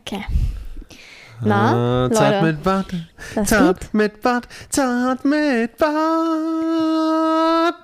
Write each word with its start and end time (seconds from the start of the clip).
Okay. 0.00 0.24
Na, 1.42 2.04
Ah, 2.06 2.10
zart 2.12 2.42
Leute. 2.42 2.44
mit 2.46 2.62
Bart, 2.62 2.86
Das 3.34 3.48
zart 3.48 3.94
mit 3.94 4.20
Bart, 4.20 4.46
zart 4.68 5.24
mit 5.24 5.76
Bart. 5.78 5.94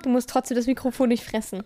Du 0.03 0.09
musst 0.09 0.29
trotzdem 0.29 0.55
das 0.57 0.67
Mikrofon 0.67 1.09
nicht 1.09 1.23
fressen. 1.23 1.63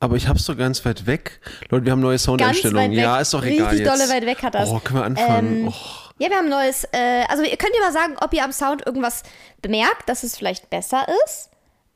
Aber 0.00 0.16
ich 0.16 0.28
hab's 0.28 0.44
doch 0.44 0.56
ganz 0.56 0.84
weit 0.84 1.06
weg. 1.06 1.40
Leute, 1.70 1.86
wir 1.86 1.92
haben 1.92 2.00
neue 2.00 2.18
Soundeinstellungen. 2.18 2.92
Ja, 2.92 3.18
ist 3.18 3.32
doch 3.34 3.42
egal 3.44 3.68
Richtig 3.70 3.86
jetzt. 3.86 4.00
dolle 4.00 4.08
weit 4.12 4.26
weg 4.26 4.42
hat 4.42 4.54
das. 4.54 4.68
Oh, 4.68 4.78
können 4.80 5.00
wir 5.00 5.04
anfangen? 5.06 5.56
Ähm, 5.62 5.68
oh. 5.68 5.72
Ja, 6.18 6.28
wir 6.30 6.36
haben 6.36 6.44
ein 6.46 6.50
neues. 6.50 6.84
Äh, 6.92 7.24
also, 7.28 7.42
ihr 7.42 7.56
könnt 7.56 7.72
ihr 7.74 7.80
mal 7.80 7.92
sagen, 7.92 8.14
ob 8.20 8.32
ihr 8.34 8.44
am 8.44 8.52
Sound 8.52 8.86
irgendwas 8.86 9.22
bemerkt, 9.62 10.08
dass 10.08 10.22
es 10.22 10.36
vielleicht 10.36 10.70
besser 10.70 11.06
ist. 11.26 11.50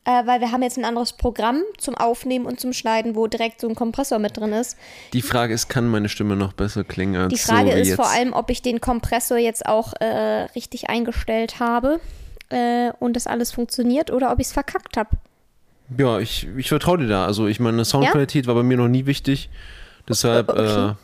Äh, 0.08 0.26
weil 0.26 0.40
wir 0.40 0.52
haben 0.52 0.62
jetzt 0.62 0.78
ein 0.78 0.86
anderes 0.86 1.12
Programm 1.12 1.62
zum 1.76 1.94
Aufnehmen 1.94 2.46
und 2.46 2.58
zum 2.58 2.72
Schneiden, 2.72 3.14
wo 3.14 3.26
direkt 3.26 3.60
so 3.60 3.68
ein 3.68 3.74
Kompressor 3.74 4.18
mit 4.18 4.38
drin 4.38 4.54
ist. 4.54 4.78
Die 5.12 5.20
Frage 5.20 5.52
ist, 5.52 5.68
kann 5.68 5.86
meine 5.86 6.08
Stimme 6.08 6.34
noch 6.34 6.54
besser 6.54 6.82
klingen 6.82 7.16
als 7.20 7.34
Die 7.34 7.38
Frage 7.38 7.72
so 7.72 7.76
ist 7.76 7.88
jetzt? 7.88 7.96
vor 7.96 8.08
allem, 8.08 8.32
ob 8.32 8.48
ich 8.48 8.62
den 8.62 8.80
Kompressor 8.80 9.36
jetzt 9.36 9.66
auch 9.66 9.92
äh, 10.00 10.44
richtig 10.54 10.88
eingestellt 10.88 11.60
habe 11.60 12.00
äh, 12.48 12.90
und 12.98 13.16
das 13.16 13.26
alles 13.26 13.52
funktioniert 13.52 14.10
oder 14.10 14.32
ob 14.32 14.40
ich 14.40 14.46
es 14.46 14.52
verkackt 14.54 14.96
habe. 14.96 15.10
Ja, 15.98 16.18
ich, 16.20 16.48
ich 16.56 16.68
vertraue 16.70 16.96
dir 16.96 17.08
da. 17.08 17.26
Also 17.26 17.46
ich 17.46 17.60
meine, 17.60 17.84
Soundqualität 17.84 18.46
war 18.46 18.54
bei 18.54 18.62
mir 18.62 18.78
noch 18.78 18.88
nie 18.88 19.04
wichtig. 19.04 19.50
Deshalb, 20.08 20.48
Okay. 20.48 20.94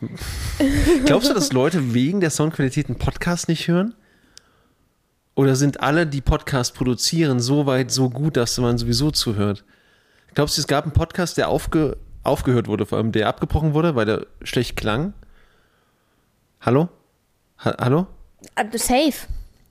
äh, 0.61 0.65
glaubst 1.05 1.29
du, 1.29 1.35
dass 1.35 1.53
Leute 1.53 1.93
wegen 1.93 2.23
der 2.23 2.31
Soundqualität 2.31 2.87
einen 2.89 2.99
Podcast 2.99 3.49
nicht 3.49 3.69
hören? 3.69 3.95
Oder 5.35 5.57
sind 5.57 5.81
alle, 5.81 6.07
die 6.07 6.21
Podcast 6.21 6.75
produzieren, 6.75 7.41
so 7.41 7.67
weit 7.67 7.91
so 7.91 8.09
gut, 8.09 8.37
dass 8.37 8.57
man 8.59 8.79
sowieso 8.79 9.11
zuhört? 9.11 9.65
Glaubst 10.35 10.57
du, 10.57 10.61
es 10.61 10.67
gab 10.67 10.85
einen 10.85 10.93
Podcast, 10.93 11.37
der 11.39 11.49
aufge, 11.49 11.97
aufgehört 12.23 12.69
wurde, 12.69 12.87
vor 12.87 12.99
allem 12.99 13.13
der 13.13 13.29
abgebrochen 13.29 13.75
wurde, 13.75 13.97
weil 13.97 14.07
der 14.07 14.27
schlecht 14.43 14.77
klang? 14.77 15.13
Hallo? 16.61 16.89
Ha 17.65 17.75
hallo? 17.79 18.07
Äh, 18.55 18.79
safe. 18.79 19.27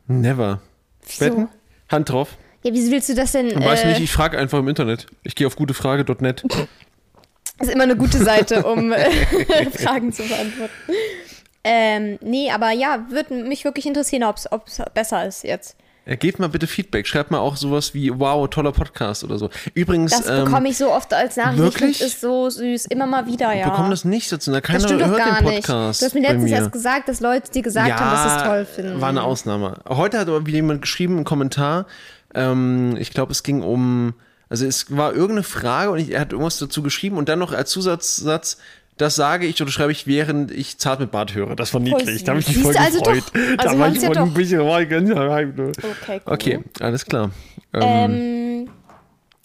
Never. 0.07 0.61
Wieso? 1.05 1.25
Wetten? 1.25 1.49
Hand 1.89 2.09
drauf. 2.09 2.37
Ja, 2.63 2.73
wie 2.73 2.91
willst 2.91 3.09
du 3.09 3.15
das 3.15 3.31
denn? 3.33 3.53
Weiß 3.55 3.83
äh, 3.83 3.87
nicht, 3.87 4.01
ich 4.01 4.11
frage 4.11 4.37
einfach 4.37 4.59
im 4.59 4.67
Internet. 4.67 5.07
Ich 5.23 5.35
gehe 5.35 5.47
auf 5.47 5.55
gutefrage.net. 5.55 6.43
ist 7.59 7.71
immer 7.71 7.83
eine 7.83 7.95
gute 7.95 8.17
Seite, 8.17 8.63
um 8.63 8.91
äh, 8.91 9.09
Fragen 9.71 10.11
zu 10.11 10.23
beantworten. 10.23 10.73
Ähm, 11.63 12.19
nee, 12.21 12.51
aber 12.51 12.71
ja, 12.71 13.05
würde 13.09 13.35
mich 13.43 13.63
wirklich 13.63 13.85
interessieren, 13.85 14.23
ob 14.23 14.37
es 14.67 14.81
besser 14.93 15.25
ist 15.25 15.43
jetzt. 15.43 15.77
Ja, 16.05 16.15
gebt 16.15 16.37
mal 16.37 16.49
bitte 16.49 16.67
Feedback. 16.67 17.07
Schreibt 17.07 17.31
mal 17.31 17.39
auch 17.39 17.55
sowas 17.55 17.93
wie, 17.93 18.11
wow, 18.19 18.49
toller 18.49 18.73
Podcast 18.73 19.23
oder 19.23 19.37
so. 19.37 19.49
Übrigens, 19.73 20.11
Das 20.11 20.27
ähm, 20.27 20.43
bekomme 20.43 20.67
ich 20.67 20.77
so 20.77 20.91
oft 20.91 21.13
als 21.13 21.37
Nachricht. 21.37 21.59
wirklich? 21.59 22.01
Ist 22.01 22.19
so 22.19 22.49
süß. 22.49 22.87
Immer 22.87 23.07
mal 23.07 23.25
wieder, 23.25 23.53
ja. 23.53 23.63
ich 23.65 23.71
bekomme 23.71 23.89
das 23.89 24.03
nicht 24.03 24.29
dazu. 24.29 24.51
Na, 24.51 24.59
Keiner 24.59 24.85
doch 24.85 25.07
hört 25.07 25.17
gar 25.17 25.39
den 25.39 25.45
nicht. 25.45 25.69
Du 25.69 25.71
Podcast. 25.71 26.01
hast 26.01 26.13
mir 26.13 26.21
letztens 26.21 26.43
mir. 26.43 26.57
erst 26.57 26.71
gesagt, 26.73 27.07
dass 27.07 27.21
Leute 27.21 27.49
dir 27.51 27.61
gesagt 27.61 27.87
ja, 27.87 27.97
haben, 27.97 28.11
dass 28.11 28.23
sie 28.33 28.37
es 28.37 28.43
toll 28.43 28.65
finden. 28.65 28.99
war 29.01 29.09
eine 29.09 29.23
Ausnahme. 29.23 29.79
Heute 29.87 30.19
hat 30.19 30.27
aber 30.27 30.45
wieder 30.45 30.57
jemand 30.57 30.81
geschrieben, 30.81 31.15
einen 31.15 31.25
Kommentar. 31.25 31.85
Ähm, 32.35 32.97
ich 32.99 33.11
glaube, 33.11 33.31
es 33.31 33.43
ging 33.43 33.61
um, 33.61 34.13
also 34.49 34.65
es 34.65 34.95
war 34.95 35.13
irgendeine 35.13 35.43
Frage 35.43 35.91
und 35.91 35.99
ich, 35.99 36.11
er 36.11 36.19
hat 36.19 36.33
irgendwas 36.33 36.57
dazu 36.57 36.83
geschrieben 36.83 37.15
und 37.15 37.29
dann 37.29 37.39
noch 37.39 37.53
als 37.53 37.69
Zusatzsatz, 37.69 38.57
das 38.97 39.15
sage 39.15 39.45
ich 39.47 39.61
oder 39.61 39.71
schreibe 39.71 39.91
ich, 39.91 40.05
während 40.07 40.51
ich 40.51 40.77
zart 40.77 40.99
mit 40.99 41.11
Bart 41.11 41.33
höre. 41.35 41.55
Das 41.55 41.73
war 41.73 41.81
niedlich. 41.81 42.23
Da 42.23 42.31
habe 42.33 42.41
ich 42.41 42.47
mich 42.47 42.57
voll 42.59 42.77
also 42.77 42.99
gefreut. 42.99 43.23
doch. 43.33 43.39
Also 43.41 43.55
da 43.57 43.71
wir 43.73 43.79
war 43.79 43.91
ich 43.91 44.01
ja 44.01 44.07
ein 44.09 44.13
doch. 44.13 44.33
bisschen 44.33 44.59
war 44.65 44.81
ich 44.81 44.89
ganz 44.89 45.09
hyped. 45.09 45.59
Okay, 45.59 46.21
cool. 46.25 46.33
Okay, 46.33 46.59
alles 46.79 47.05
klar. 47.05 47.31
Ähm, 47.73 47.81
Ähm, 47.81 48.69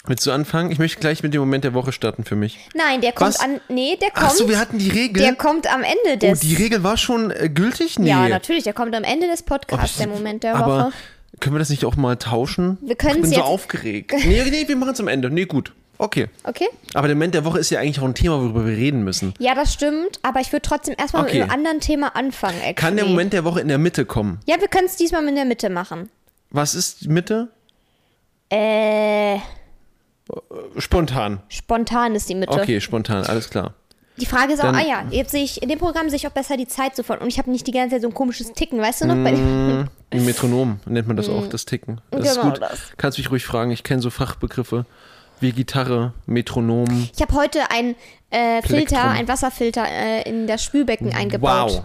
willst 0.07 0.27
du 0.27 0.33
anfangen? 0.33 0.71
Ich 0.71 0.79
möchte 0.79 1.01
gleich 1.01 1.23
mit 1.23 1.33
dem 1.35 1.41
Moment 1.41 1.65
der 1.65 1.75
Woche 1.75 1.93
starten 1.93 2.25
für 2.25 2.37
mich. 2.37 2.59
nein, 2.75 3.01
der 3.01 3.13
kommt 3.13 3.31
Was? 3.31 3.41
an. 3.41 3.61
Nee, 3.69 3.97
der 4.01 4.11
kommt. 4.11 4.27
Ach 4.27 4.31
so, 4.31 4.49
wir 4.49 4.59
hatten 4.59 4.79
die 4.79 4.91
Regel. 4.91 5.23
der 5.23 5.35
kommt 5.35 5.67
am 5.73 5.83
Ende 5.83 5.97
oh, 6.15 6.17
des. 6.17 6.41
die 6.41 6.55
Regel 6.55 6.83
war 6.85 6.97
schon 6.97 7.31
äh, 7.31 7.49
gültig? 7.49 7.99
Nee. 7.99 8.11
Ja, 8.11 8.29
natürlich, 8.29 8.65
der 8.65 8.73
kommt 8.75 8.95
am 8.95 9.05
Ende 9.05 9.27
des 9.29 9.43
Podcasts, 9.43 9.93
ich- 9.93 9.97
der 9.99 10.09
Moment 10.09 10.43
der 10.43 10.57
aber 10.57 10.87
Woche. 10.87 10.93
können 11.41 11.55
wir 11.57 11.59
das 11.61 11.71
nicht 11.71 11.85
auch 11.85 11.97
mal 11.97 12.17
tauschen? 12.17 12.79
Wir 12.83 12.97
können's 12.97 13.17
Ich 13.17 13.23
bin 13.23 13.31
so 13.31 13.37
jetzt- 13.37 13.45
aufgeregt. 13.47 14.13
Nee, 14.25 14.43
nee, 14.51 14.69
wir 14.69 14.77
machen 14.77 14.93
es 14.93 15.01
am 15.01 15.09
Ende. 15.09 15.31
Nee, 15.31 15.47
gut. 15.47 15.73
Okay. 15.99 16.29
Okay? 16.45 16.69
Aber 16.95 17.09
der 17.09 17.17
Moment 17.17 17.35
der 17.35 17.45
Woche 17.45 17.59
ist 17.59 17.71
ja 17.71 17.81
eigentlich 17.81 17.99
auch 18.01 18.05
ein 18.05 18.15
Thema, 18.15 18.41
worüber 18.41 18.65
wir 18.67 18.77
reden 18.77 19.03
müssen. 19.03 19.35
Ja, 19.39 19.55
das 19.55 19.73
stimmt, 19.73 20.21
aber 20.23 20.41
ich 20.41 20.53
würde 20.53 20.63
trotzdem 20.63 20.95
erstmal 20.97 21.25
Okay. 21.25 21.35
mit 21.41 21.43
einem 21.43 21.51
anderen 21.53 21.81
Thema 21.81 22.15
anfangen. 22.15 22.57
Actually. 22.59 22.75
Kann 22.75 22.97
der 22.97 23.05
Moment 23.07 23.33
der 23.33 23.45
Woche 23.45 23.61
in 23.61 23.69
der 23.69 23.79
Mitte 23.79 24.05
kommen? 24.07 24.39
Ja, 24.47 24.61
wir 24.61 24.69
können 24.69 24.87
es 24.87 24.97
diesmal 24.97 25.27
in 25.27 25.35
der 25.35 25.45
Mitte 25.45 25.71
machen. 25.71 26.09
Was 26.51 26.75
ist 26.75 27.03
die 27.03 27.09
Mitte? 27.09 27.49
Äh, 28.51 29.39
Spontan. 30.79 31.41
spontan 31.49 32.15
ist 32.15 32.29
die 32.29 32.35
Mitte. 32.35 32.53
Okay, 32.53 32.81
spontan, 32.81 33.25
alles 33.25 33.51
klar. 33.51 33.75
Die 34.19 34.27
Frage 34.27 34.53
ist 34.53 34.61
auch, 34.61 34.65
Dann- 34.65 34.75
ah 34.77 34.87
ja, 34.87 35.05
jetzt 35.11 35.31
sehe 35.31 35.45
ich, 35.45 35.63
in 35.63 35.69
dem 35.69 35.79
Programm 35.79 36.09
sehe 36.11 36.17
ich 36.17 36.27
auch 36.27 36.33
besser 36.33 36.57
die 36.57 36.67
Zeit 36.67 36.97
sofort 36.97 37.21
und 37.21 37.29
ich 37.29 37.39
habe 37.39 37.51
nicht 37.51 37.67
die 37.67 37.71
ganze 37.73 37.95
Zeit 37.97 38.03
so 38.03 38.09
ein 38.09 38.15
komisches 38.15 38.53
Ticken, 38.53 38.81
weißt 38.81 39.03
du 39.03 39.07
noch? 39.07 39.15
Bei 39.23 39.31
dem, 39.31 39.81
Mm, 39.83 39.89
Ein 40.11 40.25
Metronom 40.25 40.81
nennt 40.87 41.07
man 41.07 41.17
das 41.17 41.29
auch, 41.29 41.47
das 41.49 41.65
Ticken. 41.67 42.01
Das 42.11 42.27
ist 42.27 42.35
Genau 42.41 42.51
gut. 42.51 42.61
das. 42.63 42.81
Kannst 42.97 43.19
mich 43.19 43.31
ruhig 43.31 43.45
fragen, 43.45 43.71
ich 43.71 43.85
kenne 43.85 44.03
so 44.03 44.11
Fachbegriffe 44.11 44.87
wie 45.41 45.53
Gitarre, 45.53 46.13
Metronom. 46.27 47.09
ich 47.15 47.21
habe 47.23 47.35
heute 47.35 47.71
ein 47.71 47.95
äh, 48.31 48.63
Filter, 48.63 48.69
Plektrum. 48.97 49.01
ein 49.01 49.29
Wasserfilter 49.29 49.85
äh, 49.87 50.29
in 50.29 50.47
das 50.47 50.63
Spülbecken 50.65 51.15
eingebaut. 51.15 51.71
Wow. 51.73 51.83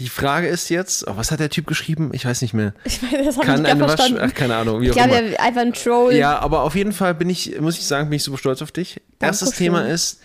Die 0.00 0.08
Frage 0.08 0.48
ist 0.48 0.68
jetzt, 0.70 1.06
oh, 1.06 1.12
was 1.16 1.30
hat 1.30 1.38
der 1.40 1.50
Typ 1.50 1.66
geschrieben? 1.66 2.10
Ich 2.12 2.24
weiß 2.24 2.42
nicht 2.42 2.54
mehr. 2.54 2.72
Ich 2.84 3.02
meine, 3.02 3.24
das 3.24 3.36
ich 3.36 3.42
Kann 3.42 3.62
nicht 3.62 3.70
eine 3.70 3.80
Wasch... 3.82 3.92
verstanden. 3.92 4.20
Ach, 4.22 4.34
keine 4.34 4.56
Ahnung, 4.56 4.80
wie 4.80 4.86
ich 4.88 4.92
glaube, 4.92 5.10
ja, 5.32 5.38
einfach 5.38 5.60
ein 5.60 5.72
Troll. 5.74 6.14
Ja, 6.14 6.38
aber 6.38 6.62
auf 6.62 6.74
jeden 6.74 6.92
Fall 6.92 7.14
bin 7.14 7.28
ich, 7.30 7.60
muss 7.60 7.76
ich 7.78 7.86
sagen, 7.86 8.08
bin 8.08 8.16
ich 8.16 8.24
super 8.24 8.38
stolz 8.38 8.62
auf 8.62 8.72
dich. 8.72 9.00
Erstes 9.20 9.50
Dankeschön. 9.50 9.64
Thema 9.66 9.88
ist, 9.88 10.20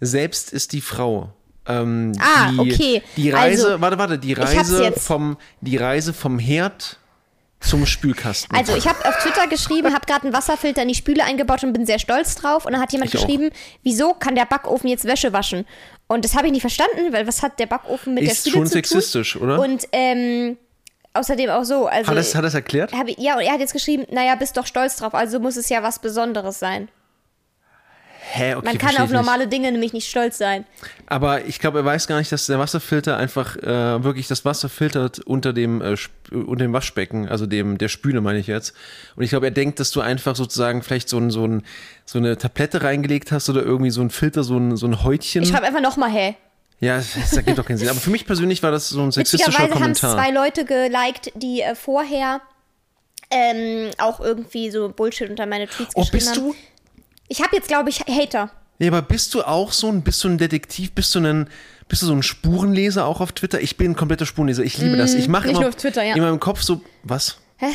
selbst 0.00 0.52
ist 0.52 0.72
die 0.72 0.80
Frau. 0.80 1.32
Ähm, 1.66 2.12
Ah, 2.18 2.50
die, 2.50 2.58
okay. 2.60 3.02
Die 3.16 3.30
Reise, 3.30 3.66
Also, 3.68 3.80
warte, 3.80 3.98
warte, 3.98 4.18
die 4.18 4.32
Reise 4.32 4.92
vom, 4.92 5.36
die 5.60 5.76
Reise 5.76 6.12
vom 6.14 6.38
Herd 6.38 6.98
zum 7.60 7.84
Spülkasten. 7.86 8.56
Also 8.56 8.74
ich 8.74 8.88
habe 8.88 9.06
auf 9.06 9.16
Twitter 9.22 9.46
geschrieben, 9.46 9.92
habe 9.94 10.06
gerade 10.06 10.24
einen 10.24 10.32
Wasserfilter 10.32 10.82
in 10.82 10.88
die 10.88 10.94
Spüle 10.94 11.22
eingebaut 11.24 11.62
und 11.62 11.72
bin 11.72 11.84
sehr 11.86 11.98
stolz 11.98 12.34
drauf. 12.34 12.64
Und 12.64 12.72
dann 12.72 12.80
hat 12.80 12.92
jemand 12.92 13.12
Ich 13.14 13.20
auch. 13.20 13.26
geschrieben, 13.26 13.50
wieso 13.82 14.14
kann 14.14 14.34
der 14.34 14.46
Backofen 14.46 14.88
jetzt 14.88 15.04
Wäsche 15.04 15.32
waschen? 15.32 15.66
Und 16.08 16.24
das 16.24 16.34
habe 16.34 16.46
ich 16.46 16.52
nicht 16.52 16.62
verstanden, 16.62 17.12
weil 17.12 17.26
was 17.26 17.42
hat 17.42 17.58
der 17.58 17.66
Backofen 17.66 18.14
mit 18.14 18.24
der 18.24 18.32
ist 18.32 18.40
Spüle 18.40 18.54
schon 18.56 18.66
zu 18.66 18.72
sexistisch, 18.72 19.34
tun? 19.34 19.42
oder? 19.42 19.60
Und 19.60 19.86
ähm, 19.92 20.56
außerdem 21.12 21.50
auch 21.50 21.64
so. 21.64 21.86
Also 21.86 22.10
hat 22.10 22.16
das, 22.16 22.34
hat 22.34 22.44
das 22.44 22.54
erklärt? 22.54 22.92
hab 22.92 23.08
ja, 23.18 23.36
und 23.36 23.42
er 23.42 23.52
hat 23.52 23.60
jetzt 23.60 23.72
geschrieben, 23.74 24.06
naja, 24.10 24.34
bist 24.36 24.56
doch 24.56 24.66
stolz 24.66 24.96
drauf, 24.96 25.14
also 25.14 25.38
muss 25.38 25.56
es 25.56 25.68
ja 25.68 25.82
was 25.82 25.98
Besonderes 25.98 26.58
sein. 26.58 26.88
Hä, 28.32 28.54
okay, 28.54 28.64
Man 28.64 28.78
kann 28.78 28.90
auf 28.90 28.94
ich 28.94 29.00
nicht. 29.00 29.12
normale 29.12 29.48
Dinge 29.48 29.72
nämlich 29.72 29.92
nicht 29.92 30.08
stolz 30.08 30.38
sein. 30.38 30.64
Aber 31.06 31.44
ich 31.46 31.58
glaube, 31.58 31.78
er 31.80 31.84
weiß 31.84 32.06
gar 32.06 32.18
nicht, 32.18 32.30
dass 32.30 32.46
der 32.46 32.58
Wasserfilter 32.60 33.16
einfach 33.16 33.56
äh, 33.56 34.04
wirklich 34.04 34.28
das 34.28 34.44
Wasser 34.44 34.68
filtert 34.68 35.18
unter 35.20 35.52
dem, 35.52 35.82
äh, 35.82 35.96
unter 36.32 36.64
dem 36.64 36.72
Waschbecken, 36.72 37.28
also 37.28 37.46
dem 37.46 37.76
der 37.78 37.88
Spüle 37.88 38.20
meine 38.20 38.38
ich 38.38 38.46
jetzt. 38.46 38.72
Und 39.16 39.24
ich 39.24 39.30
glaube, 39.30 39.46
er 39.46 39.50
denkt, 39.50 39.80
dass 39.80 39.90
du 39.90 40.00
einfach 40.00 40.36
sozusagen 40.36 40.82
vielleicht 40.82 41.08
so, 41.08 41.18
ein, 41.18 41.30
so, 41.30 41.44
ein, 41.44 41.62
so 42.04 42.18
eine 42.18 42.38
Tablette 42.38 42.82
reingelegt 42.82 43.32
hast 43.32 43.48
oder 43.50 43.62
irgendwie 43.62 43.90
so 43.90 44.00
ein 44.00 44.10
Filter, 44.10 44.44
so 44.44 44.56
ein, 44.56 44.76
so 44.76 44.86
ein 44.86 45.02
Häutchen. 45.02 45.42
Ich 45.42 45.48
schreibe 45.48 45.66
einfach 45.66 45.80
nochmal, 45.82 46.10
hä? 46.10 46.36
ja, 46.78 46.96
das, 46.98 47.32
ergibt 47.36 47.58
doch 47.58 47.66
keinen 47.66 47.78
Sinn. 47.78 47.88
Aber 47.88 47.98
für 47.98 48.10
mich 48.10 48.26
persönlich 48.26 48.62
war 48.62 48.70
das 48.70 48.88
so 48.90 49.02
ein 49.02 49.10
sexistischer 49.10 49.48
Witzigerweise 49.48 49.74
haben 49.74 49.80
Kommentar. 49.80 50.14
zwei 50.14 50.30
Leute 50.30 50.64
geliked, 50.64 51.32
die 51.34 51.62
äh, 51.62 51.74
vorher 51.74 52.40
ähm, 53.30 53.90
auch 53.98 54.20
irgendwie 54.20 54.70
so 54.70 54.88
Bullshit 54.88 55.30
unter 55.30 55.46
meine 55.46 55.68
Tweets 55.68 55.94
Oh, 55.94 56.00
geschrieben 56.00 56.12
bist 56.18 56.36
haben. 56.36 56.46
du? 56.48 56.54
Ich 57.30 57.40
habe 57.40 57.54
jetzt, 57.54 57.68
glaube 57.68 57.90
ich, 57.90 58.00
Hater. 58.00 58.50
Ja, 58.80 58.88
aber 58.88 59.02
bist 59.02 59.32
du 59.34 59.42
auch 59.42 59.70
so 59.70 59.86
ein, 59.88 60.02
bist 60.02 60.22
du 60.24 60.28
ein 60.28 60.36
Detektiv, 60.36 60.90
bist 60.92 61.14
du 61.14 61.20
ein, 61.20 61.48
bist 61.86 62.02
du 62.02 62.06
so 62.06 62.12
ein 62.12 62.24
Spurenleser 62.24 63.06
auch 63.06 63.20
auf 63.20 63.30
Twitter? 63.30 63.60
Ich 63.60 63.76
bin 63.76 63.92
ein 63.92 63.94
kompletter 63.96 64.26
Spurenleser. 64.26 64.64
Ich 64.64 64.78
liebe 64.78 64.96
das. 64.96 65.14
Ich 65.14 65.28
mache 65.28 65.44
Mm, 65.44 65.46
nicht 65.46 65.52
immer 65.52 65.60
nur 65.60 65.68
auf 65.68 65.76
Twitter, 65.76 66.02
ja. 66.02 66.16
in 66.16 66.22
meinem 66.22 66.40
Kopf 66.40 66.62
so, 66.62 66.82
was? 67.04 67.38
Hä? 67.58 67.68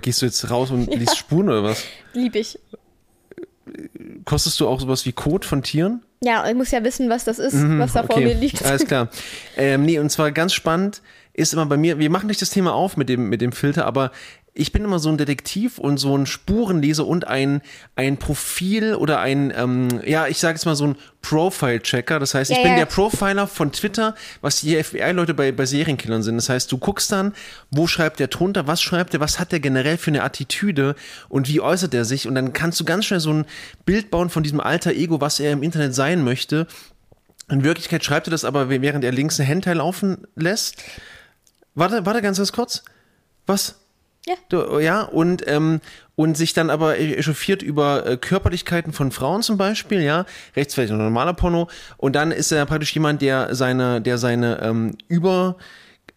Gehst 0.00 0.20
du 0.20 0.26
jetzt 0.26 0.50
raus 0.50 0.70
und 0.70 0.94
liest 0.94 1.16
Spuren 1.16 1.48
oder 1.48 1.62
was? 1.64 1.82
Lieb 2.12 2.34
ich. 2.36 2.58
Kostest 4.26 4.60
du 4.60 4.68
auch 4.68 4.78
sowas 4.78 5.06
wie 5.06 5.12
Code 5.12 5.46
von 5.46 5.62
Tieren? 5.62 6.02
Ja, 6.22 6.46
ich 6.46 6.54
muss 6.54 6.70
ja 6.70 6.84
wissen, 6.84 7.08
was 7.08 7.24
das 7.24 7.38
ist, 7.38 7.54
was 7.56 7.94
da 7.94 8.02
vor 8.02 8.18
mir 8.20 8.34
liegt. 8.34 8.62
alles 8.62 8.84
klar. 8.84 9.08
Ähm, 9.56 9.86
nee, 9.86 9.98
und 9.98 10.10
zwar 10.10 10.32
ganz 10.32 10.52
spannend 10.52 11.00
ist 11.32 11.52
immer 11.54 11.64
bei 11.66 11.76
mir, 11.76 11.98
wir 11.98 12.10
machen 12.10 12.26
nicht 12.26 12.42
das 12.42 12.50
Thema 12.50 12.74
auf 12.74 12.96
mit 12.96 13.08
dem, 13.08 13.28
mit 13.28 13.40
dem 13.40 13.52
Filter, 13.52 13.86
aber 13.86 14.10
ich 14.52 14.72
bin 14.72 14.84
immer 14.84 14.98
so 14.98 15.08
ein 15.08 15.16
Detektiv 15.16 15.78
und 15.78 15.98
so 15.98 16.16
ein 16.16 16.26
Spurenleser 16.26 17.06
und 17.06 17.26
ein, 17.26 17.62
ein 17.94 18.16
Profil 18.16 18.94
oder 18.94 19.20
ein, 19.20 19.52
ähm, 19.56 20.00
ja, 20.04 20.26
ich 20.26 20.38
sage 20.38 20.54
jetzt 20.54 20.66
mal 20.66 20.74
so 20.74 20.88
ein 20.88 20.96
Profile-Checker. 21.22 22.18
Das 22.18 22.34
heißt, 22.34 22.50
ich 22.50 22.56
Ja, 22.56 22.62
bin 22.62 22.72
ja. 22.72 22.78
der 22.78 22.86
Profiler 22.86 23.46
von 23.46 23.70
Twitter, 23.72 24.14
was 24.40 24.60
die 24.60 24.82
FBI-Leute 24.82 25.34
bei, 25.34 25.52
bei 25.52 25.66
Serienkillern 25.66 26.22
sind. 26.22 26.36
Das 26.36 26.48
heißt, 26.48 26.70
du 26.72 26.78
guckst 26.78 27.12
dann, 27.12 27.32
wo 27.70 27.86
schreibt 27.86 28.18
der 28.18 28.26
drunter, 28.26 28.66
was 28.66 28.82
schreibt 28.82 29.14
er, 29.14 29.20
was 29.20 29.38
hat 29.38 29.52
der 29.52 29.60
generell 29.60 29.98
für 29.98 30.10
eine 30.10 30.24
Attitüde 30.24 30.96
und 31.28 31.48
wie 31.48 31.60
äußert 31.60 31.94
er 31.94 32.04
sich 32.04 32.26
und 32.26 32.34
dann 32.34 32.52
kannst 32.52 32.80
du 32.80 32.84
ganz 32.84 33.04
schnell 33.04 33.20
so 33.20 33.32
ein 33.32 33.46
Bild 33.84 34.10
bauen 34.10 34.30
von 34.30 34.42
diesem 34.42 34.60
alter 34.60 34.92
Ego, 34.92 35.20
was 35.20 35.38
er 35.38 35.52
im 35.52 35.62
Internet 35.62 35.94
sein 35.94 36.24
möchte. 36.24 36.66
In 37.48 37.64
Wirklichkeit 37.64 38.04
schreibt 38.04 38.28
er 38.28 38.30
das 38.32 38.44
aber, 38.44 38.68
während 38.68 39.04
er 39.04 39.12
links 39.12 39.40
ein 39.40 39.46
Hentai 39.46 39.74
laufen 39.74 40.26
lässt. 40.36 40.76
Warte, 41.74 42.04
warte 42.06 42.22
ganz, 42.22 42.38
ganz 42.38 42.52
kurz. 42.52 42.82
Was? 43.46 43.76
Ja. 44.26 44.80
Ja, 44.80 45.02
und, 45.02 45.46
ähm, 45.46 45.80
und 46.14 46.36
sich 46.36 46.52
dann 46.52 46.68
aber 46.68 46.98
echauffiert 46.98 47.62
über 47.62 48.06
äh, 48.06 48.16
Körperlichkeiten 48.16 48.92
von 48.92 49.10
Frauen 49.10 49.42
zum 49.42 49.56
Beispiel, 49.56 50.02
ja, 50.02 50.26
rechts 50.54 50.74
vielleicht 50.74 50.92
ein 50.92 50.98
normaler 50.98 51.32
Porno 51.32 51.68
und 51.96 52.14
dann 52.14 52.30
ist 52.30 52.52
er 52.52 52.66
praktisch 52.66 52.92
jemand, 52.94 53.22
der 53.22 53.54
seine, 53.54 54.00
der 54.02 54.18
seine 54.18 54.60
ähm, 54.62 54.98
über 55.08 55.56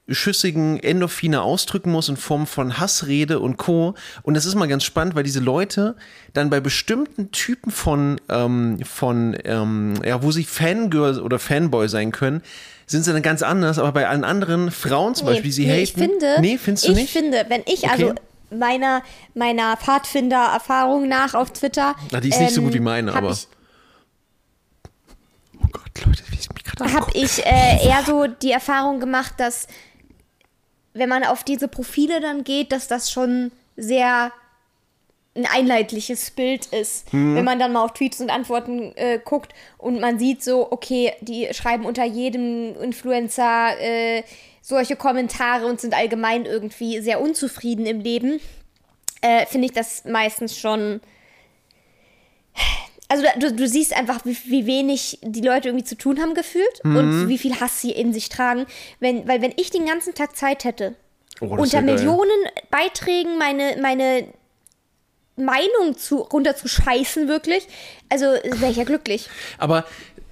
schüssigen 0.09 0.79
Endorphine 0.79 1.41
ausdrücken 1.41 1.91
muss 1.91 2.09
in 2.09 2.17
Form 2.17 2.45
von 2.45 2.77
Hassrede 2.77 3.39
und 3.39 3.57
Co. 3.57 3.95
Und 4.21 4.33
das 4.33 4.45
ist 4.45 4.55
mal 4.55 4.67
ganz 4.67 4.83
spannend, 4.83 5.15
weil 5.15 5.23
diese 5.23 5.39
Leute 5.39 5.95
dann 6.33 6.49
bei 6.49 6.59
bestimmten 6.59 7.31
Typen 7.31 7.71
von, 7.71 8.19
ähm, 8.29 8.79
von 8.83 9.37
ähm, 9.45 9.93
ja, 10.03 10.21
wo 10.21 10.31
sie 10.31 10.43
Fangirl 10.43 11.21
oder 11.21 11.39
Fanboy 11.39 11.87
sein 11.87 12.11
können, 12.11 12.41
sind 12.85 13.03
sie 13.03 13.13
dann 13.13 13.21
ganz 13.21 13.41
anders, 13.41 13.79
aber 13.79 13.91
bei 13.91 14.07
allen 14.07 14.23
anderen 14.23 14.71
Frauen 14.71 15.15
zum 15.15 15.27
Nee, 15.27 15.33
Beispiel, 15.33 15.51
sie 15.51 15.65
nee, 15.65 15.71
haten. 15.71 15.83
ich 15.83 15.93
finde, 15.93 16.35
nee, 16.41 16.57
findest 16.57 16.87
du 16.87 16.91
ich 16.91 16.97
nicht? 16.97 17.11
finde, 17.13 17.45
wenn 17.49 17.63
ich 17.65 17.89
also 17.89 18.09
Okay. 18.09 18.19
meiner 18.51 19.01
meiner 19.33 19.77
Pfadfinder-Erfahrung 19.77 21.07
nach 21.07 21.33
auf 21.33 21.51
Twitter, 21.53 21.95
Na, 22.11 22.19
die 22.19 22.29
ist 22.29 22.39
nicht 22.39 22.53
so 22.53 22.59
ähm, 22.61 22.65
gut 22.65 22.73
wie 22.73 22.79
meine, 22.79 23.11
hab 23.13 23.23
aber. 23.23 23.31
ich, 23.31 23.47
oh 25.61 25.65
Gott, 25.71 26.05
Leute, 26.05 26.23
wie 26.29 26.35
ich 26.39 26.51
mich 26.53 26.63
gerade 26.63 26.93
habe 26.93 27.11
ich 27.13 27.45
äh, 27.45 27.85
eher 27.87 28.03
so 28.05 28.27
die 28.27 28.51
Erfahrung 28.51 28.99
gemacht, 28.99 29.33
dass 29.37 29.67
wenn 30.93 31.09
man 31.09 31.23
auf 31.23 31.43
diese 31.43 31.67
Profile 31.67 32.21
dann 32.21 32.43
geht, 32.43 32.71
dass 32.71 32.87
das 32.87 33.11
schon 33.11 33.51
sehr 33.75 34.31
ein 35.35 35.45
einheitliches 35.47 36.29
Bild 36.31 36.67
ist. 36.67 37.11
Mhm. 37.13 37.35
Wenn 37.35 37.43
man 37.45 37.57
dann 37.59 37.73
mal 37.73 37.83
auf 37.83 37.93
Tweets 37.93 38.21
und 38.21 38.29
Antworten 38.29 38.91
äh, 38.95 39.19
guckt 39.23 39.53
und 39.77 39.99
man 39.99 40.19
sieht 40.19 40.43
so, 40.43 40.71
okay, 40.71 41.13
die 41.21 41.47
schreiben 41.53 41.85
unter 41.85 42.03
jedem 42.05 42.75
Influencer 42.79 43.71
äh, 43.79 44.23
solche 44.61 44.95
Kommentare 44.95 45.65
und 45.65 45.81
sind 45.81 45.93
allgemein 45.95 46.45
irgendwie 46.45 46.99
sehr 47.01 47.19
unzufrieden 47.19 47.85
im 47.85 47.99
Leben, 47.99 48.39
äh, 49.21 49.45
finde 49.47 49.65
ich 49.65 49.73
das 49.73 50.05
meistens 50.05 50.57
schon. 50.57 51.01
Also 53.09 53.25
du, 53.39 53.53
du 53.53 53.67
siehst 53.67 53.95
einfach, 53.95 54.25
wie, 54.25 54.37
wie 54.45 54.65
wenig 54.65 55.19
die 55.21 55.41
Leute 55.41 55.69
irgendwie 55.69 55.85
zu 55.85 55.97
tun 55.97 56.19
haben 56.21 56.33
gefühlt 56.33 56.83
Mhm. 56.83 56.95
und 56.95 57.27
wie 57.27 57.37
viel 57.37 57.59
Hass 57.59 57.81
sie 57.81 57.91
in 57.91 58.13
sich 58.13 58.29
tragen. 58.29 58.65
Wenn, 58.99 59.27
weil 59.27 59.41
wenn 59.41 59.53
ich 59.57 59.69
den 59.69 59.85
ganzen 59.85 60.13
Tag 60.15 60.35
Zeit 60.35 60.63
hätte, 60.63 60.95
Oh, 61.41 61.47
unter. 61.47 61.81
Millionen 61.81 62.29
Beiträgen 62.69 63.37
meine, 63.39 63.75
meine 63.81 64.27
Meinung 65.35 65.97
zu, 65.97 66.17
runterzuscheißen, 66.17 67.27
wirklich, 67.27 67.67
also 68.09 68.25
wäre 68.25 68.71
ich 68.71 68.77
ja 68.77 68.83
glücklich. 68.83 69.29
Aber 69.57 69.85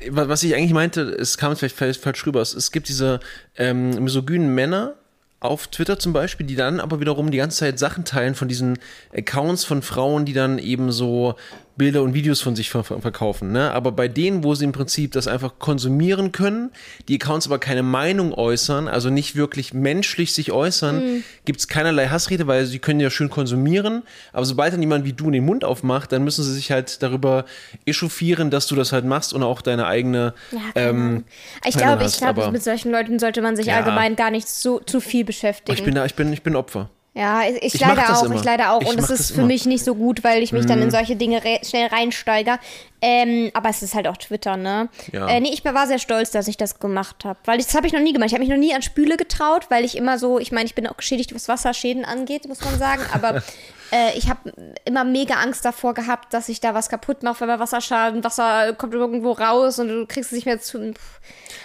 wa- 0.10 0.28
was 0.28 0.44
ich 0.44 0.56
eigentlich 0.56 0.74
meinte, 0.74 1.02
es 1.02 1.38
kam 1.38 1.56
vielleicht 1.56 1.78
falsch- 1.78 2.26
rüber. 2.26 2.42
Es, 2.42 2.54
es 2.54 2.72
gibt 2.72 2.88
diese 2.90 3.20
ähm, 3.58 4.04
misogynen 4.04 4.54
Männer 4.54 4.96
auf 5.40 5.68
Twitter 5.68 5.98
zum 5.98 6.14
Beispiel, 6.14 6.46
die 6.46 6.56
dann 6.56 6.80
aber 6.80 7.00
wiederum 7.00 7.32
die 7.32 7.40
ganze 7.40 7.58
Zeit 7.58 7.80
Sachen 7.80 8.06
teilen 8.06 8.36
von 8.36 8.48
diesen 8.48 8.78
Accounts 9.12 9.66
von 9.66 9.82
Frauen, 9.82 10.24
die 10.26 10.34
dann 10.34 10.60
eben 10.60 10.92
so 10.92 11.34
Bilder 11.82 12.04
und 12.04 12.14
Videos 12.14 12.42
von 12.42 12.56
sich 12.56 12.70
ver 12.70 12.84
verkaufen. 12.84 13.52
Ne? 13.52 13.72
Aber 13.72 13.92
bei 13.92 14.08
denen, 14.08 14.44
wo 14.44 14.54
sie 14.54 14.66
im 14.66 14.72
Prinzip 14.72 15.14
das 15.14 15.28
einfach 15.28 15.54
konsumieren 15.58 16.32
können, 16.32 16.70
die 17.08 17.16
Accounts 17.16 17.48
aber 17.48 17.58
keine 17.58 17.82
Meinung 17.82 18.36
äußern, 18.36 18.88
also 18.88 19.10
nicht 19.10 19.36
wirklich 19.36 19.74
menschlich 19.74 20.36
sich 20.36 20.52
äußern, 20.52 21.24
gibt 21.44 21.60
es 21.60 21.68
keinerlei 21.68 22.10
Hassrede, 22.10 22.46
weil 22.46 22.68
sie 22.68 22.78
können 22.78 23.00
ja 23.00 23.10
schön 23.10 23.32
konsumieren. 23.32 24.04
Aber 24.32 24.46
sobald 24.46 24.74
dann 24.74 24.82
jemand 24.84 25.06
wie 25.06 25.14
du 25.14 25.32
den 25.32 25.44
Mund 25.44 25.64
aufmacht, 25.64 26.12
dann 26.12 26.24
müssen 26.24 26.44
sie 26.44 26.54
sich 26.54 26.70
halt 26.70 27.02
darüber 27.02 27.46
echauffieren, 27.88 28.52
dass 28.52 28.68
du 28.68 28.76
das 28.76 28.92
halt 28.92 29.06
machst 29.06 29.34
und 29.34 29.42
auch 29.42 29.64
deine 29.64 29.88
eigene 29.88 30.36
Ja, 30.52 30.60
ähm, 30.76 31.24
ich 31.66 31.76
glaube, 31.76 32.06
ich 32.06 32.16
glaube, 32.16 32.52
mit 32.52 32.62
solchen 32.62 32.92
Leuten 32.92 33.18
sollte 33.18 33.42
man 33.42 33.56
sich 33.56 33.66
Ja. 33.66 33.78
allgemein 33.78 34.16
gar 34.16 34.30
nicht 34.30 34.48
so 34.48 34.80
zu 34.82 35.00
viel 35.00 35.26
beschäftigen. 35.26 35.76
Ich 35.76 35.84
bin 35.84 35.96
da, 35.96 36.06
ich 36.06 36.14
bin, 36.14 36.32
ich 36.32 36.44
bin 36.44 36.56
Opfer. 36.56 36.92
Ja, 37.14 37.44
ich, 37.44 37.58
ich 37.58 37.74
Ich 37.76 37.82
das 37.82 38.22
auch, 38.22 38.24
immer. 38.24 38.36
ich 38.36 38.44
leider 38.44 38.72
auch. 38.72 38.82
Ich 38.82 38.88
und 38.88 38.98
das 38.98 39.10
ist 39.10 39.28
für 39.28 39.34
immer. 39.36 39.44
Mhm. 39.44 39.48
mich 39.48 39.66
nicht 39.66 39.84
so 39.84 39.96
gut, 39.96 40.24
weil 40.24 40.42
ich 40.42 40.54
mich 40.54 40.66
dann 40.66 40.82
in 40.82 40.92
solche 40.92 41.18
Dinge 41.18 41.44
re 41.44 41.60
schnell 41.64 41.88
reinsteige. 41.88 42.58
Ähm, 43.02 43.52
aber 43.54 43.70
es 43.70 43.84
ist 43.84 43.96
halt 43.96 44.08
auch 44.08 44.16
Twitter, 44.16 44.56
ne? 44.56 44.88
Ja. 45.12 45.28
Äh, 45.28 45.42
nee, 45.42 45.50
ich 45.52 45.66
war 45.66 45.88
sehr 45.88 46.00
stolz, 46.00 46.32
dass 46.32 46.48
ich 46.48 46.56
das 46.56 46.80
gemacht 46.80 47.26
habe. 47.26 47.38
Weil 47.44 47.60
ich, 47.60 47.66
das 47.66 47.76
habe 47.76 47.86
ich 47.86 47.92
noch 47.92 48.00
nie 48.00 48.14
gemacht. 48.14 48.28
Ich 48.28 48.34
habe 48.34 48.44
mich 48.44 48.50
noch 48.50 48.58
nie 48.58 48.74
an 48.74 48.82
Spüle 48.82 49.18
getraut, 49.18 49.66
weil 49.70 49.84
ich 49.84 49.98
immer 49.98 50.20
so, 50.20 50.40
ich 50.40 50.54
meine, 50.54 50.66
ich 50.66 50.76
bin 50.76 50.88
auch 50.88 50.96
geschädigt, 50.96 51.36
was 51.36 51.50
Wasserschäden 51.50 52.06
angeht, 52.06 52.48
muss 52.48 52.62
man 52.62 52.78
sagen. 52.80 53.02
Aber 53.12 53.44
äh, 53.92 54.18
ich 54.18 54.30
habe 54.30 54.54
immer 54.86 55.04
mega 55.04 55.34
Angst 55.36 55.66
davor 55.66 55.94
gehabt, 55.94 56.34
dass 56.34 56.48
ich 56.48 56.62
da 56.62 56.74
was 56.74 56.88
kaputt 56.88 57.24
mache, 57.24 57.42
weil 57.42 57.48
bei 57.48 57.60
Wasserschaden, 57.60 58.24
Wasser 58.24 58.74
kommt 58.74 58.94
irgendwo 58.94 59.34
raus 59.34 59.80
und 59.80 59.90
du 59.90 60.06
kriegst 60.06 60.32
es 60.32 60.36
nicht 60.36 60.46
mehr 60.46 60.62
zu. 60.62 60.94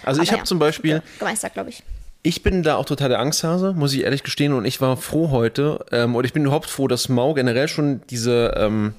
Also 0.03 0.21
ich 0.21 0.29
Aber 0.29 0.39
habe 0.39 0.41
ja, 0.41 0.45
zum 0.45 0.59
Beispiel, 0.59 1.01
Gemeistert, 1.19 1.53
glaube 1.53 1.69
ich. 1.69 1.83
Ich 2.27 2.43
bin 2.43 2.61
da 2.61 2.75
auch 2.75 2.85
total 2.85 3.07
der 3.07 3.19
Angsthase, 3.19 3.73
muss 3.73 3.93
ich 3.93 4.03
ehrlich 4.03 4.21
gestehen. 4.21 4.51
Und 4.51 4.65
ich 4.65 4.81
war 4.81 4.97
froh 4.97 5.29
heute, 5.31 5.85
ähm, 5.93 6.13
und 6.13 6.25
ich 6.25 6.33
bin 6.33 6.43
überhaupt 6.43 6.69
froh, 6.69 6.89
dass 6.89 7.07
Mau 7.07 7.33
generell 7.33 7.69
schon 7.69 8.01
diese 8.09 8.53
ähm, 8.57 8.93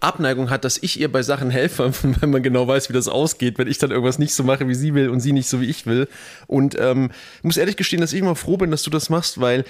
Abneigung 0.00 0.50
hat, 0.50 0.64
dass 0.64 0.76
ich 0.76 0.98
ihr 0.98 1.10
bei 1.10 1.22
Sachen 1.22 1.50
helfe, 1.50 1.92
wenn 2.20 2.30
man 2.30 2.42
genau 2.42 2.66
weiß, 2.66 2.88
wie 2.88 2.92
das 2.92 3.06
ausgeht, 3.06 3.58
wenn 3.58 3.68
ich 3.68 3.78
dann 3.78 3.92
irgendwas 3.92 4.18
nicht 4.18 4.34
so 4.34 4.42
mache, 4.42 4.66
wie 4.66 4.74
sie 4.74 4.94
will 4.94 5.08
und 5.08 5.20
sie 5.20 5.32
nicht 5.32 5.48
so, 5.48 5.60
wie 5.60 5.66
ich 5.66 5.86
will. 5.86 6.08
Und 6.48 6.76
ähm, 6.80 7.10
ich 7.38 7.44
muss 7.44 7.56
ehrlich 7.56 7.76
gestehen, 7.76 8.00
dass 8.00 8.12
ich 8.12 8.18
immer 8.18 8.34
froh 8.34 8.56
bin, 8.56 8.72
dass 8.72 8.82
du 8.82 8.90
das 8.90 9.08
machst, 9.08 9.40
weil 9.40 9.64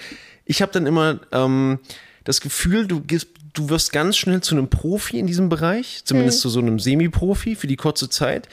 ich 0.47 0.63
habe 0.63 0.73
dann 0.73 0.87
immer 0.87 1.21
ähm, 1.31 1.81
das 2.25 2.41
Gefühl, 2.41 2.87
du 2.87 3.03
gehst, 3.03 3.29
du 3.53 3.69
wirst 3.69 3.93
ganz 3.93 4.17
schnell 4.17 4.41
zu 4.41 4.55
einem 4.55 4.69
Profi 4.69 5.19
in 5.19 5.27
diesem 5.27 5.51
Bereich, 5.51 6.03
zumindest 6.05 6.41
zu 6.41 6.49
so 6.49 6.61
einem 6.61 6.79
Semi-Profi 6.79 7.55
für 7.55 7.67
die 7.67 7.77
kurze 7.77 8.09
Zeit. 8.09 8.49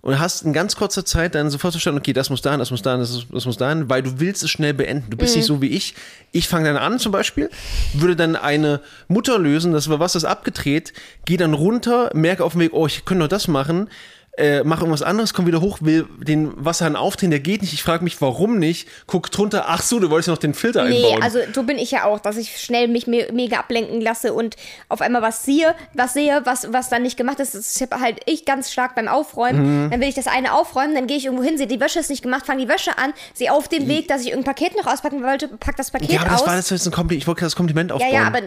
Und 0.00 0.18
hast 0.18 0.42
in 0.42 0.52
ganz 0.52 0.76
kurzer 0.76 1.04
Zeit 1.04 1.34
dann 1.34 1.50
sofort 1.50 1.74
verstanden, 1.74 1.98
okay, 1.98 2.12
das 2.12 2.30
muss 2.30 2.40
dahin, 2.40 2.60
das 2.60 2.70
muss 2.70 2.82
dahin, 2.82 3.00
das, 3.00 3.26
das 3.32 3.46
muss 3.46 3.56
dahin, 3.56 3.90
weil 3.90 4.02
du 4.02 4.20
willst 4.20 4.42
es 4.44 4.50
schnell 4.50 4.72
beenden. 4.72 5.10
Du 5.10 5.16
bist 5.16 5.34
nicht 5.34 5.44
so 5.44 5.60
wie 5.60 5.68
ich. 5.68 5.94
Ich 6.30 6.46
fange 6.46 6.66
dann 6.66 6.76
an 6.76 7.00
zum 7.00 7.10
Beispiel, 7.10 7.50
würde 7.94 8.14
dann 8.14 8.36
eine 8.36 8.80
Mutter 9.08 9.38
lösen, 9.38 9.72
das 9.72 9.88
war 9.90 9.98
was, 9.98 10.12
das 10.12 10.24
abgedreht, 10.24 10.92
gehe 11.24 11.36
dann 11.36 11.52
runter, 11.52 12.10
merke 12.14 12.44
auf 12.44 12.52
dem 12.52 12.60
Weg, 12.60 12.72
oh, 12.74 12.86
ich 12.86 13.04
könnte 13.04 13.24
noch 13.24 13.28
das 13.28 13.48
machen, 13.48 13.88
äh, 14.38 14.62
mache 14.64 14.80
irgendwas 14.80 15.02
anderes, 15.02 15.34
komm 15.34 15.46
wieder 15.46 15.60
hoch, 15.60 15.78
will 15.80 16.06
den 16.18 16.52
Wasserhahn 16.64 16.96
aufdrehen, 16.96 17.30
der 17.30 17.40
geht 17.40 17.60
nicht. 17.62 17.72
Ich 17.72 17.82
frage 17.82 18.04
mich, 18.04 18.20
warum 18.20 18.58
nicht? 18.58 18.88
Guck 19.06 19.30
drunter, 19.30 19.64
ach 19.68 19.82
so, 19.82 19.98
du 19.98 20.10
wolltest 20.10 20.28
ja 20.28 20.32
noch 20.34 20.38
den 20.38 20.54
Filter 20.54 20.84
Nee, 20.84 20.96
einbauen. 21.04 21.22
also 21.22 21.38
so 21.52 21.64
bin 21.64 21.76
ich 21.78 21.90
ja 21.90 22.04
auch, 22.04 22.20
dass 22.20 22.36
ich 22.36 22.58
schnell 22.60 22.88
mich 22.88 23.06
me 23.06 23.26
mega 23.32 23.58
ablenken 23.58 24.00
lasse 24.00 24.32
und 24.32 24.56
auf 24.88 25.00
einmal 25.00 25.22
was 25.22 25.44
sehe, 25.44 25.74
was 25.94 26.14
sehe, 26.14 26.40
was, 26.44 26.72
was 26.72 26.88
dann 26.88 27.02
nicht 27.02 27.16
gemacht 27.16 27.40
ist. 27.40 27.54
Das 27.54 27.76
ist 27.76 27.90
halt 28.00 28.20
ich 28.26 28.44
ganz 28.44 28.70
stark 28.72 28.94
beim 28.94 29.08
Aufräumen. 29.08 29.86
Mhm. 29.86 29.90
Dann 29.90 30.00
will 30.00 30.08
ich 30.08 30.14
das 30.14 30.28
eine 30.28 30.54
aufräumen, 30.54 30.94
dann 30.94 31.06
gehe 31.06 31.16
ich 31.16 31.24
irgendwo 31.24 31.42
hin, 31.44 31.58
sehe, 31.58 31.66
die 31.66 31.80
Wäsche 31.80 31.98
ist 31.98 32.10
nicht 32.10 32.22
gemacht, 32.22 32.46
fange 32.46 32.62
die 32.62 32.68
Wäsche 32.68 32.96
an, 32.96 33.12
sehe 33.34 33.52
auf 33.52 33.68
dem 33.68 33.88
Weg, 33.88 34.08
dass 34.08 34.22
ich 34.22 34.28
irgendein 34.28 34.54
Paket 34.54 34.76
noch 34.76 34.86
auspacken 34.92 35.22
wollte, 35.22 35.48
pack 35.48 35.76
das 35.76 35.90
Paket 35.90 36.12
ja, 36.12 36.20
aber 36.20 36.30
das 36.30 36.42
aus. 36.42 36.46
war 36.46 36.56
das 36.56 36.70
jetzt 36.70 36.86
ein 36.86 36.92
Kompliment, 36.92 37.22
ich 37.22 37.26
wollte 37.26 37.40
das 37.42 37.56
Kompliment 37.56 37.90
ja, 37.90 37.96
aufbauen. 37.96 38.12
ja, 38.14 38.26
aber 38.26 38.40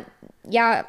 ja, 0.50 0.86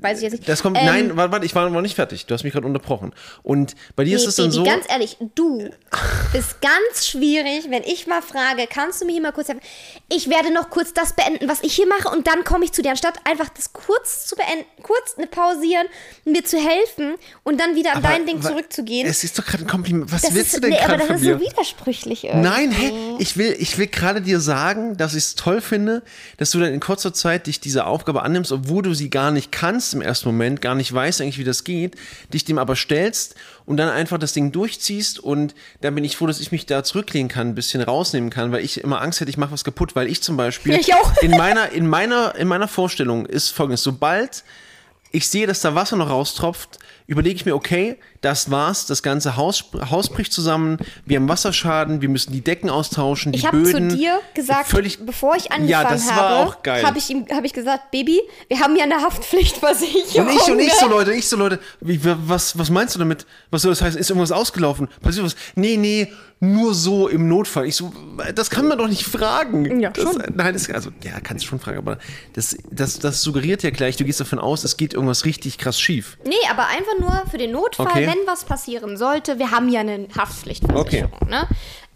weiß 0.00 0.18
ich 0.18 0.24
jetzt 0.24 0.32
nicht. 0.32 0.48
das 0.48 0.62
kommt, 0.62 0.76
Ähm, 0.78 0.86
nein, 0.86 1.16
warte, 1.16 1.32
warte, 1.32 1.46
ich 1.46 1.54
war 1.54 1.68
noch 1.68 1.80
nicht 1.82 1.94
fertig. 1.94 2.26
Du 2.26 2.34
hast 2.34 2.42
mich 2.44 2.52
gerade 2.52 2.66
unterbrochen. 2.66 3.14
Und 3.42 3.74
bei 3.96 4.04
dir 4.04 4.16
ist 4.16 4.22
Nee, 4.22 4.28
es 4.28 4.36
dann 4.36 4.50
so. 4.50 4.64
ganz 4.64 4.84
ehrlich, 4.90 5.16
du 5.34 5.70
bist 6.32 6.56
ganz 6.60 7.06
schwierig, 7.06 7.66
wenn 7.70 7.82
ich 7.84 8.06
mal 8.06 8.22
frage, 8.22 8.66
kannst 8.68 9.00
du 9.00 9.06
mir 9.06 9.12
hier 9.12 9.22
mal 9.22 9.32
kurz 9.32 9.48
helfen? 9.48 9.62
Ich 10.10 10.28
werde 10.30 10.52
noch 10.52 10.70
kurz 10.70 10.92
das 10.92 11.14
beenden, 11.14 11.48
was 11.48 11.62
ich 11.62 11.74
hier 11.74 11.86
mache 11.86 12.08
und 12.08 12.26
dann 12.26 12.44
komme 12.44 12.64
ich 12.64 12.72
zu 12.72 12.82
dir, 12.82 12.90
anstatt 12.90 13.14
einfach 13.24 13.48
das 13.50 13.72
kurz 13.72 14.26
zu 14.26 14.36
beenden, 14.36 14.64
kurz 14.82 15.14
eine 15.16 15.26
pausieren, 15.26 15.86
mir 16.24 16.44
zu 16.44 16.58
helfen 16.58 17.14
und 17.42 17.60
dann 17.60 17.74
wieder 17.74 17.92
an 17.92 17.98
Aber 17.98 18.08
dein 18.08 18.26
Ding 18.26 18.40
zurückzugehen. 18.42 19.06
Es 19.08 19.24
ist 19.24 19.38
doch 19.38 19.44
gerade 19.44 19.64
ein 19.64 19.68
Kompliment. 19.68 20.10
Was 20.12 20.22
das 20.22 20.34
willst 20.34 20.48
ist, 20.48 20.56
du 20.56 20.60
denn 20.62 20.70
nee, 20.70 20.78
aber 20.78 20.96
gerade 20.96 20.98
das 21.00 21.06
von 21.08 21.16
ist 21.16 21.22
mir? 21.22 21.34
so 21.38 21.40
widersprüchlich 21.40 22.24
irgendwie. 22.24 22.42
Nein, 22.48 22.70
hey, 22.72 22.92
ich 23.18 23.36
will, 23.36 23.54
ich 23.58 23.78
will 23.78 23.86
gerade 23.86 24.20
dir 24.20 24.40
sagen, 24.40 24.96
dass 24.96 25.12
ich 25.14 25.24
es 25.24 25.34
toll 25.34 25.60
finde, 25.60 26.02
dass 26.38 26.50
du 26.50 26.60
dann 26.60 26.72
in 26.72 26.80
kurzer 26.80 27.12
Zeit 27.12 27.46
dich 27.46 27.60
dieser 27.60 27.86
Aufgabe 27.86 28.22
annimmst, 28.22 28.52
obwohl 28.52 28.82
du 28.82 28.93
sie 28.94 29.10
gar 29.10 29.30
nicht 29.30 29.52
kannst 29.52 29.94
im 29.94 30.00
ersten 30.00 30.28
Moment, 30.28 30.60
gar 30.60 30.74
nicht 30.74 30.92
weißt 30.92 31.20
eigentlich, 31.20 31.38
wie 31.38 31.44
das 31.44 31.64
geht, 31.64 31.96
dich 32.32 32.44
dem 32.44 32.58
aber 32.58 32.76
stellst 32.76 33.34
und 33.66 33.76
dann 33.76 33.88
einfach 33.88 34.18
das 34.18 34.32
Ding 34.32 34.52
durchziehst 34.52 35.18
und 35.18 35.54
dann 35.80 35.94
bin 35.94 36.04
ich 36.04 36.16
froh, 36.16 36.26
dass 36.26 36.40
ich 36.40 36.52
mich 36.52 36.66
da 36.66 36.84
zurücklehnen 36.84 37.28
kann, 37.28 37.48
ein 37.48 37.54
bisschen 37.54 37.82
rausnehmen 37.82 38.30
kann, 38.30 38.52
weil 38.52 38.64
ich 38.64 38.80
immer 38.82 39.00
Angst 39.00 39.20
hätte, 39.20 39.30
ich 39.30 39.36
mache 39.36 39.52
was 39.52 39.64
kaputt, 39.64 39.96
weil 39.96 40.08
ich 40.08 40.22
zum 40.22 40.36
Beispiel 40.36 40.74
Ich 40.74 40.94
auch. 40.94 41.16
in 41.22 41.32
meiner, 41.32 41.70
in 41.70 41.86
meiner, 41.86 42.34
in 42.36 42.48
meiner 42.48 42.68
Vorstellung 42.68 43.26
ist 43.26 43.50
folgendes, 43.50 43.82
sobald 43.82 44.44
ich 45.14 45.28
sehe, 45.28 45.46
dass 45.46 45.60
da 45.60 45.74
Wasser 45.76 45.96
noch 45.96 46.10
raustropft, 46.10 46.78
überlege 47.06 47.36
ich 47.36 47.46
mir, 47.46 47.54
okay, 47.54 47.98
das 48.24 48.50
war's, 48.50 48.86
das 48.86 49.02
ganze 49.02 49.36
Haus, 49.36 49.64
Haus 49.90 50.08
bricht 50.08 50.32
zusammen, 50.32 50.78
wir 51.04 51.16
haben 51.18 51.28
Wasserschaden, 51.28 52.00
wir 52.00 52.08
müssen 52.08 52.32
die 52.32 52.40
Decken 52.40 52.70
austauschen, 52.70 53.32
die 53.32 53.38
Ich 53.38 53.46
habe 53.46 53.62
zu 53.64 53.72
Böden. 53.72 53.88
dir 53.96 54.20
gesagt, 54.34 54.66
völlig, 54.66 55.04
bevor 55.04 55.36
ich 55.36 55.52
angefangen 55.52 55.68
Ja, 55.68 55.84
das 55.84 56.06
war 56.08 56.16
habe, 56.16 56.48
auch 56.48 56.62
geil. 56.62 56.84
habe 56.84 56.98
ich 56.98 57.10
ihm 57.10 57.26
habe 57.30 57.46
ich 57.46 57.52
gesagt, 57.52 57.90
Baby, 57.90 58.20
wir 58.48 58.60
haben 58.60 58.76
ja 58.76 58.84
eine 58.84 58.96
Haftpflichtversicherung. 59.02 60.28
und 60.28 60.34
ich, 60.34 60.50
und 60.50 60.58
ich 60.60 60.68
ne? 60.68 60.74
so, 60.80 60.88
Leute, 60.88 61.12
ich 61.12 61.28
so, 61.28 61.36
Leute, 61.36 61.58
wie, 61.80 62.00
was, 62.02 62.58
was 62.58 62.70
meinst 62.70 62.94
du 62.94 62.98
damit? 62.98 63.26
Was 63.50 63.62
soll 63.62 63.72
das 63.72 63.82
heißen? 63.82 63.98
Ist 64.00 64.10
irgendwas 64.10 64.32
ausgelaufen? 64.32 64.88
Passiert 65.02 65.24
was? 65.26 65.36
Nee, 65.54 65.76
nee, 65.76 66.12
nur 66.40 66.74
so 66.74 67.08
im 67.08 67.28
Notfall. 67.28 67.66
Ich 67.66 67.76
so, 67.76 67.92
das 68.34 68.50
kann 68.50 68.66
man 68.68 68.76
doch 68.78 68.88
nicht 68.88 69.04
fragen. 69.04 69.80
Ja, 69.80 69.90
das, 69.90 70.04
schon. 70.04 70.22
Nein, 70.34 70.52
das, 70.52 70.68
also, 70.70 70.90
ja, 71.02 71.20
kannst 71.20 71.44
du 71.44 71.48
schon 71.48 71.60
fragen, 71.60 71.78
aber 71.78 71.98
das, 72.34 72.56
das, 72.70 72.98
das 72.98 73.22
suggeriert 73.22 73.62
ja 73.62 73.70
gleich, 73.70 73.96
du 73.96 74.04
gehst 74.04 74.20
davon 74.20 74.38
aus, 74.38 74.64
es 74.64 74.76
geht 74.76 74.94
irgendwas 74.94 75.24
richtig 75.24 75.58
krass 75.58 75.80
schief. 75.80 76.18
Nee, 76.26 76.34
aber 76.50 76.66
einfach 76.66 76.98
nur 77.00 77.22
für 77.30 77.38
den 77.38 77.52
Notfall, 77.52 77.86
Okay. 77.86 78.06
Wenn 78.14 78.26
was 78.26 78.44
passieren 78.44 78.96
sollte. 78.96 79.38
Wir 79.38 79.50
haben 79.50 79.68
ja 79.68 79.80
eine 79.80 80.08
Haftpflichtversicherung. 80.16 81.28
Ne? 81.28 81.46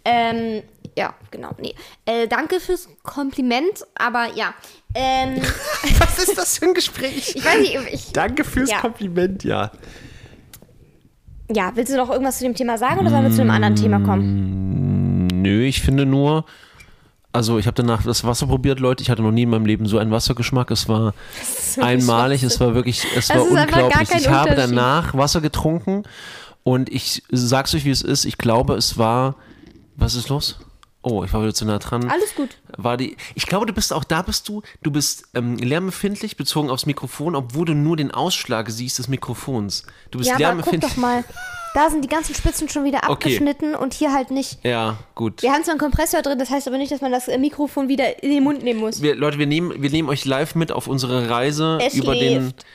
Ähm, 0.04 0.62
ja, 0.96 1.14
genau, 1.30 1.50
nee. 1.60 1.74
Äh, 2.06 2.26
danke 2.28 2.60
fürs 2.60 2.88
Kompliment, 3.02 3.86
aber 3.94 4.28
ja. 4.34 4.54
Ähm, 4.94 5.36
Was 5.98 6.18
ist 6.18 6.36
das 6.36 6.58
für 6.58 6.66
ein 6.66 6.74
Gespräch? 6.74 7.34
ich 7.36 7.44
weiß 7.44 7.60
nicht, 7.60 7.76
ich, 7.92 8.12
Danke 8.12 8.42
fürs 8.44 8.70
Ja. 8.70 8.80
Kompliment, 8.80 9.44
ja. 9.44 9.70
ja, 11.50 11.72
willst 11.74 11.92
du 11.92 11.96
noch 11.96 12.10
irgendwas 12.10 12.38
zu 12.38 12.44
dem 12.44 12.54
Thema 12.54 12.78
sagen 12.78 13.00
oder 13.00 13.10
sollen 13.10 13.24
wir 13.24 13.32
zu 13.32 13.42
einem 13.42 13.50
anderen 13.50 13.76
Thema 13.76 14.00
kommen? 14.00 15.26
Nö, 15.26 15.62
ich 15.64 15.82
finde 15.82 16.06
nur, 16.06 16.46
also 17.32 17.58
ich 17.58 17.66
habe 17.66 17.74
danach 17.74 18.02
das 18.02 18.24
Wasser 18.24 18.46
probiert, 18.46 18.80
Leute. 18.80 19.02
Ich 19.02 19.10
hatte 19.10 19.22
noch 19.22 19.30
nie 19.30 19.42
in 19.42 19.50
meinem 19.50 19.66
Leben 19.66 19.86
so 19.86 19.98
einen 19.98 20.10
Wassergeschmack. 20.10 20.70
Es 20.70 20.88
war 20.88 21.14
einmalig, 21.78 22.42
es 22.42 22.58
war 22.60 22.74
wirklich, 22.74 23.04
es 23.16 23.28
war 23.30 23.36
einfach 23.42 23.66
gar 23.66 23.84
unglaublich. 23.84 24.20
Ich 24.20 24.28
habe 24.28 24.54
danach 24.54 25.14
Wasser 25.14 25.40
getrunken 25.40 26.04
und 26.64 26.88
ich 26.88 27.22
sag's 27.30 27.74
euch, 27.74 27.84
wie 27.84 27.90
es 27.90 28.02
ist. 28.02 28.24
Ich 28.24 28.38
glaube, 28.38 28.74
es 28.74 28.98
war, 28.98 29.36
was 29.96 30.14
ist 30.14 30.28
los? 30.28 30.58
Oh, 31.02 31.22
ich 31.22 31.32
war 31.32 31.42
wieder 31.42 31.54
zu 31.54 31.64
nah 31.64 31.78
dran. 31.78 32.10
Alles 32.10 32.34
gut. 32.34 32.58
War 32.76 32.96
die, 32.96 33.16
ich 33.34 33.46
glaube, 33.46 33.66
du 33.66 33.72
bist 33.72 33.92
auch 33.92 34.04
da 34.04 34.22
bist 34.22 34.48
du, 34.48 34.62
du 34.82 34.90
bist 34.90 35.28
ähm, 35.34 35.56
lärmempfindlich 35.56 36.36
bezogen 36.36 36.70
aufs 36.70 36.86
Mikrofon, 36.86 37.36
obwohl 37.36 37.66
du 37.66 37.74
nur 37.74 37.96
den 37.96 38.10
Ausschlag 38.10 38.68
siehst 38.70 38.98
des 38.98 39.08
Mikrofons. 39.08 39.84
Du 40.10 40.18
bist 40.18 40.28
Ja, 40.28 40.34
aber 40.34 40.62
guck 40.62 40.72
lärmempfindlich. 40.72 40.92
doch 40.92 40.96
mal. 40.98 41.24
Da 41.78 41.90
sind 41.90 42.02
die 42.02 42.08
ganzen 42.08 42.34
Spitzen 42.34 42.68
schon 42.68 42.82
wieder 42.82 42.98
Okay. 43.04 43.12
abgeschnitten 43.12 43.76
und 43.76 43.94
hier 43.94 44.12
halt 44.12 44.32
nicht. 44.32 44.58
Ja, 44.64 44.98
gut. 45.14 45.42
Wir 45.42 45.52
haben 45.52 45.62
zwar 45.62 45.74
einen 45.74 45.80
Kompressor 45.80 46.22
drin, 46.22 46.36
das 46.36 46.50
heißt 46.50 46.66
aber 46.66 46.76
nicht, 46.76 46.90
dass 46.90 47.00
man 47.00 47.12
das 47.12 47.28
äh, 47.28 47.38
Mikrofon 47.38 47.88
wieder 47.88 48.20
in 48.20 48.30
den 48.32 48.42
Mund 48.42 48.64
nehmen 48.64 48.80
muss. 48.80 49.00
Wir, 49.00 49.14
Leute, 49.14 49.38
wir 49.38 49.46
nehmen, 49.46 49.80
wir 49.80 49.90
nehmen 49.90 50.08
euch 50.08 50.24
live 50.24 50.56
mit 50.56 50.72
auf 50.72 50.88
unsere 50.88 51.30
Reise 51.30 51.78
Er 51.80 51.94
über 51.94 52.14
den. 52.16 52.40
schläft. 52.40 52.66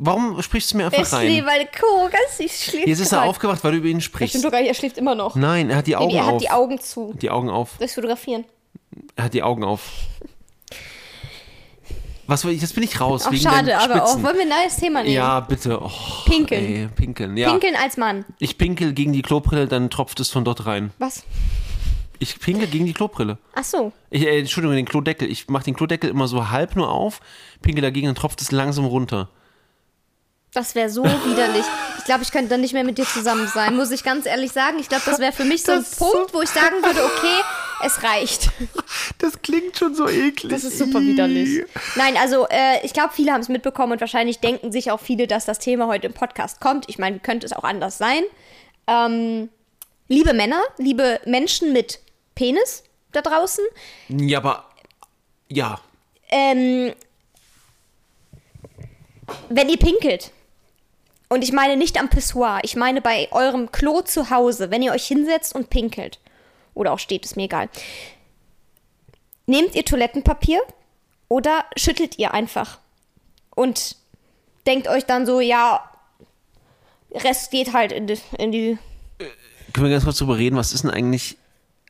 Warum 0.00 0.42
sprichst 0.42 0.72
du 0.72 0.76
mir 0.78 0.86
einfach 0.86 0.98
Es 1.02 1.12
rein? 1.12 1.26
schläft, 1.28 1.46
weil 1.46 1.66
Co. 1.66 2.04
ganz 2.10 2.40
ich 2.40 2.52
schläft. 2.64 2.88
Jetzt 2.88 2.98
ist 2.98 3.12
er 3.12 3.18
gerade. 3.18 3.30
aufgewacht, 3.30 3.62
weil 3.62 3.70
du 3.72 3.78
über 3.78 3.86
ihn 3.88 3.98
Das 3.98 4.04
sprichst. 4.04 4.30
stimmt 4.30 4.44
doch 4.46 4.50
gar 4.50 4.58
nicht, 4.58 4.68
er 4.68 4.74
schläft 4.74 4.98
immer 4.98 5.14
noch. 5.14 5.36
Nein, 5.36 5.70
er 5.70 5.76
hat 5.76 5.86
die 5.86 5.94
Augen 5.94 6.14
er 6.16 6.26
hat 6.26 6.34
auf. 6.34 6.42
die 6.42 6.50
Augen 6.50 6.80
zu. 6.80 7.14
die 7.20 7.30
Augen 7.30 7.50
auf. 7.50 7.76
Durchs 7.78 7.94
Fotografieren. 7.94 8.44
Er 9.14 9.24
hat 9.24 9.34
die 9.34 9.44
Augen 9.44 9.62
auf. 9.62 9.82
Was 12.28 12.44
will 12.44 12.52
ich? 12.52 12.60
Jetzt 12.60 12.74
bin 12.74 12.84
ich 12.84 13.00
raus. 13.00 13.24
Ach, 13.26 13.34
schade, 13.34 13.78
aber 13.78 14.04
auch. 14.04 14.22
Wollen 14.22 14.36
wir 14.36 14.42
ein 14.42 14.48
neues 14.50 14.76
Thema 14.76 15.02
nehmen? 15.02 15.14
Ja, 15.14 15.40
bitte. 15.40 15.80
Oh, 15.82 15.90
Pinkeln. 16.26 16.64
Ey, 16.64 16.88
pinkeln, 16.94 17.38
ja. 17.38 17.50
Pinkeln 17.50 17.74
als 17.74 17.96
Mann. 17.96 18.26
Ich 18.38 18.58
pinkel 18.58 18.92
gegen 18.92 19.14
die 19.14 19.22
Klobrille, 19.22 19.66
dann 19.66 19.88
tropft 19.88 20.20
es 20.20 20.28
von 20.28 20.44
dort 20.44 20.66
rein. 20.66 20.92
Was? 20.98 21.24
Ich 22.18 22.38
pinkel 22.38 22.66
gegen 22.68 22.84
die 22.84 22.92
Klobrille. 22.92 23.38
Ach 23.54 23.64
so. 23.64 23.92
Ich, 24.10 24.26
äh, 24.26 24.40
Entschuldigung, 24.40 24.76
den 24.76 24.84
Klodeckel. 24.84 25.30
Ich 25.30 25.48
mache 25.48 25.64
den 25.64 25.74
Klodeckel 25.74 26.10
immer 26.10 26.28
so 26.28 26.50
halb 26.50 26.76
nur 26.76 26.90
auf, 26.90 27.20
pinkel 27.62 27.80
dagegen, 27.80 28.08
dann 28.08 28.14
tropft 28.14 28.42
es 28.42 28.52
langsam 28.52 28.84
runter. 28.84 29.30
Das 30.52 30.74
wäre 30.74 30.90
so 30.90 31.04
widerlich. 31.04 31.64
Ich 31.96 32.04
glaube, 32.04 32.24
ich 32.24 32.30
könnte 32.30 32.50
dann 32.50 32.60
nicht 32.60 32.74
mehr 32.74 32.84
mit 32.84 32.98
dir 32.98 33.06
zusammen 33.06 33.48
sein, 33.48 33.74
muss 33.74 33.90
ich 33.90 34.04
ganz 34.04 34.26
ehrlich 34.26 34.52
sagen. 34.52 34.78
Ich 34.80 34.90
glaube, 34.90 35.04
das 35.06 35.18
wäre 35.18 35.32
für 35.32 35.44
mich 35.44 35.62
so 35.62 35.72
ein 35.72 35.78
Das 35.78 35.96
Punkt, 35.96 36.34
wo 36.34 36.42
ich 36.42 36.50
sagen 36.50 36.82
würde, 36.82 37.04
okay, 37.04 37.42
es 37.84 38.02
reicht. 38.02 38.50
Das 39.18 39.42
klingt 39.42 39.76
schon 39.76 39.94
so 39.96 40.08
eklig. 40.08 40.50
Das 40.52 40.62
ist 40.62 40.78
super 40.78 41.00
widerlich. 41.00 41.64
Nein, 41.96 42.16
also 42.16 42.46
äh, 42.48 42.84
ich 42.84 42.92
glaube, 42.92 43.12
viele 43.12 43.32
haben 43.32 43.40
es 43.40 43.48
mitbekommen 43.48 43.92
und 43.92 44.00
wahrscheinlich 44.00 44.38
denken 44.38 44.70
sich 44.70 44.92
auch 44.92 45.00
viele, 45.00 45.26
dass 45.26 45.44
das 45.44 45.58
Thema 45.58 45.88
heute 45.88 46.06
im 46.06 46.12
Podcast 46.14 46.60
kommt. 46.60 46.88
Ich 46.88 46.98
meine, 46.98 47.16
wie 47.16 47.20
könnte 47.20 47.44
es 47.44 47.52
auch 47.52 47.64
anders 47.64 47.98
sein? 47.98 48.22
Ähm, 48.86 49.48
liebe 50.06 50.34
Männer, 50.34 50.60
liebe 50.78 51.20
Menschen 51.26 51.72
mit 51.72 51.98
Penis 52.36 52.84
da 53.10 53.22
draußen, 53.22 53.64
Ja, 54.08 54.38
aber. 54.38 54.64
Ja. 55.48 55.80
ähm, 56.28 56.92
wenn 59.48 59.68
ihr 59.68 59.78
pinkelt, 59.78 60.30
und 61.28 61.42
ich 61.42 61.52
meine 61.52 61.76
nicht 61.76 61.98
am 61.98 62.08
Pissoir, 62.08 62.60
ich 62.62 62.76
meine 62.76 63.00
bei 63.00 63.28
eurem 63.32 63.72
Klo 63.72 64.00
zu 64.02 64.30
Hause, 64.30 64.70
wenn 64.70 64.82
ihr 64.82 64.92
euch 64.92 65.06
hinsetzt 65.06 65.54
und 65.54 65.70
pinkelt, 65.70 66.18
oder 66.78 66.92
auch 66.92 66.98
steht, 66.98 67.24
ist 67.24 67.36
mir 67.36 67.44
egal, 67.44 67.68
nehmt 69.46 69.74
ihr 69.74 69.84
Toilettenpapier 69.84 70.60
oder 71.28 71.64
schüttelt 71.76 72.18
ihr 72.18 72.32
einfach 72.34 72.78
und 73.54 73.96
denkt 74.66 74.88
euch 74.88 75.04
dann 75.04 75.26
so, 75.26 75.40
ja, 75.40 75.82
Rest 77.12 77.50
geht 77.50 77.72
halt 77.72 77.92
in 77.92 78.06
die, 78.06 78.18
in 78.38 78.52
die 78.52 78.78
Können 79.72 79.86
wir 79.86 79.92
ganz 79.92 80.04
kurz 80.04 80.18
drüber 80.18 80.36
reden, 80.38 80.56
was 80.56 80.72
ist 80.72 80.84
denn 80.84 80.90
eigentlich. 80.90 81.36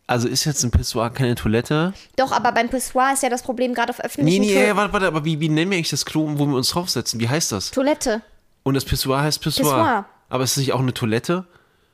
Also 0.06 0.26
ist 0.26 0.46
jetzt 0.46 0.62
ein 0.64 0.70
Pissoir 0.70 1.10
keine 1.10 1.34
Toilette? 1.34 1.92
doch, 2.16 2.32
aber 2.32 2.52
beim 2.52 2.70
Pissoir 2.70 3.12
ist 3.12 3.22
ja 3.22 3.28
das 3.28 3.42
Problem 3.42 3.74
gerade 3.74 3.90
auf 3.90 3.98
Nee, 3.98 4.04
öffentlichen 4.06 4.40
nee, 4.42 4.52
Klo- 4.54 4.66
ja, 4.68 4.76
warte, 4.76 4.92
warte, 4.94 5.06
aber 5.06 5.24
wie, 5.26 5.38
wie 5.38 5.50
nennen 5.50 5.70
wir 5.70 5.76
eigentlich 5.76 5.90
das 5.90 6.06
Klo, 6.06 6.26
wo 6.38 6.46
wir 6.46 6.56
uns 6.56 6.70
draufsetzen? 6.70 7.20
Wie 7.20 7.28
heißt 7.28 7.52
das? 7.52 7.72
Toilette. 7.72 8.22
Und 8.62 8.72
das 8.72 8.86
Pissoir 8.86 9.20
heißt 9.20 9.42
Pissoir. 9.42 9.64
Pissoir. 9.74 10.06
Aber 10.30 10.44
ist 10.44 10.52
es 10.52 10.56
nicht 10.58 10.72
auch 10.72 10.80
eine 10.80 10.94
Toilette? 10.94 11.46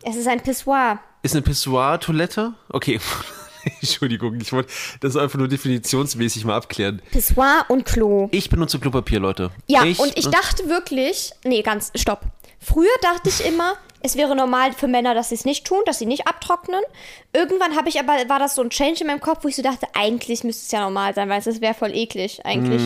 Es 0.05 0.15
ist 0.15 0.29
ein 0.29 0.41
Pissoir. 0.41 1.01
Ist 1.25 1.35
eine 1.35 1.41
Pissoir-Toilette? 1.41 2.53
Okay. 2.69 3.01
Entschuldigung, 3.81 4.39
ich 4.39 4.53
wollte 4.53 4.71
das 5.01 5.17
einfach 5.17 5.39
nur 5.39 5.49
definitionsmäßig 5.49 6.45
mal 6.45 6.55
abklären. 6.55 7.01
Pissoir 7.11 7.65
und 7.69 7.87
Klo. 7.87 8.29
Ich 8.31 8.51
benutze 8.51 8.79
Klopapier, 8.79 9.21
Leute. 9.21 9.51
Ja, 9.67 9.81
und 9.81 10.13
ich 10.17 10.29
dachte 10.29 10.69
wirklich, 10.69 11.31
nee, 11.43 11.63
ganz, 11.63 11.93
stopp. 11.95 12.21
Früher 12.61 12.93
dachte 13.01 13.31
ich 13.31 13.43
immer, 13.47 13.73
es 14.03 14.17
wäre 14.17 14.37
normal 14.37 14.75
für 14.75 14.87
Männer, 14.87 15.15
dass 15.15 15.31
sie 15.31 15.37
es 15.37 15.47
nicht 15.47 15.67
tun, 15.67 15.81
dass 15.87 15.99
sie 15.99 16.05
nicht 16.05 16.29
abtrocknen. 16.29 16.83
Irgendwann 17.33 17.75
habe 17.75 17.89
ich 17.89 17.99
aber, 17.99 18.13
war 18.29 18.39
das 18.39 18.55
so 18.55 18.61
ein 18.61 18.69
Change 18.69 19.01
in 19.01 19.07
meinem 19.07 19.21
Kopf, 19.21 19.45
wo 19.45 19.49
ich 19.49 19.57
so 19.57 19.63
dachte, 19.63 19.87
eigentlich 19.95 20.45
müsste 20.45 20.67
es 20.67 20.73
ja 20.73 20.81
normal 20.81 21.15
sein, 21.15 21.31
weil 21.31 21.39
es 21.39 21.61
wäre 21.63 21.73
voll 21.73 21.97
eklig, 21.97 22.45
eigentlich. 22.45 22.83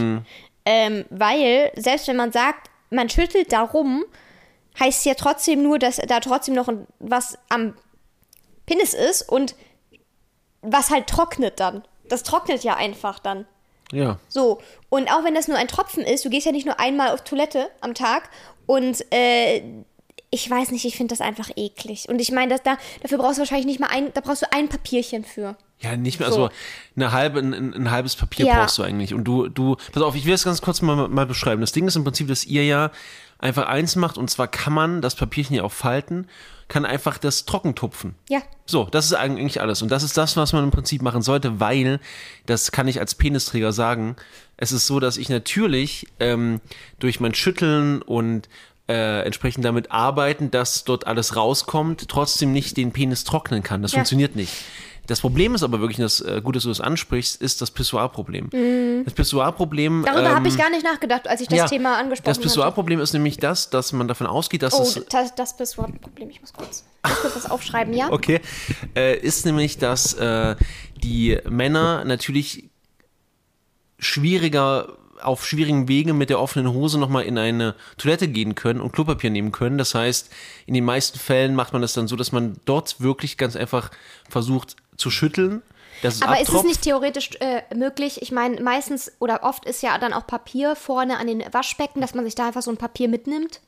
Ähm, 0.64 1.04
weil, 1.10 1.72
selbst 1.74 2.06
wenn 2.06 2.16
man 2.16 2.30
sagt, 2.30 2.70
man 2.90 3.10
schüttelt 3.10 3.52
darum, 3.52 4.04
heißt 4.78 5.06
ja 5.06 5.14
trotzdem 5.14 5.64
nur, 5.64 5.80
dass 5.80 5.96
da 5.96 6.20
trotzdem 6.20 6.54
noch 6.54 6.68
was 7.00 7.36
am 7.48 7.74
Penis 8.68 8.92
ist 8.94 9.22
und 9.22 9.54
was 10.62 10.90
halt 10.90 11.06
trocknet 11.06 11.58
dann. 11.58 11.82
Das 12.08 12.22
trocknet 12.22 12.64
ja 12.64 12.74
einfach 12.76 13.18
dann. 13.18 13.46
Ja. 13.92 14.18
So, 14.28 14.60
und 14.90 15.10
auch 15.10 15.24
wenn 15.24 15.34
das 15.34 15.48
nur 15.48 15.56
ein 15.56 15.68
Tropfen 15.68 16.02
ist, 16.04 16.24
du 16.24 16.30
gehst 16.30 16.44
ja 16.44 16.52
nicht 16.52 16.66
nur 16.66 16.78
einmal 16.78 17.08
auf 17.10 17.24
Toilette 17.24 17.70
am 17.80 17.94
Tag 17.94 18.28
und 18.66 19.02
äh, 19.12 19.62
ich 20.30 20.50
weiß 20.50 20.72
nicht, 20.72 20.84
ich 20.84 20.94
finde 20.96 21.12
das 21.12 21.22
einfach 21.22 21.48
eklig. 21.56 22.06
Und 22.10 22.20
ich 22.20 22.30
meine, 22.30 22.50
dass 22.52 22.62
da, 22.62 22.76
dafür 23.02 23.16
brauchst 23.16 23.38
du 23.38 23.40
wahrscheinlich 23.40 23.64
nicht 23.66 23.80
mal 23.80 23.86
ein, 23.88 24.12
da 24.12 24.20
brauchst 24.20 24.42
du 24.42 24.52
ein 24.52 24.68
Papierchen 24.68 25.24
für. 25.24 25.56
Ja, 25.80 25.96
nicht 25.96 26.20
mehr, 26.20 26.30
So. 26.30 26.44
also 26.44 26.54
eine 26.96 27.12
halbe, 27.12 27.38
ein, 27.38 27.54
ein, 27.54 27.72
ein 27.72 27.90
halbes 27.90 28.14
Papier 28.16 28.44
Ja. 28.44 28.60
brauchst 28.60 28.76
du 28.76 28.82
eigentlich. 28.82 29.14
Und 29.14 29.24
du, 29.24 29.48
du, 29.48 29.76
pass 29.92 30.02
auf, 30.02 30.14
ich 30.16 30.26
will 30.26 30.32
das 30.32 30.44
ganz 30.44 30.60
kurz 30.60 30.82
mal, 30.82 31.08
mal 31.08 31.24
beschreiben. 31.24 31.62
Das 31.62 31.72
Ding 31.72 31.86
ist 31.88 31.96
im 31.96 32.04
Prinzip, 32.04 32.28
dass 32.28 32.44
ihr 32.44 32.64
ja 32.66 32.90
einfach 33.38 33.66
eins 33.66 33.96
macht 33.96 34.18
und 34.18 34.28
zwar 34.30 34.48
kann 34.48 34.72
man 34.72 35.00
das 35.02 35.14
Papierchen 35.14 35.54
ja 35.56 35.62
auch 35.62 35.72
falten, 35.72 36.26
kann 36.68 36.84
einfach 36.84 37.16
das 37.18 37.46
trocken 37.46 37.74
tupfen. 37.74 38.14
Ja. 38.28 38.42
So, 38.66 38.84
das 38.90 39.06
ist 39.06 39.14
eigentlich 39.14 39.60
alles. 39.60 39.80
Und 39.80 39.88
das 39.90 40.02
ist 40.02 40.18
das, 40.18 40.36
was 40.36 40.52
man 40.52 40.64
im 40.64 40.70
Prinzip 40.70 41.00
machen 41.00 41.22
sollte, 41.22 41.60
weil, 41.60 41.98
das 42.46 42.72
kann 42.72 42.88
ich 42.88 43.00
als 43.00 43.14
Penisträger 43.14 43.72
sagen, 43.72 44.16
es 44.58 44.72
ist 44.72 44.86
so, 44.86 45.00
dass 45.00 45.16
ich 45.16 45.28
natürlich 45.30 46.08
ähm, 46.20 46.60
durch 46.98 47.20
mein 47.20 47.34
Schütteln 47.34 48.02
und 48.02 48.48
äh, 48.88 49.22
entsprechend 49.24 49.64
damit 49.64 49.90
arbeiten, 49.92 50.50
dass 50.50 50.84
dort 50.84 51.06
alles 51.06 51.36
rauskommt, 51.36 52.08
trotzdem 52.08 52.52
nicht 52.52 52.76
den 52.76 52.92
Penis 52.92 53.24
trocknen 53.24 53.62
kann. 53.62 53.80
Das 53.82 53.92
Ja. 53.92 53.98
funktioniert 53.98 54.34
nicht. 54.36 54.52
Das 55.08 55.20
Problem 55.22 55.54
ist 55.54 55.62
aber 55.62 55.80
wirklich, 55.80 55.96
das 55.96 56.20
äh, 56.20 56.42
gut, 56.44 56.54
dass 56.54 56.64
du 56.64 56.68
das 56.68 56.82
ansprichst, 56.82 57.40
ist 57.40 57.62
das 57.62 57.70
Pissoir-Problem. 57.70 58.50
Das 59.04 59.14
Pissoir-Problem. 59.14 60.00
Mhm. 60.00 60.04
Darüber 60.04 60.28
ähm, 60.28 60.34
habe 60.36 60.48
ich 60.48 60.58
gar 60.58 60.68
nicht 60.68 60.84
nachgedacht, 60.84 61.26
als 61.26 61.40
ich 61.40 61.48
das 61.48 61.58
ja, 61.58 61.66
Thema 61.66 61.96
angesprochen 61.96 62.26
Das 62.26 62.36
habe. 62.36 62.46
Pissoir-Problem 62.46 63.00
ist 63.00 63.14
nämlich 63.14 63.38
das, 63.38 63.70
dass 63.70 63.92
man 63.94 64.06
davon 64.06 64.26
ausgeht, 64.26 64.62
dass 64.62 64.74
Oh, 64.74 64.82
es 64.82 65.02
das, 65.08 65.34
das 65.34 65.56
Pissoir-Problem. 65.56 66.28
Ich 66.28 66.42
muss 66.42 66.52
kurz, 66.52 66.84
ich 67.04 67.10
muss 67.10 67.20
kurz 67.22 67.36
was 67.36 67.50
aufschreiben, 67.50 67.94
ja? 67.94 68.10
Okay. 68.18 68.40
Äh, 68.94 69.18
ist 69.18 69.46
nämlich, 69.46 69.78
dass 69.78 70.12
äh, 70.12 70.56
die 71.02 71.38
Männer 71.48 72.04
natürlich 72.04 72.68
schwieriger 73.98 74.98
auf 75.22 75.46
schwierigen 75.46 75.88
Wegen 75.88 76.18
mit 76.18 76.30
der 76.30 76.38
offenen 76.38 76.72
Hose 76.72 76.98
nochmal 76.98 77.24
in 77.24 77.38
eine 77.38 77.74
Toilette 77.96 78.28
gehen 78.28 78.54
können 78.54 78.80
und 78.80 78.92
Klopapier 78.92 79.30
nehmen 79.30 79.52
können. 79.52 79.78
Das 79.78 79.94
heißt, 79.94 80.30
in 80.66 80.74
den 80.74 80.84
meisten 80.84 81.18
Fällen 81.18 81.54
macht 81.54 81.72
man 81.72 81.82
das 81.82 81.94
dann 81.94 82.08
so, 82.08 82.14
dass 82.14 82.30
man 82.30 82.58
dort 82.66 83.00
wirklich 83.00 83.36
ganz 83.36 83.56
einfach 83.56 83.90
versucht 84.28 84.76
zu 84.98 85.10
schütteln, 85.10 85.62
dass 86.02 86.22
Aber 86.22 86.34
ist 86.34 86.42
es 86.42 86.48
abtropft. 86.48 86.66
nicht 86.66 86.82
theoretisch 86.82 87.30
äh, 87.40 87.62
möglich? 87.74 88.22
Ich 88.22 88.30
meine, 88.30 88.60
meistens 88.60 89.12
oder 89.18 89.42
oft 89.42 89.64
ist 89.64 89.82
ja 89.82 89.98
dann 89.98 90.12
auch 90.12 90.26
Papier 90.26 90.76
vorne 90.76 91.18
an 91.18 91.26
den 91.26 91.42
Waschbecken, 91.52 92.00
dass 92.00 92.14
man 92.14 92.24
sich 92.24 92.34
da 92.34 92.46
einfach 92.46 92.62
so 92.62 92.70
ein 92.70 92.76
Papier 92.76 93.08
mitnimmt. 93.08 93.60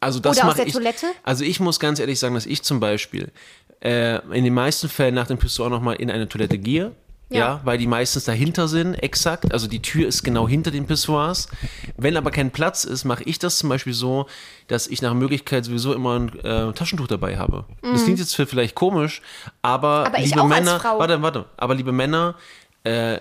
Also 0.00 0.20
das 0.20 0.38
Oder 0.38 0.48
aus 0.48 0.56
der 0.56 0.66
ich, 0.66 0.72
Toilette? 0.72 1.06
Also 1.22 1.44
ich 1.44 1.60
muss 1.60 1.80
ganz 1.80 1.98
ehrlich 1.98 2.18
sagen, 2.18 2.34
dass 2.34 2.44
ich 2.44 2.62
zum 2.62 2.80
Beispiel 2.80 3.32
äh, 3.80 4.18
in 4.36 4.44
den 4.44 4.52
meisten 4.52 4.88
Fällen 4.88 5.14
nach 5.14 5.26
dem 5.26 5.38
Pissoir 5.38 5.70
nochmal 5.70 5.96
in 5.96 6.10
eine 6.10 6.28
Toilette 6.28 6.58
gehe. 6.58 6.92
Ja. 7.28 7.38
Ja. 7.38 7.60
weil 7.64 7.76
die 7.76 7.88
meistens 7.88 8.24
dahinter 8.24 8.68
sind, 8.68 8.94
exakt. 8.94 9.52
Also 9.52 9.66
die 9.66 9.82
Tür 9.82 10.06
ist 10.06 10.22
genau 10.22 10.46
hinter 10.46 10.70
den 10.70 10.86
Pissoirs. 10.86 11.48
Wenn 11.96 12.16
aber 12.16 12.30
kein 12.30 12.52
Platz 12.52 12.84
ist, 12.84 13.04
mache 13.04 13.24
ich 13.24 13.40
das 13.40 13.58
zum 13.58 13.68
Beispiel 13.68 13.94
so, 13.94 14.26
dass 14.68 14.86
ich 14.86 15.02
nach 15.02 15.12
Möglichkeit 15.12 15.64
sowieso 15.64 15.92
immer 15.92 16.20
ein 16.20 16.38
äh, 16.44 16.72
Taschentuch 16.72 17.08
dabei 17.08 17.36
habe. 17.36 17.64
Das 17.82 18.04
klingt 18.04 18.20
jetzt 18.20 18.34
vielleicht 18.36 18.76
komisch, 18.76 19.22
aber, 19.62 20.02
Mhm. 20.02 20.06
Aber 20.06 20.18
liebe 20.18 20.44
Männer, 20.44 20.80
warte, 20.84 21.22
warte, 21.22 21.44
aber 21.56 21.74
liebe 21.74 21.92
Männer, 21.92 22.36
äh, 22.84 23.18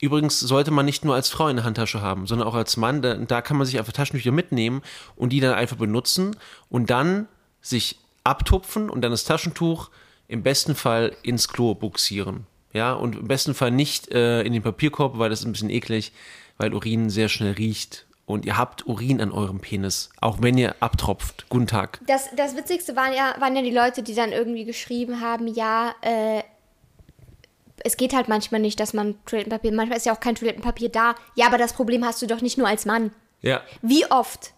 Übrigens 0.00 0.38
sollte 0.40 0.70
man 0.70 0.84
nicht 0.84 1.04
nur 1.04 1.14
als 1.14 1.30
Frau 1.30 1.46
eine 1.46 1.64
Handtasche 1.64 2.02
haben, 2.02 2.26
sondern 2.26 2.46
auch 2.46 2.54
als 2.54 2.76
Mann. 2.76 3.00
Da, 3.00 3.14
da 3.14 3.40
kann 3.40 3.56
man 3.56 3.64
sich 3.66 3.78
einfach 3.78 3.92
Taschentücher 3.92 4.32
mitnehmen 4.32 4.82
und 5.16 5.30
die 5.30 5.40
dann 5.40 5.54
einfach 5.54 5.76
benutzen 5.76 6.36
und 6.68 6.90
dann 6.90 7.26
sich 7.62 7.98
abtupfen 8.22 8.90
und 8.90 9.00
dann 9.00 9.12
das 9.12 9.24
Taschentuch 9.24 9.88
im 10.28 10.42
besten 10.42 10.74
Fall 10.74 11.16
ins 11.22 11.48
Klo 11.48 11.74
buxieren. 11.74 12.46
Ja, 12.74 12.92
und 12.92 13.16
im 13.16 13.28
besten 13.28 13.54
Fall 13.54 13.70
nicht 13.70 14.12
äh, 14.12 14.42
in 14.42 14.52
den 14.52 14.62
Papierkorb, 14.62 15.18
weil 15.18 15.30
das 15.30 15.40
ist 15.40 15.46
ein 15.46 15.52
bisschen 15.52 15.70
eklig, 15.70 16.12
weil 16.58 16.74
Urin 16.74 17.08
sehr 17.08 17.28
schnell 17.28 17.52
riecht. 17.52 18.06
Und 18.26 18.46
ihr 18.46 18.56
habt 18.56 18.86
Urin 18.86 19.20
an 19.20 19.32
eurem 19.32 19.60
Penis, 19.60 20.10
auch 20.20 20.38
wenn 20.40 20.58
ihr 20.58 20.74
abtropft. 20.80 21.46
Guten 21.50 21.66
Tag. 21.66 22.00
Das, 22.06 22.30
das 22.36 22.56
Witzigste 22.56 22.96
waren 22.96 23.12
ja, 23.14 23.34
waren 23.38 23.54
ja 23.54 23.62
die 23.62 23.70
Leute, 23.70 24.02
die 24.02 24.14
dann 24.14 24.32
irgendwie 24.32 24.64
geschrieben 24.64 25.20
haben, 25.20 25.46
ja, 25.46 25.94
äh, 26.00 26.42
es 27.84 27.96
geht 27.96 28.14
halt 28.14 28.28
manchmal 28.28 28.60
nicht, 28.60 28.80
dass 28.80 28.94
man 28.94 29.16
Toilettenpapier, 29.26 29.72
manchmal 29.72 29.98
ist 29.98 30.06
ja 30.06 30.14
auch 30.14 30.20
kein 30.20 30.34
Toilettenpapier 30.34 30.88
da. 30.88 31.14
Ja, 31.34 31.46
aber 31.46 31.58
das 31.58 31.74
Problem 31.74 32.04
hast 32.04 32.22
du 32.22 32.26
doch 32.26 32.40
nicht 32.40 32.56
nur 32.56 32.66
als 32.66 32.86
Mann. 32.86 33.12
Ja. 33.42 33.62
Wie 33.82 34.10
oft 34.10 34.54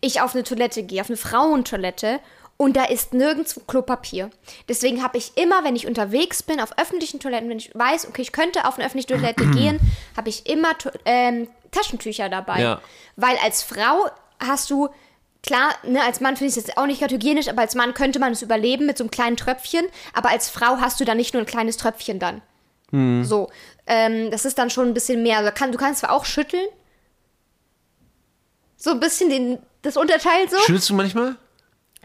ich 0.00 0.20
auf 0.20 0.34
eine 0.34 0.44
Toilette 0.44 0.82
gehe, 0.82 1.00
auf 1.00 1.08
eine 1.08 1.16
Frauentoilette 1.16 2.20
und 2.56 2.76
da 2.76 2.84
ist 2.84 3.12
nirgendwo 3.12 3.60
Klopapier. 3.60 4.30
Deswegen 4.68 5.02
habe 5.02 5.18
ich 5.18 5.36
immer, 5.36 5.62
wenn 5.64 5.76
ich 5.76 5.86
unterwegs 5.86 6.42
bin, 6.42 6.60
auf 6.60 6.78
öffentlichen 6.78 7.20
Toiletten, 7.20 7.48
wenn 7.50 7.58
ich 7.58 7.74
weiß, 7.74 8.08
okay, 8.08 8.22
ich 8.22 8.32
könnte 8.32 8.66
auf 8.66 8.76
eine 8.76 8.86
öffentliche 8.86 9.08
Toilette 9.08 9.46
gehen, 9.50 9.78
habe 10.16 10.28
ich 10.28 10.46
immer 10.46 10.70
ähm, 11.04 11.48
Taschentücher 11.70 12.28
dabei. 12.28 12.60
Ja. 12.60 12.80
Weil 13.16 13.36
als 13.44 13.62
Frau 13.62 14.10
hast 14.38 14.70
du, 14.70 14.88
klar, 15.42 15.74
ne, 15.84 16.02
als 16.02 16.20
Mann 16.20 16.36
finde 16.36 16.50
ich 16.50 16.56
es 16.56 16.66
jetzt 16.66 16.78
auch 16.78 16.86
nicht 16.86 17.00
gerade 17.00 17.14
hygienisch, 17.14 17.48
aber 17.48 17.60
als 17.60 17.74
Mann 17.74 17.92
könnte 17.92 18.18
man 18.18 18.32
es 18.32 18.42
überleben 18.42 18.86
mit 18.86 18.96
so 18.96 19.04
einem 19.04 19.10
kleinen 19.10 19.36
Tröpfchen. 19.36 19.86
Aber 20.14 20.30
als 20.30 20.48
Frau 20.48 20.78
hast 20.78 20.98
du 20.98 21.04
dann 21.04 21.18
nicht 21.18 21.34
nur 21.34 21.42
ein 21.42 21.46
kleines 21.46 21.76
Tröpfchen 21.76 22.18
dann. 22.18 22.42
So. 23.24 23.50
Ähm, 23.86 24.30
das 24.30 24.44
ist 24.44 24.58
dann 24.58 24.70
schon 24.70 24.88
ein 24.88 24.94
bisschen 24.94 25.22
mehr. 25.22 25.38
Also 25.38 25.50
kann, 25.52 25.72
du 25.72 25.78
kannst 25.78 26.00
zwar 26.00 26.12
auch 26.12 26.24
schütteln. 26.24 26.66
So 28.76 28.90
ein 28.90 29.00
bisschen 29.00 29.28
den, 29.28 29.58
das 29.82 29.96
Unterteil 29.96 30.48
so. 30.48 30.56
Schüttelst 30.58 30.88
du 30.90 30.94
manchmal? 30.94 31.36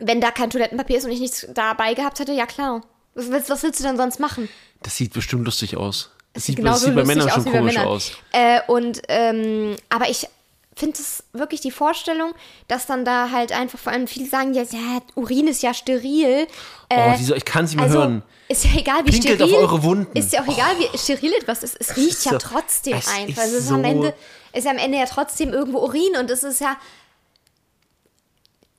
Wenn 0.03 0.19
da 0.19 0.31
kein 0.31 0.49
Toilettenpapier 0.49 0.97
ist 0.97 1.05
und 1.05 1.11
ich 1.11 1.19
nichts 1.19 1.45
dabei 1.53 1.93
gehabt 1.93 2.19
hätte, 2.19 2.31
ja 2.33 2.45
klar. 2.45 2.81
Was 3.13 3.29
willst, 3.29 3.49
was 3.49 3.61
willst 3.63 3.79
du 3.79 3.83
denn 3.83 3.97
sonst 3.97 4.19
machen? 4.19 4.49
Das 4.83 4.97
sieht 4.97 5.13
bestimmt 5.13 5.45
lustig 5.45 5.77
aus. 5.77 6.09
Das 6.33 6.45
sieht, 6.45 6.63
das 6.65 6.81
sieht 6.81 6.95
bei 6.95 7.03
Männern 7.03 7.29
schon 7.29 7.43
komisch 7.45 7.75
Männern. 7.75 7.87
aus. 7.87 8.11
Äh, 8.31 8.61
und, 8.67 9.01
ähm, 9.09 9.75
aber 9.89 10.09
ich 10.09 10.27
finde 10.75 10.97
es 10.97 11.23
wirklich 11.33 11.59
die 11.59 11.69
Vorstellung, 11.71 12.31
dass 12.69 12.85
dann 12.87 13.03
da 13.03 13.29
halt 13.31 13.51
einfach 13.51 13.77
vor 13.77 13.91
allem 13.91 14.07
viele 14.07 14.27
sagen, 14.29 14.53
ja, 14.53 14.63
ja 14.63 14.99
Urin 15.15 15.47
ist 15.49 15.61
ja 15.61 15.73
steril. 15.73 16.47
oh, 16.91 17.13
diese, 17.19 17.35
ich 17.35 17.43
kann 17.45 17.67
sie 17.67 17.75
mal 17.75 17.83
also, 17.83 17.99
hören. 17.99 18.23
ist 18.47 18.63
ja 18.63 18.71
egal, 18.79 19.01
wie 19.05 19.11
Pinkelt 19.11 19.35
steril. 19.35 19.55
auf 19.55 19.61
eure 19.61 19.83
Wunden. 19.83 20.17
Ist 20.17 20.31
ja 20.31 20.41
auch 20.41 20.47
egal, 20.47 20.71
wie 20.79 20.97
steril 20.97 21.33
etwas 21.33 21.63
ist. 21.63 21.75
Es 21.79 21.97
riecht 21.97 22.11
ist 22.13 22.25
ja 22.25 22.31
so- 22.31 22.37
trotzdem 22.37 22.97
es 22.97 23.07
einfach. 23.09 23.43
ist 23.43 23.49
Es 23.49 23.53
ist 23.65 23.71
am 23.71 23.81
so- 23.83 23.89
Ende, 23.89 24.13
ist 24.53 24.63
ja 24.63 24.71
am 24.71 24.77
Ende 24.77 24.97
ja 24.97 25.05
trotzdem 25.05 25.51
irgendwo 25.53 25.79
Urin 25.79 26.15
und 26.17 26.31
es 26.31 26.43
ist 26.43 26.61
ja. 26.61 26.77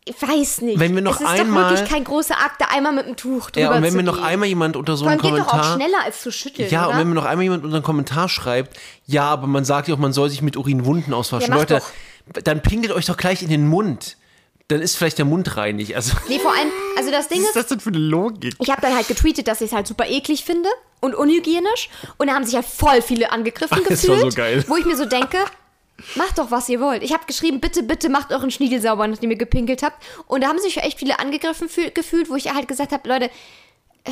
Ich 0.04 0.20
weiß 0.20 0.62
nicht. 0.62 0.80
Wenn 0.80 0.94
wir 0.96 1.02
noch 1.02 1.14
es 1.14 1.20
ist 1.20 1.26
einmal- 1.28 1.62
doch 1.64 1.70
wirklich 1.70 1.88
kein 1.90 2.02
großer 2.02 2.34
Akt, 2.36 2.60
da 2.60 2.66
einmal 2.72 2.92
mit 2.92 3.06
dem 3.06 3.14
Tuch 3.16 3.50
drüber 3.50 3.60
Ja, 3.66 3.76
und 3.76 3.82
wenn 3.82 3.90
zu 3.92 3.96
mir 3.98 4.02
noch 4.02 4.16
gehen. 4.16 4.24
einmal 4.24 4.48
jemand 4.48 4.76
unter 4.76 4.96
so 4.96 5.06
einem 5.06 5.20
allem 5.20 5.30
geht 5.34 5.40
doch 5.40 5.46
auch 5.46 5.50
Kommentar. 5.52 5.74
schneller 5.76 5.98
als 6.04 6.22
zu 6.22 6.32
schütteln. 6.32 6.68
Ja, 6.70 6.86
oder? 6.86 6.94
und 6.94 7.00
wenn 7.00 7.08
mir 7.10 7.14
noch 7.14 7.24
einmal 7.24 7.44
jemand 7.44 7.62
unter 7.64 7.76
einen 7.76 7.84
Kommentar 7.84 8.28
schreibt, 8.28 8.76
ja, 9.06 9.24
aber 9.24 9.46
man 9.46 9.64
sagt 9.64 9.86
ja 9.86 9.94
auch, 9.94 9.98
man 9.98 10.12
soll 10.12 10.28
sich 10.28 10.42
mit 10.42 10.56
Urin 10.56 10.84
Wunden 10.86 11.14
auswaschen. 11.14 11.50
Ja, 11.50 11.54
mach 11.54 11.60
Leute, 11.68 11.82
dann 12.42 12.62
pinkelt 12.62 12.92
euch 12.92 13.06
doch 13.06 13.16
gleich 13.16 13.42
in 13.42 13.48
den 13.48 13.68
Mund. 13.68 14.16
Dann 14.68 14.80
ist 14.80 14.96
vielleicht 14.96 15.18
der 15.18 15.24
Mund 15.24 15.56
reinig. 15.56 15.94
Also, 15.94 16.14
Nee, 16.28 16.38
vor 16.40 16.50
allem, 16.52 16.70
also 16.96 17.10
das 17.12 17.28
Ding 17.28 17.38
was 17.38 17.44
ist, 17.44 17.48
ist 17.50 17.56
das 17.56 17.66
denn 17.68 17.80
für 17.80 17.90
eine 17.90 17.98
Logik? 17.98 18.54
ich 18.58 18.70
habe 18.70 18.80
dann 18.80 18.94
halt 18.96 19.06
getweetet, 19.06 19.46
dass 19.46 19.60
ich 19.60 19.68
es 19.70 19.72
halt 19.76 19.86
super 19.86 20.06
eklig 20.08 20.44
finde 20.44 20.68
und 21.00 21.14
unhygienisch. 21.14 21.90
Und 22.16 22.28
da 22.28 22.34
haben 22.34 22.44
sich 22.44 22.54
halt 22.56 22.64
voll 22.66 23.02
viele 23.02 23.30
angegriffen 23.30 23.68
Ach, 23.82 23.88
das 23.88 24.02
gefühlt. 24.02 24.22
war 24.22 24.30
so 24.30 24.36
geil. 24.36 24.64
Wo 24.66 24.76
ich 24.76 24.84
mir 24.84 24.96
so 24.96 25.04
denke, 25.04 25.38
macht 26.16 26.38
doch, 26.38 26.50
was 26.50 26.68
ihr 26.68 26.80
wollt. 26.80 27.02
Ich 27.02 27.12
habe 27.12 27.24
geschrieben, 27.26 27.60
bitte, 27.60 27.82
bitte 27.82 28.08
macht 28.08 28.32
euren 28.32 28.50
Schniedel 28.50 28.80
sauber, 28.80 29.06
nachdem 29.06 29.30
ihr 29.30 29.36
gepinkelt 29.38 29.82
habt. 29.82 30.02
Und 30.26 30.42
da 30.42 30.48
haben 30.48 30.58
sich 30.58 30.76
echt 30.78 30.98
viele 30.98 31.18
angegriffen 31.18 31.68
fühl- 31.68 31.90
gefühlt, 31.90 32.28
wo 32.30 32.34
ich 32.36 32.52
halt 32.52 32.68
gesagt 32.68 32.92
habe, 32.92 33.08
Leute, 33.08 33.26
äh, 34.04 34.10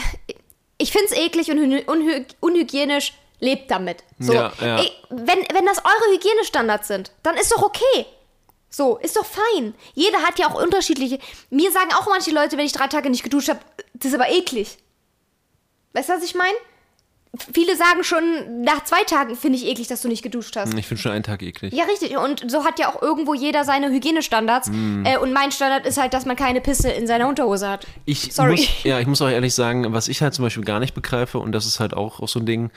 ich 0.78 0.92
finde 0.92 1.06
es 1.06 1.12
eklig 1.16 1.50
und 1.50 1.58
unhy 1.58 2.24
unhygienisch. 2.40 3.12
Lebt 3.42 3.70
damit. 3.70 4.04
So, 4.18 4.34
Ja, 4.34 4.52
ja. 4.60 4.80
Ey, 4.80 4.92
wenn, 5.08 5.38
wenn 5.54 5.64
das 5.64 5.78
eure 5.78 6.14
Hygienestandards 6.14 6.88
sind, 6.88 7.10
dann 7.22 7.36
ist 7.38 7.50
doch 7.50 7.62
okay. 7.62 8.04
So, 8.68 8.98
ist 8.98 9.16
doch 9.16 9.24
fein. 9.24 9.74
Jeder 9.94 10.18
hat 10.18 10.38
ja 10.38 10.50
auch 10.50 10.62
unterschiedliche. 10.62 11.18
Mir 11.48 11.72
sagen 11.72 11.88
auch 11.94 12.06
manche 12.06 12.32
Leute, 12.32 12.58
wenn 12.58 12.66
ich 12.66 12.72
drei 12.72 12.86
Tage 12.88 13.08
nicht 13.08 13.22
geduscht 13.22 13.48
habe, 13.48 13.60
das 13.94 14.12
ist 14.12 14.14
aber 14.14 14.28
eklig. 14.30 14.76
Weißt 15.94 16.10
du, 16.10 16.12
was 16.12 16.22
ich 16.22 16.34
meine? 16.34 16.54
Viele 17.52 17.76
sagen 17.76 18.02
schon, 18.02 18.62
nach 18.62 18.82
zwei 18.82 19.04
Tagen 19.04 19.36
finde 19.36 19.56
ich 19.56 19.66
eklig, 19.66 19.86
dass 19.86 20.02
du 20.02 20.08
nicht 20.08 20.22
geduscht 20.22 20.56
hast. 20.56 20.74
Ich 20.74 20.86
finde 20.86 21.00
schon 21.00 21.12
einen 21.12 21.22
Tag 21.22 21.42
eklig. 21.42 21.72
Ja, 21.72 21.84
richtig. 21.84 22.16
Und 22.16 22.50
so 22.50 22.64
hat 22.64 22.80
ja 22.80 22.88
auch 22.88 23.00
irgendwo 23.00 23.34
jeder 23.34 23.64
seine 23.64 23.88
Hygienestandards. 23.90 24.68
Mm. 24.68 25.04
Äh, 25.04 25.16
und 25.18 25.32
mein 25.32 25.52
Standard 25.52 25.86
ist 25.86 25.96
halt, 25.96 26.12
dass 26.12 26.26
man 26.26 26.34
keine 26.34 26.60
Pisse 26.60 26.90
in 26.90 27.06
seiner 27.06 27.28
Unterhose 27.28 27.68
hat. 27.68 27.86
Ich 28.04 28.34
Sorry. 28.34 28.52
Muss, 28.52 28.82
ja, 28.82 28.98
ich 28.98 29.06
muss 29.06 29.22
auch 29.22 29.28
ehrlich 29.28 29.54
sagen, 29.54 29.92
was 29.92 30.08
ich 30.08 30.22
halt 30.22 30.34
zum 30.34 30.44
Beispiel 30.44 30.64
gar 30.64 30.80
nicht 30.80 30.94
begreife, 30.94 31.38
und 31.38 31.52
das 31.52 31.66
ist 31.66 31.78
halt 31.78 31.94
auch, 31.94 32.18
auch 32.18 32.28
so 32.28 32.40
ein 32.40 32.46
Ding, 32.46 32.70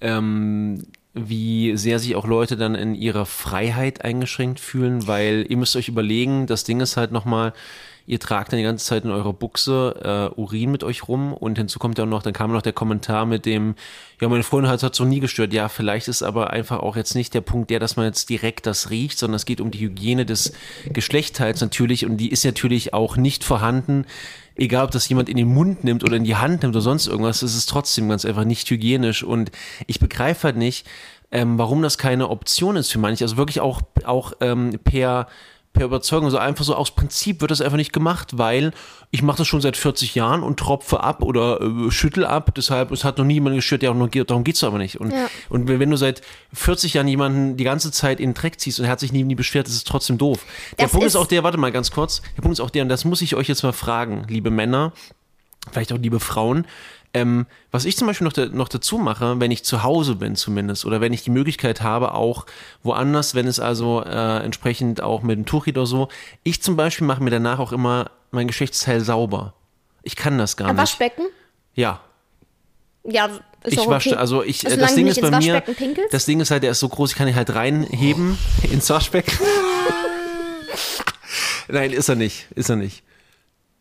ähm, 0.00 0.86
wie 1.12 1.76
sehr 1.76 1.98
sich 1.98 2.16
auch 2.16 2.26
Leute 2.26 2.56
dann 2.56 2.74
in 2.74 2.94
ihrer 2.94 3.26
Freiheit 3.26 4.04
eingeschränkt 4.04 4.58
fühlen, 4.58 5.06
weil 5.06 5.44
ihr 5.48 5.56
müsst 5.58 5.76
euch 5.76 5.88
überlegen, 5.88 6.46
das 6.46 6.64
Ding 6.64 6.80
ist 6.80 6.96
halt 6.96 7.12
nochmal, 7.12 7.52
ihr 8.08 8.18
tragt 8.18 8.52
dann 8.52 8.56
die 8.56 8.64
ganze 8.64 8.86
Zeit 8.86 9.04
in 9.04 9.10
eurer 9.10 9.34
Buchse 9.34 10.32
äh, 10.34 10.40
Urin 10.40 10.70
mit 10.70 10.82
euch 10.82 11.06
rum 11.08 11.34
und 11.34 11.58
hinzu 11.58 11.78
kommt 11.78 11.98
ja 11.98 12.06
noch, 12.06 12.22
dann 12.22 12.32
kam 12.32 12.50
noch 12.50 12.62
der 12.62 12.72
Kommentar 12.72 13.26
mit 13.26 13.44
dem, 13.44 13.74
ja, 14.18 14.28
meine 14.30 14.42
Freundin 14.42 14.72
hat 14.72 14.82
es 14.82 14.96
so 14.96 15.04
nie 15.04 15.20
gestört. 15.20 15.52
Ja, 15.52 15.68
vielleicht 15.68 16.08
ist 16.08 16.22
aber 16.22 16.50
einfach 16.50 16.80
auch 16.80 16.96
jetzt 16.96 17.14
nicht 17.14 17.34
der 17.34 17.42
Punkt 17.42 17.68
der, 17.68 17.80
dass 17.80 17.96
man 17.96 18.06
jetzt 18.06 18.30
direkt 18.30 18.64
das 18.64 18.88
riecht, 18.88 19.18
sondern 19.18 19.36
es 19.36 19.44
geht 19.44 19.60
um 19.60 19.70
die 19.70 19.80
Hygiene 19.80 20.24
des 20.24 20.54
Geschlechtteils 20.86 21.60
natürlich 21.60 22.06
und 22.06 22.16
die 22.16 22.30
ist 22.30 22.46
natürlich 22.46 22.94
auch 22.94 23.18
nicht 23.18 23.44
vorhanden. 23.44 24.06
Egal, 24.56 24.86
ob 24.86 24.90
das 24.90 25.06
jemand 25.10 25.28
in 25.28 25.36
den 25.36 25.48
Mund 25.48 25.84
nimmt 25.84 26.02
oder 26.02 26.16
in 26.16 26.24
die 26.24 26.34
Hand 26.34 26.62
nimmt 26.62 26.74
oder 26.74 26.82
sonst 26.82 27.08
irgendwas, 27.08 27.42
es 27.42 27.54
ist 27.54 27.68
trotzdem 27.68 28.08
ganz 28.08 28.24
einfach 28.24 28.44
nicht 28.44 28.70
hygienisch 28.70 29.22
und 29.22 29.52
ich 29.86 30.00
begreife 30.00 30.44
halt 30.44 30.56
nicht, 30.56 30.86
ähm, 31.30 31.58
warum 31.58 31.82
das 31.82 31.98
keine 31.98 32.30
Option 32.30 32.76
ist 32.76 32.90
für 32.90 32.98
manche. 32.98 33.22
Also 33.22 33.36
wirklich 33.36 33.60
auch, 33.60 33.82
auch 34.04 34.32
ähm, 34.40 34.80
per 34.82 35.28
per 35.78 35.86
Überzeugung, 35.86 36.28
so 36.30 36.38
einfach 36.38 36.64
so 36.64 36.74
aus 36.74 36.90
Prinzip 36.90 37.40
wird 37.40 37.50
das 37.50 37.60
einfach 37.60 37.76
nicht 37.76 37.92
gemacht, 37.92 38.36
weil 38.36 38.72
ich 39.10 39.22
mache 39.22 39.38
das 39.38 39.46
schon 39.48 39.60
seit 39.60 39.76
40 39.76 40.14
Jahren 40.14 40.42
und 40.42 40.58
tropfe 40.58 41.00
ab 41.02 41.22
oder 41.22 41.60
äh, 41.60 41.90
schüttel 41.90 42.26
ab, 42.26 42.52
deshalb, 42.56 42.90
es 42.90 43.04
hat 43.04 43.16
noch 43.18 43.24
niemand 43.24 43.56
gestört, 43.56 43.82
ja, 43.82 43.94
darum 43.94 44.44
geht's 44.44 44.62
aber 44.64 44.78
nicht. 44.78 45.00
Und, 45.00 45.12
Ja. 45.12 45.28
und 45.48 45.68
wenn 45.68 45.88
du 45.90 45.96
seit 45.96 46.20
40 46.52 46.94
Jahren 46.94 47.08
jemanden 47.08 47.56
die 47.56 47.64
ganze 47.64 47.90
Zeit 47.92 48.20
in 48.20 48.30
den 48.30 48.34
Dreck 48.34 48.60
ziehst 48.60 48.78
und 48.80 48.84
er 48.86 48.90
hat 48.90 49.00
sich 49.00 49.12
nie, 49.12 49.22
nie 49.22 49.34
beschwert, 49.34 49.68
ist 49.68 49.86
trotzdem 49.86 50.18
doof. 50.18 50.44
Der 50.78 50.84
Das 50.86 50.92
Punkt 50.92 51.06
ist, 51.06 51.14
ist- 51.14 51.16
auch 51.20 51.26
der, 51.26 51.42
warte 51.44 51.58
mal 51.58 51.72
ganz 51.72 51.90
kurz, 51.90 52.20
der 52.36 52.42
Punkt 52.42 52.58
ist 52.58 52.60
auch 52.60 52.70
der, 52.70 52.82
und 52.82 52.88
das 52.88 53.04
muss 53.04 53.22
ich 53.22 53.34
euch 53.36 53.48
jetzt 53.48 53.62
mal 53.62 53.72
fragen, 53.72 54.26
liebe 54.28 54.50
Männer, 54.50 54.92
vielleicht 55.70 55.92
auch 55.92 55.98
liebe 55.98 56.20
Frauen, 56.20 56.66
ähm, 57.14 57.46
was 57.70 57.84
ich 57.84 57.96
zum 57.96 58.06
Beispiel 58.06 58.26
noch, 58.26 58.36
noch 58.52 58.68
dazu 58.68 58.98
mache, 58.98 59.40
wenn 59.40 59.50
ich 59.50 59.64
zu 59.64 59.82
Hause 59.82 60.14
bin 60.14 60.36
zumindest 60.36 60.84
oder 60.84 61.00
wenn 61.00 61.12
ich 61.12 61.24
die 61.24 61.30
Möglichkeit 61.30 61.82
habe, 61.82 62.14
auch 62.14 62.46
woanders, 62.82 63.34
wenn 63.34 63.46
es 63.46 63.60
also 63.60 64.02
äh, 64.04 64.44
entsprechend 64.44 65.00
auch 65.00 65.22
mit 65.22 65.36
dem 65.36 65.46
Tuch 65.46 65.64
geht 65.64 65.76
oder 65.78 65.86
so, 65.86 66.08
ich 66.42 66.62
zum 66.62 66.76
Beispiel 66.76 67.06
mache 67.06 67.22
mir 67.22 67.30
danach 67.30 67.58
auch 67.58 67.72
immer 67.72 68.10
mein 68.30 68.46
Geschlechtsteil 68.46 69.00
sauber. 69.00 69.54
Ich 70.02 70.16
kann 70.16 70.38
das 70.38 70.56
gar 70.56 70.68
Am 70.68 70.76
nicht. 70.76 70.82
Waschbecken? 70.82 71.26
Ja, 71.74 72.00
Ja, 73.04 73.30
ich 73.64 73.76
doch 73.76 73.88
wasche, 73.88 74.10
okay. 74.10 74.18
also 74.18 74.42
ich, 74.42 74.64
äh, 74.64 74.70
Solange 74.70 74.82
das 74.82 74.90
du 74.90 74.96
Ding 74.96 75.06
ist 75.06 75.20
bei 75.20 75.38
mir, 75.38 75.60
pinkelst? 75.60 76.12
das 76.12 76.26
Ding 76.26 76.40
ist 76.40 76.50
halt, 76.50 76.62
der 76.62 76.72
ist 76.72 76.80
so 76.80 76.88
groß, 76.88 77.12
ich 77.12 77.16
kann 77.16 77.28
ihn 77.28 77.34
halt 77.34 77.54
reinheben 77.54 78.36
ins 78.70 78.90
Waschbecken. 78.90 79.32
Nein, 81.68 81.92
ist 81.92 82.08
er 82.08 82.14
nicht, 82.14 82.46
ist 82.54 82.70
er 82.70 82.76
nicht. 82.76 83.02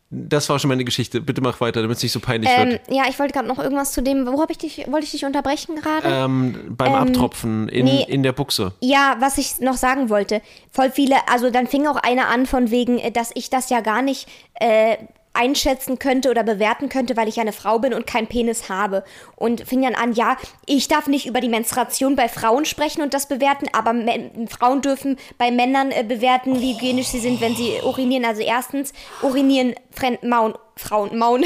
Das 0.10 0.48
war 0.50 0.58
schon 0.58 0.70
meine 0.70 0.86
Geschichte. 0.86 1.20
Bitte 1.20 1.42
mach 1.42 1.60
weiter, 1.60 1.82
damit 1.82 1.98
es 1.98 2.04
nicht 2.04 2.14
so 2.14 2.22
peinlich 2.22 2.50
ähm, 2.56 2.70
wird. 2.70 2.82
ja, 2.90 3.04
ich 3.10 3.20
wollte 3.20 3.34
gerade 3.34 3.48
noch 3.48 3.60
irgendwas 3.60 3.92
zu 3.92 4.02
dem. 4.02 4.26
Wo 4.26 4.42
habe 4.42 4.54
ich 4.54 4.58
dich? 4.58 4.86
Wollte 4.88 5.06
ich 5.06 5.12
dich 5.12 5.26
unterbrechen 5.26 5.76
gerade? 5.76 6.08
Ähm, 6.08 6.76
beim 6.78 6.96
Abtropfen 6.96 7.68
in, 7.68 7.86
nee. 7.86 8.06
in 8.08 8.24
der 8.24 8.32
Buchse. 8.32 8.74
Ja, 8.80 9.18
was 9.20 9.38
ich 9.38 9.60
noch 9.60 9.76
sagen 9.76 10.10
wollte. 10.10 10.42
Voll 10.72 10.92
viele, 10.92 11.16
also 11.30 11.50
dann 11.50 11.68
fing 11.68 11.88
auch 11.88 11.98
einer 11.98 12.30
an 12.30 12.46
von 12.46 12.72
wegen, 12.72 13.00
äh, 13.00 13.12
dass 13.12 13.32
ich 13.34 13.50
das 13.50 13.70
ja 13.70 13.82
gar 13.82 14.02
nicht 14.02 14.30
äh, 14.62 14.96
einschätzen 15.38 16.00
könnte 16.00 16.30
oder 16.30 16.44
bewerten 16.44 16.90
könnte, 16.90 17.16
weil 17.16 17.28
ich 17.28 17.40
eine 17.40 17.54
Frau 17.54 17.80
bin 17.80 17.94
und 17.94 18.08
keinen 18.08 18.28
Penis 18.28 18.70
habe. 18.70 19.04
Und 19.36 19.68
fing 19.68 19.84
dann 19.84 19.96
an, 19.96 20.14
ja, 20.14 20.38
ich 20.66 20.88
darf 20.88 21.08
nicht 21.08 21.26
über 21.28 21.40
die 21.42 21.50
Menstruation 21.50 22.16
bei 22.16 22.28
Frauen 22.28 22.66
sprechen 22.66 23.02
und 23.02 23.14
das 23.14 23.28
bewerten, 23.28 23.68
aber 23.74 23.94
Men 23.94 24.48
Frauen 24.48 24.82
dürfen 24.82 25.18
bei 25.38 25.52
Männern 25.52 25.92
äh, 25.92 26.04
bewerten, 26.04 26.60
wie 26.60 26.74
hygienisch 26.74 27.08
sie 27.08 27.20
sind, 27.20 27.40
wenn 27.42 27.56
sie 27.56 27.80
urinieren. 27.84 28.26
Also 28.26 28.42
erstens, 28.42 28.94
urinieren 29.22 29.76
Fren 29.92 30.18
Maun, 30.24 30.56
Frauen, 30.76 31.18
Maun, 31.18 31.46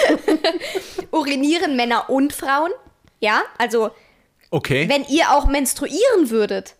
urinieren 1.10 1.76
Männer 1.76 2.08
und 2.08 2.32
Frauen. 2.32 2.70
Ja, 3.20 3.42
also 3.58 3.90
Okay. 4.50 4.88
wenn 4.88 5.04
ihr 5.04 5.30
auch 5.32 5.46
menstruieren 5.46 6.30
würdet, 6.30 6.74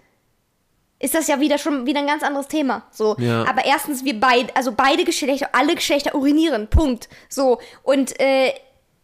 ist 1.00 1.14
das 1.14 1.26
ja 1.26 1.40
wieder 1.40 1.58
schon 1.58 1.86
wieder 1.86 1.98
ein 2.00 2.06
ganz 2.06 2.22
anderes 2.22 2.46
Thema. 2.46 2.82
So, 2.92 3.16
Ja. 3.18 3.44
aber 3.48 3.64
erstens 3.64 4.04
wir 4.04 4.20
beide, 4.20 4.54
also 4.54 4.70
beide 4.72 5.04
Geschlechter, 5.04 5.48
alle 5.52 5.74
Geschlechter 5.74 6.14
urinieren. 6.14 6.68
Punkt. 6.68 7.08
So 7.28 7.58
und 7.82 8.20
äh, 8.20 8.52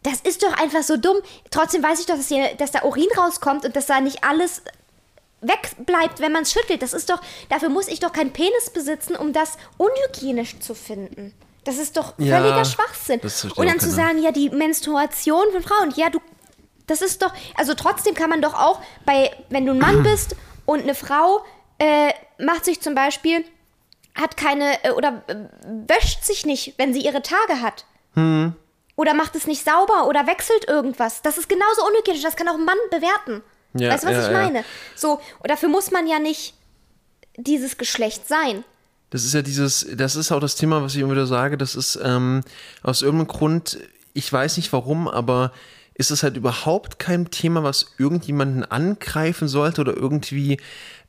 das 0.03 0.21
ist 0.21 0.43
doch 0.43 0.53
einfach 0.57 0.83
so 0.83 0.95
dumm. 0.95 1.17
Trotzdem 1.51 1.83
weiß 1.83 1.99
ich 1.99 2.05
doch, 2.05 2.15
dass, 2.15 2.29
hier, 2.29 2.55
dass 2.55 2.71
da 2.71 2.83
Urin 2.83 3.07
rauskommt 3.17 3.65
und 3.65 3.75
dass 3.75 3.87
da 3.87 3.99
nicht 3.99 4.23
alles 4.23 4.61
wegbleibt, 5.41 6.19
wenn 6.19 6.31
man 6.31 6.43
es 6.43 6.51
schüttelt. 6.51 6.81
Das 6.81 6.93
ist 6.93 7.09
doch, 7.09 7.19
dafür 7.49 7.69
muss 7.69 7.87
ich 7.87 7.99
doch 7.99 8.11
keinen 8.11 8.31
Penis 8.33 8.69
besitzen, 8.73 9.15
um 9.15 9.33
das 9.33 9.57
unhygienisch 9.77 10.59
zu 10.59 10.73
finden. 10.73 11.33
Das 11.63 11.77
ist 11.77 11.97
doch 11.97 12.13
Ja, 12.17 12.39
völliger 12.39 12.65
Schwachsinn. 12.65 13.19
das 13.21 13.41
versteht 13.41 13.57
Und 13.59 13.67
dann 13.69 13.79
zu 13.79 13.89
sagen, 13.91 14.21
ja, 14.21 14.31
die 14.31 14.49
Menstruation 14.49 15.43
von 15.51 15.61
Frauen, 15.61 15.93
ja, 15.95 16.09
du 16.09 16.19
Das 16.87 17.01
ist 17.01 17.21
doch, 17.21 17.33
also 17.57 17.73
trotzdem 17.73 18.13
kann 18.15 18.29
man 18.29 18.41
doch 18.41 18.53
auch 18.53 18.79
bei, 19.05 19.31
wenn 19.49 19.65
du 19.65 19.73
ein 19.73 19.79
Mann 19.79 20.03
bist 20.11 20.35
und 20.65 20.83
eine 20.83 20.95
Frau 20.95 21.43
äh, 21.79 22.11
macht 22.39 22.65
sich 22.65 22.81
zum 22.81 22.95
Beispiel, 22.95 23.43
hat 24.15 24.37
keine, 24.37 24.83
äh, 24.83 24.91
oder 24.91 25.23
äh, 25.27 25.35
wäscht 25.87 26.23
sich 26.23 26.45
nicht, 26.45 26.75
wenn 26.77 26.93
sie 26.93 27.01
ihre 27.01 27.21
Tage 27.21 27.61
hat. 27.61 27.85
Hm. 28.13 28.53
Oder 28.95 29.13
macht 29.13 29.35
es 29.35 29.45
nicht 29.45 29.63
sauber 29.63 30.07
oder 30.07 30.25
wechselt 30.25 30.67
irgendwas. 30.67 31.21
Das 31.21 31.37
ist 31.37 31.47
genauso 31.47 31.85
unhygienisch, 31.87 32.23
das 32.23 32.35
kann 32.35 32.47
auch 32.47 32.55
ein 32.55 32.65
Mann 32.65 32.77
bewerten. 32.89 33.43
Ja, 33.73 33.91
weißt 33.91 34.03
du, 34.03 34.07
was 34.07 34.15
ja, 34.15 34.21
ich 34.23 34.31
ja. 34.31 34.43
meine? 34.43 34.63
So, 34.95 35.21
und 35.39 35.51
dafür 35.51 35.69
muss 35.69 35.91
man 35.91 36.07
ja 36.07 36.17
nicht 36.17 36.55
dieses 37.37 37.77
Geschlecht 37.77 38.27
sein. 38.27 38.63
Das 39.09 39.23
ist 39.23 39.33
ja 39.33 39.41
dieses, 39.41 39.87
das 39.95 40.15
ist 40.15 40.31
auch 40.31 40.39
das 40.39 40.55
Thema, 40.55 40.81
was 40.81 40.95
ich 40.95 41.01
immer 41.01 41.11
wieder 41.11 41.27
sage, 41.27 41.57
das 41.57 41.75
ist 41.75 41.97
ähm, 42.03 42.41
aus 42.83 43.01
irgendeinem 43.03 43.27
Grund, 43.27 43.77
ich 44.13 44.31
weiß 44.31 44.57
nicht 44.57 44.73
warum, 44.73 45.07
aber 45.07 45.53
ist 45.93 46.11
es 46.11 46.23
halt 46.23 46.37
überhaupt 46.37 46.99
kein 46.99 47.31
Thema, 47.31 47.63
was 47.63 47.93
irgendjemanden 47.97 48.63
angreifen 48.63 49.47
sollte 49.47 49.81
oder 49.81 49.95
irgendwie, 49.95 50.59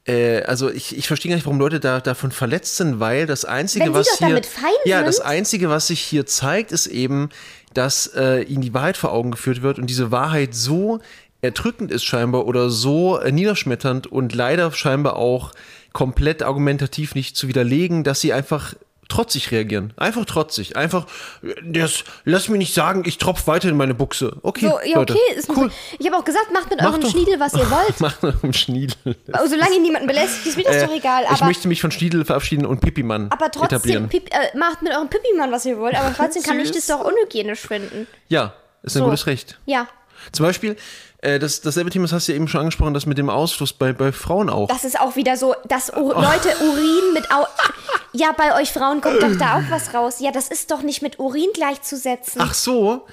äh, 0.09 0.43
also 0.43 0.71
ich, 0.71 0.97
ich 0.97 1.07
verstehe 1.07 1.29
gar 1.31 1.37
nicht, 1.37 1.45
warum 1.45 1.61
Leute 1.61 1.81
da 1.81 2.01
davon 2.01 2.33
verletzt 2.33 2.77
sind, 2.77 2.99
weil 2.99 3.27
das 3.27 3.45
Einzige, 3.45 3.93
was 3.93 4.19
hier, 4.19 4.41
ja, 4.87 5.03
das. 5.03 5.21
Einzige, 5.21 5.69
was 5.69 5.89
sich 5.89 6.01
hier 6.01 6.25
zeigt, 6.25 6.73
ist 6.73 6.87
eben, 6.87 7.29
dass 7.75 8.07
äh, 8.17 8.43
ihnen 8.43 8.63
die 8.63 8.73
Wahrheit 8.73 8.97
vor 8.97 9.13
Augen 9.13 9.31
geführt 9.31 9.61
wird 9.61 9.79
und 9.79 9.89
diese 9.89 10.11
Wahrheit 10.11 10.55
so 10.55 11.01
erdrückend 11.43 11.93
ist 11.93 12.05
scheinbar 12.05 12.47
oder 12.47 12.71
so 12.71 13.19
äh, 13.19 13.31
niederschmetternd 13.31 14.07
und 14.07 14.35
leider 14.35 14.73
scheinbar 14.73 15.17
auch 15.17 15.53
komplett 15.93 16.43
argumentativ 16.43 17.15
nicht 17.15 17.37
zu 17.37 17.47
widerlegen, 17.47 18.03
dass 18.03 18.21
sie 18.21 18.33
einfach 18.33 18.75
trotzig 19.09 19.51
reagieren. 19.51 19.93
Einfach 19.97 20.25
trotzig. 20.27 20.77
Einfach, 20.77 21.07
äh, 21.43 21.55
das, 21.65 22.05
lass 22.25 22.49
mich 22.49 22.59
nicht 22.59 22.75
sagen, 22.75 23.03
ich 23.07 23.19
tropf 23.19 23.47
weiter 23.47 23.69
in 23.69 23.77
meine 23.77 23.95
Buchse. 23.95 24.37
Okay, 24.43 24.67
So, 24.69 24.79
ja, 24.85 24.97
Leute. 24.99 25.15
okay. 25.15 25.35
Ist 25.39 25.49
cool. 25.57 25.71
Ich 25.99 26.07
habe 26.07 26.17
auch 26.17 26.25
gesagt, 26.25 26.53
macht 26.53 26.69
mit 26.71 26.81
Mach 26.81 26.91
eurem 26.91 27.01
doch. 27.01 27.11
Schniedel, 27.11 27.41
was 27.41 27.55
ihr 27.55 27.71
wollt. 27.71 28.01
Mach 28.01 28.21
noch 28.23 28.43
einen 28.43 28.53
Schniedel. 28.53 29.17
Also, 29.33 29.55
solange 29.55 29.75
ihr 29.77 29.81
niemanden 29.81 30.07
belästigt, 30.07 30.47
ist 30.47 30.57
mir 30.57 30.65
das 30.65 30.85
doch 30.85 30.95
egal. 30.95 31.25
Äh, 31.25 31.35
ich 31.35 31.41
möchte 31.41 31.69
mich 31.69 31.81
von 31.81 31.91
Schniedel 31.91 32.25
verabschieden 32.25 32.67
und 32.67 32.81
Pipi-Mann 32.81 33.29
aber 33.31 33.51
trotzdem, 33.51 33.67
etablieren. 33.79 34.09
Pip, 34.09 34.29
äh, 34.33 34.57
macht 34.57 34.83
mit 34.83 34.93
eurem 34.93 35.09
Pipi-Mann, 35.09 35.51
was 35.53 35.65
ihr 35.67 35.79
wollt. 35.79 35.95
Aber 35.95 36.15
trotzdem 36.15 36.43
kann 36.43 36.61
ich 36.61 36.71
das 36.71 36.87
doch 36.87 37.01
unhygienisch 37.01 37.61
finden. 37.61 38.07
Ja, 38.29 38.53
ist 38.83 38.95
ein 38.97 39.01
So. 39.01 39.05
gutes 39.07 39.27
Recht. 39.27 39.59
Ja. 39.67 39.89
Zum 40.33 40.45
Beispiel, 40.45 40.73
äh, 40.73 40.77
das, 41.21 41.61
dasselbe 41.61 41.91
Thema, 41.91 42.05
das 42.05 42.13
hast 42.13 42.29
du 42.29 42.33
ja 42.33 42.37
eben 42.37 42.47
schon 42.47 42.61
angesprochen, 42.61 42.95
das 42.95 43.07
mit 43.07 43.19
dem 43.19 43.29
Ausfluss 43.29 43.73
bei, 43.73 43.93
bei 43.93 44.13
Frauen 44.13 44.49
auch. 44.49 44.69
Das 44.69 44.85
ist 44.85 45.01
auch 45.01 45.17
wieder 45.17 45.37
so, 45.37 45.55
dass 45.67 45.93
Oh. 45.93 46.01
U 46.01 46.13
Leute 46.13 46.51
Urin 46.61 47.13
mit 47.13 47.31
Au 47.33 47.47
Ja, 48.13 48.33
bei 48.33 48.57
euch 48.61 48.73
Frauen 48.73 49.01
kommt 49.01 49.23
doch 49.23 49.37
da 49.37 49.59
auch 49.59 49.71
was 49.71 49.93
raus. 49.95 50.21
Ja, 50.21 50.31
das 50.31 50.49
ist 50.49 50.71
doch 50.71 50.83
nicht 50.83 51.03
mit 51.03 51.19
Urin 51.19 51.51
gleichzusetzen. 51.53 52.41
Ach 52.43 52.55
so. 52.55 53.07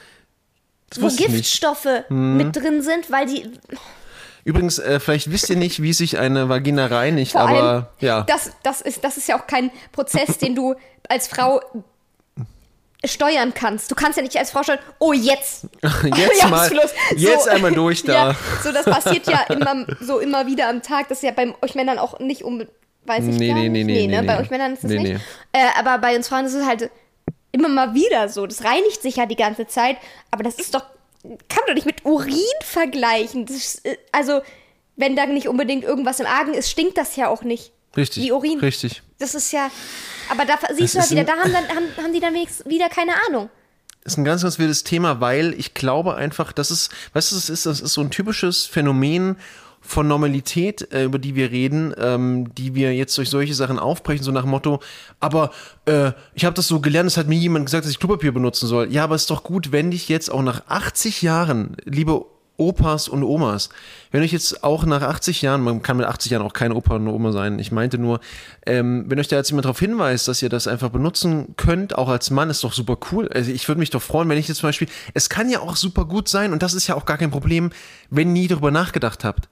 Das 0.90 1.02
wo 1.02 1.08
nicht. 1.08 1.20
Hm. 1.20 1.34
Giftstoffe 1.34 2.10
mit 2.10 2.56
drin 2.56 2.82
sind, 2.82 3.12
weil 3.12 3.26
die 3.26 3.52
Übrigens, 4.46 4.78
äh, 4.78 5.00
vielleicht 5.00 5.32
wisst 5.32 5.50
ihr 5.50 5.56
nicht, 5.56 5.82
wie 5.82 5.92
sich 5.92 6.20
eine 6.20 6.50
Vagina 6.50 6.86
reinigt, 6.86 7.32
vor 7.32 7.42
aber 7.42 7.64
allem, 7.64 7.86
ja. 8.00 8.22
das, 8.22 8.52
das, 8.62 8.80
ist, 8.82 9.04
das 9.04 9.18
ist 9.18 9.28
ja 9.28 9.40
auch 9.40 9.48
kein 9.48 9.72
Prozess, 9.92 10.38
den 10.38 10.54
du 10.54 10.76
als 11.10 11.28
Frau 11.28 11.62
steuern 13.08 13.54
kannst. 13.54 13.90
Du 13.92 13.96
kannst 13.96 14.18
ja 14.18 14.24
nicht 14.24 14.38
als 14.38 14.52
Frau 14.52 14.64
steuern, 14.64 14.80
oh 15.00 15.14
jetzt. 15.14 15.68
Jetzt 16.16 16.42
Ja, 16.42 16.48
mal, 16.48 16.68
Schluss. 16.70 16.92
jetzt 17.16 17.48
einmal 17.48 17.72
durch 17.72 18.04
da. 18.06 18.30
Ja, 18.32 18.36
so 18.64 18.72
das 18.72 18.86
passiert 18.86 19.28
ja 19.28 19.42
immer 19.50 19.86
so 20.02 20.20
immer 20.20 20.48
wieder 20.48 20.70
am 20.70 20.82
Tag. 20.82 21.08
Das 21.10 21.20
ist 21.20 21.24
ja 21.24 21.32
bei 21.32 21.54
euch 21.62 21.76
Männern 21.76 22.00
auch 22.00 22.20
nicht 22.20 22.44
um, 22.44 22.66
weiß 23.06 23.26
ich 23.28 23.38
Nee, 23.38 23.50
gar 23.50 23.56
nee, 23.60 23.70
nicht. 23.70 23.86
nee, 23.86 23.94
nee, 23.94 24.08
ne? 24.08 24.22
nee, 24.22 24.28
Bei 24.28 24.36
nee. 24.36 24.42
euch 24.42 24.50
Männern 24.50 24.74
ist 24.74 24.84
das 24.84 24.92
Nee, 24.92 25.00
nicht. 25.00 25.14
nee. 25.14 25.20
Äh, 25.62 25.68
aber 25.80 25.98
bei 26.00 26.16
uns 26.16 26.28
Frauen 26.28 26.46
ist 26.46 26.54
es 26.54 26.66
halt 26.66 26.90
immer 27.52 27.70
mal 27.70 27.94
wieder 27.94 28.28
so. 28.30 28.46
Das 28.48 28.64
reinigt 28.64 29.02
sich 29.02 29.16
ja 29.18 29.26
die 29.26 29.36
ganze 29.36 29.68
Zeit. 29.68 29.98
Aber 30.32 30.44
das 30.44 30.56
ist 30.56 30.74
doch, 30.76 30.84
kann 31.24 31.60
man 31.66 31.68
doch 31.68 31.74
nicht 31.76 31.86
mit 31.86 32.04
Urin 32.06 32.36
vergleichen. 32.64 33.46
Ist, 33.48 33.86
äh, 33.86 33.98
also, 34.12 34.42
wenn 34.98 35.16
da 35.16 35.26
nicht 35.26 35.48
unbedingt 35.48 35.84
irgendwas 35.84 36.20
im 36.20 36.26
Argen 36.26 36.54
ist, 36.54 36.70
stinkt 36.70 36.98
das 36.98 37.16
ja 37.16 37.28
auch 37.30 37.44
nicht. 37.44 37.72
Richtig. 37.96 38.24
Wie 38.24 38.32
Urin. 38.32 38.60
Richtig. 38.60 39.02
Das 39.20 39.36
ist 39.36 39.52
ja, 39.52 39.70
aber 40.30 40.46
da 40.46 40.58
siehst 40.76 40.96
du 40.96 41.00
ist 41.00 41.04
halt 41.04 41.12
wieder, 41.12 41.24
da 41.24 41.34
haben, 41.34 41.54
dann, 41.54 41.68
haben, 41.70 41.86
haben 42.04 42.14
die 42.14 42.20
dann 42.20 42.34
wenigstens 42.34 42.66
wieder 42.66 42.90
keine 42.90 43.14
Ahnung. 43.28 43.50
ist 44.04 44.18
ein 44.18 44.26
ganz, 44.26 44.42
ganz 44.42 44.60
wildes 44.60 44.84
Thema, 44.84 45.22
weil 45.22 45.54
ich 45.58 45.74
glaube 45.74 46.16
einfach, 46.16 46.52
das 46.52 46.72
ist, 46.72 46.92
weißt 47.14 47.32
du, 47.32 47.36
das 47.36 47.50
ist, 47.50 47.66
das 47.66 47.80
ist 47.80 47.94
so 47.94 48.02
ein 48.02 48.12
typisches 48.12 48.66
Phänomen 48.66 49.38
von 49.86 50.08
Normalität, 50.08 50.92
äh, 50.92 51.04
über 51.04 51.20
die 51.20 51.36
wir 51.36 51.52
reden, 51.52 51.94
ähm, 51.98 52.54
die 52.56 52.74
wir 52.74 52.94
jetzt 52.94 53.16
durch 53.18 53.30
solche 53.30 53.54
Sachen 53.54 53.78
aufbrechen, 53.78 54.24
so 54.24 54.32
nach 54.32 54.42
dem 54.42 54.50
Motto, 54.50 54.82
aber 55.20 55.52
äh, 55.86 56.12
ich 56.34 56.44
habe 56.44 56.56
das 56.56 56.68
so 56.68 56.80
gelernt, 56.80 57.08
es 57.08 57.18
hat 57.18 57.28
mir 57.28 57.38
jemand 57.38 57.68
gesagt, 57.68 57.86
dass 57.86 57.92
ich 57.92 58.00
Klopapier 58.00 58.34
benutzen 58.34 58.68
soll. 58.68 58.92
Ja, 58.92 59.04
aber 59.04 59.16
ist 59.16 59.30
doch 59.30 59.44
gut, 59.44 59.72
wenn 59.72 59.92
dich 59.92 60.10
jetzt 60.10 60.32
auch 60.32 60.42
nach 60.42 60.64
80 60.68 61.22
Jahren, 61.22 61.78
liebe 61.86 62.26
Opas 62.58 63.08
und 63.08 63.24
Omas, 63.24 63.70
wenn 64.12 64.24
euch 64.24 64.32
jetzt 64.32 64.64
auch 64.64 64.86
nach 64.86 65.02
80 65.02 65.42
Jahren, 65.42 65.62
man 65.62 65.82
kann 65.82 65.98
mit 65.98 66.06
80 66.06 66.32
Jahren 66.32 66.44
auch 66.44 66.54
kein 66.54 66.72
Opa 66.72 66.96
und 66.96 67.08
Oma 67.08 67.32
sein, 67.32 67.60
ich 67.60 67.72
meinte 67.72 67.98
nur, 67.98 68.20
ähm, 68.66 69.06
wenn 69.08 69.20
euch 69.20 69.28
da 69.28 69.36
jetzt 69.36 69.50
jemand 69.50 69.66
darauf 69.66 69.80
hinweist, 69.80 70.28
dass 70.28 70.42
ihr 70.42 70.50
das 70.50 70.68
einfach 70.68 70.90
benutzen 70.90 71.56
könnt, 71.58 71.98
auch 71.98 72.10
als 72.10 72.32
Mann, 72.32 72.50
ist 72.50 72.64
doch 72.64 72.74
super 72.74 72.98
cool. 73.12 73.28
Also 73.30 73.52
ich 73.52 73.68
würde 73.68 73.80
mich 73.80 73.90
doch 73.90 74.02
freuen, 74.02 74.30
wenn 74.30 74.38
ich 74.38 74.48
jetzt 74.48 74.60
zum 74.60 74.70
Beispiel, 74.70 74.88
es 75.14 75.30
kann 75.30 75.50
ja 75.50 75.60
auch 75.60 75.76
super 75.76 76.06
gut 76.06 76.30
sein 76.30 76.54
und 76.54 76.64
das 76.64 76.74
ist 76.74 76.88
ja 76.88 76.96
auch 76.96 77.06
gar 77.06 77.18
kein 77.18 77.32
Problem, 77.32 77.72
wenn 78.10 78.30
ihr 78.30 78.34
nie 78.34 78.48
darüber 78.48 78.72
nachgedacht 78.72 79.24
habt. 79.24 79.50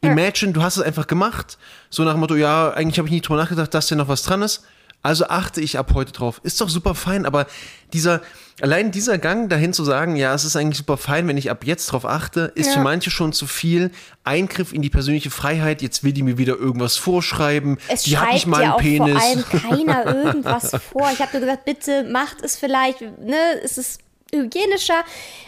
Imagine, 0.00 0.52
du 0.52 0.62
hast 0.62 0.76
es 0.76 0.82
einfach 0.82 1.06
gemacht, 1.06 1.58
so 1.88 2.04
nach 2.04 2.12
dem 2.12 2.20
Motto, 2.20 2.36
ja, 2.36 2.70
eigentlich 2.72 2.98
habe 2.98 3.08
ich 3.08 3.14
nie 3.14 3.20
drüber 3.20 3.38
nachgedacht, 3.38 3.72
dass 3.72 3.86
da 3.86 3.96
noch 3.96 4.08
was 4.08 4.22
dran 4.22 4.42
ist. 4.42 4.64
Also 5.04 5.26
achte 5.28 5.60
ich 5.60 5.78
ab 5.78 5.92
heute 5.94 6.12
drauf. 6.12 6.40
Ist 6.42 6.60
doch 6.60 6.68
super 6.68 6.94
fein, 6.94 7.26
aber 7.26 7.46
dieser, 7.92 8.22
allein 8.60 8.90
dieser 8.90 9.18
Gang 9.18 9.50
dahin 9.50 9.72
zu 9.74 9.84
sagen, 9.84 10.16
ja, 10.16 10.34
es 10.34 10.44
ist 10.44 10.56
eigentlich 10.56 10.78
super 10.78 10.96
fein, 10.96 11.28
wenn 11.28 11.36
ich 11.36 11.50
ab 11.50 11.64
jetzt 11.64 11.86
drauf 11.86 12.06
achte, 12.06 12.50
ist 12.54 12.68
Ja. 12.68 12.72
für 12.74 12.80
manche 12.80 13.10
schon 13.10 13.32
zu 13.34 13.46
viel 13.46 13.90
Eingriff 14.24 14.72
in 14.72 14.80
die 14.82 14.88
persönliche 14.90 15.30
Freiheit. 15.30 15.82
Jetzt 15.82 16.04
will 16.04 16.12
die 16.12 16.22
mir 16.22 16.38
wieder 16.38 16.56
irgendwas 16.56 16.96
vorschreiben. 16.96 17.78
Es 17.88 18.04
die 18.04 18.16
hat 18.16 18.32
nicht 18.32 18.46
mal 18.46 18.62
ja 18.62 18.64
einen 18.64 18.72
auch 18.74 18.80
Penis. 18.80 19.22
vor 19.22 19.62
allem 19.62 19.86
keiner 19.86 20.14
irgendwas 20.24 20.70
vor. 20.92 21.10
Ich 21.12 21.20
habe 21.20 21.30
nur 21.32 21.40
gesagt, 21.42 21.64
bitte 21.66 22.04
macht 22.04 22.42
es 22.42 22.56
vielleicht, 22.56 23.02
ne, 23.02 23.36
es 23.62 23.76
ist 23.78 24.00
hygienischer, 24.32 25.04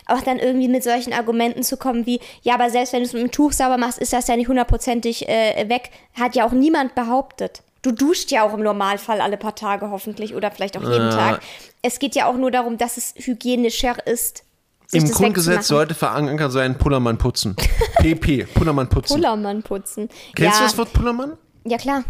auch 0.07 0.21
dann 0.21 0.39
irgendwie 0.39 0.69
mit 0.69 0.85
solchen 0.85 1.13
Argumenten 1.13 1.63
zu 1.63 1.77
kommen 1.77 2.07
wie, 2.07 2.21
ja, 2.43 2.55
aber 2.55 2.71
selbst 2.71 2.93
wenn 2.93 3.01
du 3.01 3.07
es 3.07 3.13
mit 3.15 3.23
dem 3.23 3.31
Tuch 3.33 3.53
sauber 3.53 3.79
machst, 3.79 3.99
ist 3.99 4.13
das 4.13 4.29
ja 4.29 4.37
nicht 4.37 4.49
hundertprozentig 4.49 5.29
äh, 5.29 5.69
weg, 5.69 5.91
hat 6.15 6.37
ja 6.37 6.47
auch 6.47 6.53
niemand 6.53 6.95
behauptet. 6.95 7.63
Du 7.87 7.93
duscht 7.93 8.33
ja 8.33 8.43
auch 8.43 8.53
im 8.53 8.65
Normalfall 8.65 9.21
alle 9.21 9.37
paar 9.37 9.55
Tage 9.55 9.91
hoffentlich 9.91 10.35
oder 10.35 10.51
vielleicht 10.51 10.77
auch 10.77 10.83
jeden 10.83 11.09
Ja. 11.09 11.17
Tag. 11.17 11.41
Es 11.83 12.01
geht 12.01 12.17
ja 12.17 12.27
auch 12.27 12.35
nur 12.35 12.51
darum, 12.51 12.79
dass 12.79 12.97
es 12.97 13.15
hygienischer 13.17 14.05
ist. 14.09 14.43
Im 14.91 15.09
Grundgesetz 15.09 15.69
sollte 15.69 15.95
verankert 15.95 16.51
sein, 16.51 16.77
Pullermann 16.79 17.17
putzen. 17.17 17.55
PP, 18.01 18.47
Pullermann 18.55 18.89
putzen. 18.89 19.15
Pullermann 19.15 19.63
putzen. 19.63 20.09
Kennst 20.35 20.59
ja. 20.59 20.59
du 20.59 20.65
das 20.65 20.77
Wort 20.79 20.93
Pullermann? 20.95 21.39
Ja, 21.65 21.79
klar. 21.79 22.03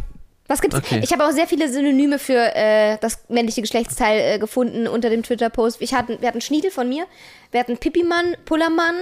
Was 0.49 0.63
gibt's? 0.63 0.79
Okay. 0.79 1.01
Ich 1.05 1.13
habe 1.13 1.27
auch 1.27 1.33
sehr 1.33 1.47
viele 1.47 1.71
Synonyme 1.71 2.19
für 2.19 2.55
äh, 2.55 2.97
das 3.03 3.19
männliche 3.29 3.61
Geschlechtsteil 3.61 4.37
äh, 4.37 4.39
gefunden 4.39 4.89
unter 4.89 5.11
dem 5.11 5.23
Twitter-Post. 5.23 5.79
Hatten, 5.93 6.23
wir 6.23 6.29
hatten 6.29 6.41
Schniedel 6.41 6.71
von 6.71 6.89
mir, 6.89 7.05
wir 7.51 7.61
hatten 7.61 7.77
Pipimann, 7.77 8.35
Pullermann, 8.47 8.95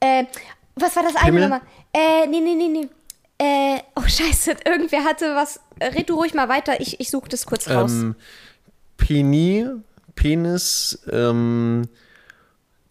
äh, 0.00 0.24
was 0.74 0.94
war 0.94 1.04
das 1.04 1.16
eine 1.16 1.24
Pimmel? 1.24 1.40
nochmal? 1.42 1.60
Äh, 1.94 2.26
nee, 2.26 2.40
nee, 2.40 2.54
nee, 2.54 2.68
nee. 2.68 2.88
Äh, 3.42 3.80
oh 3.96 4.02
scheiße, 4.06 4.56
irgendwer 4.64 5.04
hatte 5.04 5.34
was. 5.34 5.60
Red 5.88 6.10
du 6.10 6.14
ruhig 6.14 6.34
mal 6.34 6.48
weiter, 6.48 6.80
ich, 6.80 7.00
ich 7.00 7.10
suche 7.10 7.28
das 7.28 7.46
kurz 7.46 7.68
raus. 7.68 7.92
Ähm, 7.92 8.14
Peni, 8.96 9.66
Penis, 10.14 10.98
ähm, 11.10 11.82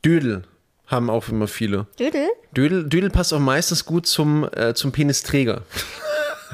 Dödel 0.03 0.43
haben 0.87 1.09
auch 1.09 1.29
immer 1.29 1.47
viele. 1.47 1.87
Dödel? 1.97 2.27
Dödel, 2.51 2.87
Dödel 2.87 3.09
passt 3.09 3.33
auch 3.33 3.39
meistens 3.39 3.85
gut 3.85 4.05
zum, 4.07 4.47
äh, 4.53 4.73
zum 4.73 4.91
Penisträger. 4.91 5.63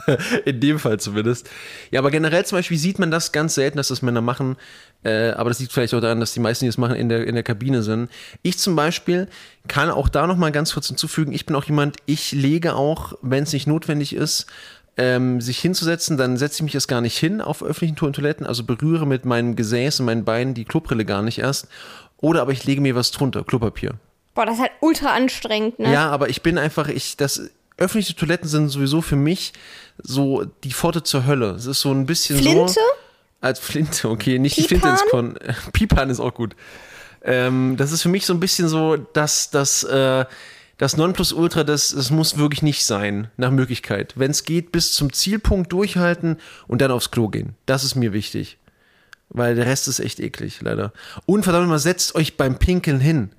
In 0.45 0.59
dem 0.59 0.79
Fall 0.79 0.99
zumindest. 0.99 1.49
Ja, 1.91 1.99
aber 1.99 2.11
generell 2.11 2.45
zum 2.45 2.57
Beispiel 2.57 2.77
sieht 2.77 2.99
man 2.99 3.11
das 3.11 3.31
ganz 3.31 3.55
selten, 3.55 3.77
dass 3.77 3.89
das 3.89 4.01
Männer 4.01 4.21
machen. 4.21 4.55
Äh, 5.03 5.31
aber 5.31 5.49
das 5.49 5.59
liegt 5.59 5.73
vielleicht 5.73 5.93
auch 5.93 6.01
daran, 6.01 6.19
dass 6.19 6.33
die 6.33 6.39
meisten, 6.39 6.65
die 6.65 6.69
das 6.69 6.77
machen, 6.77 6.95
in 6.95 7.09
der, 7.09 7.25
in 7.27 7.35
der 7.35 7.43
Kabine 7.43 7.83
sind. 7.83 8.09
Ich 8.41 8.57
zum 8.57 8.75
Beispiel 8.75 9.27
kann 9.67 9.89
auch 9.89 10.07
da 10.07 10.27
noch 10.27 10.37
mal 10.37 10.51
ganz 10.51 10.73
kurz 10.73 10.87
hinzufügen, 10.87 11.33
ich 11.33 11.45
bin 11.45 11.55
auch 11.55 11.65
jemand, 11.65 11.97
ich 12.05 12.31
lege 12.31 12.75
auch, 12.75 13.13
wenn 13.21 13.43
es 13.43 13.53
nicht 13.53 13.67
notwendig 13.67 14.13
ist, 14.15 14.45
ähm, 14.97 15.41
sich 15.41 15.59
hinzusetzen, 15.59 16.17
dann 16.17 16.37
setze 16.37 16.57
ich 16.57 16.63
mich 16.63 16.75
erst 16.75 16.87
gar 16.87 17.01
nicht 17.01 17.17
hin 17.17 17.41
auf 17.41 17.63
öffentlichen 17.63 17.95
Toiletten, 17.95 18.45
also 18.45 18.63
berühre 18.63 19.05
mit 19.05 19.25
meinem 19.25 19.55
Gesäß 19.55 19.99
und 19.99 20.07
meinen 20.07 20.25
Beinen 20.25 20.53
die 20.53 20.65
Klobrille 20.65 21.05
gar 21.05 21.21
nicht 21.21 21.39
erst. 21.39 21.67
Oder 22.17 22.41
aber 22.41 22.51
ich 22.51 22.65
lege 22.65 22.81
mir 22.81 22.95
was 22.95 23.11
drunter, 23.11 23.43
Klopapier. 23.43 23.93
Boah, 24.33 24.45
das 24.45 24.55
ist 24.55 24.61
halt 24.61 24.71
ultra 24.81 25.13
anstrengend, 25.13 25.79
ne? 25.79 25.91
Ja, 25.91 26.09
aber 26.09 26.29
ich 26.29 26.41
bin 26.41 26.57
einfach, 26.57 26.87
ich, 26.87 27.17
das, 27.17 27.49
öffentliche 27.77 28.15
Toiletten 28.15 28.49
sind 28.49 28.69
sowieso 28.69 29.01
für 29.01 29.15
mich 29.15 29.53
so 30.01 30.45
die 30.63 30.73
Pforte 30.73 31.03
zur 31.03 31.25
Hölle. 31.25 31.51
Es 31.51 31.65
ist 31.65 31.81
so 31.81 31.91
ein 31.91 32.05
bisschen 32.05 32.39
Flinte? 32.39 32.73
so. 32.73 32.81
Als 33.39 33.59
Flinte, 33.59 34.09
okay, 34.09 34.39
nicht 34.39 34.57
die 34.57 34.63
Flinte 34.63 34.89
ins 34.89 35.05
Korn. 35.09 35.37
Pipan 35.73 36.09
ist 36.09 36.19
auch 36.19 36.33
gut. 36.33 36.55
Ähm, 37.23 37.75
das 37.77 37.91
ist 37.91 38.01
für 38.01 38.09
mich 38.09 38.25
so 38.25 38.33
ein 38.33 38.39
bisschen 38.39 38.67
so, 38.67 38.97
dass 38.97 39.51
das, 39.51 39.83
äh, 39.83 40.25
das 40.77 40.95
Nonplusultra, 40.95 41.63
das, 41.63 41.89
das 41.89 42.11
muss 42.11 42.37
wirklich 42.37 42.61
nicht 42.61 42.85
sein, 42.85 43.31
nach 43.37 43.51
Möglichkeit. 43.51 44.13
Wenn 44.15 44.31
es 44.31 44.43
geht, 44.43 44.71
bis 44.71 44.93
zum 44.93 45.11
Zielpunkt 45.11 45.73
durchhalten 45.73 46.37
und 46.67 46.81
dann 46.81 46.91
aufs 46.91 47.09
Klo 47.09 47.29
gehen. 47.29 47.55
Das 47.65 47.83
ist 47.83 47.95
mir 47.95 48.13
wichtig. 48.13 48.57
Weil 49.29 49.55
der 49.55 49.65
Rest 49.65 49.87
ist 49.87 49.99
echt 49.99 50.19
eklig, 50.19 50.61
leider. 50.61 50.93
Und 51.25 51.43
verdammt 51.43 51.67
mal, 51.67 51.79
setzt 51.79 52.15
euch 52.15 52.37
beim 52.37 52.59
Pinkeln 52.59 52.99
hin. 52.99 53.31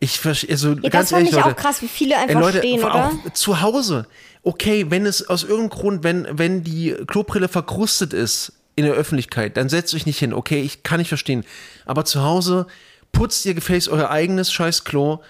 Ich 0.00 0.18
verstehe, 0.18 0.50
also 0.50 0.72
Ja, 0.72 0.88
ganz 0.88 0.92
das 0.92 1.10
fand 1.10 1.20
ehrlich, 1.20 1.30
ich 1.30 1.36
Leute, 1.36 1.56
auch 1.56 1.56
krass, 1.56 1.82
wie 1.82 1.88
viele 1.88 2.18
einfach 2.18 2.40
Leute, 2.40 2.58
stehen, 2.58 2.82
oder? 2.82 3.12
zu 3.32 3.60
Hause. 3.60 4.06
Okay, 4.42 4.86
wenn 4.88 5.06
es 5.06 5.28
aus 5.28 5.44
irgendeinem 5.44 5.70
Grund, 5.70 6.04
wenn, 6.04 6.26
wenn 6.30 6.64
die 6.64 6.94
Klobrille 7.06 7.48
verkrustet 7.48 8.12
ist 8.12 8.52
in 8.74 8.84
der 8.84 8.94
Öffentlichkeit, 8.94 9.56
dann 9.56 9.68
setzt 9.68 9.94
euch 9.94 10.04
nicht 10.04 10.18
hin. 10.18 10.32
Okay, 10.32 10.60
ich 10.62 10.82
kann 10.82 10.98
nicht 10.98 11.08
verstehen. 11.08 11.44
Aber 11.86 12.04
zu 12.04 12.22
Hause 12.22 12.66
putzt 13.12 13.46
ihr 13.46 13.54
gefälligst 13.54 13.88
euer 13.88 14.10
eigenes 14.10 14.52
scheiß 14.52 14.84
Klo 14.84 15.20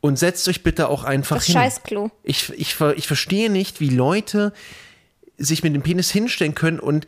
und 0.00 0.18
setzt 0.18 0.48
euch 0.48 0.62
bitte 0.62 0.88
auch 0.88 1.04
einfach 1.04 1.36
Das 1.36 1.46
hin. 1.46 1.54
Scheißklo. 1.54 2.10
Ich, 2.22 2.50
ich, 2.56 2.80
ich 2.80 3.06
verstehe 3.06 3.50
nicht, 3.50 3.80
wie 3.80 3.90
Leute 3.90 4.52
sich 5.36 5.62
mit 5.62 5.74
dem 5.74 5.82
Penis 5.82 6.10
hinstellen 6.10 6.54
können 6.54 6.80
und 6.80 7.06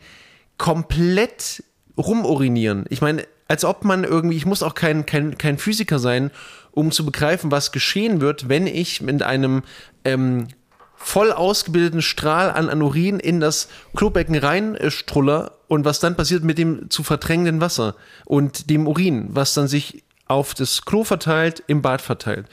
komplett 0.57 1.63
rumurinieren. 1.97 2.85
Ich 2.89 3.01
meine, 3.01 3.25
als 3.47 3.65
ob 3.65 3.83
man 3.83 4.03
irgendwie, 4.03 4.37
ich 4.37 4.45
muss 4.45 4.63
auch 4.63 4.73
kein, 4.73 5.05
kein, 5.05 5.37
kein 5.37 5.57
Physiker 5.57 5.99
sein, 5.99 6.31
um 6.71 6.91
zu 6.91 7.05
begreifen, 7.05 7.51
was 7.51 7.71
geschehen 7.71 8.21
wird, 8.21 8.49
wenn 8.49 8.65
ich 8.65 9.01
mit 9.01 9.21
einem 9.21 9.63
ähm, 10.03 10.47
voll 10.95 11.31
ausgebildeten 11.31 12.01
Strahl 12.01 12.49
an, 12.49 12.69
an 12.69 12.81
Urin 12.81 13.19
in 13.19 13.39
das 13.39 13.67
Klobecken 13.95 14.35
reinstruller 14.35 15.51
und 15.67 15.85
was 15.85 15.99
dann 15.99 16.15
passiert 16.15 16.43
mit 16.43 16.57
dem 16.57 16.89
zu 16.89 17.03
verdrängenden 17.03 17.61
Wasser 17.61 17.95
und 18.25 18.69
dem 18.69 18.87
Urin, 18.87 19.27
was 19.29 19.53
dann 19.53 19.67
sich 19.67 20.03
auf 20.25 20.53
das 20.53 20.85
Klo 20.85 21.03
verteilt, 21.03 21.63
im 21.67 21.81
Bad 21.81 22.01
verteilt. 22.01 22.47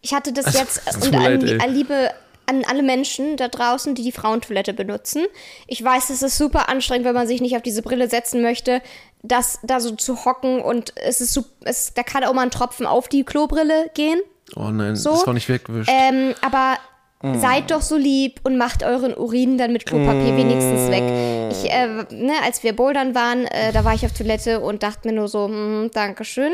Ich 0.00 0.14
hatte 0.14 0.32
das 0.32 0.46
Also, 0.46 0.58
jetzt 0.58 0.86
tut 0.92 1.06
und 1.08 1.14
an, 1.16 1.40
leid, 1.40 1.70
liebe 1.70 2.10
an 2.46 2.64
alle 2.66 2.82
Menschen 2.82 3.36
da 3.36 3.48
draußen, 3.48 3.94
die 3.94 4.02
die 4.02 4.12
Frauentoilette 4.12 4.72
benutzen. 4.72 5.26
Ich 5.66 5.82
weiß, 5.84 6.10
es 6.10 6.22
ist 6.22 6.38
super 6.38 6.68
anstrengend, 6.68 7.04
wenn 7.06 7.14
man 7.14 7.26
sich 7.26 7.40
nicht 7.40 7.56
auf 7.56 7.62
diese 7.62 7.82
Brille 7.82 8.08
setzen 8.08 8.40
möchte, 8.42 8.80
das 9.22 9.58
da 9.62 9.80
so 9.80 9.94
zu 9.96 10.24
hocken 10.24 10.60
und 10.60 10.94
es 10.96 11.20
ist 11.20 11.34
so, 11.34 11.44
es, 11.64 11.92
da 11.94 12.02
kann 12.02 12.24
auch 12.24 12.32
mal 12.32 12.42
ein 12.42 12.50
Tropfen 12.50 12.86
auf 12.86 13.08
die 13.08 13.24
Klobrille 13.24 13.90
gehen. 13.94 14.20
Oh 14.56 14.70
nein, 14.70 14.96
So, 14.96 15.10
das 15.10 15.26
war 15.26 15.34
nicht 15.34 15.48
weggewischt. 15.48 15.90
Ähm, 15.92 16.34
aber 16.40 16.78
seid 17.20 17.72
doch 17.72 17.82
so 17.82 17.96
lieb 17.96 18.40
und 18.44 18.56
macht 18.56 18.84
euren 18.84 19.12
Urin 19.12 19.58
dann 19.58 19.72
mit 19.72 19.86
Klopapier 19.86 20.36
wenigstens 20.36 20.88
weg. 20.88 21.02
Ich, 21.50 21.70
äh, 21.70 21.86
ne, 22.14 22.34
als 22.44 22.62
wir 22.62 22.74
bouldern 22.74 23.14
waren, 23.14 23.44
äh, 23.46 23.72
da 23.72 23.84
war 23.84 23.92
ich 23.92 24.06
auf 24.06 24.12
Toilette 24.12 24.60
und 24.60 24.84
dachte 24.84 25.08
mir 25.08 25.14
nur 25.14 25.26
so, 25.26 25.46
hm, 25.48 25.90
Dankeschön. 25.92 26.52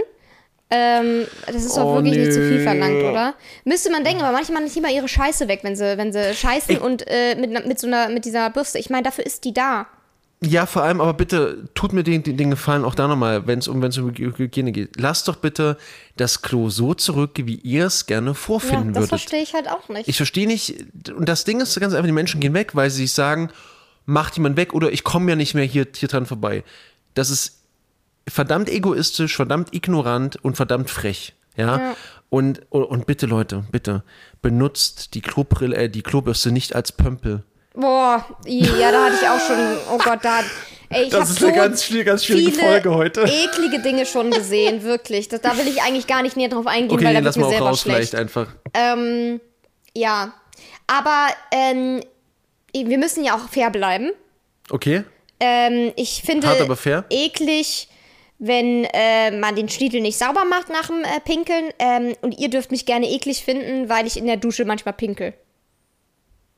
Ähm, 0.71 1.27
das 1.47 1.65
ist 1.65 1.77
doch 1.77 1.85
Oh, 1.85 1.95
wirklich 1.97 2.17
nicht 2.17 2.33
zu 2.33 2.41
viel 2.41 2.59
nö. 2.59 2.63
verlangt, 2.63 3.03
oder? 3.03 3.35
Müsste 3.65 3.91
man 3.93 4.03
denken, 4.03 4.23
aber 4.23 4.33
manchmal 4.33 4.63
nicht 4.65 4.77
immer 4.77 4.91
ihre 4.91 5.09
Scheiße 5.09 5.47
weg, 5.47 5.61
wenn 5.63 5.77
sie, 5.77 5.97
wenn 5.99 6.13
sie 6.13 6.35
scheißen 6.35 6.79
und 6.79 7.05
äh, 7.07 7.37
mit, 7.37 7.67
mit 7.67 7.79
so 7.79 7.87
einer, 7.87 8.09
mit 8.09 8.25
dieser 8.25 8.51
Bürste. 8.51 8.79
Ich 8.79 8.91
meine, 8.91 9.03
dafür 9.05 9.25
ist 9.27 9.45
die 9.45 9.53
da. 9.53 9.87
Ja, 10.43 10.67
vor 10.67 10.83
allem, 10.83 11.01
aber 11.01 11.15
bitte 11.15 11.69
tut 11.75 11.93
mir 11.93 12.03
den, 12.03 12.23
den, 12.23 12.51
Gefallen 12.51 12.85
auch 12.85 12.95
da 12.95 13.09
nochmal, 13.09 13.47
wenn 13.47 13.61
es 13.61 13.69
um, 13.69 13.81
wenn's 13.81 13.97
um 13.97 14.11
Hy- 14.11 14.37
Hygiene 14.37 14.73
geht. 14.73 15.01
Lasst 15.01 15.29
doch 15.29 15.37
bitte 15.37 15.79
das 16.17 16.43
Klo 16.43 16.69
so 16.71 16.93
zurück, 16.93 17.31
wie 17.37 17.55
ihr 17.57 17.87
es 17.87 18.05
gerne 18.07 18.31
Ja, 18.31 18.35
vorfinden 18.35 18.89
das 18.93 19.03
würdet. 19.03 19.09
verstehe 19.11 19.43
ich 19.43 19.55
halt 19.55 19.69
auch 19.71 19.89
nicht. 19.89 20.09
Ich 20.09 20.17
verstehe 20.17 20.47
nicht, 20.47 20.85
und 21.17 21.29
das 21.29 21.45
Ding 21.45 21.61
ist 21.61 21.79
ganz 21.81 21.95
einfach, 21.95 22.07
die 22.07 22.13
Menschen 22.13 22.41
gehen 22.41 22.53
weg, 22.53 22.75
weil 22.75 22.91
sie 22.91 23.03
sich 23.03 23.13
sagen, 23.13 23.51
macht 24.07 24.37
jemand 24.37 24.57
weg 24.59 24.75
oder 24.75 24.93
ich 24.93 25.03
komme 25.05 25.31
ja 25.31 25.37
nicht 25.37 25.55
mehr 25.55 25.65
hier, 25.65 25.87
hier 25.95 26.09
dran 26.09 26.27
vorbei. 26.27 26.63
Das 27.15 27.31
ist 27.31 27.61
verdammt 28.29 28.69
egoistisch, 28.69 29.37
verdammt 29.37 29.75
ignorant 29.75 30.37
und 30.43 30.57
verdammt 30.57 30.91
frech. 30.91 31.35
Ja. 31.57 31.77
Ja. 31.79 31.97
Und, 32.31 32.63
und, 32.71 32.85
und 32.85 33.07
bitte, 33.07 33.27
Leute, 33.27 33.65
bitte, 33.71 34.03
benutzt 34.43 35.15
die 35.15 35.21
Klobrille, 35.21 35.77
äh, 35.77 35.89
die 35.89 36.03
Klobürste 36.03 36.51
nicht 36.51 36.75
als 36.75 36.91
Pömpel. 36.93 37.45
Boah, 37.75 38.25
ja, 38.47 38.91
da 38.93 39.05
hatte 39.07 39.17
ich 39.21 39.29
auch 39.29 39.41
schon, 39.41 39.57
oh 39.93 39.99
Gott, 39.99 40.21
da. 40.23 40.41
Ey, 40.91 41.05
ich 41.05 41.11
Das 41.11 41.21
hab 41.23 41.29
ist 41.29 41.39
so 41.41 41.47
eine 41.47 41.57
ganz 41.57 41.85
schwierige- 41.85 42.05
ganz 42.11 42.25
schwierige 42.25 42.53
viele 42.53 42.63
Folge 42.63 42.95
heute. 42.95 43.23
eklige 43.23 43.81
Dinge 43.83 44.07
schon 44.07 44.31
gesehen, 44.31 44.83
wirklich. 44.85 45.29
Das, 45.29 45.41
da 45.41 45.57
will 45.59 45.67
ich 45.67 45.83
eigentlich 45.83 46.07
gar 46.07 46.23
nicht 46.23 46.37
näher 46.37 46.49
drauf 46.49 46.67
eingehen, 46.67 46.93
Okay, 46.93 47.05
weil 47.05 47.15
da 47.15 47.19
wird 47.19 47.25
lassen 47.27 47.41
mir 47.41 47.49
selber 47.49 47.67
raus 47.67 47.81
schlecht. 47.81 47.97
vielleicht 48.11 48.15
einfach. 48.15 48.47
Ähm, 48.75 49.41
ja, 49.97 50.33
aber 50.87 51.29
ähm, 51.53 52.01
wir 52.73 52.99
müssen 52.99 53.25
ja 53.25 53.35
auch 53.37 53.49
fair 53.49 53.71
bleiben. 53.71 54.11
Okay. 54.71 55.05
Ähm, 55.41 55.93
ich 55.97 56.23
finde 56.25 56.47
Hart, 56.47 56.61
aber 56.61 56.77
fair. 56.77 57.05
eklig, 57.11 57.89
wenn 58.39 58.85
äh, 58.93 59.31
man 59.31 59.55
den 59.57 59.69
Schniedel 59.69 60.01
nicht 60.01 60.19
sauber 60.19 60.45
macht 60.45 60.69
nach 60.69 60.89
dem 60.89 61.03
äh, 61.05 61.21
Pinkeln. 61.25 61.71
Ähm, 61.79 62.15
und 62.21 62.39
ihr 62.39 62.49
dürft 62.51 62.71
mich 62.71 62.85
gerne 62.87 63.09
eklig 63.11 63.45
finden, 63.45 63.89
weil 63.89 64.07
ich 64.07 64.17
in 64.17 64.27
der 64.27 64.37
Dusche 64.37 64.65
manchmal 64.65 64.95
pinkel. 64.95 65.35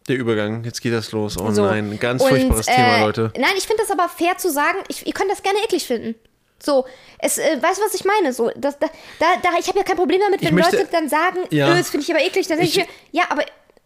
Der 0.09 0.17
Übergang, 0.17 0.63
jetzt 0.65 0.81
geht 0.83 0.93
das 0.93 1.11
los. 1.13 1.37
Oh 1.37 1.51
So. 1.51 1.65
nein, 1.67 1.99
ganz 1.99 2.23
Und, 2.23 2.29
furchtbares 2.29 2.69
äh, 2.69 2.75
Thema, 2.77 3.01
Leute. 3.01 3.33
Nein, 3.37 3.53
ich 3.59 3.67
finde 3.67 3.83
das 3.83 3.91
aber 3.91 4.09
fair 4.09 4.39
zu 4.39 4.51
sagen, 4.51 4.79
ich, 4.89 5.05
ihr 5.07 5.13
könnt 5.13 5.31
das 5.31 5.43
gerne 5.43 5.59
eklig 5.65 5.85
finden. 5.85 6.15
So, 6.63 6.87
es, 7.19 7.39
äh, 7.39 7.61
weißt 7.61 7.79
du, 7.81 7.85
was 7.85 7.95
ich 7.95 8.05
meine? 8.05 8.33
So, 8.33 8.51
das, 8.57 8.79
da, 8.79 8.87
da, 9.19 9.51
ich 9.59 9.67
habe 9.69 9.79
ja 9.79 9.85
kein 9.85 9.97
Problem 9.97 10.21
damit, 10.21 10.43
wenn 10.45 10.55
möchte- 10.55 10.77
Leute 10.77 10.89
dann 10.93 11.09
sagen, 11.09 11.39
Ja. 11.51 11.73
äh, 11.75 11.79
das 11.79 11.91
finde 11.91 12.05
ich 12.05 12.11
aber 12.15 12.25
eklig. 12.25 12.47
Dann 12.47 12.59
denke 12.59 12.71
ich 12.73 12.79
Ich- 12.79 12.89
ja, 13.13 13.25
aber 13.29 13.43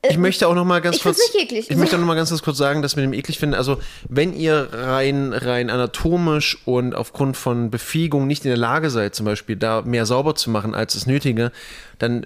Ich 0.08 0.16
möchte 0.16 0.48
auch 0.48 0.54
noch 0.54 0.64
mal 0.64 0.80
ganz 0.80 0.96
ich 0.96 1.02
kurz. 1.02 1.18
nicht 1.18 1.44
eklig. 1.44 1.70
Ich 1.70 1.76
möchte 1.76 1.96
auch 1.96 2.00
noch 2.00 2.06
mal 2.06 2.14
ganz, 2.14 2.30
kurz 2.42 2.56
sagen, 2.56 2.80
dass 2.80 2.96
wir 2.96 3.02
dem 3.02 3.12
eklig 3.12 3.38
finden. 3.38 3.54
Also, 3.54 3.78
wenn 4.08 4.32
ihr 4.32 4.68
rein, 4.72 5.32
rein 5.34 5.68
anatomisch 5.68 6.58
und 6.64 6.94
aufgrund 6.94 7.36
von 7.36 7.70
Befähigung 7.70 8.26
nicht 8.26 8.44
in 8.44 8.50
der 8.50 8.56
Lage 8.56 8.88
seid, 8.88 9.14
zum 9.14 9.26
Beispiel 9.26 9.56
da 9.56 9.82
mehr 9.82 10.06
sauber 10.06 10.34
zu 10.34 10.48
machen 10.48 10.74
als 10.74 10.94
das 10.94 11.06
Nötige, 11.06 11.52
dann 11.98 12.24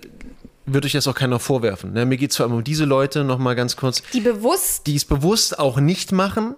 wird 0.66 0.84
euch 0.84 0.92
das 0.92 1.08
auch 1.08 1.14
keiner 1.14 1.40
vorwerfen. 1.40 1.92
Ne? 1.92 2.06
Mir 2.06 2.16
geht 2.16 2.30
es 2.30 2.36
vor 2.36 2.46
allem 2.46 2.54
um 2.54 2.64
diese 2.64 2.84
Leute 2.84 3.24
noch 3.24 3.38
mal 3.38 3.54
ganz 3.54 3.76
kurz, 3.76 4.02
die 4.12 4.20
bewusst 4.20 4.86
die 4.86 4.94
es 4.94 5.04
bewusst 5.04 5.58
auch 5.58 5.78
nicht 5.78 6.12
machen 6.12 6.54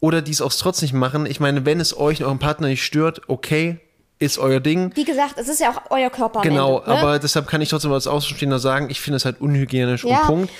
oder 0.00 0.22
die 0.22 0.30
es 0.30 0.40
auch 0.40 0.52
trotzdem 0.52 0.86
nicht 0.86 0.94
machen. 0.94 1.26
Ich 1.26 1.40
meine, 1.40 1.66
wenn 1.66 1.80
es 1.80 1.96
euch 1.96 2.20
und 2.20 2.26
eurem 2.26 2.38
Partner 2.38 2.68
nicht 2.68 2.84
stört, 2.84 3.22
okay, 3.28 3.78
ist 4.22 4.38
euer 4.38 4.60
Ding. 4.60 4.92
Wie 4.94 5.04
gesagt, 5.04 5.34
es 5.38 5.48
ist 5.48 5.60
ja 5.60 5.70
auch 5.70 5.90
euer 5.90 6.08
Körper. 6.10 6.40
Genau, 6.42 6.78
Ende, 6.78 6.90
ne? 6.90 6.98
aber 6.98 7.18
deshalb 7.18 7.46
kann 7.48 7.60
ich 7.60 7.68
trotzdem 7.68 7.92
als 7.92 8.06
Außenstehender 8.06 8.58
sagen, 8.58 8.88
ich 8.90 9.00
finde 9.00 9.16
es 9.16 9.24
halt 9.24 9.40
unhygienisch 9.40 10.04
Ja. 10.04 10.20
und 10.22 10.26
Punkt. 10.26 10.52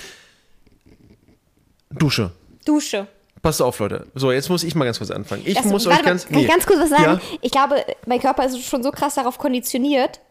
Dusche. 1.91 2.31
Dusche. 2.65 3.07
Passt 3.41 3.61
auf, 3.61 3.77
Leute. 3.79 4.07
So, 4.15 4.31
jetzt 4.31 4.49
muss 4.49 4.63
ich 4.63 4.73
mal 4.73 4.85
ganz 4.85 4.99
kurz 4.99 5.11
anfangen. 5.11 5.43
Ich 5.45 5.55
Das, 5.55 5.65
muss 5.65 5.85
euch 5.85 5.95
mal, 5.97 6.03
ganz. 6.03 6.25
kann 6.25 6.35
ich 6.35 6.41
nee. 6.43 6.47
ganz 6.47 6.65
kurz 6.65 6.79
was 6.79 6.89
sagen? 6.89 7.03
Ja? 7.03 7.21
Ich 7.41 7.51
glaube, 7.51 7.83
mein 8.05 8.19
Körper 8.21 8.45
ist 8.45 8.61
schon 8.63 8.83
so 8.83 8.91
krass 8.91 9.15
darauf 9.15 9.37
konditioniert, 9.37 10.21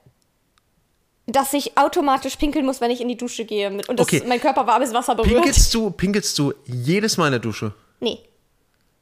dass 1.26 1.52
ich 1.52 1.76
automatisch 1.76 2.36
pinkeln 2.36 2.64
muss, 2.64 2.80
wenn 2.80 2.90
ich 2.90 3.00
in 3.00 3.08
die 3.08 3.16
Dusche 3.16 3.44
gehe. 3.44 3.68
Und 3.70 3.98
das, 4.00 4.06
Okay. 4.06 4.22
mein 4.26 4.40
Körper 4.40 4.66
warmes 4.66 4.92
Wasser 4.94 5.14
berührt. 5.14 5.34
Pinkelst 5.34 5.72
du, 5.74 5.90
pinkelst 5.90 6.38
du 6.38 6.54
jedes 6.64 7.16
Mal 7.16 7.26
in 7.26 7.32
der 7.32 7.40
Dusche? 7.40 7.72
Nee, 8.00 8.18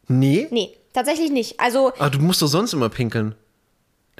Nee? 0.09 0.49
nee, 0.51 0.77
tatsächlich 0.93 1.31
nicht. 1.31 1.59
Also, 1.61 1.93
Aber 1.99 2.11
du 2.11 2.19
musst 2.19 2.43
doch 2.43 2.49
sonst 2.49 2.73
immer 2.73 2.89
pinkeln. 2.89 3.37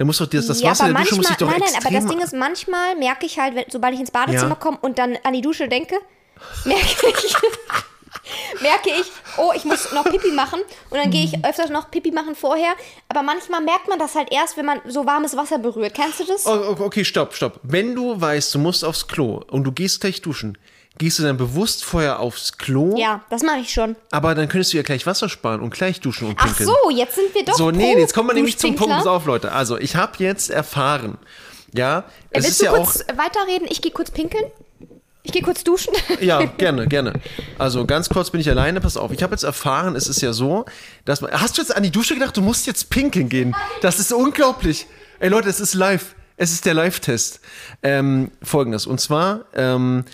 Da 0.01 0.05
muss 0.05 0.17
doch 0.17 0.25
das, 0.25 0.47
das 0.47 0.59
ja, 0.59 0.71
Wasser 0.71 0.85
aber 0.85 0.89
in 0.89 0.95
der 0.95 1.03
Dusche 1.03 1.15
muss 1.17 1.27
sich 1.27 1.37
doch 1.37 1.47
nein, 1.47 1.59
nein, 1.59 1.75
aber 1.79 1.93
das 1.93 2.07
Ding 2.07 2.19
ist, 2.21 2.33
manchmal 2.33 2.95
merke 2.95 3.27
ich 3.27 3.37
halt, 3.37 3.53
wenn, 3.53 3.65
sobald 3.69 3.93
ich 3.93 3.99
ins 3.99 4.09
Badezimmer 4.09 4.49
Ja. 4.49 4.55
komme 4.55 4.79
und 4.81 4.97
dann 4.97 5.15
an 5.21 5.31
die 5.33 5.41
Dusche 5.41 5.67
denke, 5.67 5.93
merke 6.65 6.87
ich, 7.23 7.35
merke 8.63 8.89
ich, 8.89 9.11
oh, 9.37 9.51
ich 9.55 9.63
muss 9.63 9.91
noch 9.91 10.05
Pipi 10.05 10.31
machen 10.31 10.59
und 10.89 10.97
dann 10.97 11.11
gehe 11.11 11.23
ich 11.23 11.45
öfters 11.45 11.69
noch 11.69 11.91
Pipi 11.91 12.09
machen 12.09 12.33
vorher. 12.33 12.71
Aber 13.09 13.21
manchmal 13.21 13.61
merkt 13.61 13.89
man 13.89 13.99
das 13.99 14.15
halt 14.15 14.31
erst, 14.31 14.57
wenn 14.57 14.65
man 14.65 14.81
so 14.87 15.05
warmes 15.05 15.37
Wasser 15.37 15.59
berührt. 15.59 15.93
Kennst 15.93 16.19
du 16.19 16.23
das? 16.25 16.47
Oh, 16.47 16.75
oh, 16.79 16.83
okay, 16.83 17.05
stopp, 17.05 17.35
stopp. 17.35 17.59
Wenn 17.61 17.93
du 17.93 18.19
weißt, 18.19 18.55
du 18.55 18.57
musst 18.57 18.83
aufs 18.83 19.07
Klo 19.07 19.43
und 19.51 19.65
du 19.65 19.71
gehst 19.71 20.01
gleich 20.01 20.23
duschen, 20.23 20.57
gehst 20.97 21.19
du 21.19 21.23
dann 21.23 21.37
bewusst 21.37 21.83
vorher 21.83 22.19
aufs 22.19 22.57
Klo? 22.57 22.95
Ja, 22.97 23.21
das 23.29 23.43
mache 23.43 23.59
ich 23.59 23.73
schon. 23.73 23.95
Aber 24.11 24.35
dann 24.35 24.47
könntest 24.47 24.73
du 24.73 24.77
ja 24.77 24.83
gleich 24.83 25.05
Wasser 25.05 25.29
sparen 25.29 25.61
und 25.61 25.73
gleich 25.73 25.99
duschen 25.99 26.27
und 26.29 26.35
Ach 26.37 26.45
pinkeln. 26.45 26.67
so, 26.69 26.89
jetzt 26.89 27.15
sind 27.15 27.33
wir 27.33 27.45
doch 27.45 27.55
So, 27.55 27.71
nee, 27.71 27.97
jetzt 27.97 28.13
kommen 28.13 28.29
wir 28.29 28.33
nämlich 28.33 28.57
zum 28.57 28.75
Punkt. 28.75 28.93
Pass 28.93 29.07
auf, 29.07 29.25
Leute. 29.25 29.51
Also, 29.51 29.77
ich 29.77 29.95
habe 29.95 30.13
jetzt 30.19 30.49
erfahren, 30.49 31.17
ja, 31.73 32.03
es 32.29 32.43
Willst 32.43 32.49
ist 32.49 32.61
du 32.61 32.65
ja 32.65 32.71
auch... 32.71 32.77
kurz 32.77 33.05
weiterreden? 33.15 33.67
Ich 33.69 33.81
gehe 33.81 33.91
kurz 33.91 34.11
pinkeln. 34.11 34.45
Ich 35.23 35.31
gehe 35.31 35.41
kurz 35.43 35.63
duschen. 35.63 35.93
Ja, 36.19 36.43
gerne, 36.45 36.87
gerne. 36.87 37.13
Also 37.57 37.85
ganz 37.85 38.09
kurz 38.09 38.31
bin 38.31 38.41
ich 38.41 38.49
alleine, 38.49 38.81
pass 38.81 38.97
auf. 38.97 39.11
Ich 39.11 39.21
habe 39.23 39.33
jetzt 39.33 39.43
erfahren, 39.43 39.95
es 39.95 40.07
ist 40.07 40.21
ja 40.21 40.33
so, 40.33 40.65
dass 41.05 41.21
man. 41.21 41.31
Hast 41.31 41.57
du 41.57 41.61
jetzt 41.61 41.75
an 41.75 41.83
die 41.83 41.91
Dusche 41.91 42.15
gedacht, 42.15 42.35
du 42.35 42.41
musst 42.41 42.67
jetzt 42.67 42.89
pinkeln 42.89 43.29
gehen? 43.29 43.55
Das 43.81 43.99
ist 43.99 44.11
unglaublich. 44.11 44.87
Ey 45.19 45.29
Leute, 45.29 45.49
es 45.49 45.59
ist 45.59 45.73
live. 45.73 46.15
Es 46.37 46.51
ist 46.51 46.65
der 46.65 46.73
Live-Test. 46.73 47.39
Ähm, 47.83 48.31
Folgendes. 48.41 48.87
Und 48.87 48.99
zwar 48.99 49.45
ähm, 49.53 50.05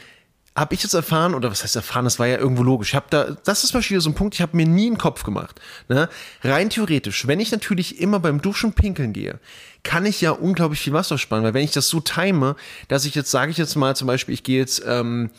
habe 0.58 0.74
ich 0.74 0.82
jetzt 0.82 0.96
erfahren, 0.96 1.36
oder 1.36 1.52
was 1.52 1.62
heißt 1.62 1.76
erfahren, 1.76 2.06
das 2.06 2.17
war 2.17 2.26
ja 2.26 2.39
irgendwo 2.39 2.63
logisch. 2.63 2.89
Ich 2.89 2.96
habe 2.96 3.06
da, 3.12 3.38
das 3.43 3.63
ist 3.63 3.74
Beispiel 3.74 4.02
so 4.02 4.10
ein 4.10 4.15
Punkt, 4.15 4.34
ich 4.34 4.41
habe 4.41 4.58
mir 4.58 4.65
nie 4.65 4.88
einen 4.88 4.98
Kopf 4.98 5.24
gemacht. 5.24 5.62
Ne? 5.88 6.10
Rein 6.43 6.72
theoretisch, 6.72 7.28
wenn 7.28 7.39
ich 7.39 7.52
natürlich 7.52 8.02
immer 8.02 8.20
beim 8.20 8.41
Duschen 8.41 8.74
pinkeln 8.74 9.13
gehe, 9.13 9.39
kann 9.84 10.08
ich 10.08 10.20
ja 10.20 10.32
unglaublich 10.32 10.82
viel 10.82 10.93
Wasser 10.93 11.20
sparen, 11.20 11.43
weil 11.43 11.54
wenn 11.54 11.63
ich 11.63 11.72
das 11.72 11.89
so 11.89 12.00
time, 12.00 12.56
dass 12.88 13.06
ich 13.06 13.13
jetzt, 13.13 13.30
sage 13.30 13.52
ich 13.52 13.58
jetzt 13.58 13.76
mal 13.76 13.96
zum 13.96 14.08
Beispiel, 14.08 14.34
ich 14.34 14.41
gehe 14.41 14.60
jetzt 14.60 14.84
ähm, 14.88 15.30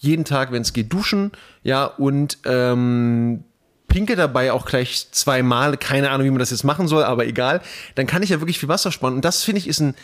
jeden 0.00 0.24
Tag, 0.24 0.50
wenn 0.50 0.62
es 0.62 0.72
geht, 0.72 0.92
duschen, 0.92 1.30
ja, 1.62 1.84
und 1.84 2.38
ähm, 2.44 3.44
pinke 3.86 4.16
dabei 4.16 4.50
auch 4.50 4.66
gleich 4.66 5.06
zweimal, 5.12 5.76
keine 5.76 6.10
Ahnung, 6.10 6.26
wie 6.26 6.30
man 6.30 6.40
das 6.40 6.50
jetzt 6.50 6.64
machen 6.64 6.88
soll, 6.88 7.04
aber 7.04 7.26
egal, 7.26 7.60
dann 7.94 8.08
kann 8.08 8.24
ich 8.24 8.30
ja 8.30 8.40
wirklich 8.40 8.58
viel 8.58 8.68
Wasser 8.68 8.90
sparen. 8.90 9.14
Und 9.14 9.24
das 9.24 9.44
finde 9.44 9.60
ich 9.60 9.68
ist 9.68 9.78
ein 9.78 9.94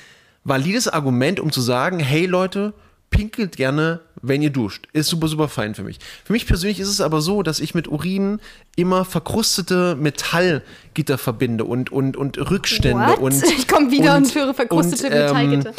valides 0.45 0.87
Argument, 0.87 1.41
um 1.41 1.51
zu 1.51 1.61
sagen, 1.61 1.99
hey 1.99 2.27
Leute, 2.27 2.73
pinkelt 3.11 3.57
gerne, 3.57 4.01
wenn 4.23 4.41
ihr 4.43 4.51
duscht. 4.51 4.87
Ist 4.93 5.09
super, 5.09 5.29
super 5.29 5.49
fein 5.49 5.75
für 5.75 5.83
mich. 5.83 5.99
Für 6.25 6.33
mich 6.33 6.47
persönlich 6.47 6.81
ist 6.81 6.89
es 6.89 7.01
aber 7.01 7.21
so, 7.21 7.43
dass 7.43 7.61
ich 7.61 7.75
mit 7.75 7.89
Urin 7.89 8.41
immer 8.77 9.05
verkrustete 9.05 9.97
Metallgitter 9.97 11.19
verbinde 11.19 11.65
und, 11.65 11.91
und, 11.91 12.17
und 12.17 12.39
Rückstände 12.51 13.07
What? 13.07 13.19
und. 13.19 13.43
Ich 13.59 13.69
komm 13.69 13.91
wieder 13.91 14.17
und 14.17 14.35
höre 14.35 14.55
verkrustete 14.55 15.07
und, 15.07 15.13
ähm, 15.13 15.51
Metallgitter. 15.51 15.73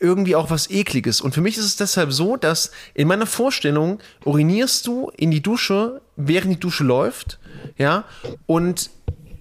irgendwie 0.00 0.34
auch 0.34 0.50
was 0.50 0.68
Ekliges. 0.70 1.20
Und 1.20 1.32
für 1.34 1.40
mich 1.40 1.56
ist 1.56 1.64
es 1.64 1.76
deshalb 1.76 2.12
so, 2.12 2.36
dass 2.36 2.70
in 2.92 3.08
meiner 3.08 3.26
Vorstellung 3.26 4.00
urinierst 4.24 4.86
du 4.86 5.10
in 5.16 5.30
die 5.30 5.42
Dusche, 5.42 6.00
während 6.16 6.52
die 6.52 6.60
Dusche 6.60 6.84
läuft, 6.84 7.38
ja, 7.78 8.04
und 8.46 8.90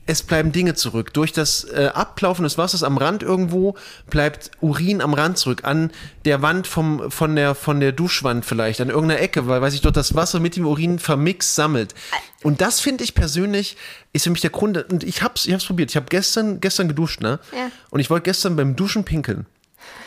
es 0.05 0.23
bleiben 0.23 0.51
Dinge 0.51 0.73
zurück. 0.73 1.13
Durch 1.13 1.31
das 1.31 1.63
äh, 1.63 1.89
Ablaufen 1.93 2.43
des 2.43 2.57
Wassers 2.57 2.83
am 2.83 2.97
Rand 2.97 3.23
irgendwo 3.23 3.75
bleibt 4.09 4.51
Urin 4.59 5.01
am 5.01 5.13
Rand 5.13 5.37
zurück, 5.37 5.63
an 5.63 5.91
der 6.25 6.41
Wand 6.41 6.67
vom, 6.67 7.09
von, 7.09 7.35
der, 7.35 7.55
von 7.55 7.79
der 7.79 7.93
Duschwand 7.93 8.45
vielleicht, 8.45 8.81
an 8.81 8.89
irgendeiner 8.89 9.21
Ecke, 9.21 9.47
weil, 9.47 9.61
weil 9.61 9.71
sich 9.71 9.81
dort 9.81 9.95
das 9.95 10.13
Wasser 10.15 10.39
mit 10.39 10.55
dem 10.55 10.65
Urin 10.65 10.99
vermixt 10.99 11.55
sammelt. 11.55 11.95
Und 12.41 12.59
das 12.59 12.81
finde 12.81 13.03
ich 13.03 13.15
persönlich, 13.15 13.77
ist 14.11 14.23
für 14.23 14.29
mich 14.29 14.41
der 14.41 14.49
Grund, 14.49 14.77
und 14.91 15.03
ich 15.03 15.21
hab's, 15.21 15.45
ich 15.45 15.53
hab's 15.53 15.65
probiert. 15.65 15.89
Ich 15.89 15.95
habe 15.95 16.07
gestern, 16.09 16.59
gestern 16.59 16.89
geduscht, 16.89 17.21
ne? 17.21 17.39
Ja. 17.53 17.71
Und 17.89 18.01
ich 18.01 18.09
wollte 18.09 18.25
gestern 18.25 18.55
beim 18.57 18.75
Duschen 18.75 19.05
pinkeln. 19.05 19.45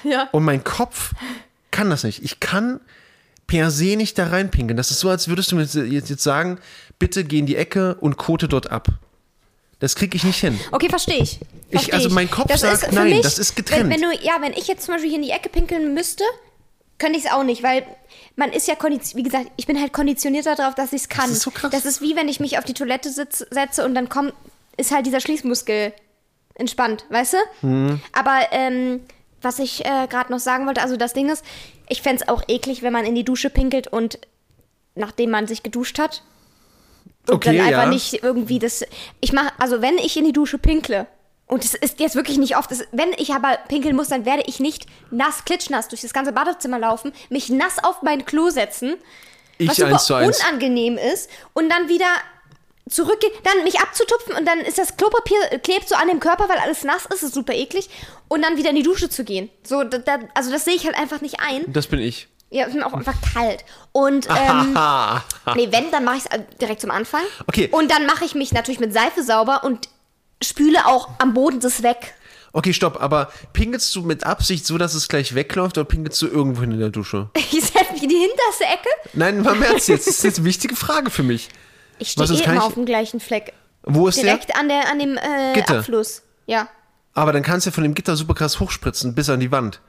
Ja. 0.05 0.29
Und 0.33 0.45
mein 0.45 0.63
Kopf 0.63 1.13
kann 1.71 1.89
das 1.89 2.05
nicht. 2.05 2.23
Ich 2.23 2.41
kann 2.41 2.81
per 3.47 3.71
se 3.71 3.97
nicht 3.97 4.19
da 4.19 4.29
reinpinkeln. 4.29 4.77
Das 4.77 4.91
ist 4.91 5.01
so, 5.01 5.09
als 5.09 5.29
würdest 5.29 5.53
du 5.53 5.57
mir 5.57 5.63
jetzt, 5.63 6.11
jetzt 6.11 6.23
sagen, 6.23 6.59
bitte 6.99 7.25
geh 7.25 7.39
in 7.39 7.47
die 7.47 7.57
Ecke 7.57 7.95
und 7.95 8.17
kote 8.17 8.49
dort 8.49 8.71
ab. 8.71 8.89
Das 9.79 9.95
kriege 9.95 10.17
ich 10.17 10.25
nicht 10.25 10.41
hin. 10.41 10.59
Okay, 10.73 10.89
verstehe 10.89 11.19
ich. 11.23 11.39
Ich- 11.69 11.73
Versteh 11.81 11.93
also 11.93 12.09
ich. 12.09 12.15
mein 12.15 12.31
Kopf 12.31 12.47
Das 12.49 12.61
sagt, 12.63 12.93
nein, 12.93 13.21
das 13.23 13.39
ist 13.39 13.57
getrennt. 13.57 13.91
Wenn, 13.91 14.01
wenn 14.01 14.11
du, 14.11 14.17
ja, 14.25 14.37
wenn 14.41 14.53
ich 14.53 14.67
jetzt 14.69 14.85
zum 14.87 14.95
Beispiel 14.95 15.11
hier 15.11 15.19
in 15.19 15.25
die 15.25 15.31
Ecke 15.31 15.49
pinkeln 15.49 15.93
müsste, 15.95 16.25
könnte 16.99 17.19
ich 17.19 17.27
es 17.27 17.31
auch 17.31 17.43
nicht, 17.43 17.63
weil 17.63 17.85
man 18.37 18.53
ist 18.53 18.69
ja 18.69 18.75
konditioniert, 18.75 19.17
wie 19.17 19.23
gesagt, 19.31 19.51
ich 19.57 19.67
bin 19.67 19.79
halt 19.81 19.93
konditioniert 19.93 20.47
darauf, 20.47 20.75
dass 20.75 20.93
ich 20.93 21.03
es 21.03 21.09
kann. 21.09 21.31
ist 21.31 21.43
so 21.43 21.51
krass. 21.51 21.71
Das 21.71 21.85
ist 21.85 22.01
wie 22.01 22.17
wenn 22.17 22.29
ich 22.29 22.41
mich 22.41 22.57
auf 22.59 22.65
die 22.65 22.73
Toilette 22.75 23.11
sitz, 23.11 23.45
setze 23.51 23.85
und 23.85 23.95
dann 23.95 24.09
kommt, 24.09 24.33
ist 24.79 24.93
halt 24.93 25.05
dieser 25.07 25.21
Schließmuskel 25.21 25.93
entspannt, 26.55 27.05
weißt 27.11 27.35
du? 27.35 27.67
Mhm. 27.67 28.01
Aber 28.13 28.41
ähm, 28.53 29.01
was 29.43 29.59
ich 29.59 29.85
äh, 29.85 30.07
gerade 30.09 30.33
noch 30.33 30.39
sagen 30.39 30.67
wollte, 30.67 30.81
also 30.81 30.97
das 30.97 31.13
Ding 31.13 31.29
ist, 31.29 31.45
ich 31.89 32.01
fände 32.01 32.23
es 32.23 32.29
auch 32.29 32.43
eklig, 32.49 32.83
wenn 32.83 32.93
man 32.95 33.05
in 33.05 33.15
die 33.15 33.25
Dusche 33.25 33.51
pinkelt 33.51 33.89
und 33.89 34.19
nachdem 34.95 35.31
man 35.31 35.47
sich 35.47 35.63
geduscht 35.63 35.99
hat, 35.99 36.23
und 37.29 37.37
Okay, 37.37 37.57
dann 37.57 37.67
einfach 37.67 37.83
ja. 37.85 37.89
nicht 37.89 38.23
irgendwie 38.23 38.59
das. 38.59 38.85
Ich 39.21 39.33
mache, 39.33 39.53
also 39.59 39.83
wenn 39.83 39.99
ich 39.99 40.17
in 40.17 40.25
die 40.25 40.33
Dusche 40.33 40.59
pinkle, 40.59 41.07
und 41.49 41.63
das 41.63 41.75
ist 41.75 42.01
jetzt 42.01 42.17
wirklich 42.17 42.39
nicht 42.39 42.57
oft, 42.57 42.71
das, 42.71 42.85
wenn 42.93 43.13
ich 43.17 43.33
aber 43.33 43.57
pinkeln 43.69 43.95
muss, 43.95 44.09
dann 44.09 44.25
werde 44.25 44.43
ich 44.47 44.59
nicht 44.59 44.87
nass, 45.11 45.45
klitschnass 45.45 45.89
durch 45.89 46.01
das 46.03 46.13
ganze 46.13 46.33
Badezimmer 46.33 46.79
laufen, 46.79 47.13
mich 47.29 47.49
nass 47.51 47.83
auf 47.83 48.03
mein 48.03 48.25
Klo 48.27 48.51
setzen, 48.51 48.95
Ich 49.59 49.69
was 49.69 49.77
super 49.77 49.89
eins 49.91 50.05
zu 50.07 50.15
eins. 50.15 50.41
unangenehm 50.41 50.99
ist, 50.99 51.31
und 51.53 51.69
dann 51.71 51.89
wieder 51.89 52.09
zurückgehen, 52.89 53.33
dann 53.45 53.65
mich 53.65 53.81
abzutupfen 53.81 54.35
und 54.37 54.47
dann 54.47 54.61
ist 54.61 54.79
das 54.79 54.97
Klopapier, 54.97 55.39
äh, 55.51 55.59
klebt 55.59 55.89
so 55.89 55.95
an 55.97 56.09
dem 56.09 56.21
Körper, 56.21 56.49
weil 56.49 56.59
alles 56.59 56.85
nass 56.85 57.07
ist, 57.07 57.23
ist 57.23 57.35
super 57.35 57.53
eklig, 57.53 57.91
und 58.29 58.43
dann 58.43 58.57
wieder 58.57 58.71
in 58.71 58.77
die 58.77 58.83
Dusche 58.83 59.09
zu 59.09 59.23
gehen. 59.25 59.49
So, 59.65 59.85
da, 59.85 59.99
da, 59.99 60.19
also 60.35 60.51
das 60.51 60.65
sehe 60.65 60.75
ich 60.75 60.85
halt 60.85 60.97
einfach 60.97 61.21
nicht 61.21 61.37
ein. 61.41 61.65
Das 61.69 61.87
bin 61.87 62.01
ich. 62.01 62.29
Ja, 62.51 62.67
ist 62.67 62.75
mir 62.75 62.87
auch 62.87 62.93
einfach 62.93 63.15
kalt. 63.35 63.65
Und 63.93 64.29
ähm, 64.31 64.73
nee, 65.55 65.69
wenn, 65.71 65.91
dann 65.91 66.05
mache 66.05 66.19
ich 66.19 66.25
es 66.25 66.59
direkt 66.61 66.81
zum 66.81 66.91
Anfang. 66.91 67.23
Okay. 67.47 67.69
Und 67.71 67.91
dann 67.91 68.07
mache 68.07 68.25
ich 68.25 68.35
mich 68.35 68.53
natürlich 68.53 68.81
mit 68.81 68.93
Seife 68.93 69.23
sauber 69.23 69.65
und 69.65 69.89
spüle 70.43 70.87
auch 70.87 71.09
am 71.19 71.35
Boden 71.35 71.61
das 71.61 71.83
weg. 71.83 72.15
Okay, 72.53 72.73
stopp, 72.73 73.03
aber 73.03 73.31
pinkelst 73.53 73.95
du 73.95 74.03
mit 74.03 74.25
Absicht 74.25 74.65
so, 74.65 74.79
dass 74.79 74.95
es 74.95 75.09
gleich 75.09 75.35
wegläuft 75.35 75.77
oder 75.77 75.85
pinkelst 75.85 76.23
du 76.23 76.27
irgendwo 76.27 76.63
hin 76.63 76.73
in 76.73 76.79
der 76.79 76.89
Dusche? 76.89 77.29
Ich 77.37 77.65
setze 77.65 77.93
mich 77.93 78.03
in 78.03 78.09
die 78.09 78.17
hinterste 78.17 78.65
Ecke. 78.65 78.89
Nein, 79.13 79.43
mal 79.43 79.55
im 79.57 79.63
Ernst 79.63 79.89
jetzt. 79.89 80.07
Das 80.07 80.17
ist 80.17 80.25
jetzt 80.25 80.39
eine 80.39 80.47
wichtige 80.47 80.75
Frage 80.75 81.11
für 81.11 81.23
mich. 81.23 81.49
Ich 81.99 82.11
stehe 82.13 82.27
eh 82.27 82.43
immer 82.45 82.55
ich- 82.55 82.61
auf 82.61 82.75
dem 82.75 82.87
gleichen 82.87 83.21
Fleck. 83.21 83.53
Wo 83.83 84.09
ist 84.09 84.21
Direkt 84.21 84.57
an, 84.57 84.69
der, 84.69 84.91
an 84.91 84.99
dem 84.99 85.17
äh. 85.17 85.63
Abfluss. 85.63 86.23
Ja. 86.47 86.69
Aber 87.15 87.33
dann 87.33 87.43
kannst 87.43 87.67
du 87.67 87.71
ja 87.71 87.75
von 87.75 87.85
dem 87.85 87.95
Gitter 87.95 88.17
super 88.17 88.35
krass 88.35 88.59
hochspritzen 88.59 89.15
bis 89.15 89.31
an 89.31 89.41
die 89.41 89.53
Wand. 89.53 89.81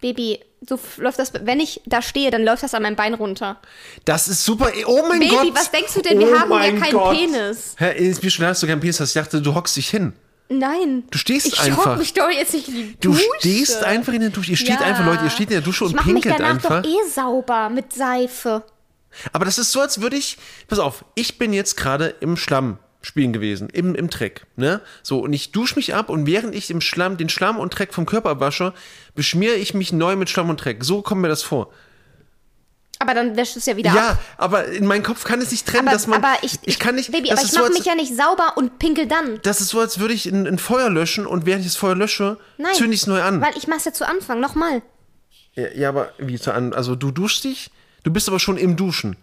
Baby, 0.00 0.40
so 0.66 0.78
läuft 0.98 1.18
das, 1.18 1.32
wenn 1.42 1.60
ich 1.60 1.80
da 1.86 2.02
stehe, 2.02 2.30
dann 2.30 2.44
läuft 2.44 2.62
das 2.62 2.74
an 2.74 2.82
meinem 2.82 2.96
Bein 2.96 3.14
runter. 3.14 3.60
Das 4.04 4.28
ist 4.28 4.44
super. 4.44 4.70
Oh 4.86 5.04
mein 5.08 5.20
Baby, 5.20 5.30
Gott. 5.34 5.54
was 5.54 5.70
denkst 5.70 5.94
du 5.94 6.02
denn? 6.02 6.18
Wir 6.18 6.28
oh 6.32 6.38
haben 6.38 6.50
ja 6.52 6.80
keinen 6.80 6.92
Gott. 6.92 7.16
Penis. 7.16 7.74
Hä, 7.78 7.96
ist 7.96 8.22
mir 8.22 8.30
schon, 8.30 8.44
dass 8.44 8.60
du 8.60 8.66
keinen 8.66 8.80
Penis 8.80 9.00
hast. 9.00 9.10
Ich 9.10 9.14
dachte, 9.22 9.40
du 9.40 9.54
hockst 9.54 9.76
dich 9.76 9.88
hin. 9.88 10.12
Nein. 10.50 11.04
Du 11.10 11.16
stehst 11.18 11.46
ich 11.46 11.58
einfach. 11.60 11.92
hock 11.92 11.98
mich 11.98 12.12
doch 12.12 12.28
jetzt 12.30 12.52
nicht 12.52 12.68
in 12.68 12.74
die 12.74 12.96
Du 13.00 13.12
Dusche. 13.12 13.24
stehst 13.38 13.82
einfach 13.82 14.12
in 14.12 14.20
der 14.20 14.30
Dusche. 14.30 14.50
Ihr 14.50 14.56
steht 14.58 14.80
Ja. 14.80 14.86
einfach, 14.86 15.06
Leute, 15.06 15.24
ihr 15.24 15.30
steht 15.30 15.48
in 15.48 15.54
der 15.54 15.60
Dusche 15.62 15.84
Ich 15.84 15.90
und 15.90 15.96
mache 15.96 16.10
mich 16.10 16.22
pinkelt 16.22 16.40
danach 16.40 16.54
einfach. 16.62 16.82
doch 16.82 16.88
eh 16.90 17.08
sauber 17.08 17.70
mit 17.70 17.92
Seife. 17.94 18.62
Aber 19.32 19.44
das 19.46 19.58
ist 19.58 19.72
so, 19.72 19.80
als 19.80 20.00
würde 20.02 20.16
ich. 20.16 20.36
Pass 20.68 20.78
auf, 20.78 21.04
ich 21.14 21.38
bin 21.38 21.52
jetzt 21.52 21.76
gerade 21.76 22.14
im 22.20 22.36
Schlamm 22.36 22.78
spielen 23.04 23.32
gewesen, 23.32 23.68
im, 23.68 23.94
im 23.94 24.08
Dreck. 24.10 24.46
Ne? 24.56 24.80
So, 25.02 25.20
und 25.20 25.32
ich 25.32 25.52
dusche 25.52 25.76
mich 25.76 25.94
ab 25.94 26.08
und 26.08 26.26
während 26.26 26.54
ich 26.54 26.70
im 26.70 26.80
Schlamm, 26.80 27.16
den 27.16 27.28
Schlamm 27.28 27.58
und 27.58 27.70
Dreck 27.78 27.92
vom 27.94 28.06
Körper 28.06 28.40
wasche, 28.40 28.72
beschmiere 29.14 29.54
ich 29.54 29.74
mich 29.74 29.92
neu 29.92 30.16
mit 30.16 30.30
Schlamm 30.30 30.50
und 30.50 30.64
Dreck. 30.64 30.84
So 30.84 31.02
kommt 31.02 31.20
mir 31.20 31.28
das 31.28 31.42
vor. 31.42 31.70
Aber 33.00 33.12
dann 33.12 33.36
wäscht 33.36 33.56
es 33.56 33.66
ja 33.66 33.76
wieder 33.76 33.92
Ja, 33.92 34.10
ab. 34.10 34.18
aber 34.38 34.66
in 34.66 34.86
meinem 34.86 35.02
Kopf 35.02 35.24
kann 35.24 35.40
es 35.40 35.50
nicht 35.50 35.66
trennen, 35.66 35.88
Aber, 35.88 35.94
dass 35.96 36.06
man. 36.06 36.24
aber 36.24 36.36
ich, 36.42 36.58
ich 36.62 36.78
kann 36.78 36.94
nicht. 36.94 37.12
Baby, 37.12 37.32
aber 37.32 37.42
ich 37.42 37.48
so, 37.48 37.58
mache 37.58 37.68
als, 37.68 37.78
mich 37.78 37.86
ja 37.86 37.94
nicht 37.94 38.16
sauber 38.16 38.56
und 38.56 38.78
pinkel 38.78 39.06
dann. 39.06 39.40
Das 39.42 39.60
ist 39.60 39.68
so, 39.68 39.80
als 39.80 39.98
würde 39.98 40.14
ich 40.14 40.26
ein, 40.26 40.46
ein 40.46 40.58
Feuer 40.58 40.88
löschen 40.88 41.26
und 41.26 41.44
während 41.44 41.64
ich 41.64 41.72
das 41.72 41.76
Feuer 41.76 41.96
lösche, 41.96 42.38
zünde 42.74 42.94
ich 42.94 43.02
es 43.02 43.06
neu 43.06 43.20
an. 43.20 43.40
Weil 43.40 43.56
ich 43.56 43.66
mach's 43.66 43.84
ja 43.84 43.92
zu 43.92 44.06
Anfang, 44.08 44.40
nochmal. 44.40 44.80
Ja, 45.54 45.68
ja, 45.74 45.88
aber 45.88 46.12
wie 46.18 46.38
zu 46.38 46.52
an? 46.54 46.72
Also 46.72 46.94
du 46.96 47.10
duschst 47.10 47.44
dich, 47.44 47.70
du 48.04 48.12
bist 48.12 48.28
aber 48.28 48.38
schon 48.40 48.56
im 48.56 48.76
Duschen. 48.76 49.16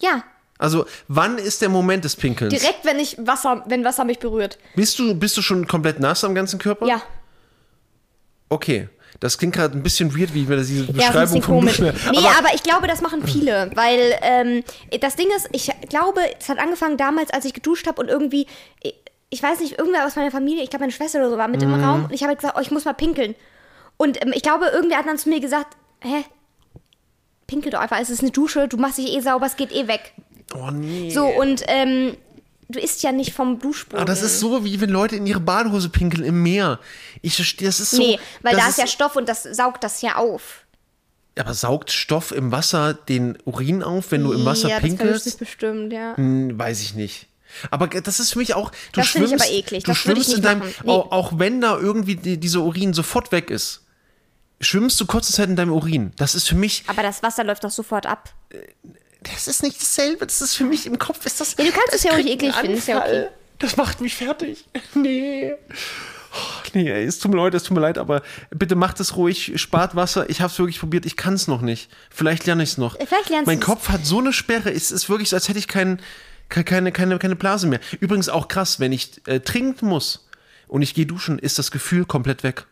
Ja. 0.00 0.22
Also 0.64 0.86
wann 1.08 1.38
ist 1.38 1.62
der 1.62 1.68
Moment 1.68 2.04
des 2.04 2.16
Pinkelns? 2.16 2.52
Direkt, 2.54 2.84
wenn 2.84 2.98
ich 2.98 3.16
Wasser, 3.20 3.62
wenn 3.66 3.84
Wasser 3.84 4.04
mich 4.04 4.18
berührt. 4.18 4.58
Bist 4.74 4.98
du, 4.98 5.14
bist 5.14 5.36
du 5.36 5.42
schon 5.42 5.66
komplett 5.68 6.00
nass 6.00 6.24
am 6.24 6.34
ganzen 6.34 6.58
Körper? 6.58 6.86
Ja. 6.86 7.02
Okay. 8.48 8.88
Das 9.20 9.38
klingt 9.38 9.54
gerade 9.54 9.76
ein 9.78 9.82
bisschen 9.82 10.16
weird, 10.18 10.34
wie 10.34 10.48
wir 10.48 10.56
das 10.56 10.66
diese 10.66 10.84
Ja, 10.86 10.92
Beschreibung 10.92 11.20
bisschen 11.20 11.42
vom 11.42 11.54
komisch. 11.60 11.76
Duschen. 11.76 11.94
Nee, 12.10 12.18
aber, 12.36 12.52
ich 12.52 12.62
glaube, 12.64 12.88
das 12.88 13.00
machen 13.00 13.24
viele, 13.26 13.70
weil 13.74 14.18
ähm, 14.22 14.64
das 15.00 15.14
Ding 15.16 15.28
ist, 15.36 15.48
ich 15.52 15.70
glaube, 15.88 16.20
es 16.38 16.48
hat 16.48 16.58
angefangen 16.58 16.96
damals, 16.96 17.30
als 17.30 17.44
ich 17.44 17.54
geduscht 17.54 17.86
habe 17.86 18.02
und 18.02 18.08
irgendwie, 18.08 18.46
ich, 18.82 18.94
ich 19.30 19.42
weiß 19.42 19.60
nicht, 19.60 19.78
irgendwer 19.78 20.04
aus 20.06 20.16
meiner 20.16 20.32
Familie, 20.32 20.64
ich 20.64 20.68
glaube 20.70 20.82
meine 20.82 20.92
Schwester 20.92 21.20
oder 21.20 21.30
so 21.30 21.38
war 21.38 21.46
mit 21.48 21.62
Mhm. 21.62 21.74
im 21.74 21.84
Raum 21.84 22.04
und 22.06 22.12
ich 22.12 22.22
habe 22.22 22.30
halt 22.30 22.40
gesagt, 22.40 22.56
oh, 22.58 22.60
ich 22.60 22.72
muss 22.72 22.84
mal 22.84 22.92
pinkeln. 22.92 23.36
Und 23.96 24.20
ähm, 24.22 24.32
ich 24.34 24.42
glaube, 24.42 24.66
irgendwer 24.66 24.98
hat 24.98 25.06
dann 25.06 25.16
zu 25.16 25.28
mir 25.28 25.38
gesagt, 25.40 25.76
hä, 26.00 26.24
pinkel 27.46 27.70
doch 27.70 27.80
einfach, 27.80 28.00
es 28.00 28.10
ist 28.10 28.20
eine 28.20 28.32
Dusche, 28.32 28.66
du 28.66 28.76
machst 28.78 28.98
dich 28.98 29.12
eh 29.14 29.20
sauber, 29.20 29.46
es 29.46 29.54
geht 29.56 29.70
eh 29.72 29.86
weg. 29.86 30.12
Oh 30.54 30.70
nee. 30.70 31.10
So, 31.10 31.26
und 31.26 31.62
ähm, 31.66 32.16
du 32.68 32.78
isst 32.78 33.02
ja 33.02 33.12
nicht 33.12 33.32
vom 33.32 33.58
Duschboden. 33.58 34.02
Ah, 34.02 34.04
das 34.04 34.22
ist 34.22 34.40
so, 34.40 34.64
wie 34.64 34.80
wenn 34.80 34.90
Leute 34.90 35.16
in 35.16 35.26
ihre 35.26 35.40
Badehose 35.40 35.88
pinkeln 35.88 36.24
im 36.24 36.42
Meer. 36.42 36.80
Ich 37.22 37.36
verstehe, 37.36 37.68
das 37.68 37.80
ist 37.80 37.92
so. 37.92 37.98
Nee, 37.98 38.18
weil 38.42 38.54
das 38.54 38.62
da 38.62 38.68
ist 38.70 38.78
ja 38.78 38.86
Stoff 38.86 39.16
und 39.16 39.28
das 39.28 39.42
saugt 39.42 39.84
das 39.84 40.02
ja 40.02 40.16
auf. 40.16 40.64
Aber 41.36 41.54
saugt 41.54 41.90
Stoff 41.90 42.30
im 42.30 42.52
Wasser 42.52 42.94
den 42.94 43.36
Urin 43.44 43.82
auf, 43.82 44.12
wenn 44.12 44.22
du 44.22 44.32
im 44.32 44.44
Wasser 44.44 44.68
ja, 44.68 44.76
das 44.76 44.84
pinkelst? 44.84 45.24
sich 45.24 45.36
bestimmt, 45.36 45.92
ja. 45.92 46.16
Hm, 46.16 46.56
weiß 46.56 46.80
ich 46.80 46.94
nicht. 46.94 47.26
Aber 47.70 47.86
das 47.86 48.20
ist 48.20 48.32
für 48.32 48.38
mich 48.38 48.54
auch. 48.54 48.70
Du 48.92 49.00
Das 49.00 49.08
finde 49.08 49.28
ich 49.28 49.34
aber 49.34 49.50
eklig. 49.50 49.84
Du 49.84 49.90
Das 49.90 49.98
schwimmst 49.98 50.32
in 50.32 50.42
deinem. 50.42 50.62
Nee. 50.62 50.90
Auch, 50.90 51.10
auch 51.12 51.38
wenn 51.38 51.60
da 51.60 51.78
irgendwie 51.78 52.16
die, 52.16 52.38
dieser 52.38 52.60
Urin 52.60 52.92
sofort 52.94 53.32
weg 53.32 53.50
ist, 53.50 53.82
schwimmst 54.60 55.00
du 55.00 55.06
kurze 55.06 55.32
Zeit 55.32 55.48
in 55.48 55.56
deinem 55.56 55.72
Urin. 55.72 56.12
Das 56.16 56.34
ist 56.34 56.48
für 56.48 56.56
mich. 56.56 56.84
Aber 56.86 57.02
das 57.02 57.22
Wasser 57.22 57.44
läuft 57.44 57.64
doch 57.64 57.70
sofort 57.70 58.06
ab. 58.06 58.32
Das 59.32 59.48
ist 59.48 59.62
nicht 59.62 59.80
dasselbe. 59.80 60.26
Das 60.26 60.40
ist 60.40 60.54
für 60.54 60.64
mich 60.64 60.86
im 60.86 60.98
Kopf. 60.98 61.24
Ist 61.26 61.40
das. 61.40 61.56
Ja, 61.58 61.64
du 61.64 61.70
kannst 61.72 61.88
das 61.88 61.94
es 61.96 62.02
ja 62.04 62.12
auch 62.12 62.16
nicht 62.16 62.28
eklig 62.28 62.54
finden, 62.54 62.76
ist 62.76 62.88
ja 62.88 62.98
okay. 62.98 63.26
Das 63.58 63.76
macht 63.76 64.00
mich 64.00 64.14
fertig. 64.14 64.64
Nee. 64.94 65.52
Oh, 66.36 66.68
Nee, 66.72 66.90
ey, 66.90 67.04
es 67.04 67.20
tut 67.20 67.30
mir 67.32 67.36
leid, 67.40 67.54
es 67.54 67.62
tut 67.62 67.76
mir 67.76 67.80
leid, 67.80 67.96
aber 67.98 68.22
bitte 68.50 68.74
macht 68.74 68.98
es 68.98 69.14
ruhig, 69.16 69.52
spart 69.54 69.94
Wasser. 69.94 70.28
Ich 70.28 70.40
habe 70.40 70.52
es 70.52 70.58
wirklich 70.58 70.80
probiert, 70.80 71.06
ich 71.06 71.16
kann 71.16 71.34
es 71.34 71.46
noch 71.46 71.60
nicht. 71.60 71.88
Vielleicht 72.10 72.44
lerne 72.46 72.64
ich 72.64 72.70
es 72.70 72.78
noch. 72.78 72.96
Vielleicht 72.96 73.30
lernst 73.30 73.46
Mein. 73.46 73.60
Kopf 73.60 73.88
hat 73.88 74.04
so 74.04 74.18
eine 74.18 74.32
Sperre, 74.32 74.72
es 74.72 74.90
ist 74.90 75.08
wirklich 75.08 75.28
so, 75.28 75.36
als 75.36 75.48
hätte 75.48 75.60
ich 75.60 75.68
kein, 75.68 76.00
ke- 76.48 76.64
keine, 76.64 76.90
keine, 76.90 77.18
keine 77.20 77.36
Blase 77.36 77.68
mehr. 77.68 77.78
Übrigens 78.00 78.28
auch 78.28 78.48
krass, 78.48 78.80
wenn 78.80 78.90
ich 78.90 79.20
äh, 79.28 79.38
trinken 79.40 79.86
muss 79.86 80.26
und 80.66 80.82
ich 80.82 80.94
gehe 80.94 81.06
duschen, 81.06 81.38
ist 81.38 81.60
das 81.60 81.70
Gefühl 81.70 82.04
komplett 82.04 82.42
weg. 82.42 82.66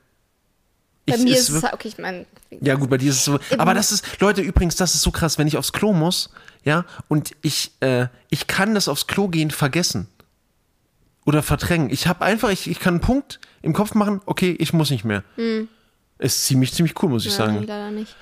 Bei 1.07 1.17
Ich- 1.17 1.23
mir 1.25 1.37
ist 1.37 1.49
es, 1.49 1.63
halt- 1.63 1.75
okay, 1.75 1.89
ich 1.89 1.99
meine, 1.99 2.27
ja, 2.61 2.75
gut, 2.77 2.89
bei 2.91 2.99
dir 2.99 3.11
ist 3.11 3.17
es 3.17 3.25
so. 3.25 3.39
Aber 3.59 3.75
das 3.75 3.91
ist, 3.93 4.21
Leute, 4.21 4.41
übrigens, 4.41 4.77
das 4.77 4.95
ist 4.95 5.03
so 5.03 5.11
krass, 5.11 5.37
wenn 5.39 5.47
ich 5.49 5.57
aufs 5.57 5.73
Klo 5.73 5.93
muss, 5.93 6.31
ja, 6.65 6.85
und 7.09 7.33
ich, 7.43 7.73
äh, 7.81 8.07
ich 8.31 8.47
kann 8.47 8.75
das 8.75 8.87
aufs 8.89 9.07
Klo 9.09 9.29
gehen 9.29 9.51
vergessen. 9.51 10.07
Oder 11.25 11.43
verdrängen. 11.43 11.91
Ich 11.91 12.07
habe 12.09 12.25
einfach, 12.25 12.51
ich, 12.51 12.69
ich 12.69 12.81
kann 12.81 12.95
einen 12.95 13.01
Punkt 13.01 13.39
im 13.63 13.73
Kopf 13.73 13.95
machen, 13.95 14.21
okay, 14.27 14.57
ich 14.59 14.73
muss 14.73 14.91
nicht 14.91 15.05
mehr. 15.05 15.23
Ist 16.19 16.45
ziemlich, 16.47 16.73
ziemlich 16.73 17.01
cool, 17.03 17.11
muss 17.11 17.25
ich 17.27 17.37
ja, 17.37 17.47
nee, 17.47 17.55
sagen. 17.55 17.67
leider 17.67 17.91
nicht. 17.91 18.17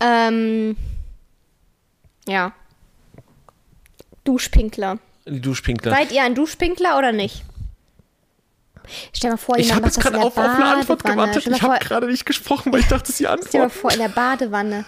Ähm, 0.00 0.76
ja. 2.28 2.52
Duschpinkler. 4.24 4.98
Die 5.26 5.40
Duschpinkler. 5.40 5.92
Seid 5.92 6.12
ihr 6.12 6.22
ein 6.24 6.34
Duschpinkler 6.34 6.98
oder 6.98 7.12
nicht? 7.12 7.42
Stell 9.12 9.30
mal 9.30 9.36
vor, 9.36 9.56
Ich 9.58 9.66
jemand 9.66 9.84
habe 9.86 9.86
macht 9.86 9.96
jetzt 9.96 9.96
das 9.98 10.04
in 10.04 10.10
gerade 10.12 10.16
der 10.18 10.26
auf, 10.26 10.36
auf 10.50 10.56
eine 10.60 10.76
Antwort 10.76 11.04
gewartet. 11.04 11.42
Stell 11.42 11.54
Ich 11.54 11.62
habe 11.62 11.78
gerade 11.78 12.06
nicht 12.06 12.26
gesprochen, 12.26 12.72
weil 12.72 12.80
ich 12.80 12.88
dachte, 12.88 13.10
sie 13.12 13.24
stell 13.26 13.38
dir 13.52 13.58
mal 13.60 13.68
vor, 13.70 13.92
in 13.92 13.98
der 13.98 14.08
Badewanne. 14.08 14.84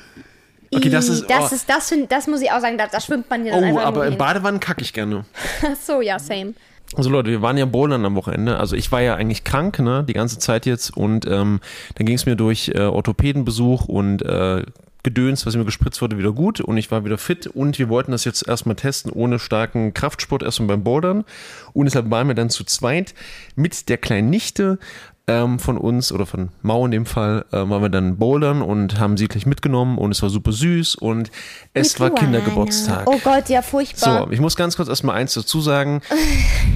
Okay, 0.74 0.88
das 0.90 1.08
ist- 1.08 1.26
Das, 1.30 1.52
oh. 1.52 1.54
ist 1.54 1.68
das, 1.68 1.88
find, 1.88 2.10
das 2.10 2.26
muss 2.26 2.40
ich 2.40 2.50
auch 2.50 2.60
sagen, 2.60 2.76
da, 2.78 2.86
da 2.88 3.00
schwimmt 3.00 3.30
man 3.30 3.44
ja 3.46 3.52
dann 3.54 3.62
Oh, 3.64 3.66
einfach 3.68 3.82
aber 3.84 3.96
nur 3.96 4.04
im 4.06 4.10
hin. 4.12 4.18
Badewannen 4.18 4.60
kacke 4.60 4.82
ich 4.82 4.92
gerne. 4.92 5.24
Ach 5.62 5.76
so, 5.80 6.00
ja, 6.00 6.18
same. 6.18 6.54
Also 6.96 7.10
Leute, 7.10 7.30
wir 7.30 7.42
waren 7.42 7.56
ja 7.56 7.64
bouldern 7.64 8.04
am 8.04 8.14
Wochenende. 8.14 8.58
Also 8.58 8.76
ich 8.76 8.92
war 8.92 9.00
ja 9.00 9.14
eigentlich 9.14 9.42
krank, 9.44 9.78
ne, 9.78 10.04
die 10.06 10.12
ganze 10.12 10.38
Zeit 10.38 10.66
jetzt. 10.66 10.96
Und 10.96 11.26
ähm, 11.26 11.60
dann 11.94 12.06
ging 12.06 12.14
es 12.16 12.26
mir 12.26 12.36
durch 12.36 12.68
äh, 12.74 12.80
Orthopädenbesuch 12.80 13.86
und 13.86 14.22
äh, 14.22 14.64
Gedöns, 15.04 15.46
was 15.46 15.54
mir 15.54 15.64
gespritzt 15.64 16.02
wurde, 16.02 16.18
wieder 16.18 16.32
gut. 16.32 16.60
Und 16.60 16.76
ich 16.76 16.90
war 16.90 17.04
wieder 17.04 17.18
fit. 17.18 17.46
Und 17.46 17.78
wir 17.78 17.88
wollten 17.88 18.10
das 18.10 18.24
jetzt 18.24 18.48
erstmal 18.48 18.74
testen 18.74 19.12
ohne 19.12 19.38
starken 19.38 19.94
Kraftsport 19.94 20.42
erstmal 20.42 20.68
beim 20.68 20.82
Bouldern. 20.82 21.24
Und 21.72 21.84
deshalb 21.84 22.10
waren 22.10 22.26
wir 22.26 22.34
dann 22.34 22.50
zu 22.50 22.64
zweit 22.64 23.14
mit 23.54 23.88
der 23.88 23.98
kleinen 23.98 24.30
Nichte 24.30 24.78
ähm, 25.26 25.58
von 25.58 25.78
uns 25.78 26.12
oder 26.12 26.26
von 26.26 26.50
Mau 26.62 26.84
in 26.84 26.90
dem 26.90 27.06
Fall, 27.06 27.46
äh, 27.50 27.56
waren 27.56 27.82
wir 27.82 27.88
dann 27.88 28.18
bouldern 28.18 28.60
und 28.60 28.98
haben 28.98 29.16
sie 29.16 29.26
gleich 29.26 29.46
mitgenommen 29.46 29.96
und 29.96 30.10
es 30.10 30.22
war 30.22 30.28
super 30.28 30.52
süß 30.52 30.96
und 30.96 31.30
es 31.72 31.94
Mit 31.94 32.00
war 32.00 32.08
Luana. 32.10 32.20
Kindergeburtstag. 32.20 33.06
Oh 33.06 33.18
Gott, 33.24 33.48
ja, 33.48 33.62
furchtbar. 33.62 34.26
So, 34.26 34.32
ich 34.32 34.40
muss 34.40 34.54
ganz 34.54 34.76
kurz 34.76 34.88
erstmal 34.88 35.16
eins 35.16 35.34
dazu 35.34 35.60
sagen. 35.60 36.02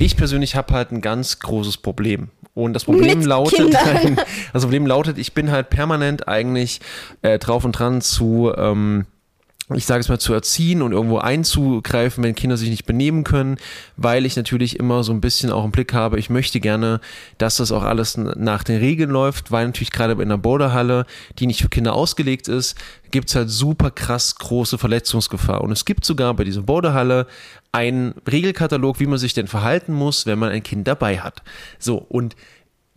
Ich 0.01 0.17
persönlich 0.17 0.55
habe 0.55 0.75
halt 0.75 0.93
ein 0.93 1.01
ganz 1.01 1.41
großes 1.41 1.79
Problem. 1.79 2.29
Und 2.55 2.73
das 2.73 2.85
Problem 2.85 3.19
Mit 3.19 3.27
lautet, 3.27 3.57
Kindern. 3.57 4.21
das 4.53 4.63
Problem 4.63 4.87
lautet, 4.87 5.19
ich 5.19 5.33
bin 5.33 5.51
halt 5.51 5.71
permanent 5.71 6.29
eigentlich 6.29 6.81
äh, 7.23 7.39
drauf 7.39 7.65
und 7.65 7.73
dran 7.73 8.01
zu, 8.01 8.53
ähm, 8.57 9.07
ich 9.75 9.85
sage 9.85 10.01
es 10.01 10.09
mal, 10.09 10.19
zu 10.19 10.33
erziehen 10.33 10.81
und 10.81 10.93
irgendwo 10.93 11.19
einzugreifen, 11.19 12.25
wenn 12.25 12.35
Kinder 12.35 12.57
sich 12.57 12.71
nicht 12.71 12.87
benehmen 12.87 13.25
können, 13.25 13.59
weil 13.97 14.25
ich 14.25 14.35
natürlich 14.37 14.79
immer 14.79 15.05
so 15.05 15.13
ein 15.13 15.21
bisschen 15.21 15.51
auch 15.51 15.65
im 15.65 15.73
Blick 15.73 15.93
habe, 15.93 16.19
ich 16.19 16.31
möchte 16.31 16.59
gerne, 16.59 17.01
dass 17.37 17.57
das 17.57 17.71
auch 17.71 17.83
alles 17.83 18.17
nach 18.17 18.65
den 18.65 18.79
Regeln 18.79 19.11
läuft, 19.11 19.51
weil 19.53 19.67
natürlich 19.67 19.91
gerade 19.91 20.21
in 20.23 20.29
der 20.29 20.39
Boulderhalle, 20.39 21.05
die 21.39 21.47
nicht 21.47 21.61
für 21.61 21.69
Kinder 21.69 21.93
ausgelegt 21.93 22.49
ist, 22.49 22.77
gibt's 23.11 23.35
halt 23.35 23.51
super 23.51 23.91
krass 23.91 24.35
große 24.37 24.79
Verletzungsgefahr. 24.79 25.61
Und 25.63 25.73
es 25.73 25.85
gibt 25.85 26.05
sogar 26.05 26.33
bei 26.35 26.45
dieser 26.45 26.63
Boulderhalle 26.63 27.27
einen 27.73 28.15
Regelkatalog, 28.31 29.01
wie 29.01 29.07
man 29.07 29.19
sich 29.19 29.35
denn 29.35 29.47
verhalten 29.47 29.93
muss, 29.93 30.25
wenn 30.25 30.39
man 30.39 30.51
ein 30.51 30.63
Kind 30.63 30.89
dabei 30.89 31.19
hat. 31.19 31.43
So, 31.79 31.97
und 31.97 32.37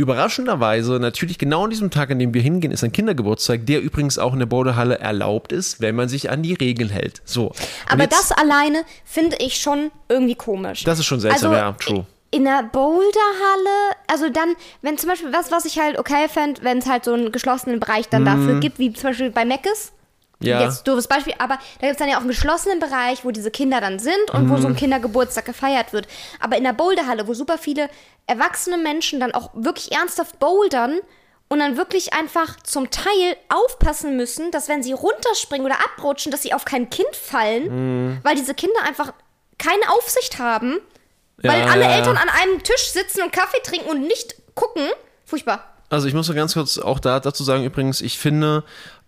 Überraschenderweise, 0.01 0.93
natürlich 0.99 1.37
genau 1.37 1.63
an 1.65 1.69
diesem 1.69 1.89
Tag, 1.91 2.11
an 2.11 2.19
dem 2.19 2.33
wir 2.33 2.41
hingehen, 2.41 2.71
ist 2.71 2.83
ein 2.83 2.91
Kindergeburtstag, 2.91 3.65
der 3.65 3.81
übrigens 3.81 4.17
auch 4.17 4.33
in 4.33 4.39
der 4.39 4.45
Boulderhalle 4.47 4.99
erlaubt 4.99 5.51
ist, 5.51 5.79
wenn 5.79 5.95
man 5.95 6.09
sich 6.09 6.29
an 6.29 6.41
die 6.43 6.53
Regeln 6.53 6.89
hält. 6.89 7.21
So. 7.25 7.51
Aber 7.89 8.03
jetzt- 8.03 8.13
das 8.13 8.31
alleine 8.31 8.83
finde 9.05 9.37
ich 9.39 9.55
schon 9.57 9.91
irgendwie 10.09 10.35
komisch. 10.35 10.83
Das 10.83 10.99
ist 10.99 11.05
schon 11.05 11.19
seltsam, 11.19 11.51
also, 11.51 11.61
ja, 11.63 11.71
true. 11.73 12.05
In 12.33 12.45
der 12.45 12.63
Boulderhalle, 12.63 13.95
also 14.07 14.29
dann, 14.29 14.55
wenn 14.81 14.97
zum 14.97 15.09
Beispiel, 15.09 15.31
was, 15.33 15.51
was 15.51 15.65
ich 15.65 15.79
halt 15.79 15.99
okay 15.99 16.27
fände, 16.29 16.61
wenn 16.63 16.77
es 16.77 16.85
halt 16.87 17.05
so 17.05 17.13
einen 17.13 17.31
geschlossenen 17.31 17.79
Bereich 17.79 18.07
dann 18.09 18.25
dafür 18.25 18.59
gibt, 18.59 18.79
wie 18.79 18.93
zum 18.93 19.09
Beispiel 19.09 19.31
bei 19.31 19.45
Meckes. 19.45 19.91
Mhm. 20.41 20.47
Ja. 20.47 20.61
Jetzt 20.63 20.87
doofes 20.87 21.07
Beispiel, 21.07 21.33
aber 21.37 21.55
da 21.79 21.87
gibt 21.87 21.91
es 21.93 21.97
dann 21.97 22.09
ja 22.09 22.15
auch 22.17 22.21
einen 22.21 22.29
geschlossenen 22.29 22.79
Bereich, 22.79 23.23
wo 23.23 23.31
diese 23.31 23.51
Kinder 23.51 23.79
dann 23.81 23.99
sind 23.99 24.31
und 24.33 24.49
wo 24.49 24.53
Mhm. 24.55 24.61
so 24.61 24.67
ein 24.67 24.75
Kindergeburtstag 24.75 25.45
gefeiert 25.45 25.93
wird. 25.93 26.07
Aber 26.39 26.57
in 26.57 26.63
der 26.63 26.73
Boulderhalle, 26.73 27.27
wo 27.27 27.33
super 27.33 27.57
viele 27.57 27.89
erwachsene 28.27 28.77
Menschen 28.77 29.19
dann 29.19 29.33
auch 29.33 29.49
wirklich 29.53 29.91
ernsthaft 29.91 30.39
bouldern 30.39 30.99
und 31.49 31.59
dann 31.59 31.75
wirklich 31.77 32.13
einfach 32.13 32.57
zum 32.63 32.89
Teil 32.91 33.35
aufpassen 33.49 34.15
müssen, 34.15 34.51
dass 34.51 34.69
wenn 34.69 34.83
sie 34.83 34.93
runterspringen 34.93 35.65
oder 35.65 35.75
abrutschen, 35.85 36.31
dass 36.31 36.41
sie 36.43 36.53
auf 36.53 36.65
kein 36.65 36.89
Kind 36.89 37.13
fallen, 37.15 38.11
Mhm. 38.13 38.19
weil 38.23 38.35
diese 38.35 38.53
Kinder 38.53 38.81
einfach 38.87 39.13
keine 39.57 39.89
Aufsicht 39.97 40.39
haben, 40.39 40.79
weil 41.37 41.59
Ja, 41.59 41.65
alle 41.67 41.83
ja. 41.83 41.91
Eltern 41.97 42.17
an 42.17 42.29
einem 42.29 42.63
Tisch 42.63 42.89
sitzen 42.91 43.21
und 43.23 43.31
Kaffee 43.33 43.61
trinken 43.63 43.89
und 43.89 44.01
nicht 44.01 44.35
gucken. 44.55 44.87
Furchtbar. 45.25 45.67
Also 45.89 46.07
ich 46.07 46.13
muss 46.13 46.27
nur 46.27 46.35
ganz 46.35 46.53
kurz 46.53 46.77
auch 46.77 46.99
da, 46.99 47.19
dazu 47.19 47.43
sagen, 47.43 47.65
übrigens, 47.65 47.99
ich 47.99 48.17
finde, 48.17 48.63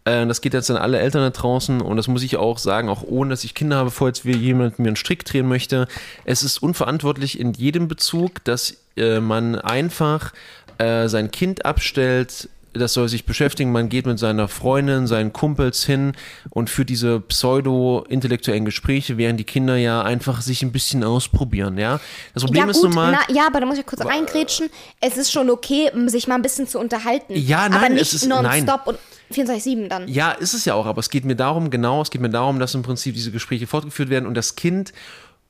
das 0.05 0.41
geht 0.41 0.53
jetzt 0.53 0.69
an 0.69 0.77
alle 0.77 0.99
Eltern 0.99 1.21
da 1.21 1.29
draußen 1.29 1.81
und 1.81 1.97
das 1.97 2.07
muss 2.07 2.23
ich 2.23 2.37
auch 2.37 2.57
sagen, 2.57 2.89
auch 2.89 3.03
ohne, 3.03 3.29
dass 3.29 3.43
ich 3.43 3.53
Kinder 3.53 3.77
habe, 3.77 3.91
jetzt 4.05 4.25
wie 4.25 4.35
jemand 4.35 4.79
mir 4.79 4.87
einen 4.87 4.95
Strick 4.95 5.23
drehen 5.25 5.47
möchte. 5.47 5.87
Es 6.25 6.43
ist 6.43 6.61
unverantwortlich 6.61 7.39
in 7.39 7.53
jedem 7.53 7.87
Bezug, 7.87 8.43
dass 8.43 8.75
äh, 8.97 9.19
man 9.19 9.55
einfach 9.55 10.33
äh, 10.77 11.07
sein 11.07 11.31
Kind 11.31 11.65
abstellt, 11.65 12.49
das 12.73 12.93
soll 12.93 13.07
sich 13.07 13.25
beschäftigen, 13.25 13.71
man 13.71 13.87
geht 13.87 14.05
mit 14.07 14.17
seiner 14.19 14.47
Freundin, 14.47 15.05
seinen 15.07 15.31
Kumpels 15.31 15.85
hin 15.85 16.13
und 16.49 16.69
führt 16.69 16.89
diese 16.89 17.19
pseudo-intellektuellen 17.19 18.65
Gespräche, 18.65 19.17
während 19.17 19.39
die 19.39 19.43
Kinder 19.43 19.77
ja 19.77 20.01
einfach 20.01 20.41
sich 20.41 20.63
ein 20.63 20.71
bisschen 20.71 21.03
ausprobieren, 21.03 21.77
ja. 21.77 21.99
Das 22.33 22.43
Problem 22.43 22.65
ja, 22.65 22.71
ist 22.71 22.77
gut, 22.81 22.85
nun 22.85 22.95
mal, 22.95 23.11
na, 23.11 23.33
ja, 23.33 23.47
aber 23.47 23.59
da 23.59 23.65
muss 23.65 23.77
ich 23.77 23.85
kurz 23.85 24.03
reingrätschen. 24.03 24.69
Es 24.99 25.17
ist 25.17 25.31
schon 25.31 25.49
okay, 25.49 25.91
sich 26.07 26.27
mal 26.27 26.35
ein 26.35 26.41
bisschen 26.41 26.67
zu 26.67 26.79
unterhalten. 26.79 27.33
Ja, 27.35 27.59
aber 27.65 27.69
nein, 27.75 27.93
nicht 27.93 28.01
es 28.01 28.13
ist- 28.15 28.27
nein. 28.27 28.43
nonstop 28.43 28.87
und 28.87 28.97
24-7 29.34 29.88
dann. 29.88 30.07
Ja, 30.07 30.31
ist 30.31 30.53
es 30.53 30.65
ja 30.65 30.73
auch, 30.73 30.86
aber 30.86 30.99
es 30.99 31.09
geht 31.09 31.25
mir 31.25 31.36
darum, 31.36 31.69
genau, 31.69 32.01
es 32.01 32.11
geht 32.11 32.21
mir 32.21 32.29
darum, 32.29 32.59
dass 32.59 32.73
im 32.75 32.84
Prinzip 32.84 33.15
diese 33.15 33.31
Gespräche 33.31 33.67
fortgeführt 33.67 34.09
werden 34.09 34.25
und 34.25 34.36
das 34.36 34.55
Kind 34.55 34.93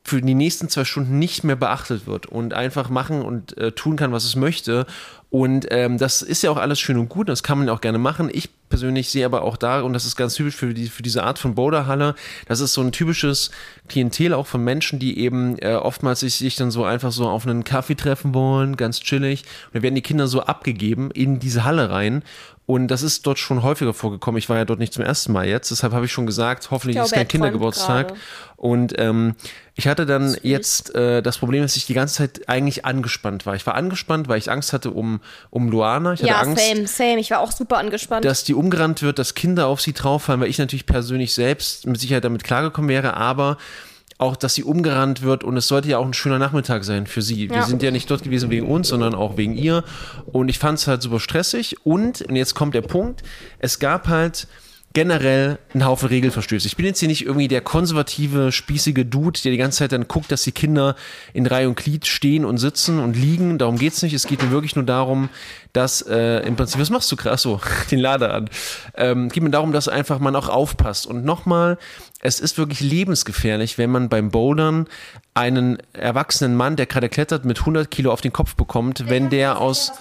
für 0.06 0.22
die 0.22 0.34
nächsten 0.34 0.68
zwei 0.68 0.84
Stunden 0.84 1.18
nicht 1.18 1.44
mehr 1.44 1.56
beachtet 1.56 2.08
wird 2.08 2.26
und 2.26 2.54
einfach 2.54 2.90
machen 2.90 3.22
und 3.22 3.58
äh, 3.58 3.72
tun 3.72 3.96
kann, 3.96 4.12
was 4.12 4.26
es 4.26 4.36
möchte. 4.36 4.86
Und 5.30 5.66
ähm, 5.72 5.98
das 5.98 6.22
ist 6.22 6.44
ja 6.44 6.52
auch 6.52 6.58
alles 6.58 6.80
schön 6.80 6.98
und 6.98 7.10
gut, 7.10 7.28
das 7.28 7.42
kann 7.42 7.58
man 7.58 7.70
auch 7.70 7.82
gerne 7.82 7.98
machen. 7.98 8.30
Ich 8.32 8.50
persönlich 8.70 9.10
sehe 9.10 9.26
aber 9.26 9.42
auch 9.42 9.58
da, 9.58 9.82
und 9.82 9.94
das 9.94 10.06
ist 10.06 10.16
ganz 10.16 10.36
typisch 10.36 10.56
für, 10.56 10.74
die, 10.74 10.90
für 10.90 11.02
diese 11.02 11.24
Art 11.24 11.40
von 11.40 11.56
Boulderhalle, 11.56 12.14
das 12.48 12.60
ist 12.60 12.74
so 12.74 12.82
ein 12.82 12.92
typisches 12.92 13.50
Klientel 13.88 14.34
auch 14.34 14.46
von 14.46 14.64
Menschen, 14.64 15.00
die 15.00 15.18
eben 15.18 15.58
äh, 15.60 15.74
oftmals 15.74 16.20
sich, 16.20 16.36
sich 16.36 16.56
dann 16.56 16.70
so 16.70 16.84
einfach 16.84 17.12
so 17.12 17.28
auf 17.28 17.48
einen 17.48 17.64
Kaffee 17.64 17.96
treffen 17.96 18.34
wollen, 18.36 18.78
ganz 18.78 19.00
chillig. 19.00 19.42
Und 19.68 19.76
dann 19.76 19.84
werden 19.84 19.96
die 19.96 20.02
Kinder 20.02 20.28
so 20.28 20.42
abgegeben 20.42 21.10
in 21.12 21.40
diese 21.40 21.64
Halle 21.64 21.90
rein. 21.90 22.24
Und 22.66 22.88
das 22.88 23.04
ist 23.04 23.28
dort 23.28 23.40
schon 23.40 23.62
häufiger 23.62 23.94
vorgekommen. 23.94 24.38
Ich 24.40 24.48
war 24.48 24.56
ja 24.58 24.64
dort 24.64 24.80
nicht 24.80 24.94
zum 24.94 25.04
ersten 25.04 25.34
Mal 25.34 25.46
jetzt, 25.48 25.70
deshalb 25.72 25.92
habe 25.92 26.06
ich 26.06 26.12
schon 26.14 26.26
gesagt, 26.26 26.72
hoffentlich 26.72 26.96
Ich 26.96 27.04
ist 27.04 27.10
glaube, 27.10 27.16
kein 27.20 27.26
er 27.26 27.30
Kindergeburtstag. 27.30 28.08
gerade. 28.10 28.20
Und 28.56 28.94
ähm, 28.98 29.36
ich 29.76 29.88
hatte 29.90 30.06
dann 30.06 30.38
jetzt 30.44 30.96
äh, 30.96 31.22
das 31.22 31.40
Problem, 31.40 31.62
dass 31.64 31.76
ich 31.76 31.86
die 31.86 31.94
ganze 31.94 32.16
Zeit 32.16 32.48
eigentlich 32.48 32.86
angespannt 32.86 33.46
war. 33.46 33.56
Ich 33.56 33.66
war 33.68 33.76
angespannt, 33.76 34.30
weil 34.30 34.38
ich 34.38 34.50
Angst 34.50 34.72
hatte 34.72 34.92
um, 34.92 35.20
um 35.50 35.70
Luana. 35.70 36.14
Ich 36.14 36.22
hatte 36.22 36.30
Ja, 36.30 36.40
Angst, 36.40 36.66
same, 36.66 36.88
same. 36.88 37.20
Ich 37.20 37.32
war 37.32 37.40
auch 37.42 37.52
super 37.52 37.78
angespannt. 37.80 38.24
dass 38.24 38.46
die 38.46 38.54
umgerannt 38.54 39.02
wird, 39.02 39.20
dass 39.20 39.34
Kinder 39.36 39.68
auf 39.68 39.82
sie 39.82 39.92
drauffallen, 39.92 40.40
weil 40.40 40.50
ich 40.50 40.58
natürlich 40.58 40.86
persönlich 40.86 41.34
selbst 41.34 41.86
mit 41.86 42.00
Sicherheit 42.00 42.24
damit 42.24 42.46
klargekommen 42.46 42.88
wäre, 42.90 43.18
aber 43.18 43.58
auch, 44.24 44.36
dass 44.36 44.56
sie 44.56 44.64
umgerannt 44.64 45.22
wird 45.22 45.44
und 45.44 45.56
es 45.58 45.68
sollte 45.68 45.90
ja 45.90 45.98
auch 46.00 46.06
ein 46.06 46.14
schöner 46.14 46.40
Nachmittag 46.40 46.84
sein 46.84 47.06
für 47.06 47.22
sie. 47.22 47.50
Wir 47.50 47.58
Ja. 47.58 47.64
sind 47.64 47.84
ja 47.84 47.92
nicht 47.92 48.10
dort 48.10 48.24
gewesen 48.24 48.50
wegen 48.50 48.68
uns, 48.68 48.88
sondern 48.88 49.14
auch 49.14 49.38
wegen 49.38 49.56
ihr 49.56 49.84
und 50.26 50.50
ich 50.50 50.58
fand 50.58 50.80
es 50.80 50.88
halt 50.88 51.02
super 51.02 51.20
stressig 51.20 51.78
und, 51.86 52.22
und 52.22 52.36
jetzt 52.36 52.56
kommt 52.56 52.74
der 52.74 52.82
Punkt, 52.82 53.22
es 53.60 53.78
gab 53.80 54.08
halt 54.08 54.48
generell 54.96 55.58
einen 55.74 55.86
Haufen 55.86 56.08
Regelverstöße. 56.10 56.68
Ich 56.68 56.76
bin 56.78 56.86
jetzt 56.86 57.00
hier 57.00 57.08
nicht 57.08 57.26
irgendwie 57.26 57.48
der 57.48 57.62
konservative, 57.62 58.52
spießige 58.52 59.06
Dude, 59.06 59.40
der 59.42 59.52
die 59.52 59.58
ganze 59.58 59.80
Zeit 59.80 59.92
dann 59.92 60.08
guckt, 60.08 60.32
dass 60.32 60.44
die 60.44 60.52
Kinder 60.52 60.96
in 61.34 61.48
Reihe 61.48 61.68
und 61.68 61.76
Glied 61.78 62.06
stehen 62.06 62.46
und 62.46 62.60
sitzen 62.60 63.00
und 63.00 63.18
liegen. 63.18 63.58
Darum 63.58 63.80
geht's 63.80 64.04
nicht. 64.04 64.14
Es 64.14 64.28
geht 64.28 64.44
mir 64.44 64.52
wirklich 64.52 64.76
nur 64.76 64.86
darum, 64.86 65.30
dass 65.74 66.04
äh, 66.04 66.46
im 66.46 66.56
Prinzip, 66.56 66.80
was 66.80 66.92
machst 66.92 67.12
du 67.12 67.16
krass 67.16 67.42
so, 67.42 67.60
den 67.92 67.98
Lader 67.98 68.36
an. 68.36 68.50
Ähm, 68.96 69.30
geht 69.30 69.42
mir 69.42 69.50
darum, 69.50 69.72
dass 69.72 69.88
einfach 69.88 70.20
man 70.20 70.36
auch 70.36 70.48
aufpasst. 70.48 71.08
Und 71.08 71.26
nochmal, 71.26 71.80
es 72.26 72.40
ist 72.40 72.58
wirklich 72.58 72.80
lebensgefährlich, 72.80 73.78
wenn 73.78 73.92
man 73.92 74.08
beim 74.08 74.32
Bouldern 74.32 74.88
einen 75.34 75.78
erwachsenen 75.92 76.56
Mann, 76.56 76.78
der 76.78 76.86
gerade 76.86 77.10
klettert, 77.10 77.44
mit 77.44 77.60
100 77.60 77.92
Kilo 77.92 78.14
auf 78.14 78.22
den 78.22 78.32
Kopf 78.32 78.56
bekommt, 78.56 79.10
wenn 79.10 79.30
der 79.30 79.60
aus 79.60 79.92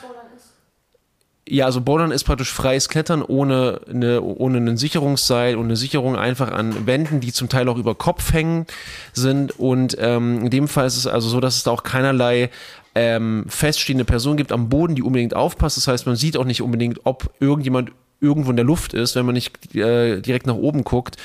ja, 1.49 1.65
also 1.65 1.81
Bouldern 1.81 2.13
ist 2.13 2.23
praktisch 2.23 2.53
freies 2.53 2.89
Klettern 2.89 3.21
ohne, 3.21 3.81
eine, 3.91 4.23
ohne 4.23 4.59
einen 4.59 4.77
Sicherungsseil 4.77 5.57
und 5.57 5.65
eine 5.65 5.77
Sicherung 5.77 6.15
einfach 6.15 6.53
an 6.53 6.87
Wänden, 6.87 7.19
die 7.19 7.33
zum 7.33 7.49
Teil 7.49 7.69
auch 7.69 7.77
über 7.77 7.97
Kopf 7.97 8.33
hängen 8.33 8.67
sind. 9.13 9.59
Und 9.59 9.97
ähm, 9.99 10.45
in 10.45 10.51
dem 10.51 10.69
Fall 10.69 10.87
ist 10.87 10.97
es 10.97 11.09
also 11.09 11.29
so, 11.29 11.41
dass 11.41 11.57
es 11.57 11.65
da 11.65 11.73
auch 11.73 11.83
keinerlei 11.83 12.49
ähm, 12.95 13.45
feststehende 13.49 14.05
Person 14.05 14.37
gibt 14.37 14.53
am 14.53 14.69
Boden, 14.69 14.95
die 14.95 15.03
unbedingt 15.03 15.35
aufpasst. 15.35 15.77
Das 15.77 15.89
heißt, 15.89 16.07
man 16.07 16.15
sieht 16.15 16.37
auch 16.37 16.45
nicht 16.45 16.63
unbedingt, 16.63 17.01
ob 17.05 17.35
irgendjemand 17.41 17.91
irgendwo 18.23 18.51
in 18.51 18.57
der 18.57 18.65
Luft 18.65 18.95
ist, 18.95 19.17
wenn 19.17 19.27
man 19.27 19.35
nicht 19.35 19.75
äh, 19.75 20.21
direkt 20.21 20.47
nach 20.47 20.55
oben 20.55 20.85
guckt. 20.85 21.17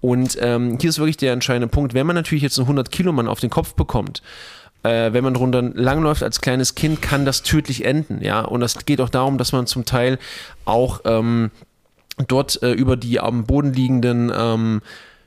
Und 0.00 0.38
ähm, 0.40 0.78
hier 0.80 0.90
ist 0.90 0.98
wirklich 0.98 1.16
der 1.16 1.32
entscheidende 1.32 1.68
Punkt. 1.68 1.94
Wenn 1.94 2.06
man 2.06 2.16
natürlich 2.16 2.42
jetzt 2.42 2.58
einen 2.58 2.66
100 2.66 2.90
Kilo 2.90 3.12
Mann 3.12 3.28
auf 3.28 3.40
den 3.40 3.50
Kopf 3.50 3.74
bekommt, 3.74 4.22
äh, 4.82 5.12
wenn 5.12 5.22
man 5.22 5.34
drunter 5.34 5.62
langläuft 5.62 6.22
als 6.22 6.40
kleines 6.40 6.74
Kind, 6.74 7.02
kann 7.02 7.24
das 7.24 7.42
tödlich 7.42 7.84
enden, 7.84 8.22
ja. 8.22 8.40
Und 8.40 8.62
es 8.62 8.86
geht 8.86 9.00
auch 9.00 9.08
darum, 9.08 9.38
dass 9.38 9.52
man 9.52 9.66
zum 9.66 9.84
Teil 9.84 10.18
auch 10.64 11.00
ähm, 11.04 11.50
dort 12.28 12.62
äh, 12.62 12.72
über 12.72 12.96
die 12.96 13.20
am 13.20 13.44
Boden 13.44 13.72
liegenden 13.72 14.32
ähm, 14.34 14.80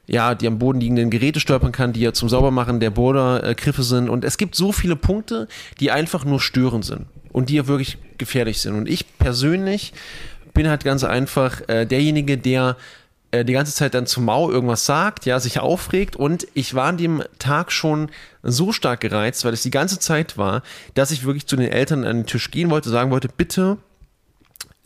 ja, 0.09 0.33
die 0.33 0.47
am 0.47 0.57
Boden 0.57 0.79
liegenden 0.79 1.11
Geräte 1.11 1.39
stolpern 1.39 1.71
kann, 1.71 1.93
die 1.93 1.99
ja 1.99 2.13
zum 2.13 2.29
Saubermachen 2.29 2.79
der 2.79 2.89
Bouldergriffe 2.89 3.83
sind. 3.83 4.09
Und 4.09 4.25
es 4.25 4.39
gibt 4.39 4.55
so 4.55 4.71
viele 4.71 4.95
Punkte, 4.95 5.47
die 5.79 5.91
einfach 5.91 6.25
nur 6.25 6.39
störend 6.41 6.83
sind 6.83 7.05
und 7.31 7.49
die 7.49 7.55
ja 7.55 7.67
wirklich 7.67 7.99
gefährlich 8.17 8.59
sind. 8.59 8.73
Und 8.73 8.89
ich 8.89 9.05
persönlich 9.19 9.93
bin 10.59 10.67
halt 10.67 10.83
ganz 10.83 11.05
einfach 11.05 11.61
äh, 11.69 11.85
derjenige, 11.85 12.37
der 12.37 12.75
äh, 13.31 13.45
die 13.45 13.53
ganze 13.53 13.73
Zeit 13.73 13.93
dann 13.93 14.05
zu 14.05 14.19
Mau 14.19 14.51
irgendwas 14.51 14.85
sagt, 14.85 15.25
ja, 15.25 15.39
sich 15.39 15.61
aufregt. 15.61 16.17
Und 16.17 16.47
ich 16.53 16.73
war 16.73 16.87
an 16.87 16.97
dem 16.97 17.23
Tag 17.39 17.71
schon 17.71 18.09
so 18.43 18.73
stark 18.73 18.99
gereizt, 18.99 19.45
weil 19.45 19.53
es 19.53 19.63
die 19.63 19.71
ganze 19.71 19.99
Zeit 19.99 20.37
war, 20.37 20.61
dass 20.95 21.11
ich 21.11 21.23
wirklich 21.23 21.47
zu 21.47 21.55
den 21.55 21.71
Eltern 21.71 22.03
an 22.03 22.17
den 22.17 22.25
Tisch 22.25 22.51
gehen 22.51 22.69
wollte, 22.71 22.89
sagen 22.89 23.09
wollte, 23.09 23.29
bitte 23.29 23.77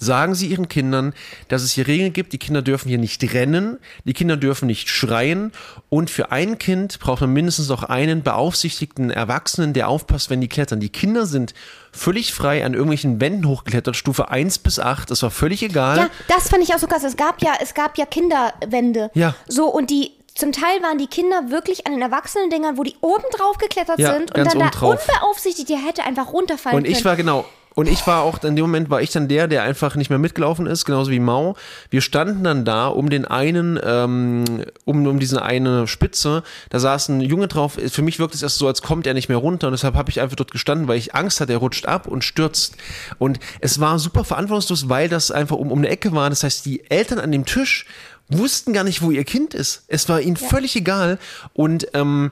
sagen 0.03 0.35
Sie 0.35 0.47
Ihren 0.47 0.67
Kindern, 0.67 1.13
dass 1.47 1.63
es 1.63 1.71
hier 1.71 1.87
Regeln 1.87 2.13
gibt. 2.13 2.33
Die 2.33 2.37
Kinder 2.37 2.61
dürfen 2.61 2.89
hier 2.89 2.97
nicht 2.97 3.23
rennen, 3.33 3.79
die 4.05 4.13
Kinder 4.13 4.37
dürfen 4.37 4.67
nicht 4.67 4.89
schreien. 4.89 5.51
Und 5.89 6.09
für 6.09 6.31
ein 6.31 6.59
Kind 6.59 6.99
braucht 6.99 7.21
man 7.21 7.31
mindestens 7.33 7.69
noch 7.69 7.83
einen 7.83 8.21
beaufsichtigten 8.23 9.09
Erwachsenen, 9.09 9.73
der 9.73 9.87
aufpasst, 9.87 10.29
wenn 10.29 10.41
die 10.41 10.47
klettern. 10.47 10.79
Die 10.79 10.89
Kinder 10.89 11.25
sind 11.25 11.53
völlig 11.91 12.33
frei 12.33 12.65
an 12.65 12.73
irgendwelchen 12.73 13.21
Wänden 13.21 13.47
hochgeklettert, 13.47 13.95
Stufe 13.95 14.29
1 14.29 14.59
bis 14.59 14.79
8. 14.79 15.09
Das 15.09 15.23
war 15.23 15.31
völlig 15.31 15.63
egal. 15.63 15.97
Ja, 15.97 16.09
das 16.27 16.49
fand 16.49 16.63
ich 16.63 16.73
auch 16.73 16.79
so 16.79 16.87
krass. 16.87 17.03
Es 17.03 17.15
gab 17.17 17.41
ja, 17.41 17.53
es 17.61 17.73
gab 17.73 17.97
ja 17.97 18.05
Kinderwände. 18.05 19.09
Ja. 19.13 19.35
So, 19.47 19.67
und 19.67 19.89
die, 19.89 20.11
zum 20.35 20.51
Teil 20.51 20.81
waren 20.81 20.97
die 20.97 21.07
Kinder 21.07 21.49
wirklich 21.51 21.85
an 21.85 21.93
den 21.93 22.01
Erwachsenen-Dingern, 22.01 22.77
wo 22.77 22.83
die 22.83 22.95
oben 23.01 23.23
drauf 23.37 23.57
geklettert 23.57 23.99
Ja, 23.99 24.13
sind 24.13 24.35
und 24.35 24.45
dann 24.45 24.59
da 24.59 24.69
unbeaufsichtigt, 24.79 25.69
die 25.69 25.75
hätte 25.77 26.03
einfach 26.03 26.33
runterfallen 26.33 26.77
Und 26.77 26.85
ich 26.85 26.93
können. 26.95 27.05
war 27.05 27.15
genau. 27.15 27.45
Und 27.75 27.87
ich 27.87 28.05
war 28.05 28.21
auch, 28.21 28.43
in 28.43 28.55
dem 28.55 28.63
Moment 28.63 28.89
war 28.89 29.01
ich 29.01 29.11
dann 29.11 29.27
der, 29.27 29.47
der 29.47 29.63
einfach 29.63 29.95
nicht 29.95 30.09
mehr 30.09 30.19
mitgelaufen 30.19 30.67
ist, 30.67 30.85
genauso 30.85 31.11
wie 31.11 31.19
Mau. 31.19 31.55
Wir 31.89 32.01
standen 32.01 32.43
dann 32.43 32.65
da 32.65 32.87
um 32.87 33.09
den 33.09 33.25
einen, 33.25 33.79
ähm, 33.83 34.45
um, 34.85 35.05
um 35.07 35.19
diese 35.19 35.41
eine 35.41 35.87
Spitze. 35.87 36.43
Da 36.69 36.79
saß 36.79 37.09
ein 37.09 37.21
Junge 37.21 37.47
drauf. 37.47 37.77
Für 37.89 38.01
mich 38.01 38.19
wirkt 38.19 38.35
es 38.35 38.43
erst 38.43 38.57
so, 38.57 38.67
als 38.67 38.81
kommt 38.81 39.07
er 39.07 39.13
nicht 39.13 39.29
mehr 39.29 39.37
runter. 39.37 39.67
Und 39.67 39.73
deshalb 39.73 39.95
habe 39.95 40.09
ich 40.09 40.21
einfach 40.21 40.35
dort 40.35 40.51
gestanden, 40.51 40.87
weil 40.87 40.97
ich 40.97 41.15
Angst 41.15 41.41
hatte, 41.41 41.53
er 41.53 41.59
rutscht 41.59 41.85
ab 41.85 42.07
und 42.07 42.23
stürzt. 42.23 42.75
Und 43.17 43.39
es 43.59 43.79
war 43.79 43.99
super 43.99 44.23
verantwortungslos, 44.23 44.89
weil 44.89 45.09
das 45.09 45.31
einfach 45.31 45.57
um, 45.57 45.71
um 45.71 45.79
eine 45.79 45.89
Ecke 45.89 46.13
war. 46.13 46.29
Das 46.29 46.43
heißt, 46.43 46.65
die 46.65 46.89
Eltern 46.89 47.19
an 47.19 47.31
dem 47.31 47.45
Tisch 47.45 47.85
wussten 48.29 48.73
gar 48.73 48.83
nicht, 48.83 49.01
wo 49.01 49.11
ihr 49.11 49.23
Kind 49.23 49.53
ist. 49.53 49.83
Es 49.87 50.07
war 50.09 50.21
ihnen 50.21 50.37
völlig 50.37 50.75
egal. 50.75 51.17
Und 51.53 51.87
ähm, 51.93 52.31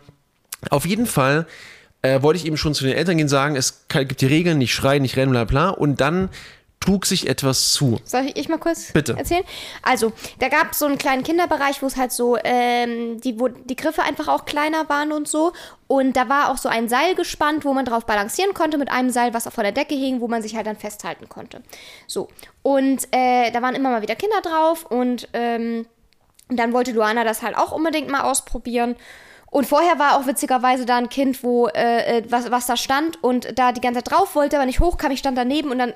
auf 0.70 0.86
jeden 0.86 1.08
Fall 1.08 1.48
äh, 2.02 2.22
wollte 2.22 2.40
ich 2.40 2.46
eben 2.46 2.58
schon 2.58 2.74
zu 2.74 2.84
den 2.84 2.94
Eltern 2.94 3.18
gehen 3.18 3.28
sagen, 3.28 3.56
es 3.56 3.88
kann, 3.88 4.08
gibt 4.08 4.22
die 4.22 4.28
Regeln, 4.28 4.58
nicht 4.58 4.74
schreien, 4.74 5.02
nicht 5.02 5.18
rennen, 5.18 5.32
bla 5.32 5.44
bla. 5.44 5.70
Und 5.70 6.02
dann 6.02 6.30
trug 6.82 7.06
sich 7.06 7.30
etwas 7.30 7.72
zu. 7.72 8.00
Soll 8.04 8.32
ich 8.34 8.50
mal 8.50 8.58
kurz 8.58 8.92
Bitte. 8.92 9.16
erzählen? 9.16 9.44
Also, 9.84 10.12
da 10.40 10.50
gab 10.50 10.72
es 10.72 10.80
so 10.80 10.88
einen 10.88 10.98
kleinen 10.98 11.24
Kinderbereich, 11.24 11.82
wo 11.82 11.86
es 11.86 11.96
halt 11.96 12.12
so, 12.12 12.38
ähm, 12.44 13.22
die, 13.22 13.40
wo 13.40 13.48
die 13.48 13.76
Griffe 13.76 14.02
einfach 14.02 14.28
auch 14.28 14.46
kleiner 14.46 14.90
waren 14.90 15.12
und 15.12 15.28
so. 15.28 15.54
Und 15.88 16.18
da 16.18 16.28
war 16.28 16.50
auch 16.52 16.58
so 16.58 16.70
ein 16.70 16.90
Seil 16.90 17.16
gespannt, 17.16 17.66
wo 17.66 17.74
man 17.74 17.86
drauf 17.86 18.06
balancieren 18.06 18.54
konnte, 18.54 18.78
mit 18.78 18.92
einem 18.92 19.12
Seil, 19.12 19.34
was 19.34 19.48
vor 19.48 19.64
der 19.64 19.72
Decke 19.72 19.94
hing, 19.94 20.22
wo 20.22 20.28
man 20.28 20.42
sich 20.42 20.56
halt 20.56 20.66
dann 20.66 20.76
festhalten 20.76 21.30
konnte. 21.30 21.62
So. 22.08 22.30
Und 22.64 23.08
äh, 23.12 23.52
da 23.52 23.62
waren 23.62 23.76
immer 23.76 23.92
mal 23.92 24.02
wieder 24.02 24.16
Kinder 24.16 24.42
drauf 24.42 24.86
und 24.86 25.30
ähm, 25.34 25.86
dann 26.50 26.74
wollte 26.74 26.92
Luana 26.92 27.24
das 27.24 27.44
halt 27.44 27.56
auch 27.56 27.72
unbedingt 27.72 28.10
mal 28.10 28.22
ausprobieren. 28.22 28.96
Und 29.52 29.68
vorher 29.68 30.00
war 30.00 30.18
auch 30.18 30.26
witzigerweise 30.26 30.86
da 30.88 30.98
ein 30.98 31.10
Kind, 31.10 31.44
wo 31.44 31.68
äh, 31.68 32.20
äh, 32.20 32.24
was, 32.30 32.50
was 32.50 32.66
da 32.66 32.76
stand 32.78 33.22
und 33.24 33.60
da 33.60 33.72
die 33.74 33.82
ganze 33.82 34.02
Zeit 34.02 34.12
drauf 34.12 34.34
wollte, 34.34 34.56
aber 34.56 34.66
nicht 34.66 34.80
hochkam. 34.80 35.12
Ich 35.12 35.20
stand 35.20 35.38
daneben 35.38 35.70
und 35.72 35.78
dann 35.78 35.94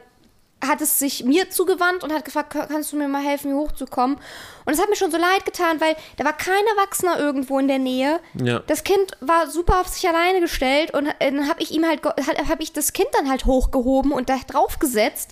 hat 0.66 0.82
es 0.82 1.00
sich 1.00 1.24
mir 1.26 1.50
zugewandt 1.50 2.04
und 2.04 2.12
hat 2.14 2.26
gefragt, 2.26 2.50
"Ka- 2.52 2.66
kannst 2.66 2.92
du 2.92 2.98
mir 2.98 3.08
mal 3.08 3.22
helfen, 3.22 3.52
hier 3.52 3.60
hochzukommen? 3.60 4.18
Und 4.66 4.74
es 4.74 4.82
hat 4.82 4.90
mir 4.90 4.96
schon 4.96 5.12
so 5.12 5.18
leid 5.18 5.46
getan, 5.46 5.80
weil 5.80 5.96
da 6.18 6.26
war 6.26 6.34
kein 6.36 6.64
Erwachsener 6.78 7.18
irgendwo 7.20 7.58
in 7.60 7.68
der 7.68 7.80
Nähe. 7.80 8.20
Ja. 8.34 8.60
Das 8.68 8.84
Kind 8.84 9.12
war 9.22 9.48
super 9.50 9.80
auf 9.82 9.88
sich 9.88 10.08
alleine 10.08 10.40
gestellt 10.42 10.94
und 10.94 11.08
äh, 11.20 11.32
dann 11.32 11.48
habe 11.50 11.62
ich 11.62 11.72
ihm 11.72 11.86
halt, 11.86 12.02
habe 12.06 12.64
ich 12.64 12.74
das 12.74 12.94
Kind 12.94 13.10
dann 13.14 13.30
halt 13.30 13.46
hochgehoben 13.46 14.12
und 14.12 14.28
da 14.30 14.38
draufgesetzt. 14.48 15.32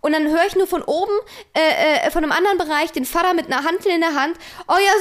Und 0.00 0.12
dann 0.12 0.28
höre 0.28 0.46
ich 0.46 0.56
nur 0.56 0.66
von 0.66 0.82
oben, 0.82 1.12
äh, 1.54 2.06
äh, 2.06 2.10
von 2.10 2.22
einem 2.22 2.32
anderen 2.32 2.58
Bereich, 2.58 2.92
den 2.92 3.04
Vater 3.04 3.34
mit 3.34 3.46
einer 3.46 3.64
Hantel 3.64 3.92
in 3.92 4.00
der 4.00 4.14
Hand. 4.14 4.36
Oh 4.68 4.76
ja, 4.78 4.92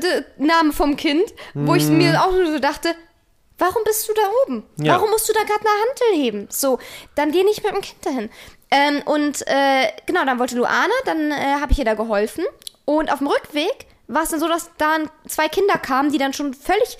super, 0.00 0.08
äh, 0.08 0.22
Name 0.38 0.72
vom 0.72 0.96
Kind. 0.96 1.34
Wo 1.54 1.74
ich 1.74 1.86
mir 1.86 2.22
auch 2.22 2.32
nur 2.32 2.46
so 2.46 2.58
dachte, 2.58 2.94
warum 3.58 3.82
bist 3.84 4.08
du 4.08 4.12
da 4.14 4.22
oben? 4.44 4.64
Ja. 4.76 4.94
Warum 4.94 5.10
musst 5.10 5.28
du 5.28 5.32
da 5.32 5.40
gerade 5.40 5.60
eine 5.60 5.68
Hantel 5.68 6.24
heben? 6.24 6.46
So, 6.50 6.78
dann 7.14 7.32
geh 7.32 7.42
nicht 7.42 7.62
mit 7.62 7.72
dem 7.72 7.80
Kind 7.80 8.06
dahin. 8.06 8.30
Ähm, 8.70 9.02
und 9.04 9.46
äh, 9.46 9.92
genau, 10.06 10.24
dann 10.24 10.38
wollte 10.38 10.56
Luana, 10.56 10.94
dann 11.04 11.30
äh, 11.30 11.60
habe 11.60 11.72
ich 11.72 11.78
ihr 11.78 11.84
da 11.84 11.94
geholfen. 11.94 12.44
Und 12.84 13.12
auf 13.12 13.18
dem 13.18 13.28
Rückweg 13.28 13.86
war 14.08 14.24
es 14.24 14.30
dann 14.30 14.40
so, 14.40 14.48
dass 14.48 14.70
dann 14.78 15.08
zwei 15.26 15.48
Kinder 15.48 15.78
kamen, 15.78 16.12
die 16.12 16.18
dann 16.18 16.32
schon 16.32 16.54
völlig 16.54 16.98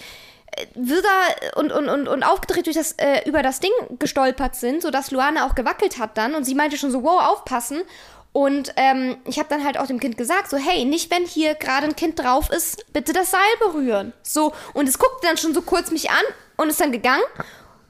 äh, 0.57 0.67
wirder 0.75 1.57
und, 1.57 1.73
und, 1.73 1.89
und, 1.89 2.09
und 2.09 2.23
aufgedreht 2.23 2.67
durch 2.67 2.77
das, 2.77 2.93
äh, 2.99 3.29
über 3.29 3.43
das 3.43 3.61
Ding 3.61 3.71
gestolpert 3.99 4.55
sind, 4.57 4.83
sodass 4.83 5.11
Luana 5.11 5.47
auch 5.47 5.55
gewackelt 5.55 5.99
hat 5.99 6.17
dann. 6.19 6.35
Und 6.35 6.45
sie 6.45 6.55
meinte 6.55 6.77
schon 6.77 6.91
so, 6.91 7.03
wow, 7.03 7.23
aufpassen. 7.33 7.83
Und 8.33 8.73
ähm, 8.77 9.17
ich 9.27 9.39
habe 9.39 9.49
dann 9.49 9.65
halt 9.65 9.79
auch 9.79 9.87
dem 9.87 10.01
Kind 10.01 10.19
gesagt, 10.19 10.51
so, 10.51 10.57
hey, 10.57 10.85
nicht 10.85 11.11
wenn 11.13 11.25
hier 11.25 11.55
gerade 11.55 11.87
ein 11.87 11.95
Kind 11.95 12.19
drauf 12.19 12.51
ist, 12.51 12.93
bitte 12.93 13.13
das 13.13 13.31
Seil 13.31 13.41
berühren. 13.61 14.13
So, 14.23 14.53
und 14.73 14.89
es 14.89 14.99
guckte 14.99 15.27
dann 15.27 15.37
schon 15.37 15.55
so 15.55 15.63
kurz 15.63 15.93
mich 15.93 16.11
an 16.11 16.25
und 16.57 16.69
ist 16.69 16.81
dann 16.81 16.91
gegangen. 16.91 17.23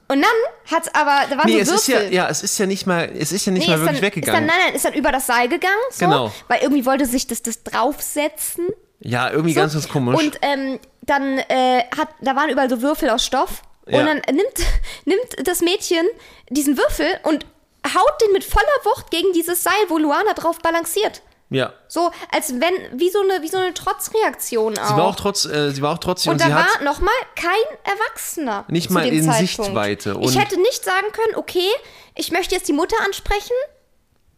Und 0.07 0.21
dann 0.21 0.71
hat's 0.71 0.87
aber, 0.93 1.23
da 1.31 1.37
waren 1.39 1.47
Nee, 1.49 1.63
so 1.63 1.73
es 1.73 1.87
Würfel. 1.87 2.03
ist 2.05 2.11
ja, 2.13 2.23
ja, 2.25 2.29
es 2.29 2.43
ist 2.43 2.59
ja 2.59 2.67
nicht 2.67 2.85
mal, 2.85 3.09
es 3.17 3.31
ist 3.31 3.43
ja 3.47 3.51
nicht 3.51 3.67
Nee, 3.67 3.73
mal 3.75 3.79
wirklich 3.79 3.95
dann, 4.01 4.05
weggegangen. 4.05 4.43
Ist 4.43 4.49
dann, 4.51 4.55
nein, 4.59 4.65
nein, 4.67 4.75
ist 4.75 4.85
dann 4.85 4.93
über 4.93 5.11
das 5.11 5.25
Seil 5.25 5.49
gegangen, 5.49 5.73
so, 5.89 6.05
Genau. 6.05 6.31
weil 6.47 6.61
irgendwie 6.61 6.85
wollte 6.85 7.07
sich 7.07 7.25
das, 7.25 7.41
das 7.41 7.63
draufsetzen. 7.63 8.67
Ja, 8.99 9.29
irgendwie 9.29 9.53
So. 9.53 9.59
ganz, 9.59 9.73
ganz 9.73 9.87
komisch. 9.89 10.17
Und 10.19 10.37
ähm, 10.41 10.79
dann 11.01 11.37
äh, 11.39 11.83
hat, 11.97 12.09
da 12.21 12.35
waren 12.35 12.49
überall 12.49 12.69
so 12.69 12.81
Würfel 12.81 13.09
aus 13.09 13.25
Stoff. 13.25 13.61
Ja. 13.87 13.99
Und 13.99 14.05
dann 14.07 14.21
nimmt, 14.35 14.57
nimmt 15.05 15.47
das 15.47 15.61
Mädchen 15.61 16.05
diesen 16.49 16.77
Würfel 16.77 17.07
und 17.23 17.45
haut 17.87 18.21
den 18.21 18.31
mit 18.31 18.43
voller 18.43 18.65
Wucht 18.83 19.11
gegen 19.11 19.31
dieses 19.33 19.63
Seil, 19.63 19.73
wo 19.89 19.97
Luana 19.99 20.33
drauf 20.33 20.57
balanciert. 20.59 21.21
ja. 21.51 21.71
So, 21.87 22.09
als 22.33 22.51
wenn, 22.59 22.99
wie 22.99 23.09
so 23.11 23.19
eine, 23.21 23.43
wie 23.43 23.47
so 23.47 23.57
eine 23.57 23.73
Trotzreaktion 23.75 24.77
auch. 24.79 24.87
Sie 24.87 24.93
war 24.97 25.05
auch 25.05 25.15
trotz, 25.15 25.45
äh, 25.45 25.69
sie 25.71 25.81
war 25.83 25.93
auch 25.93 25.99
trotzdem, 25.99 26.33
und 26.33 26.41
und 26.43 26.49
da 26.49 26.55
war 26.55 26.83
nochmal 26.83 27.13
kein 27.35 27.53
Erwachsener. 27.83 28.65
Nicht 28.69 28.89
mal 28.89 29.05
in 29.07 29.23
Zeitpunkt. 29.23 29.39
Sichtweite. 29.39 30.17
Ich 30.21 30.35
Und- 30.35 30.39
hätte 30.39 30.59
nicht 30.59 30.83
sagen 30.83 31.05
können, 31.13 31.35
okay, 31.35 31.69
ich 32.15 32.31
möchte 32.31 32.55
jetzt 32.55 32.67
die 32.67 32.73
Mutter 32.73 32.97
ansprechen, 33.05 33.53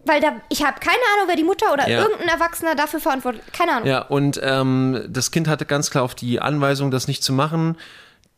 weil 0.07 0.21
da, 0.21 0.33
ich 0.49 0.63
habe 0.63 0.79
keine 0.79 0.97
Ahnung, 1.15 1.27
wer 1.27 1.35
die 1.35 1.43
Mutter 1.43 1.71
oder 1.73 1.87
Ja. 1.87 2.01
irgendein 2.03 2.29
Erwachsener 2.29 2.75
dafür 2.75 2.99
verantwortet. 2.99 3.41
Keine 3.53 3.73
Ahnung. 3.73 3.87
Ja, 3.87 4.01
und 4.01 4.39
ähm, 4.43 5.05
das 5.09 5.31
Kind 5.31 5.47
hatte 5.47 5.65
ganz 5.65 5.89
klar 5.91 6.03
auf 6.03 6.15
die 6.15 6.39
Anweisung, 6.39 6.91
das 6.91 7.07
nicht 7.07 7.23
zu 7.23 7.33
machen, 7.33 7.77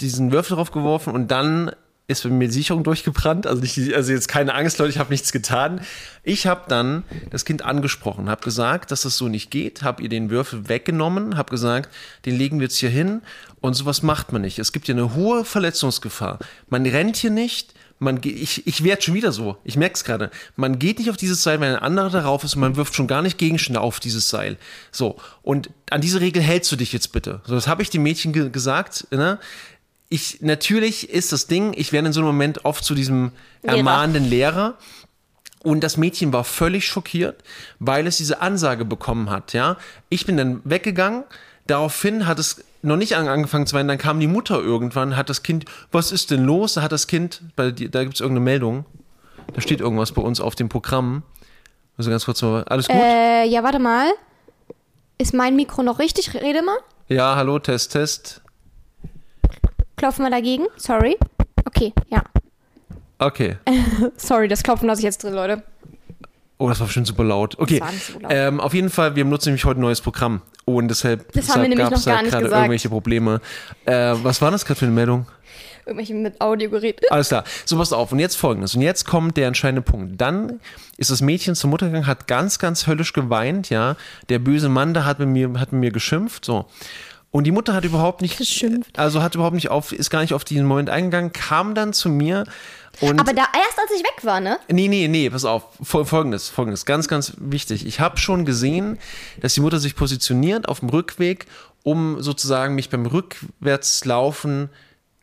diesen 0.01 0.31
Würfel 0.31 0.55
drauf 0.55 0.71
geworfen 0.71 1.13
und 1.13 1.29
dann 1.29 1.71
ist 2.07 2.23
bei 2.23 2.29
mir 2.29 2.47
die 2.47 2.53
Sicherung 2.55 2.83
durchgebrannt. 2.83 3.45
Also, 3.45 3.61
nicht, 3.61 3.93
also 3.93 4.11
jetzt 4.11 4.27
keine 4.27 4.55
Angst, 4.55 4.79
Leute, 4.79 4.89
ich 4.89 4.97
habe 4.97 5.11
nichts 5.11 5.31
getan. 5.31 5.81
Ich 6.23 6.47
habe 6.47 6.63
dann 6.67 7.03
das 7.29 7.45
Kind 7.45 7.63
angesprochen, 7.63 8.29
habe 8.31 8.41
gesagt, 8.41 8.89
dass 8.89 9.01
das 9.01 9.15
so 9.15 9.27
nicht 9.27 9.51
geht, 9.51 9.83
habe 9.83 10.01
ihr 10.01 10.09
den 10.09 10.31
Würfel 10.31 10.69
weggenommen, 10.69 11.37
habe 11.37 11.51
gesagt, 11.51 11.93
den 12.25 12.35
legen 12.35 12.59
wir 12.59 12.65
jetzt 12.65 12.77
hier 12.77 12.89
hin 12.89 13.21
und 13.61 13.75
sowas 13.75 14.01
macht 14.01 14.31
man 14.33 14.41
nicht. 14.41 14.57
Es 14.57 14.71
gibt 14.71 14.87
hier 14.87 14.95
eine 14.95 15.13
hohe 15.13 15.45
Verletzungsgefahr. 15.45 16.39
Man 16.67 16.83
rennt 16.87 17.15
hier 17.15 17.29
nicht. 17.29 17.73
Man, 17.99 18.21
ich, 18.23 18.65
ich 18.65 18.83
werde 18.83 19.01
schon 19.01 19.13
wieder 19.13 19.33
so. 19.33 19.57
Ich 19.65 19.75
merke 19.75 19.95
es 19.95 20.05
gerade. 20.05 20.31
Man 20.55 20.79
geht 20.79 20.99
nicht 20.99 21.09
auf 21.09 21.17
dieses 21.17 21.43
Seil, 21.43 21.59
wenn 21.59 21.75
ein 21.75 21.81
anderer 21.81 22.09
darauf 22.09 22.43
ist 22.45 22.55
und 22.55 22.61
man 22.61 22.77
wirft 22.77 22.95
schon 22.95 23.07
gar 23.07 23.21
nicht 23.21 23.37
Gegenstände 23.37 23.81
auf 23.81 23.99
dieses 23.99 24.29
Seil. 24.29 24.57
So. 24.91 25.17
Und 25.41 25.69
an 25.89 25.99
diese 25.99 26.21
Regel 26.21 26.41
hältst 26.41 26.71
du 26.71 26.77
dich 26.77 26.93
jetzt 26.93 27.11
bitte. 27.11 27.41
So, 27.45 27.55
das 27.55 27.67
habe 27.67 27.81
ich 27.81 27.89
dem 27.89 28.03
Mädchen 28.03 28.31
ge 28.31 28.49
gesagt. 28.49 29.07
Ne? 29.11 29.37
Ich, 30.07 30.41
natürlich 30.41 31.09
ist 31.09 31.33
das 31.33 31.47
Ding, 31.47 31.73
ich 31.75 31.91
werde 31.91 32.07
in 32.07 32.13
so 32.13 32.21
einem 32.21 32.27
Moment 32.27 32.63
oft 32.63 32.85
zu 32.85 32.95
diesem 32.95 33.31
ermahnenden 33.63 34.29
Lehrer. 34.29 34.77
Und 35.61 35.81
das 35.83 35.97
Mädchen 35.97 36.31
war 36.31 36.45
völlig 36.45 36.87
schockiert, 36.87 37.43
weil 37.79 38.07
es 38.07 38.15
diese 38.15 38.39
Ansage 38.41 38.85
bekommen 38.85 39.29
hat, 39.29 39.51
ja. 39.51 39.75
Ich 40.07 40.25
bin 40.25 40.37
dann 40.37 40.61
weggegangen, 40.63 41.25
daraufhin 41.69 42.27
hat 42.27 42.39
es 42.39 42.63
noch 42.81 42.95
nicht 42.97 43.15
an- 43.15 43.27
angefangen 43.27 43.67
zu 43.67 43.75
weinen, 43.75 43.87
dann 43.89 43.97
kam 43.97 44.19
die 44.19 44.27
Mutter 44.27 44.59
irgendwann, 44.59 45.15
hat 45.17 45.29
das 45.29 45.43
Kind, 45.43 45.65
was 45.91 46.11
ist 46.11 46.31
denn 46.31 46.43
los? 46.45 46.73
Da 46.75 46.81
hat 46.81 46.91
das 46.91 47.07
Kind, 47.07 47.41
bei, 47.55 47.71
da 47.71 48.03
gibt 48.03 48.15
es 48.15 48.21
irgendeine 48.21 48.45
Meldung, 48.45 48.85
da 49.53 49.61
steht 49.61 49.81
irgendwas 49.81 50.11
bei 50.13 50.21
uns 50.21 50.39
auf 50.39 50.55
dem 50.55 50.69
Programm. 50.69 51.23
Also 51.97 52.09
ganz 52.09 52.25
kurz 52.25 52.41
mal, 52.41 52.63
alles 52.63 52.87
gut? 52.87 52.95
Äh, 52.95 53.45
ja, 53.45 53.63
warte 53.63 53.79
mal. 53.79 54.09
Ist 55.17 55.33
mein 55.33 55.55
Mikro 55.57 55.83
noch 55.83 55.99
richtig? 55.99 56.33
Rede 56.33 56.61
mal. 56.61 56.77
Ja, 57.09 57.35
hallo, 57.35 57.59
Test, 57.59 57.91
Test. 57.91 58.41
Klopfen 59.97 60.23
wir 60.23 60.31
dagegen. 60.31 60.67
Sorry. 60.77 61.17
Okay, 61.65 61.93
ja. 62.09 62.23
Okay. 63.17 63.57
Sorry, 64.15 64.47
das 64.47 64.63
Klopfen 64.63 64.87
lasse 64.87 65.01
ich 65.01 65.03
jetzt 65.05 65.21
drin, 65.23 65.33
Leute. 65.33 65.61
Oh, 66.61 66.67
das 66.67 66.79
war 66.81 66.87
bestimmt 66.87 67.07
super 67.07 67.23
laut. 67.23 67.57
Okay. 67.57 67.81
So 68.05 68.19
laut. 68.19 68.31
Ähm, 68.33 68.59
auf 68.59 68.73
jeden 68.73 68.89
Fall, 68.89 69.15
wir 69.15 69.23
benutzen 69.23 69.49
nämlich 69.49 69.63
heute 69.63 69.79
ein 69.79 69.81
neues 69.81 70.01
Programm. 70.01 70.41
Und 70.65 70.89
deshalb, 70.89 71.31
deshalb 71.31 71.69
noch 71.69 71.77
gar 71.77 72.21
da 72.21 72.21
gerade 72.21 72.47
irgendwelche 72.47 72.89
Probleme. 72.89 73.39
Äh, 73.85 74.15
was 74.21 74.41
war 74.41 74.51
das 74.51 74.65
gerade 74.65 74.77
für 74.77 74.85
eine 74.85 74.93
Meldung? 74.93 75.25
Irgendwelche 75.85 76.13
mit 76.13 76.39
Audiogerät. 76.41 77.09
Alles 77.11 77.29
klar. 77.29 77.45
So, 77.65 77.77
pass 77.77 77.93
auf. 77.93 78.11
Und 78.11 78.19
jetzt 78.19 78.35
folgendes. 78.35 78.75
Und 78.75 78.81
jetzt 78.81 79.05
kommt 79.05 79.37
der 79.37 79.47
entscheidende 79.47 79.81
Punkt. 79.81 80.19
Dann 80.19 80.59
ist 80.97 81.11
das 81.11 81.21
Mädchen 81.21 81.55
zur 81.55 81.69
Mutter 81.69 81.87
gegangen, 81.87 82.07
hat 82.07 82.27
ganz, 82.27 82.59
ganz 82.59 82.87
höllisch 82.87 83.13
geweint, 83.13 83.69
ja. 83.69 83.95
Der 84.27 84.39
böse 84.39 84.67
Mann 84.67 84.93
da 84.93 85.05
hat 85.05 85.19
mit 85.19 85.29
mir, 85.29 85.53
hat 85.57 85.71
mit 85.71 85.79
mir 85.79 85.91
geschimpft, 85.91 86.43
so. 86.43 86.65
Und 87.31 87.45
die 87.45 87.51
Mutter 87.51 87.73
hat 87.73 87.85
überhaupt 87.85 88.21
nicht, 88.21 88.37
Geschimpft. 88.37 88.97
also 88.97 89.21
hat 89.21 89.35
überhaupt 89.35 89.53
nicht 89.53 89.69
auf, 89.69 89.91
ist 89.91 90.09
gar 90.09 90.21
nicht 90.21 90.33
auf 90.33 90.43
diesen 90.43 90.65
Moment 90.65 90.89
eingegangen, 90.89 91.31
kam 91.31 91.75
dann 91.75 91.93
zu 91.93 92.09
mir 92.09 92.43
und. 93.01 93.19
Aber 93.19 93.33
da 93.33 93.43
erst 93.43 93.79
als 93.79 93.91
ich 93.95 94.03
weg 94.03 94.23
war, 94.23 94.39
ne? 94.39 94.59
Nee, 94.71 94.87
nee, 94.87 95.07
nee, 95.07 95.29
pass 95.29 95.45
auf. 95.45 95.63
Fol- 95.83 96.05
Folgendes, 96.05 96.49
folgendes, 96.49 96.85
ganz, 96.85 97.07
ganz 97.07 97.33
wichtig. 97.37 97.85
Ich 97.85 97.99
habe 97.99 98.17
schon 98.17 98.45
gesehen, 98.45 98.97
dass 99.41 99.53
die 99.53 99.61
Mutter 99.61 99.79
sich 99.79 99.95
positioniert 99.95 100.67
auf 100.67 100.79
dem 100.81 100.89
Rückweg, 100.89 101.45
um 101.83 102.21
sozusagen 102.21 102.75
mich 102.75 102.89
beim 102.89 103.05
Rückwärtslaufen 103.05 104.69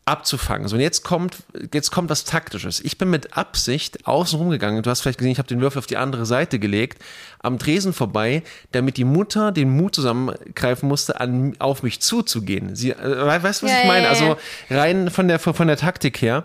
abzufangen. 0.08 0.68
So, 0.68 0.76
und 0.76 0.82
jetzt 0.82 1.02
kommt, 1.02 1.38
jetzt 1.74 1.90
kommt 1.90 2.10
was 2.10 2.22
Taktisches. 2.22 2.78
Ich 2.78 2.96
bin 2.96 3.10
mit 3.10 3.36
Absicht 3.36 4.06
außen 4.06 4.38
rumgegangen. 4.38 4.80
Du 4.84 4.88
hast 4.88 5.00
vielleicht 5.00 5.18
gesehen, 5.18 5.32
ich 5.32 5.38
habe 5.38 5.48
den 5.48 5.60
Würfel 5.60 5.80
auf 5.80 5.86
die 5.86 5.96
andere 5.96 6.24
Seite 6.26 6.60
gelegt, 6.60 7.02
am 7.40 7.58
Tresen 7.58 7.92
vorbei, 7.92 8.44
damit 8.70 8.98
die 8.98 9.04
Mutter 9.04 9.50
den 9.50 9.68
Mut 9.68 9.96
zusammengreifen 9.96 10.88
musste, 10.88 11.20
an, 11.20 11.56
auf 11.58 11.82
mich 11.82 12.00
zuzugehen. 12.00 12.76
Sie, 12.76 12.92
äh, 12.92 13.42
weißt 13.42 13.62
du, 13.62 13.66
was 13.66 13.72
Ja, 13.72 13.80
ich 13.80 13.86
meine? 13.88 14.04
ja, 14.04 14.10
Also 14.10 14.24
ja. 14.68 14.78
rein 14.78 15.10
von 15.10 15.26
der, 15.26 15.40
von 15.40 15.66
der 15.66 15.76
Taktik 15.76 16.22
her. 16.22 16.44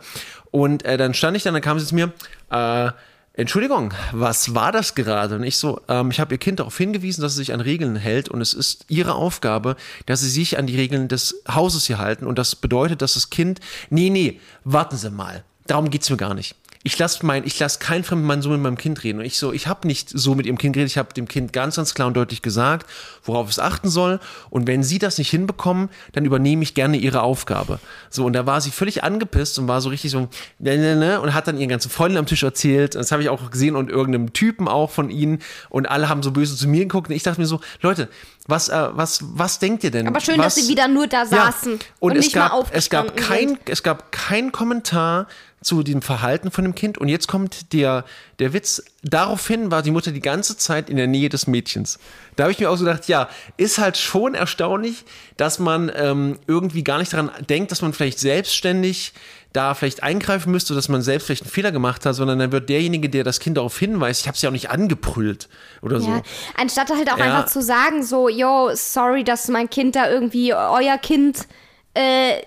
Und 0.52 0.84
äh, 0.84 0.98
dann 0.98 1.14
stand 1.14 1.38
ich 1.38 1.44
da, 1.44 1.52
dann 1.52 1.62
kam 1.62 1.80
sie 1.80 1.86
zu 1.86 1.96
mir, 1.96 2.12
äh, 2.52 2.92
Entschuldigung, 3.34 3.94
was 4.12 4.54
war 4.54 4.74
das 4.74 4.94
gerade? 4.94 5.36
Und 5.36 5.44
ich 5.44 5.58
so, 5.58 5.82
ähm, 5.88 6.12
ich 6.12 6.20
habe 6.20 6.34
ihr 6.34 6.38
Kind 6.38 6.60
darauf 6.60 6.78
hingewiesen, 6.78 7.22
dass 7.22 7.32
es 7.32 7.38
sich 7.38 7.54
an 7.54 7.62
Regeln 7.62 7.96
hält 7.96 8.28
und 8.28 8.42
es 8.42 8.54
ist 8.54 8.86
ihre 8.90 9.16
Aufgabe, 9.16 9.78
dass 10.06 10.20
sie 10.20 10.30
sich 10.30 10.58
an 10.58 10.68
die 10.68 10.76
Regeln 10.76 11.08
des 11.08 11.42
Hauses 11.48 11.88
hier 11.88 11.98
halten 11.98 12.28
und 12.28 12.38
das 12.38 12.56
bedeutet, 12.58 13.02
dass 13.02 13.14
das 13.14 13.30
Kind, 13.30 13.62
nee, 13.90 14.10
nee, 14.10 14.42
warten 14.66 14.98
Sie 14.98 15.10
mal, 15.10 15.46
darum 15.66 15.90
geht's 15.90 16.10
mir 16.10 16.18
gar 16.18 16.34
nicht. 16.34 16.56
Ich 16.84 16.98
lasse 16.98 17.24
mein, 17.24 17.46
ich 17.46 17.60
lasse 17.60 17.78
keinen 17.78 18.04
fremden 18.04 18.26
Mann 18.26 18.42
so 18.42 18.50
mit 18.50 18.60
meinem 18.60 18.78
Kind 18.78 19.04
reden. 19.04 19.20
Und 19.20 19.26
ich 19.26 19.38
so, 19.38 19.54
ich 19.54 19.68
habe 19.68 19.88
nicht 19.88 20.10
so 20.10 20.34
mit 20.34 20.48
ihrem 20.48 20.58
Kind 20.58 20.74
geredet. 20.74 20.92
Ich 20.92 20.98
habe 20.98 21.14
dem 21.14 21.28
Kind 21.28 21.54
ganz, 21.54 21.76
ganz 21.76 21.94
klar 21.94 22.08
und 22.08 22.16
deutlich 22.16 22.42
gesagt, 22.42 22.90
worauf 23.24 23.50
es 23.50 23.60
achten 23.60 23.88
soll. 23.88 24.20
Und 24.50 24.66
wenn 24.66 24.82
sie 24.82 24.98
das 24.98 25.20
nicht 25.20 25.30
hinbekommen, 25.30 25.90
dann 26.14 26.26
übernehme 26.26 26.64
ich 26.64 26.74
gerne 26.74 26.98
ihre 26.98 27.22
Aufgabe. 27.22 27.80
So, 28.10 28.26
und 28.26 28.34
da 28.34 28.48
war 28.48 28.62
sie 28.62 28.72
völlig 28.72 29.04
angepisst 29.04 29.60
und 29.60 29.68
war 29.68 29.80
so 29.80 29.90
richtig 29.90 30.10
so, 30.10 30.28
ne, 30.58 30.78
ne, 30.78 30.96
ne, 30.96 31.22
und 31.22 31.36
hat 31.36 31.48
dann 31.48 31.58
ihren 31.58 31.70
ganzen 31.70 31.92
Freunden 31.92 32.18
am 32.18 32.26
Tisch 32.26 32.42
erzählt. 32.42 32.96
Das 32.96 33.12
habe 33.12 33.22
ich 33.22 33.30
auch 33.30 33.52
gesehen 33.52 33.76
und 33.76 33.92
irgendeinem 33.92 34.34
Typen 34.34 34.68
auch 34.68 34.90
von 34.90 35.12
ihnen. 35.12 35.40
Und 35.70 35.88
alle 35.88 36.10
haben 36.10 36.24
so 36.24 36.32
böse 36.32 36.56
zu 36.56 36.68
mir 36.68 36.82
geguckt. 36.82 37.10
Und 37.10 37.16
ich 37.16 37.24
dachte 37.24 37.40
mir 37.40 37.48
so, 37.48 37.62
Leute, 37.82 38.10
was, 38.48 38.70
äh, 38.70 38.90
was, 38.94 39.20
was 39.22 39.60
denkt 39.60 39.84
ihr 39.84 39.92
denn? 39.92 40.08
Aber 40.08 40.20
schön, 40.20 40.40
was, 40.40 40.56
dass 40.56 40.66
sie 40.66 40.72
wieder 40.72 40.88
nur 40.88 41.06
da 41.06 41.26
saßen 41.28 41.74
und, 41.74 41.82
und, 42.00 42.18
es 42.18 42.26
nicht 42.26 42.34
gab, 42.34 42.52
mal 42.52 42.66
es 42.72 42.90
gab 42.90 43.16
kein, 43.16 43.50
sind. 43.50 43.60
es 43.70 43.84
gab 43.84 44.12
kein 44.12 44.52
Kommentar 44.52 45.28
zu 45.62 45.84
dem 45.84 46.02
Verhalten 46.02 46.50
von 46.50 46.64
dem 46.64 46.74
Kind. 46.74 46.98
Und 46.98 47.08
jetzt 47.08 47.28
kommt 47.28 47.72
der, 47.74 48.04
der 48.40 48.54
Witz. 48.54 48.84
Daraufhin 49.04 49.70
war 49.70 49.84
die 49.84 49.92
Mutter 49.92 50.12
die 50.12 50.20
ganze 50.20 50.58
Zeit 50.58 50.90
in 50.90 50.98
der 50.98 51.08
Nähe 51.08 51.30
des 51.30 51.46
Mädchens. 51.46 52.00
Da 52.36 52.44
habe 52.44 52.52
ich 52.52 52.60
mir 52.60 52.70
auch 52.70 52.76
so 52.78 52.86
gedacht, 52.86 53.08
ja, 53.08 53.30
ist 53.58 53.78
halt 53.78 53.98
schon 53.98 54.34
erstaunlich, 54.34 55.06
dass 55.38 55.60
man 55.60 55.92
ähm, 55.96 56.40
irgendwie 56.48 56.84
gar 56.84 56.98
nicht 56.98 57.14
daran 57.14 57.30
denkt, 57.48 57.72
dass 57.72 57.82
man 57.84 57.94
vielleicht 57.94 58.18
selbstständig 58.20 59.14
da 59.54 59.74
vielleicht 59.74 60.02
eingreifen 60.02 60.50
müsste, 60.52 60.74
dass 60.74 60.88
man 60.88 61.02
selbst 61.02 61.26
vielleicht 61.26 61.44
einen 61.44 61.52
Fehler 61.52 61.72
gemacht 61.72 62.06
hat, 62.06 62.16
sondern 62.16 62.40
dann 62.40 62.52
wird 62.54 62.70
derjenige, 62.70 63.10
der 63.10 63.24
das 63.24 63.40
Kind 63.40 63.58
darauf 63.58 63.78
hinweist, 63.78 64.22
ich 64.22 64.28
habe 64.28 64.36
es 64.36 64.42
ja 64.42 64.50
auch 64.50 64.54
nicht 64.54 64.70
angebrüllt 64.70 65.50
oder 65.82 66.00
so. 66.00 66.10
Ja, 66.10 66.22
anstatt 66.58 66.90
halt 66.90 67.12
auch 67.12 67.18
Ja. 67.18 67.26
einfach 67.26 67.48
zu 67.48 67.62
sagen, 67.62 68.02
so, 68.02 68.30
yo, 68.30 68.72
sorry, 68.74 69.24
dass 69.26 69.48
mein 69.50 69.70
Kind 69.70 69.96
da 69.96 70.10
irgendwie, 70.10 70.54
euer 70.54 70.98
Kind 70.98 71.48
äh, 71.94 72.42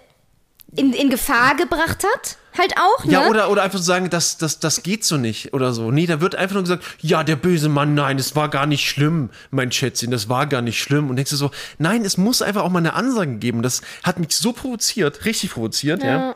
in, 0.74 0.92
in 0.94 1.10
Gefahr 1.10 1.54
gebracht 1.56 2.04
hat. 2.04 2.38
Halt 2.56 2.74
auch, 2.78 3.04
ne? 3.04 3.12
Ja, 3.12 3.26
oder, 3.28 3.50
oder 3.50 3.62
einfach 3.62 3.78
so 3.78 3.84
sagen, 3.84 4.10
das, 4.10 4.38
das, 4.38 4.60
das 4.60 4.82
geht 4.82 5.04
so 5.04 5.16
nicht 5.16 5.52
oder 5.54 5.72
so. 5.72 5.90
Nee, 5.90 6.06
da 6.06 6.20
wird 6.20 6.36
einfach 6.36 6.54
nur 6.54 6.62
gesagt, 6.62 6.84
ja, 7.00 7.24
der 7.24 7.36
böse 7.36 7.68
Mann, 7.68 7.94
nein, 7.94 8.16
das 8.16 8.36
war 8.36 8.48
gar 8.48 8.66
nicht 8.66 8.88
schlimm, 8.88 9.30
mein 9.50 9.72
Schätzchen, 9.72 10.10
das 10.10 10.28
war 10.28 10.46
gar 10.46 10.62
nicht 10.62 10.80
schlimm. 10.80 11.10
Und 11.10 11.16
denkst 11.16 11.30
du 11.30 11.36
so, 11.36 11.50
nein, 11.78 12.04
es 12.04 12.16
muss 12.16 12.42
einfach 12.42 12.62
auch 12.62 12.70
mal 12.70 12.78
eine 12.78 12.94
Ansage 12.94 13.34
geben. 13.36 13.62
Das 13.62 13.82
hat 14.02 14.18
mich 14.20 14.36
so 14.36 14.52
provoziert, 14.52 15.24
richtig 15.24 15.50
provoziert, 15.50 16.02
ja. 16.04 16.34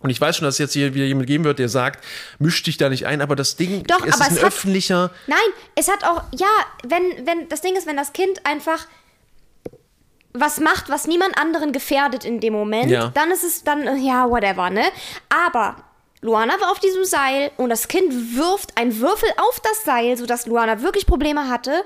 Und 0.00 0.10
ich 0.10 0.20
weiß 0.20 0.36
schon, 0.36 0.44
dass 0.44 0.56
es 0.56 0.58
jetzt 0.58 0.72
hier 0.74 0.92
wieder 0.92 1.06
jemand 1.06 1.26
geben 1.28 1.44
wird, 1.44 1.58
der 1.58 1.70
sagt, 1.70 2.04
misch 2.38 2.62
dich 2.62 2.76
da 2.76 2.90
nicht 2.90 3.06
ein, 3.06 3.22
aber 3.22 3.36
das 3.36 3.56
Ding 3.56 3.84
Doch, 3.84 4.04
es 4.04 4.12
aber 4.14 4.24
ist 4.24 4.30
ein 4.30 4.32
es 4.36 4.38
hat- 4.42 4.48
öffentlicher. 4.48 5.10
Nein, 5.28 5.38
es 5.76 5.88
hat 5.88 6.04
auch, 6.04 6.22
ja, 6.36 6.46
wenn, 6.86 7.26
wenn, 7.26 7.48
das 7.48 7.62
Ding 7.62 7.74
ist, 7.74 7.86
wenn 7.86 7.96
das 7.96 8.12
Kind 8.12 8.44
einfach 8.44 8.86
was 10.34 10.58
macht, 10.60 10.88
was 10.88 11.06
niemand 11.06 11.38
anderen 11.38 11.72
gefährdet 11.72 12.24
in 12.24 12.40
dem 12.40 12.52
Moment, 12.52 12.90
Ja. 12.90 13.08
dann 13.14 13.30
ist 13.30 13.44
es 13.44 13.62
dann, 13.64 13.86
äh, 13.86 13.96
ja, 13.96 14.28
whatever, 14.28 14.68
ne? 14.70 14.84
Aber 15.28 15.76
Luana 16.20 16.60
war 16.60 16.72
auf 16.72 16.80
diesem 16.80 17.04
Seil 17.04 17.50
und 17.56 17.70
das 17.70 17.86
Kind 17.88 18.36
wirft 18.36 18.76
einen 18.76 18.98
Würfel 19.00 19.28
auf 19.36 19.60
das 19.60 19.84
Seil, 19.84 20.16
sodass 20.16 20.46
Luana 20.46 20.82
wirklich 20.82 21.06
Probleme 21.06 21.48
hatte, 21.48 21.84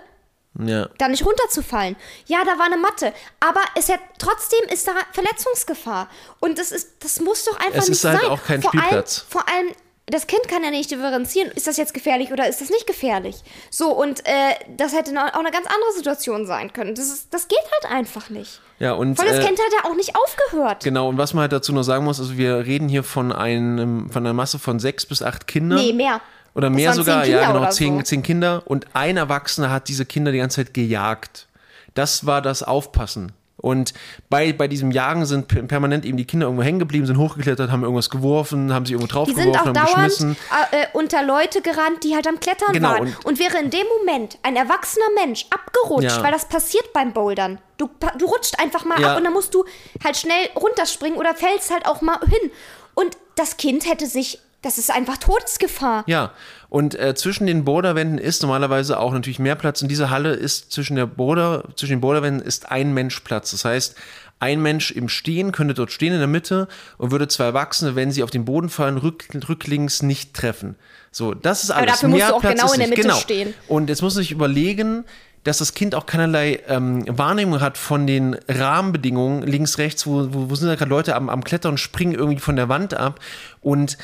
Ja. 0.58 0.88
da 0.96 1.08
nicht 1.08 1.26
runterzufallen. 1.26 1.94
Ja, 2.26 2.38
da 2.44 2.58
war 2.58 2.66
eine 2.66 2.78
Matte, 2.78 3.12
aber 3.40 3.60
es 3.74 3.88
hat, 3.90 4.00
trotzdem 4.18 4.64
ist 4.72 4.88
da 4.88 4.92
Verletzungsgefahr. 5.12 6.08
Und 6.40 6.58
das 6.58 6.72
ist, 6.72 7.04
das 7.04 7.20
muss 7.20 7.44
doch 7.44 7.58
einfach 7.60 7.78
Es 7.82 7.88
nicht 7.88 7.98
ist 7.98 8.04
halt 8.04 8.20
sein. 8.22 8.30
auch 8.30 8.42
kein 8.44 8.62
vor 8.62 8.70
Spielplatz. 8.70 9.18
Allem, 9.20 9.30
vor 9.30 9.48
allem, 9.54 9.72
das 10.10 10.26
Kind 10.26 10.48
kann 10.48 10.62
ja 10.64 10.70
nicht 10.70 10.90
differenzieren, 10.90 11.50
ist 11.52 11.66
das 11.66 11.76
jetzt 11.76 11.94
gefährlich 11.94 12.32
oder 12.32 12.48
ist 12.48 12.60
das 12.60 12.70
nicht 12.70 12.86
gefährlich. 12.86 13.36
So, 13.70 13.90
und 13.90 14.24
äh, 14.26 14.54
das 14.76 14.94
hätte 14.94 15.10
auch 15.12 15.38
eine 15.38 15.50
ganz 15.50 15.66
andere 15.66 15.92
Situation 15.96 16.46
sein 16.46 16.72
können. 16.72 16.94
Das, 16.94 17.06
ist, 17.06 17.32
das 17.32 17.48
geht 17.48 17.58
halt 17.72 17.92
einfach 17.92 18.30
nicht. 18.30 18.60
Ja, 18.78 18.92
und. 18.92 19.18
Allem, 19.18 19.30
das 19.30 19.44
äh, 19.44 19.46
Kind 19.46 19.58
hat 19.58 19.72
ja 19.72 19.90
auch 19.90 19.94
nicht 19.94 20.14
aufgehört. 20.16 20.84
Genau, 20.84 21.08
und 21.08 21.18
was 21.18 21.34
man 21.34 21.42
halt 21.42 21.52
dazu 21.52 21.72
noch 21.72 21.82
sagen 21.82 22.04
muss, 22.04 22.20
also 22.20 22.36
wir 22.36 22.66
reden 22.66 22.88
hier 22.88 23.04
von 23.04 23.32
einem, 23.32 24.10
von 24.10 24.24
einer 24.24 24.34
Masse 24.34 24.58
von 24.58 24.78
sechs 24.78 25.04
bis 25.06 25.22
acht 25.22 25.46
Kindern. 25.46 25.78
Nee, 25.78 25.92
mehr. 25.92 26.20
Oder 26.54 26.70
Das 26.70 26.76
mehr 26.76 26.92
sogar, 26.94 27.26
ja, 27.26 27.52
genau, 27.52 27.68
zehn, 27.70 27.98
so. 27.98 28.02
zehn 28.02 28.22
Kinder. 28.22 28.62
Und 28.64 28.86
ein 28.94 29.16
Erwachsener 29.16 29.70
hat 29.70 29.88
diese 29.88 30.06
Kinder 30.06 30.32
die 30.32 30.38
ganze 30.38 30.64
Zeit 30.64 30.74
gejagt. 30.74 31.46
Das 31.94 32.26
war 32.26 32.42
das 32.42 32.62
Aufpassen. 32.62 33.32
Und 33.60 33.92
bei, 34.30 34.52
bei 34.52 34.68
diesem 34.68 34.92
Jagen 34.92 35.26
sind 35.26 35.48
per- 35.48 35.62
permanent 35.64 36.04
eben 36.04 36.16
die 36.16 36.24
Kinder 36.24 36.46
irgendwo 36.46 36.62
hängen 36.62 36.78
geblieben, 36.78 37.06
sind 37.06 37.18
hochgeklettert, 37.18 37.70
haben 37.72 37.82
irgendwas 37.82 38.08
geworfen, 38.08 38.72
haben 38.72 38.86
sich 38.86 38.92
irgendwo 38.92 39.12
draufgeworfen, 39.12 39.56
auch 39.56 39.66
haben 39.66 39.74
dauernd 39.74 39.90
geschmissen. 39.94 40.36
äh, 40.72 40.82
äh, 40.82 40.86
unter 40.92 41.24
Leute 41.24 41.60
gerannt, 41.60 42.04
die 42.04 42.14
halt 42.14 42.28
am 42.28 42.38
Klettern 42.38 42.72
Genau, 42.72 42.90
waren. 42.90 43.00
und- 43.02 43.26
Und, 43.26 43.38
wäre 43.40 43.58
in 43.58 43.70
dem 43.70 43.86
Moment 43.98 44.38
ein 44.44 44.54
erwachsener 44.54 45.06
Mensch 45.16 45.46
abgerutscht, 45.50 46.16
Ja. 46.18 46.22
weil 46.22 46.30
das 46.32 46.48
passiert 46.48 46.92
beim 46.92 47.12
Bouldern. 47.12 47.58
Du, 47.78 47.88
du 48.16 48.26
rutscht 48.26 48.58
einfach 48.60 48.84
mal 48.84 49.00
Ja. 49.00 49.10
ab 49.12 49.18
und 49.18 49.24
dann 49.24 49.32
musst 49.32 49.52
du 49.54 49.64
halt 50.04 50.16
schnell 50.16 50.48
runterspringen 50.54 51.18
oder 51.18 51.34
fällst 51.34 51.72
halt 51.72 51.84
auch 51.86 52.00
mal 52.00 52.18
hin. 52.20 52.50
Und 52.94 53.16
das 53.36 53.56
Kind 53.56 53.88
hätte 53.88 54.06
sich, 54.06 54.40
das 54.62 54.78
ist 54.78 54.90
einfach 54.92 55.16
Todesgefahr. 55.18 56.04
Ja, 56.06 56.32
und 56.70 56.98
äh, 56.98 57.14
zwischen 57.14 57.46
den 57.46 57.64
Borderwänden 57.64 58.18
ist 58.18 58.42
normalerweise 58.42 59.00
auch 59.00 59.12
natürlich 59.12 59.38
mehr 59.38 59.54
Platz. 59.54 59.80
Und 59.80 59.88
diese 59.88 60.10
Halle 60.10 60.34
ist 60.34 60.70
zwischen 60.70 60.96
der 60.96 61.06
Border, 61.06 61.64
zwischen 61.76 61.94
den 61.94 62.00
Borderwänden 62.00 62.46
ist 62.46 62.70
ein 62.70 62.92
Mensch 62.92 63.20
Platz. 63.20 63.52
Das 63.52 63.64
heißt, 63.64 63.96
ein 64.38 64.60
Mensch 64.60 64.90
im 64.90 65.08
Stehen 65.08 65.50
könnte 65.50 65.74
dort 65.74 65.90
stehen 65.90 66.12
in 66.12 66.18
der 66.18 66.28
Mitte 66.28 66.68
und 66.98 67.10
würde 67.10 67.26
zwei 67.26 67.44
Erwachsene, 67.44 67.96
wenn 67.96 68.12
sie 68.12 68.22
auf 68.22 68.30
den 68.30 68.44
Boden 68.44 68.68
fallen, 68.68 68.98
rück, 68.98 69.28
rücklings 69.48 70.02
nicht 70.02 70.34
treffen. 70.34 70.76
So, 71.10 71.34
das 71.34 71.64
ist 71.64 71.70
alles. 71.70 71.92
dafür 71.92 72.10
musst 72.10 72.20
Mehr 72.20 72.28
du 72.28 72.34
auch 72.36 72.40
Platz 72.40 72.60
genau 72.60 72.72
in 72.72 72.80
der. 72.80 72.88
Mitte 72.88 73.02
genau. 73.02 73.16
stehen. 73.16 73.54
Und 73.66 73.88
jetzt 73.88 74.02
muss 74.02 74.14
man 74.14 74.22
sich 74.22 74.30
überlegen, 74.30 75.04
dass 75.44 75.58
das 75.58 75.72
Kind 75.72 75.94
auch 75.94 76.04
keinerlei 76.04 76.60
ähm, 76.68 77.04
Wahrnehmung 77.08 77.60
hat 77.60 77.78
von 77.78 78.06
den 78.06 78.36
Rahmenbedingungen 78.46 79.42
links, 79.42 79.78
rechts, 79.78 80.06
wo, 80.06 80.32
wo, 80.34 80.50
wo 80.50 80.54
sind 80.54 80.68
da 80.68 80.74
gerade 80.74 80.90
Leute 80.90 81.16
am, 81.16 81.30
am 81.30 81.42
Klettern 81.42 81.72
und 81.72 81.78
springen 81.78 82.14
irgendwie 82.14 82.40
von 82.40 82.56
der 82.56 82.68
Wand 82.68 82.94
ab. 82.94 83.20
Und 83.62 83.96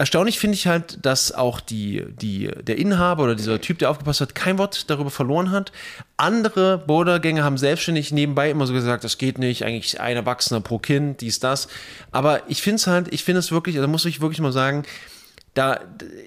erstaunlich 0.00 0.38
finde 0.38 0.54
ich 0.54 0.66
halt, 0.66 1.04
dass 1.04 1.30
auch 1.30 1.60
die, 1.60 2.06
die, 2.08 2.50
der 2.62 2.78
Inhaber 2.78 3.24
oder 3.24 3.34
dieser 3.34 3.60
Typ, 3.60 3.78
der 3.78 3.90
aufgepasst 3.90 4.22
hat, 4.22 4.34
kein 4.34 4.56
Wort 4.56 4.88
darüber 4.88 5.10
verloren 5.10 5.50
hat. 5.50 5.72
Andere 6.16 6.78
Bordergänger 6.78 7.44
haben 7.44 7.58
selbstständig 7.58 8.10
nebenbei 8.10 8.50
immer 8.50 8.66
so 8.66 8.72
gesagt, 8.72 9.04
das 9.04 9.18
geht 9.18 9.38
nicht, 9.38 9.62
eigentlich 9.62 10.00
ein 10.00 10.16
Erwachsener 10.16 10.62
pro 10.62 10.78
Kind, 10.78 11.20
dies, 11.20 11.38
das. 11.38 11.68
Aber 12.12 12.40
ich 12.48 12.62
finde 12.62 12.76
es 12.76 12.86
halt, 12.86 13.12
ich 13.12 13.24
finde 13.24 13.40
es 13.40 13.52
wirklich, 13.52 13.76
da 13.76 13.86
muss 13.86 14.06
ich 14.06 14.22
wirklich 14.22 14.40
mal 14.40 14.52
sagen, 14.52 14.84
da, 15.54 15.80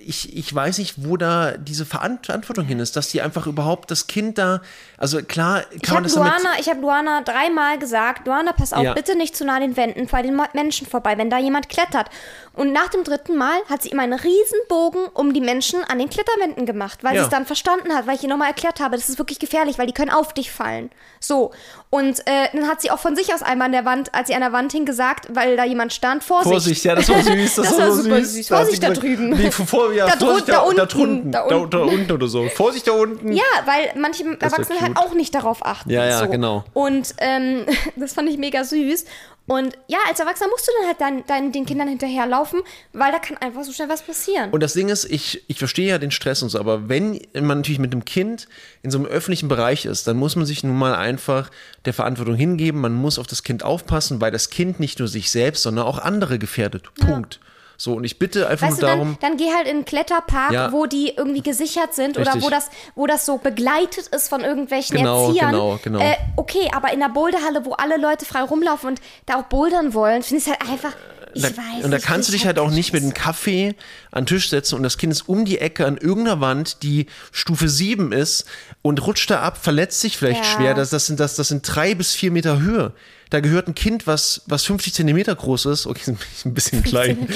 ich, 0.06 0.36
ich 0.36 0.54
weiß 0.54 0.80
nicht, 0.80 0.96
wo 1.06 1.16
da 1.16 1.52
diese 1.52 1.86
Verantwortung 1.86 2.66
hin 2.66 2.80
ist, 2.80 2.98
dass 2.98 3.08
die 3.08 3.22
einfach 3.22 3.48
überhaupt 3.48 3.90
das 3.90 4.08
Kind 4.08 4.38
da, 4.38 4.62
also 4.98 5.22
klar 5.24 5.62
kann 5.62 5.70
Ich 5.82 5.88
man 5.88 5.96
habe 5.96 6.04
das 6.04 6.14
damit, 6.16 6.32
Luana, 6.44 6.60
ich 6.60 6.70
hab 6.70 6.82
Luana 6.82 7.22
dreimal 7.22 7.80
gesagt, 7.80 8.28
Luana, 8.28 8.52
pass 8.52 8.74
auf, 8.74 8.84
Ja. 8.84 8.94
bitte 8.94 9.16
nicht 9.18 9.36
zu 9.38 9.46
nah 9.46 9.56
an 9.56 9.62
den 9.62 9.78
Wänden, 9.78 10.08
bei 10.08 10.22
den 10.22 10.40
Menschen 10.54 10.86
vorbei, 10.88 11.18
wenn 11.18 11.30
da 11.30 11.38
jemand 11.40 11.70
klettert. 11.70 12.10
Und 12.52 12.74
nach 12.74 12.90
dem 12.90 13.06
dritten 13.06 13.38
Mal 13.38 13.56
hat 13.70 13.82
sie 13.82 13.90
immer 13.90 14.04
einen 14.04 14.20
riesen 14.20 14.60
Bogen 14.68 15.06
um 15.14 15.34
die 15.34 15.42
Menschen 15.42 15.84
an 15.86 16.00
den 16.00 16.10
Kletterwänden 16.10 16.66
gemacht, 16.66 17.02
weil 17.04 17.16
Ja. 17.16 17.22
sie 17.22 17.26
es 17.28 17.32
dann 17.32 17.46
verstanden 17.46 17.94
hat, 17.96 18.06
weil 18.08 18.16
ich 18.16 18.24
ihr 18.24 18.30
nochmal 18.30 18.50
erklärt 18.50 18.82
habe, 18.82 18.98
das 18.98 19.08
ist 19.08 19.20
wirklich 19.20 19.40
gefährlich, 19.40 19.78
weil 19.78 19.88
die 19.88 19.94
können 19.94 20.12
auf 20.12 20.34
dich 20.34 20.52
fallen. 20.52 20.90
So. 21.22 21.54
Und 21.94 22.22
äh, 22.26 22.48
dann 22.54 22.68
hat 22.68 22.82
sie 22.82 22.90
auch 22.90 22.98
von 22.98 23.16
sich 23.16 23.36
aus 23.36 23.44
einmal 23.44 23.68
an 23.68 23.72
der 23.72 23.86
Wand, 23.86 24.16
als 24.16 24.28
sie 24.28 24.34
an 24.34 24.42
der 24.42 24.52
Wand 24.52 24.72
hing, 24.72 24.84
gesagt, 24.84 25.28
weil 25.30 25.56
da 25.56 25.64
jemand 25.64 25.94
stand, 25.94 26.24
Vorsicht. 26.24 26.52
Vorsicht, 26.52 26.84
ja, 26.86 26.96
das 26.96 27.08
war 27.08 27.22
süß, 27.22 27.56
das, 27.56 27.68
Das 27.68 27.78
war 27.78 27.92
so 27.92 28.02
super 28.02 28.16
süß. 28.18 28.34
süß. 28.34 28.48
Da 28.48 28.56
Vorsicht 28.58 28.82
da 28.82 28.90
gesagt, 28.90 29.04
drüben. 29.06 29.30
Nee, 29.30 29.52
vor, 29.52 29.94
ja, 29.94 30.08
Da 30.08 30.18
Vorsicht 30.18 30.50
da 30.50 30.62
unten, 30.62 30.78
da 30.78 30.86
drunten, 30.88 31.32
da 31.32 31.48
da, 31.48 31.56
unten. 31.56 31.70
da 31.70 31.78
unten 31.84 32.12
oder 32.12 32.28
so. 32.28 32.50
Vorsicht 32.50 32.88
da 32.88 32.94
unten. 32.94 33.32
Ja, 33.34 33.44
weil 33.66 33.92
manche 33.96 34.24
Erwachsene 34.40 34.82
halt 34.82 34.98
auch 34.98 35.14
nicht 35.14 35.36
darauf 35.36 35.64
achten. 35.64 35.92
Ja, 35.92 36.04
ja, 36.04 36.18
so. 36.22 36.30
genau. 36.30 36.64
Und 36.74 37.14
ähm, 37.20 37.68
das 37.96 38.14
fand 38.14 38.28
ich 38.28 38.40
mega 38.40 38.64
süß. 38.64 39.06
Und 39.46 39.78
ja, 39.88 39.98
als 40.08 40.20
Erwachsener 40.22 40.50
musst 40.50 40.68
du 40.68 40.72
dann 40.80 40.88
halt 40.88 41.02
dein, 41.02 41.26
dein, 41.28 41.52
den 41.52 41.66
Kindern 41.66 41.90
hinterherlaufen, 41.90 42.62
weil 42.94 43.12
da 43.12 43.20
kann 43.20 43.36
einfach 43.38 43.64
so 43.64 43.74
schnell 43.74 43.90
was 43.90 44.02
passieren. 44.02 44.52
Und 44.52 44.64
das 44.64 44.72
Ding 44.74 44.88
ist, 44.88 45.04
ich, 45.06 45.44
ich 45.50 45.58
verstehe 45.58 45.90
ja 45.90 45.98
den 45.98 46.12
Stress 46.12 46.42
und 46.44 46.50
so, 46.50 46.60
aber 46.60 46.88
wenn 46.88 47.20
man 47.34 47.58
natürlich 47.58 47.80
mit 47.80 47.92
einem 47.92 48.06
Kind 48.06 48.48
in 48.84 48.92
so 48.92 48.98
einem 48.98 49.08
öffentlichen 49.08 49.50
Bereich 49.50 49.86
ist, 49.86 50.08
dann 50.08 50.16
muss 50.16 50.38
man 50.38 50.46
sich 50.46 50.64
nun 50.64 50.78
mal 50.78 50.96
einfach 50.96 51.52
der 51.84 51.94
Verantwortung 51.94 52.36
hingeben. 52.36 52.80
Man 52.80 52.94
muss 52.94 53.20
auf 53.20 53.28
das 53.28 53.44
Kind 53.44 53.64
aufpassen, 53.64 54.22
weil 54.22 54.32
das 54.32 54.50
Kind 54.50 54.80
nicht 54.80 55.00
nur 55.00 55.10
sich 55.10 55.30
selbst, 55.30 55.64
sondern 55.64 55.86
auch 55.86 56.00
andere 56.00 56.40
gefährdet. 56.40 56.94
Punkt. 56.96 57.42
So, 57.78 57.94
und 57.94 58.04
ich 58.04 58.20
bitte 58.20 58.48
einfach 58.48 58.68
Weißt 58.68 58.82
nur 58.82 58.90
du, 58.90 58.96
darum. 58.96 59.18
dann, 59.20 59.32
dann 59.32 59.38
geh 59.38 59.52
halt 59.54 59.68
in 59.68 59.78
einen 59.78 59.86
Kletterpark, 59.86 60.52
Ja. 60.52 60.72
wo 60.72 60.86
die 60.86 61.14
irgendwie 61.18 61.42
gesichert 61.42 61.94
sind 61.94 62.18
oder 62.18 62.28
Richtig. 62.28 62.44
wo 62.44 62.50
das, 62.50 62.70
wo 62.96 63.08
das 63.08 63.26
so 63.26 63.38
begleitet 63.38 64.08
ist 64.08 64.30
von 64.30 64.42
irgendwelchen 64.42 64.98
Genau, 64.98 65.28
Erziehern. 65.28 65.52
genau, 65.52 65.80
genau. 65.84 66.00
Äh, 66.00 66.16
okay, 66.36 66.70
aber 66.74 66.94
in 66.94 67.00
der 67.00 67.10
Boulderhalle, 67.10 67.66
wo 67.66 67.74
alle 67.74 67.98
Leute 67.98 68.26
frei 68.26 68.42
rumlaufen 68.44 68.90
und 68.90 69.02
da 69.26 69.36
auch 69.40 69.44
bouldern 69.46 69.94
wollen, 69.94 70.24
finde 70.24 70.42
ich 70.44 70.48
es 70.48 70.52
halt 70.60 70.70
einfach. 70.70 70.94
Ich 71.36 71.42
da, 71.42 71.50
weiß 71.50 71.84
und 71.84 71.90
da 71.90 71.98
nicht, 71.98 72.06
kannst 72.06 72.30
du 72.30 72.32
dich 72.32 72.42
ich 72.42 72.46
halt 72.46 72.60
auch 72.60 72.70
nicht 72.70 72.94
mit 72.94 73.02
einem. 73.02 73.14
Kaffee 73.16 73.74
an 74.12 74.26
den 74.26 74.28
Tisch 74.28 74.50
setzen 74.52 74.76
und 74.76 74.84
das 74.84 75.00
Kind 75.00 75.12
ist 75.12 75.28
um 75.28 75.46
die 75.46 75.58
Ecke 75.58 75.88
an 75.88 75.98
irgendeiner 75.98 76.42
Wand, 76.42 76.84
die 76.84 77.08
Stufe 77.32 77.68
7 77.70 78.12
ist 78.12 78.46
und 78.84 79.06
rutscht 79.08 79.32
da 79.32 79.42
ab, 79.42 79.58
verletzt 79.60 80.00
sich 80.02 80.18
vielleicht 80.18 80.44
Ja. 80.44 80.52
schwer. 80.52 80.74
Das, 80.76 80.92
das, 80.92 81.08
sind, 81.08 81.20
das, 81.20 81.36
das 81.36 81.48
sind 81.48 81.64
drei 81.64 81.96
bis 81.96 82.14
vier 82.14 82.30
Meter 82.32 82.60
Höhe. 82.60 82.92
Da 83.30 83.40
gehört 83.40 83.68
ein 83.68 83.74
Kind, 83.74 84.06
was, 84.06 84.44
was 84.46 84.64
50 84.66 84.94
Zentimeter 84.94 85.34
groß 85.34 85.66
ist, 85.66 85.88
okay, 85.88 86.16
ein 86.46 86.54
bisschen 86.54 86.84
klein. 86.84 87.28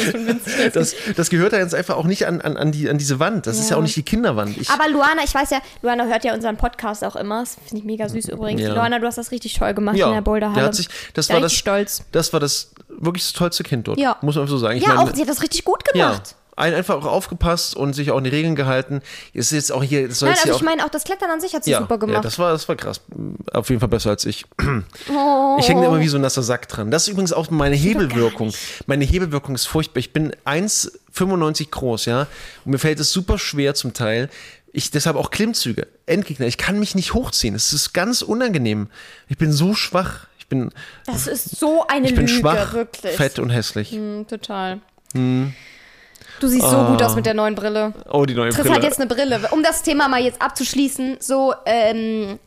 Das, 0.73 0.93
das 1.15 1.29
gehört 1.31 1.53
da 1.53 1.57
jetzt 1.57 1.73
einfach 1.73 1.95
auch 1.95 2.03
nicht 2.05 2.27
an, 2.27 2.39
an, 2.41 2.55
an, 2.55 2.71
die, 2.71 2.87
an 2.87 2.99
diese 2.99 3.19
Wand. 3.19 3.47
Das 3.47 3.57
ist 3.57 3.69
ja 3.69 3.71
Ja. 3.71 3.77
auch 3.77 3.81
nicht 3.81 3.95
die 3.95 4.03
Kinderwand. 4.03 4.55
Ich, 4.57 4.69
Aber 4.69 4.87
Luana, 4.89 5.23
ich 5.25 5.33
weiß 5.33 5.49
ja, 5.49 5.59
Luana 5.81 6.05
hört 6.05 6.23
ja 6.23 6.35
unseren 6.35 6.57
Podcast 6.57 7.03
auch 7.03 7.15
immer. 7.15 7.39
Das 7.39 7.55
finde 7.65 7.77
ich 7.77 7.83
mega 7.85 8.07
süß 8.09 8.27
übrigens. 8.29 8.61
Ja. 8.61 8.75
Luana, 8.75 8.99
du 8.99 9.07
hast 9.07 9.17
das 9.17 9.31
richtig 9.31 9.55
toll 9.55 9.73
gemacht 9.73 9.95
ja, 9.97 10.07
in 10.07 10.13
der 10.13 10.21
Boulderhalle. 10.21 10.55
der 10.59 10.65
hat 10.65 10.75
sich, 10.75 10.87
das 11.15 11.27
Da 11.29 11.35
war 11.35 11.41
das, 11.41 11.53
stolz. 11.53 12.03
das 12.11 12.31
war 12.31 12.39
das 12.39 12.71
wirklich 12.89 13.23
das 13.23 13.33
tollste 13.33 13.63
Kind 13.63 13.87
dort. 13.87 13.97
Ja. 13.97 14.17
Muss 14.21 14.35
man 14.35 14.43
einfach 14.43 14.51
so 14.51 14.57
sagen. 14.59 14.77
Ich 14.77 14.83
Ja, 14.83 14.93
meine, 14.95 15.09
auch, 15.09 15.15
sie 15.15 15.21
hat 15.21 15.29
das 15.29 15.41
richtig 15.41 15.63
gut 15.63 15.81
Ja, 15.95 16.09
gemacht. 16.11 16.35
Ein, 16.57 16.73
einfach 16.73 16.95
auch 16.95 17.05
aufgepasst 17.05 17.75
und 17.75 17.93
sich 17.93 18.11
auch 18.11 18.17
an 18.17 18.23
die 18.23 18.29
Regeln 18.31 18.55
gehalten. 18.55 19.01
Ist 19.31 19.51
jetzt 19.51 19.71
auch 19.71 19.83
hier, 19.83 20.07
das 20.07 20.19
soll 20.19 20.29
Nein, 20.29 20.39
aber 20.43 20.55
ich 20.55 20.61
meine, 20.63 20.83
auch 20.85 20.89
das 20.89 21.03
Klettern 21.03 21.29
an 21.29 21.39
sich 21.39 21.53
hat 21.53 21.63
sie 21.63 21.71
ja, 21.71 21.79
super 21.79 21.95
ja, 21.95 21.99
gemacht. 21.99 22.25
das 22.25 22.39
war, 22.39 22.51
das 22.51 22.67
war 22.67 22.75
krass. 22.75 23.01
Auf 23.53 23.69
jeden 23.69 23.79
Fall 23.79 23.89
besser 23.89 24.09
als 24.09 24.25
ich. 24.25 24.45
oh. 25.09 25.57
Ich 25.59 25.69
hänge 25.69 25.85
immer 25.85 25.99
wie 25.99 26.07
so 26.07 26.17
ein 26.17 26.21
nasser 26.21 26.41
Sack 26.41 26.67
dran. 26.67 26.89
Das 26.89 27.03
ist 27.03 27.09
übrigens 27.09 27.31
auch 27.31 27.49
meine 27.51 27.75
Hebelwirkung. 27.75 28.53
Meine 28.87 29.05
Hebelwirkung 29.05 29.53
ist 29.55 29.67
furchtbar. 29.67 29.99
Ich 29.99 30.13
bin 30.13 30.35
1,95 30.45 31.69
groß, 31.69 32.05
ja. 32.05 32.27
Und 32.65 32.71
mir 32.71 32.79
fällt 32.79 32.99
es 32.99 33.11
super 33.11 33.37
schwer 33.37 33.75
zum 33.75 33.93
Teil. 33.93 34.29
Ich, 34.73 34.89
deshalb 34.91 35.15
auch 35.15 35.29
Klimmzüge, 35.29 35.87
Endgegner. 36.07 36.47
Ich 36.47 36.57
kann 36.57 36.79
mich 36.79 36.95
nicht 36.95 37.13
hochziehen. 37.13 37.53
Es 37.53 37.71
ist 37.71 37.93
ganz 37.93 38.23
unangenehm. 38.23 38.87
Ich 39.27 39.37
bin 39.37 39.51
so 39.51 39.75
schwach. 39.75 40.27
Ich 40.39 40.47
bin, 40.47 40.71
Das 41.05 41.27
ist 41.27 41.59
so 41.59 41.85
eine 41.87 42.07
ich 42.07 42.15
bin 42.15 42.25
Lüge, 42.25 42.39
schwach, 42.39 42.73
wirklich. 42.73 43.15
fett 43.15 43.37
und 43.37 43.49
hässlich. 43.51 43.91
Hm, 43.91 44.25
total. 44.27 44.81
Du 46.39 46.47
siehst 46.47 46.69
so 46.69 46.77
gut 46.85 47.01
aus 47.01 47.15
mit 47.15 47.25
der 47.25 47.33
neuen 47.33 47.55
Brille. 47.55 47.93
Oh, 48.09 48.25
die 48.25 48.33
neue 48.35 48.51
Triss 48.51 48.61
Brille. 48.63 48.75
hat 48.75 48.83
jetzt 48.83 48.99
eine 48.99 49.07
Brille. 49.07 49.41
Um 49.51 49.63
das 49.63 49.81
Thema 49.83 50.07
mal 50.07 50.21
jetzt 50.21 50.41
abzuschließen, 50.41 51.17
so, 51.19 51.53
ähm, 51.65 52.39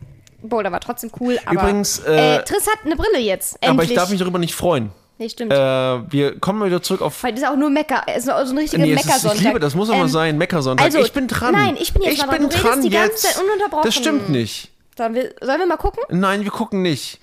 Boulder 0.43 0.71
war 0.73 0.81
trotzdem 0.81 1.11
cool, 1.21 1.39
aber. 1.45 1.55
Übrigens, 1.63 1.99
äh, 2.01 2.37
äh, 2.37 2.45
Triss 2.45 2.67
hat 2.67 2.85
eine 2.85 2.97
Brille 2.97 3.19
jetzt. 3.19 3.55
Endlich. 3.61 3.71
Aber 3.71 3.83
ich 3.85 3.95
darf 3.95 4.11
mich 4.11 4.19
darüber 4.21 4.39
nicht 4.39 4.55
freuen. 4.55 4.91
Nee, 5.19 5.29
stimmt. 5.29 5.53
Äh, 5.53 5.57
wir 5.57 6.41
kommen 6.41 6.65
wieder 6.65 6.81
zurück 6.83 7.03
auf 7.03 7.23
Heute 7.23 7.37
ist 7.37 7.47
auch 7.47 7.57
nur 7.57 7.69
Mecker. 7.69 8.03
Es 8.07 8.19
ist 8.19 8.25
so 8.25 8.33
ein 8.33 8.57
richtiger 8.59 8.83
Nee, 8.83 8.95
Meckersonntag. 8.95 9.35
ich 9.39 9.45
liebe, 9.45 9.61
das 9.61 9.75
muss 9.75 9.91
auch 9.91 9.95
mal 9.97 10.03
Ähm, 10.05 10.09
sein, 10.09 10.39
Meckersonntag. 10.39 10.83
also, 10.87 10.99
ich 11.01 11.13
bin 11.13 11.29
dran. 11.29 11.53
nein, 11.53 11.77
ich 11.79 11.93
bin 11.93 12.03
jetzt 12.03 12.15
ich 12.15 12.19
mal 12.21 12.29
dran. 12.39 12.49
bin 12.49 12.49
Du 12.49 12.57
dran 12.57 12.81
die 12.81 12.89
ganze 12.89 13.11
jetzt. 13.13 13.23
Zeit 13.35 13.45
ununterbrochen. 13.45 13.85
Das 13.85 13.95
stimmt 13.95 14.29
nicht. 14.31 14.71
Sollen 14.97 15.15
wir, 15.15 15.35
sollen 15.43 15.59
wir 15.59 15.67
mal 15.67 15.77
gucken? 15.77 16.03
Nein, 16.09 16.43
wir 16.45 16.51
gucken 16.51 16.81
nicht. 16.81 17.21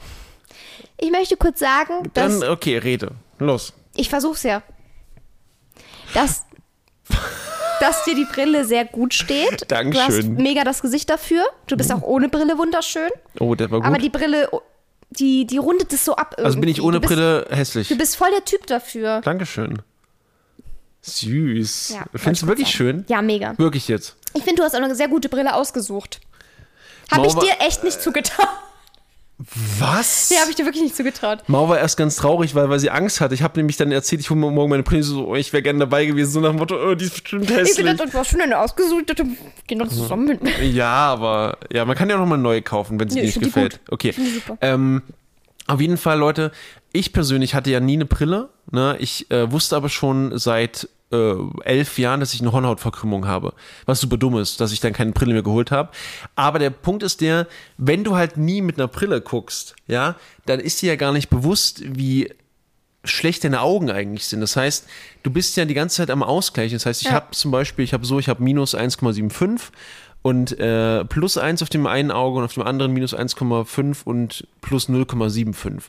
Ich 0.99 1.09
möchte 1.11 1.37
kurz 1.37 1.59
sagen, 1.59 2.09
dass. 2.13 2.39
Dann, 2.39 2.49
okay, 2.49 2.77
rede. 2.77 3.11
Los. 3.39 3.73
Ich 3.95 4.09
versuch's 4.09 4.43
ja. 4.43 4.61
Dass, 6.13 6.45
dass 7.79 8.03
dir 8.03 8.15
die 8.15 8.25
Brille 8.25 8.65
sehr 8.65 8.85
gut 8.85 9.13
steht. 9.13 9.69
Dankeschön. 9.69 10.07
Du 10.07 10.17
hast 10.17 10.27
mega 10.29 10.63
das 10.63 10.81
Gesicht 10.81 11.09
dafür. 11.09 11.45
Du 11.67 11.77
bist 11.77 11.91
auch 11.91 12.01
ohne 12.01 12.29
Brille 12.29 12.57
wunderschön. 12.57 13.09
Oh, 13.39 13.55
der 13.55 13.69
war 13.71 13.79
gut. 13.79 13.87
Aber 13.87 13.97
die 13.97 14.09
Brille, 14.09 14.49
die, 15.09 15.45
die 15.45 15.57
rundet 15.57 15.93
es 15.93 16.05
so 16.05 16.15
ab. 16.15 16.31
Irgendwie. 16.31 16.45
also 16.45 16.59
bin 16.59 16.69
ich 16.69 16.81
ohne 16.81 16.99
bist, 16.99 17.13
Brille 17.13 17.47
hässlich. 17.49 17.87
Du 17.87 17.97
bist 17.97 18.15
voll 18.15 18.29
der 18.31 18.45
Typ 18.45 18.65
dafür. 18.67 19.21
Dankeschön. 19.21 19.81
Süß. 21.01 21.89
Ja, 21.95 22.05
Findest 22.15 22.43
du 22.43 22.47
wirklich 22.47 22.67
kurz 22.67 22.75
schön? 22.75 23.05
Ja, 23.07 23.21
mega. 23.21 23.57
Wirklich 23.57 23.87
jetzt. 23.87 24.15
Ich 24.33 24.43
finde, 24.43 24.61
du 24.61 24.63
hast 24.63 24.75
auch 24.75 24.81
eine 24.81 24.95
sehr 24.95 25.07
gute 25.07 25.29
Brille 25.29 25.55
ausgesucht. 25.55 26.19
Habe 27.11 27.27
ich 27.27 27.33
dir 27.35 27.55
echt 27.59 27.83
nicht 27.83 28.01
zugetraut. 28.01 28.49
Was? 29.79 30.31
Nee, 30.31 30.37
habe 30.37 30.49
ich 30.49 30.55
dir 30.55 30.65
wirklich 30.65 30.83
nicht 30.83 30.95
zugetraut. 30.95 31.43
Mau 31.47 31.69
war 31.69 31.77
erst 31.77 31.95
ganz 31.95 32.15
traurig, 32.15 32.55
weil, 32.55 32.69
weil 32.69 32.79
sie 32.79 32.89
Angst 32.89 33.21
hatte. 33.21 33.35
Ich 33.35 33.43
habe 33.43 33.59
nämlich 33.59 33.77
dann 33.77 33.91
erzählt, 33.91 34.21
ich 34.21 34.29
hole 34.31 34.39
mir 34.39 34.49
morgen 34.49 34.71
meine 34.71 34.81
Brille 34.81 35.03
so, 35.03 35.27
oh, 35.27 35.35
ich 35.35 35.53
wäre 35.53 35.61
gerne 35.61 35.79
dabei 35.79 36.05
gewesen, 36.05 36.31
so 36.31 36.39
nach 36.39 36.49
dem 36.49 36.57
Motto, 36.57 36.75
oh, 36.75 36.95
die 36.95 37.05
ist 37.05 37.11
bestimmt 37.21 37.43
Ich 37.43 37.49
bin 37.49 37.57
hässlich. 37.57 37.97
du 37.97 38.13
hast 38.13 38.29
schon 38.31 38.41
eine 38.41 38.57
ausgesucht. 38.59 39.13
Gehen 39.67 39.79
doch 39.79 39.87
zusammen 39.89 40.25
mit 40.25 40.43
mir. 40.43 40.63
Ja, 40.65 41.11
aber 41.11 41.57
ja, 41.71 41.85
man 41.85 41.95
kann 41.95 42.09
ja 42.09 42.15
auch 42.15 42.19
nochmal 42.21 42.39
neue 42.39 42.63
kaufen, 42.63 42.99
wenn 42.99 43.09
sie 43.09 43.15
Nee, 43.15 43.21
dir 43.21 43.27
ich 43.29 43.35
nicht 43.35 43.45
gefällt. 43.53 43.79
Okay. 43.91 44.15
Ähm, 44.61 45.03
auf 45.67 45.81
jeden 45.81 45.97
Fall, 45.97 46.17
Leute, 46.17 46.51
ich 46.91 47.13
persönlich 47.13 47.53
hatte 47.53 47.69
ja 47.69 47.79
nie 47.79 47.93
eine 47.93 48.05
Brille. 48.05 48.49
Ne? 48.71 48.95
Ich 48.99 49.29
äh, 49.29 49.51
wusste 49.51 49.75
aber 49.75 49.89
schon 49.89 50.37
seit 50.39 50.89
äh, 51.11 51.33
elf 51.63 51.97
Jahren, 51.99 52.19
dass 52.19 52.33
ich 52.33 52.41
eine 52.41 52.51
Hornhautverkrümmung 52.51 53.27
habe. 53.27 53.53
Was 53.85 54.01
super 54.01 54.17
dumm 54.17 54.37
ist, 54.37 54.59
dass 54.59 54.71
ich 54.71 54.79
dann 54.79 54.93
keine 54.93 55.11
Brille 55.13 55.33
mehr 55.33 55.43
geholt 55.43 55.71
habe. 55.71 55.89
Aber 56.35 56.59
der 56.59 56.69
Punkt 56.69 57.03
ist 57.03 57.21
der, 57.21 57.47
wenn 57.77 58.03
du 58.03 58.15
halt 58.15 58.37
nie 58.37 58.61
mit 58.61 58.77
einer 58.77 58.87
Brille 58.87 59.21
guckst, 59.21 59.75
ja, 59.87 60.15
dann 60.45 60.59
ist 60.59 60.81
dir 60.81 60.87
ja 60.87 60.95
gar 60.95 61.13
nicht 61.13 61.29
bewusst, 61.29 61.81
wie 61.85 62.33
schlecht 63.03 63.43
deine 63.45 63.61
Augen 63.61 63.89
eigentlich 63.89 64.25
sind. 64.27 64.41
Das 64.41 64.57
heißt, 64.57 64.85
du 65.23 65.31
bist 65.31 65.55
ja 65.55 65.63
die 65.65 65.73
ganze 65.73 65.97
Zeit 65.97 66.09
am 66.09 66.23
Ausgleich. 66.23 66.73
Das 66.73 66.85
heißt, 66.85 67.01
ich 67.01 67.07
Ja. 67.07 67.13
habe 67.13 67.27
zum 67.31 67.51
Beispiel, 67.51 67.85
ich 67.85 67.93
habe 67.93 68.05
so, 68.05 68.19
ich 68.19 68.27
habe 68.27 68.43
minus 68.43 68.75
1,75 68.75 69.69
und 70.23 70.59
äh, 70.59 71.05
plus 71.05 71.37
1 71.37 71.61
auf 71.61 71.69
dem 71.69 71.87
einen 71.87 72.11
Auge 72.11 72.39
und 72.39 72.43
auf 72.43 72.53
dem 72.55 72.63
anderen 72.63 72.91
minus 72.91 73.15
1,5 73.15 74.03
und 74.03 74.45
plus 74.61 74.89
0,75. 74.89 75.83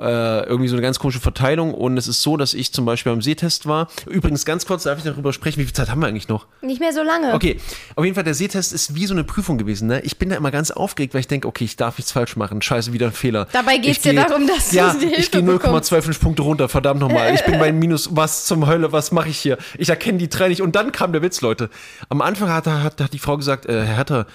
Äh, 0.00 0.44
irgendwie 0.46 0.68
so 0.68 0.76
eine 0.76 0.82
ganz 0.82 1.00
komische 1.00 1.18
Verteilung 1.18 1.74
und 1.74 1.96
es 1.96 2.06
ist 2.06 2.22
so, 2.22 2.36
dass 2.36 2.54
ich 2.54 2.72
zum 2.72 2.84
Beispiel 2.84 3.10
beim 3.10 3.20
Sehtest 3.20 3.66
war. 3.66 3.88
Übrigens, 4.06 4.44
ganz 4.44 4.64
kurz 4.64 4.84
darf 4.84 4.96
ich 4.98 5.02
darüber 5.02 5.32
sprechen, 5.32 5.58
wie 5.58 5.64
viel 5.64 5.72
Zeit 5.74 5.90
haben 5.90 6.00
wir 6.00 6.06
eigentlich 6.06 6.28
noch? 6.28 6.46
Nicht 6.60 6.78
mehr 6.78 6.92
so 6.92 7.02
lange. 7.02 7.34
Okay, 7.34 7.58
auf 7.96 8.04
jeden 8.04 8.14
Fall, 8.14 8.22
der 8.22 8.34
Sehtest 8.34 8.72
ist 8.72 8.94
wie 8.94 9.06
so 9.06 9.14
eine 9.14 9.24
Prüfung 9.24 9.58
gewesen. 9.58 9.88
Ne? 9.88 10.00
Ich 10.02 10.16
bin 10.16 10.28
da 10.28 10.36
immer 10.36 10.52
ganz 10.52 10.70
aufgeregt, 10.70 11.14
weil 11.14 11.20
ich 11.22 11.26
denke, 11.26 11.48
okay, 11.48 11.64
ich 11.64 11.74
darf 11.74 11.98
nichts 11.98 12.12
falsch 12.12 12.36
machen. 12.36 12.62
Scheiße, 12.62 12.92
wieder 12.92 13.06
ein 13.06 13.12
Fehler. 13.12 13.48
Dabei 13.50 13.78
geht's 13.78 13.96
Ich 13.96 14.02
dir 14.02 14.10
geh- 14.14 14.22
darum, 14.24 14.46
dass 14.46 14.70
du 14.70 14.76
ja, 14.76 14.94
die 14.94 15.06
Hilfe 15.06 15.20
ich 15.20 15.30
gehe 15.32 15.42
bekommst. 15.42 15.92
0,25 15.92 16.20
Punkte 16.20 16.42
runter, 16.42 16.68
verdammt 16.68 17.00
nochmal. 17.00 17.34
Ich 17.34 17.44
bin 17.44 17.58
bei 17.58 17.72
Minus, 17.72 18.14
was 18.14 18.44
zum 18.44 18.68
Hölle, 18.68 18.92
was 18.92 19.10
mache 19.10 19.30
ich 19.30 19.38
hier? 19.38 19.58
Ich 19.78 19.88
erkenne 19.88 20.18
die 20.18 20.28
drei 20.28 20.46
nicht. 20.46 20.62
Und 20.62 20.76
dann 20.76 20.92
kam 20.92 21.10
der 21.12 21.22
Witz, 21.22 21.40
Leute. 21.40 21.70
Am 22.08 22.22
Anfang 22.22 22.50
hat, 22.52 22.68
hat, 22.68 23.00
hat 23.00 23.12
die 23.12 23.18
Frau 23.18 23.36
gesagt, 23.36 23.66
äh, 23.66 23.84
Herr 23.84 23.96
Herter, 23.96 24.26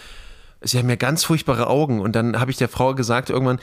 Sie 0.65 0.77
haben 0.77 0.89
ja 0.89 0.95
ganz 0.95 1.23
furchtbare 1.25 1.67
Augen. 1.67 2.01
Und 2.01 2.17
dann 2.17 2.37
habe 2.39 2.51
ich 2.51 2.57
der 2.57 2.69
Frau 2.69 2.95
gesagt, 2.95 3.29
irgendwann, 3.29 3.59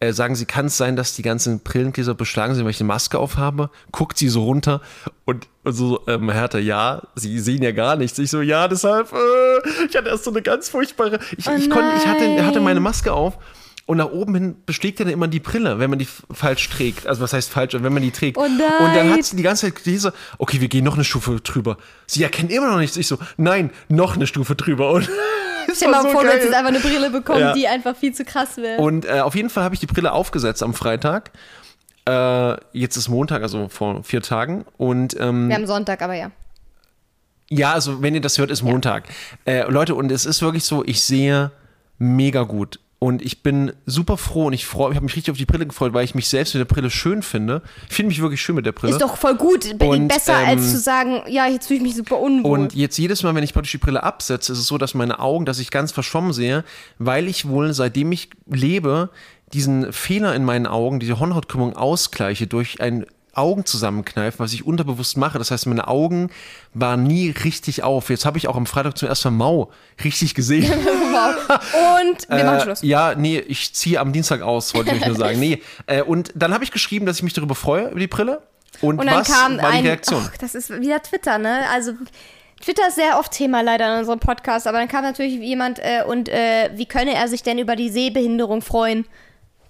äh, 0.00 0.12
sagen 0.12 0.34
Sie, 0.34 0.46
kann 0.46 0.66
es 0.66 0.76
sein, 0.76 0.96
dass 0.96 1.14
die 1.14 1.22
ganzen 1.22 1.60
Brillengläser 1.60 2.14
beschlagen 2.14 2.54
sind, 2.54 2.64
weil 2.64 2.70
ich 2.70 2.80
eine 2.80 2.88
Maske 2.88 3.18
aufhabe? 3.18 3.70
Guckt 3.92 4.16
sie 4.18 4.28
so 4.28 4.44
runter 4.44 4.80
und, 5.26 5.46
und 5.62 5.72
so, 5.72 6.00
ähm, 6.08 6.30
Hertha, 6.30 6.58
ja, 6.58 7.02
Sie 7.14 7.38
sehen 7.38 7.62
ja 7.62 7.72
gar 7.72 7.96
nichts. 7.96 8.18
Ich 8.18 8.30
so, 8.30 8.40
ja, 8.40 8.66
deshalb, 8.66 9.12
äh, 9.12 9.86
ich 9.88 9.96
hatte 9.96 10.08
erst 10.08 10.24
so 10.24 10.30
eine 10.30 10.42
ganz 10.42 10.70
furchtbare, 10.70 11.18
ich, 11.36 11.46
Oh 11.46 11.52
ich, 11.56 11.68
konnte, 11.68 11.92
ich, 11.96 12.06
hatte, 12.06 12.46
hatte 12.46 12.60
meine 12.60 12.80
Maske 12.80 13.12
auf 13.12 13.38
und 13.90 13.96
nach 13.96 14.10
oben 14.10 14.34
hin 14.34 14.56
beschlägt 14.66 15.00
ja 15.00 15.04
dann 15.04 15.12
immer 15.12 15.26
die 15.26 15.40
Brille, 15.40 15.80
wenn 15.80 15.90
man 15.90 15.98
die 15.98 16.06
falsch 16.30 16.68
trägt. 16.68 17.08
Also 17.08 17.22
was 17.22 17.32
heißt 17.32 17.50
falsch, 17.50 17.74
wenn 17.74 17.92
man 17.92 18.02
die 18.02 18.12
trägt. 18.12 18.38
Oh. 18.38 18.42
Und 18.42 18.58
dann 18.94 19.10
hat 19.10 19.24
sie 19.24 19.34
die 19.34 19.42
ganze 19.42 19.66
Zeit 19.66 19.84
diese, 19.84 20.12
okay, 20.38 20.60
wir 20.60 20.68
gehen 20.68 20.84
noch 20.84 20.94
eine 20.94 21.02
Stufe 21.02 21.40
drüber. 21.40 21.76
Sie 22.06 22.22
erkennt 22.22 22.52
immer 22.52 22.70
noch 22.70 22.78
nichts. 22.78 22.96
Ich 22.96 23.08
so, 23.08 23.18
nein, 23.36 23.70
noch 23.88 24.14
eine 24.14 24.28
Stufe 24.28 24.54
drüber. 24.54 24.92
Und 24.92 25.10
Stell 25.74 25.90
mal 25.90 26.02
so 26.02 26.08
vor, 26.10 26.22
du 26.22 26.28
geil. 26.28 26.38
hättest 26.38 26.54
einfach 26.54 26.68
eine 26.70 26.80
Brille 26.80 27.10
bekommen, 27.10 27.40
Ja. 27.40 27.52
die 27.52 27.66
einfach 27.68 27.96
viel 27.96 28.12
zu 28.14 28.24
krass 28.24 28.56
wäre. 28.56 28.80
Und 28.80 29.04
äh, 29.04 29.20
auf 29.20 29.34
jeden 29.34 29.50
Fall 29.50 29.64
habe 29.64 29.74
ich 29.74 29.80
die 29.80 29.86
Brille 29.86 30.12
aufgesetzt 30.12 30.62
am 30.62 30.74
Freitag. 30.74 31.30
Äh, 32.08 32.56
jetzt 32.72 32.96
ist 32.96 33.08
Montag, 33.08 33.42
also 33.42 33.68
vor 33.68 34.02
vier 34.04 34.22
Tagen. 34.22 34.64
Und 34.78 35.18
ähm, 35.20 35.48
Wir 35.48 35.56
haben 35.56 35.66
Sonntag, 35.66 36.02
aber 36.02 36.14
ja. 36.14 36.30
ja, 37.50 37.72
also 37.72 38.02
wenn 38.02 38.14
ihr 38.14 38.20
das 38.20 38.38
hört, 38.38 38.50
ist 38.50 38.62
Montag. 38.62 39.04
Äh, 39.44 39.70
Leute, 39.70 39.94
und 39.94 40.10
es 40.10 40.24
ist 40.26 40.40
wirklich 40.42 40.64
so, 40.64 40.82
ich 40.84 41.02
sehe 41.02 41.50
mega 41.98 42.42
gut. 42.44 42.80
Und 43.02 43.22
ich 43.22 43.42
bin 43.42 43.72
super 43.86 44.18
froh 44.18 44.48
und 44.48 44.52
ich 44.52 44.66
freue, 44.66 44.90
ich 44.90 44.96
habe 44.96 45.06
mich 45.06 45.16
richtig 45.16 45.32
auf 45.32 45.38
die 45.38 45.46
Brille 45.46 45.66
gefreut, 45.66 45.94
weil 45.94 46.04
ich 46.04 46.14
mich 46.14 46.28
selbst 46.28 46.54
mit 46.54 46.60
der 46.60 46.66
Brille 46.66 46.90
schön 46.90 47.22
finde. 47.22 47.62
Ich 47.88 47.96
finde 47.96 48.08
mich 48.08 48.20
wirklich 48.20 48.42
schön 48.42 48.54
mit 48.54 48.66
der 48.66 48.72
Brille. 48.72 48.92
Ist 48.92 49.00
doch 49.00 49.16
voll 49.16 49.36
gut. 49.36 49.64
Und, 49.80 50.08
Besser 50.08 50.38
ähm, 50.38 50.48
als 50.48 50.70
zu 50.70 50.78
sagen, 50.78 51.22
ja, 51.26 51.46
jetzt 51.46 51.66
fühle 51.66 51.78
ich 51.78 51.82
mich 51.82 51.96
super 51.96 52.18
unwohl. 52.18 52.58
Und 52.58 52.74
jetzt 52.74 52.98
jedes 52.98 53.22
Mal, 53.22 53.34
wenn 53.34 53.42
ich 53.42 53.54
praktisch 53.54 53.72
die 53.72 53.78
Brille 53.78 54.02
absetze, 54.02 54.52
ist 54.52 54.58
es 54.58 54.66
so, 54.66 54.76
dass 54.76 54.92
meine 54.92 55.18
Augen, 55.18 55.46
dass 55.46 55.58
ich 55.60 55.70
ganz 55.70 55.92
verschwommen 55.92 56.34
sehe, 56.34 56.62
weil 56.98 57.26
ich 57.26 57.48
wohl, 57.48 57.72
seitdem 57.72 58.12
ich 58.12 58.28
lebe, 58.46 59.08
diesen 59.54 59.94
Fehler 59.94 60.34
in 60.34 60.44
meinen 60.44 60.66
Augen, 60.66 61.00
diese 61.00 61.18
Hornhautkrümmung 61.18 61.76
ausgleiche 61.76 62.46
durch 62.46 62.82
ein 62.82 63.06
Augenzusammenkneifen, 63.40 64.38
was 64.38 64.52
ich 64.52 64.64
unterbewusst 64.66 65.16
mache. 65.16 65.38
Das 65.38 65.50
heißt, 65.50 65.66
meine 65.66 65.88
Augen 65.88 66.30
waren 66.74 67.02
nie 67.02 67.30
richtig 67.30 67.82
auf. 67.82 68.10
Jetzt 68.10 68.24
habe 68.24 68.38
ich 68.38 68.46
auch 68.48 68.56
am 68.56 68.66
Freitag 68.66 68.96
zum 68.96 69.08
ersten 69.08 69.28
Mal 69.28 69.36
Mau 69.44 69.70
richtig 70.04 70.34
gesehen. 70.34 70.70
Und 70.72 72.28
wir 72.28 72.44
machen 72.44 72.58
Äh, 72.58 72.62
Schluss. 72.62 72.82
Ja, 72.82 73.14
nee, 73.14 73.38
ich 73.38 73.74
ziehe 73.74 73.98
am 74.00 74.12
Dienstag 74.12 74.42
aus, 74.42 74.74
wollte 74.74 74.94
ich 74.94 75.04
nur 75.04 75.16
sagen. 75.16 75.30
Nee. 75.40 75.62
Äh, 75.86 76.02
und 76.02 76.32
dann 76.34 76.52
habe 76.52 76.64
ich 76.64 76.70
geschrieben, 76.70 77.06
dass 77.06 77.16
ich 77.16 77.22
mich 77.22 77.32
darüber 77.32 77.54
freue, 77.54 77.88
über 77.88 78.00
die 78.00 78.06
Brille. 78.06 78.42
Und, 78.80 78.98
Und 78.98 79.06
dann 79.06 79.20
was 79.20 79.28
kam 79.28 79.56
war 79.58 79.70
die 79.72 79.78
ein. 79.78 79.86
Reaktion? 79.86 80.22
Ach, 80.30 80.36
das 80.36 80.54
ist 80.54 80.70
wieder 80.80 81.02
Twitter, 81.02 81.38
ne? 81.38 81.64
Also. 81.72 81.92
Twitter 82.62 82.88
ist 82.88 82.96
sehr 82.96 83.18
oft 83.18 83.32
Thema 83.32 83.62
leider 83.62 83.90
in 83.94 84.00
unserem 84.00 84.20
Podcast, 84.20 84.66
aber 84.66 84.78
dann 84.78 84.88
kam 84.88 85.02
natürlich 85.02 85.40
jemand 85.40 85.78
äh, 85.78 86.02
und 86.06 86.28
äh, 86.28 86.70
wie 86.74 86.84
könne 86.84 87.14
er 87.14 87.26
sich 87.26 87.42
denn 87.42 87.58
über 87.58 87.74
die 87.74 87.88
Sehbehinderung 87.88 88.60
freuen? 88.60 89.06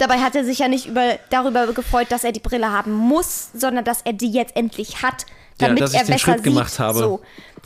Dabei 0.01 0.19
hat 0.21 0.35
er 0.35 0.47
sich 0.47 0.59
ja 0.61 0.67
nicht 0.69 0.87
über, 0.87 1.19
darüber 1.29 1.67
gefreut, 1.75 2.07
dass 2.09 2.25
er 2.25 2.33
die 2.33 2.41
Brille 2.41 2.73
haben 2.73 2.91
muss, 2.93 3.51
sondern 3.53 3.85
dass 3.85 4.01
er 4.01 4.15
die 4.15 4.31
jetzt 4.33 4.57
endlich 4.57 5.03
hat. 5.03 5.27
Ja, 5.61 5.69
damit 5.69 5.83
dass 5.83 5.93
ich 5.93 5.99
er 5.99 6.05
den 6.05 6.13
besser 6.13 6.19
Schritt 6.19 6.37
sieht. 6.37 6.45
gemacht 6.45 6.79
habe. 6.79 6.99
So. 6.99 7.21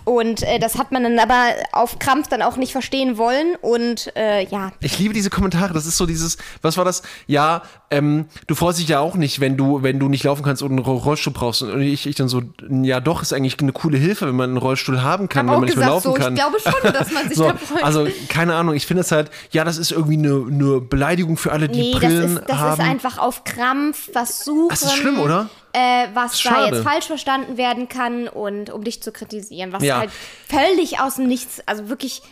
Und 0.05 0.43
äh, 0.43 0.59
das 0.59 0.77
hat 0.79 0.93
man 0.93 1.03
dann 1.03 1.19
aber 1.19 1.47
auf 1.73 1.99
Krampf 1.99 2.29
dann 2.29 2.43
auch 2.43 2.57
nicht 2.57 2.73
verstehen 2.73 3.17
wollen. 3.17 3.57
Und 3.63 4.15
äh, 4.17 4.45
ja, 4.47 4.73
Ich 4.81 4.99
liebe 4.99 5.15
diese 5.15 5.31
Kommentare. 5.31 5.73
Das 5.73 5.87
ist 5.87 5.97
so 5.97 6.05
dieses, 6.05 6.37
was 6.61 6.77
war 6.77 6.85
das? 6.85 7.03
Ja, 7.27 7.63
ähm, 7.91 8.27
du 8.47 8.55
freust 8.55 8.79
dich 8.79 8.89
ja 8.89 9.01
auch 9.01 9.15
nicht, 9.15 9.41
wenn 9.41 9.57
du, 9.57 9.83
wenn 9.83 9.99
du 9.99 10.09
nicht 10.09 10.25
laufen 10.25 10.43
kannst 10.43 10.63
und 10.63 10.71
einen 10.73 10.81
Ro- 10.81 10.97
Rollstuhl 10.99 11.33
brauchst. 11.33 11.63
Und 11.63 11.81
ich, 11.81 12.07
ich 12.07 12.17
dann 12.17 12.29
so, 12.29 12.43
ja 12.83 13.01
doch, 13.01 13.23
ist 13.23 13.33
eigentlich 13.33 13.59
eine 13.61 13.73
coole 13.73 13.97
Hilfe, 13.97 14.27
wenn 14.27 14.37
man 14.37 14.51
einen 14.51 14.59
Rollstuhl 14.59 15.03
haben 15.03 15.29
kann, 15.29 15.47
wenn 15.47 15.55
man 15.55 15.65
nicht 15.65 15.77
mehr 15.77 15.89
laufen 15.89 16.09
so, 16.09 16.13
kann. 16.15 16.35
ich 16.35 16.41
glaube 16.41 16.59
schon, 16.61 16.93
dass 16.93 17.11
man 17.11 17.25
sich 17.29 17.37
so, 17.39 17.45
da 17.51 17.57
freut. 17.57 17.83
Also, 17.83 18.07
keine 18.29 18.55
Ahnung, 18.57 18.75
ich 18.75 18.87
finde 18.87 19.01
es 19.03 19.11
halt, 19.13 19.31
ja, 19.53 19.65
das 19.65 19.79
ist 19.79 19.91
irgendwie 19.93 20.19
eine, 20.19 20.47
eine 20.51 20.81
Beleidigung 20.83 21.37
für 21.39 21.53
alle, 21.53 21.69
die 21.69 21.81
nee, 21.81 21.93
das 21.93 22.01
Brillen 22.01 22.37
ist, 22.37 22.45
das 22.49 22.57
haben. 22.59 22.81
ist 22.83 22.87
einfach 22.89 23.19
auf 23.19 23.45
Krampf 23.45 24.11
was 24.13 24.45
suchen. 24.45 24.69
das 24.69 24.83
ist 24.83 24.93
schlimm, 24.95 25.19
oder? 25.19 25.49
Äh, 25.77 26.07
was 26.14 26.33
da 26.41 26.51
Schade. 26.51 26.77
jetzt 26.77 26.85
falsch 26.85 27.07
verstanden 27.07 27.57
werden 27.57 27.89
kann 27.89 28.29
und 28.29 28.70
um 28.70 28.85
dich 28.85 29.03
zu 29.03 29.11
kritisieren, 29.11 29.72
was 29.72 29.83
Ja. 29.83 29.99
halt 29.99 30.11
völlig 30.49 31.01
aus 31.01 31.16
dem 31.16 31.27
Nichts, 31.27 31.61
also 31.66 31.89
wirklich 31.89 32.22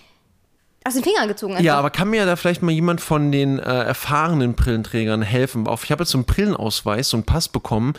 aus 0.85 0.95
den 0.95 1.03
Fingern 1.03 1.29
gezogen 1.29 1.55
ist. 1.55 1.63
Ja, 1.63 1.79
aber 1.79 1.91
kann 1.91 2.11
mir 2.11 2.27
da 2.27 2.37
vielleicht 2.37 2.63
mal 2.63 2.73
jemand 2.73 3.01
von 3.01 3.33
den 3.33 3.59
äh, 3.59 3.63
erfahrenen 3.63 4.55
Brillenträgern 4.55 5.23
helfen? 5.23 5.67
Auf, 5.67 5.85
ich 5.85 5.93
habe 5.93 6.03
jetzt 6.03 6.11
so 6.11 6.19
einen 6.19 6.25
Brillenausweis, 6.25 7.11
so 7.11 7.17
einen 7.17 7.25
Pass 7.25 7.49
bekommen 7.49 7.95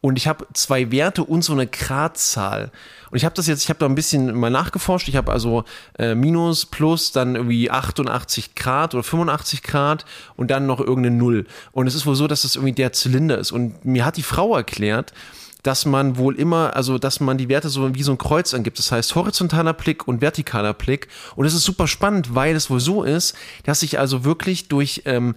und 0.00 0.18
ich 0.18 0.28
habe 0.28 0.46
zwei 0.52 0.90
Werte 0.90 1.24
und 1.24 1.42
so 1.42 1.52
eine 1.52 1.66
Gradzahl. 1.66 2.70
Und 3.10 3.16
ich 3.16 3.24
habe 3.24 3.34
das 3.34 3.46
jetzt, 3.46 3.62
ich 3.62 3.68
habe 3.70 3.78
da 3.78 3.86
ein 3.86 3.94
bisschen 3.94 4.34
mal 4.34 4.50
nachgeforscht. 4.50 5.08
Ich 5.08 5.16
habe 5.16 5.32
also 5.32 5.64
äh, 5.98 6.14
Minus, 6.14 6.66
Plus, 6.66 7.12
dann 7.12 7.36
irgendwie 7.36 7.70
88 7.70 8.54
Grad 8.54 8.94
oder 8.94 9.02
85 9.02 9.62
Grad 9.62 10.04
und 10.36 10.50
dann 10.50 10.66
noch 10.66 10.80
irgendeine 10.80 11.16
Null. 11.16 11.46
Und 11.72 11.86
es 11.86 11.94
ist 11.94 12.06
wohl 12.06 12.14
so, 12.14 12.26
dass 12.26 12.42
das 12.42 12.56
irgendwie 12.56 12.74
der 12.74 12.92
Zylinder 12.92 13.38
ist. 13.38 13.52
Und 13.52 13.84
mir 13.84 14.04
hat 14.04 14.16
die 14.16 14.22
Frau 14.22 14.56
erklärt, 14.56 15.12
dass 15.66 15.84
man 15.84 16.16
wohl 16.16 16.36
immer, 16.36 16.76
also 16.76 16.96
dass 16.96 17.18
man 17.18 17.38
die 17.38 17.48
Werte 17.48 17.68
so 17.68 17.92
wie 17.94 18.02
so 18.04 18.12
ein 18.12 18.18
Kreuz 18.18 18.54
angibt. 18.54 18.78
Das 18.78 18.92
heißt 18.92 19.14
horizontaler 19.16 19.72
Blick 19.72 20.06
und 20.06 20.20
vertikaler 20.20 20.74
Blick. 20.74 21.08
Und 21.34 21.44
es 21.44 21.54
ist 21.54 21.64
super 21.64 21.88
spannend, 21.88 22.36
weil 22.36 22.54
es 22.54 22.70
wohl 22.70 22.78
so 22.78 23.02
ist, 23.02 23.34
dass 23.64 23.82
ich 23.82 23.98
also 23.98 24.24
wirklich 24.24 24.68
durch 24.68 25.02
ähm, 25.06 25.34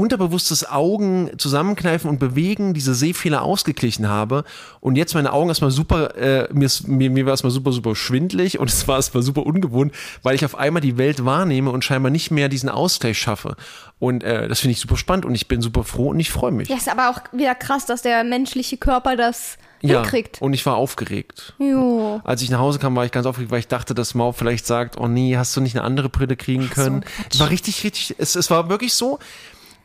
unterbewusstes 0.00 0.68
Augen 0.68 1.30
zusammenkneifen 1.38 2.08
und 2.08 2.18
bewegen 2.18 2.74
diese 2.74 2.94
Sehfehler 2.94 3.42
ausgeglichen 3.42 4.08
habe 4.08 4.44
und 4.80 4.96
jetzt 4.96 5.14
meine 5.14 5.32
Augen 5.32 5.48
erstmal 5.48 5.70
super, 5.70 6.16
äh, 6.16 6.48
mir, 6.52 6.68
mir, 6.86 7.10
mir 7.10 7.26
war 7.26 7.32
erstmal 7.32 7.50
super, 7.50 7.72
super 7.72 7.94
schwindlig 7.94 8.58
und 8.58 8.68
es 8.70 8.88
war 8.88 8.96
erstmal 8.96 9.22
super 9.22 9.44
ungewohnt, 9.44 9.92
weil 10.22 10.34
ich 10.34 10.44
auf 10.44 10.56
einmal 10.56 10.80
die 10.80 10.96
Welt 10.98 11.24
wahrnehme 11.24 11.70
und 11.70 11.84
scheinbar 11.84 12.10
nicht 12.10 12.30
mehr 12.30 12.48
diesen 12.48 12.68
Ausgleich 12.68 13.18
schaffe. 13.18 13.56
Und 13.98 14.24
äh, 14.24 14.48
das 14.48 14.60
finde 14.60 14.72
ich 14.72 14.80
super 14.80 14.96
spannend 14.96 15.26
und 15.26 15.34
ich 15.34 15.46
bin 15.46 15.60
super 15.60 15.84
froh 15.84 16.08
und 16.08 16.20
ich 16.20 16.30
freue 16.30 16.52
mich. 16.52 16.68
Ja, 16.68 16.76
ist 16.76 16.88
aber 16.88 17.10
auch 17.10 17.20
wieder 17.32 17.54
krass, 17.54 17.84
dass 17.84 18.02
der 18.02 18.24
menschliche 18.24 18.78
Körper 18.78 19.16
das 19.16 19.58
hinkriegt. 19.80 20.40
und 20.42 20.52
ich 20.52 20.64
war 20.66 20.76
aufgeregt. 20.76 21.54
Jo. 21.58 22.20
Als 22.24 22.42
ich 22.42 22.50
nach 22.50 22.58
Hause 22.58 22.78
kam, 22.78 22.94
war 22.96 23.04
ich 23.04 23.12
ganz 23.12 23.26
aufgeregt, 23.26 23.50
weil 23.50 23.60
ich 23.60 23.68
dachte, 23.68 23.94
dass 23.94 24.14
Mau 24.14 24.32
vielleicht 24.32 24.66
sagt, 24.66 24.98
oh 24.98 25.08
nee, 25.08 25.36
hast 25.36 25.56
du 25.56 25.60
nicht 25.60 25.76
eine 25.76 25.84
andere 25.84 26.08
Brille 26.08 26.36
kriegen 26.36 26.70
können? 26.70 27.00
Quatsch. 27.00 27.40
war 27.40 27.50
richtig, 27.50 27.84
richtig, 27.84 28.14
es, 28.18 28.36
es 28.36 28.50
war 28.50 28.68
wirklich 28.68 28.94
so. 28.94 29.18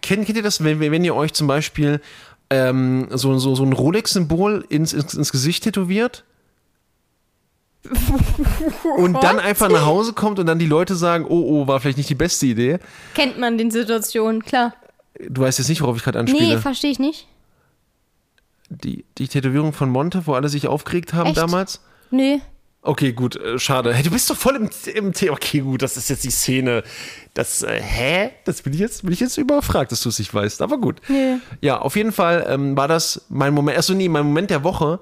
Kennt, 0.05 0.25
kennt 0.27 0.37
ihr 0.37 0.43
das, 0.43 0.63
wenn, 0.63 0.79
wenn 0.79 1.03
ihr 1.03 1.15
euch 1.15 1.33
zum 1.33 1.47
Beispiel 1.47 1.99
ähm, 2.51 3.07
so, 3.09 3.37
so, 3.39 3.55
so 3.55 3.63
ein 3.63 3.73
Rolex-Symbol 3.73 4.63
ins, 4.69 4.93
ins, 4.93 5.15
ins 5.15 5.31
Gesicht 5.31 5.63
tätowiert? 5.63 6.23
und 8.97 9.23
dann 9.23 9.39
einfach 9.39 9.69
nach 9.69 9.85
Hause 9.85 10.13
kommt 10.13 10.37
und 10.37 10.45
dann 10.45 10.59
die 10.59 10.67
Leute 10.67 10.95
sagen, 10.95 11.25
oh, 11.27 11.43
oh, 11.47 11.67
war 11.67 11.79
vielleicht 11.79 11.97
nicht 11.97 12.09
die 12.09 12.15
beste 12.15 12.45
Idee. 12.45 12.77
Kennt 13.15 13.39
man 13.39 13.57
den 13.57 13.71
Situationen, 13.71 14.43
klar. 14.43 14.73
Du 15.27 15.41
weißt 15.41 15.57
jetzt 15.57 15.69
nicht, 15.69 15.81
worauf 15.81 15.97
ich 15.97 16.03
gerade 16.03 16.19
anspiele. 16.19 16.55
Nee, 16.55 16.61
verstehe 16.61 16.91
ich 16.91 16.99
nicht. 16.99 17.27
die, 18.69 19.05
die 19.17 19.27
Tätowierung 19.27 19.73
von 19.73 19.89
Monte, 19.89 20.27
wo 20.27 20.33
alle 20.33 20.49
sich 20.49 20.67
aufgeregt 20.67 21.13
haben 21.13 21.29
Echt? 21.29 21.37
damals? 21.37 21.81
Nee. 22.11 22.41
Okay, 22.85 23.13
gut, 23.13 23.35
äh, 23.35 23.57
schade. 23.57 23.93
Hey, 23.93 24.03
du 24.03 24.11
bist 24.11 24.29
doch 24.29 24.37
voll 24.37 24.55
im, 24.55 24.69
im 24.93 25.11
Thema. 25.11 25.33
Okay, 25.33 25.61
gut, 25.61 25.81
das 25.81 25.97
ist 25.97 26.07
jetzt 26.07 26.23
die 26.23 26.29
Szene. 26.29 26.83
Das, 27.33 27.63
äh, 27.63 27.81
hä? 27.81 28.29
Das 28.45 28.61
bin 28.61 28.73
ich 28.73 28.79
jetzt, 28.79 29.01
bin 29.01 29.11
ich 29.11 29.19
jetzt 29.19 29.37
überfragt, 29.37 29.91
dass 29.91 30.01
du 30.01 30.09
es 30.09 30.19
nicht 30.19 30.31
weißt. 30.31 30.61
Aber 30.61 30.77
gut. 30.77 31.01
Nö. 31.07 31.37
Ja, 31.61 31.79
auf 31.79 31.95
jeden 31.95 32.11
Fall 32.11 32.45
ähm, 32.47 32.77
war 32.77 32.87
das 32.87 33.25
mein 33.29 33.55
Moment. 33.55 33.79
Achso, 33.79 33.95
nee, 33.95 34.07
mein 34.07 34.25
Moment 34.25 34.51
der 34.51 34.63
Woche 34.63 34.99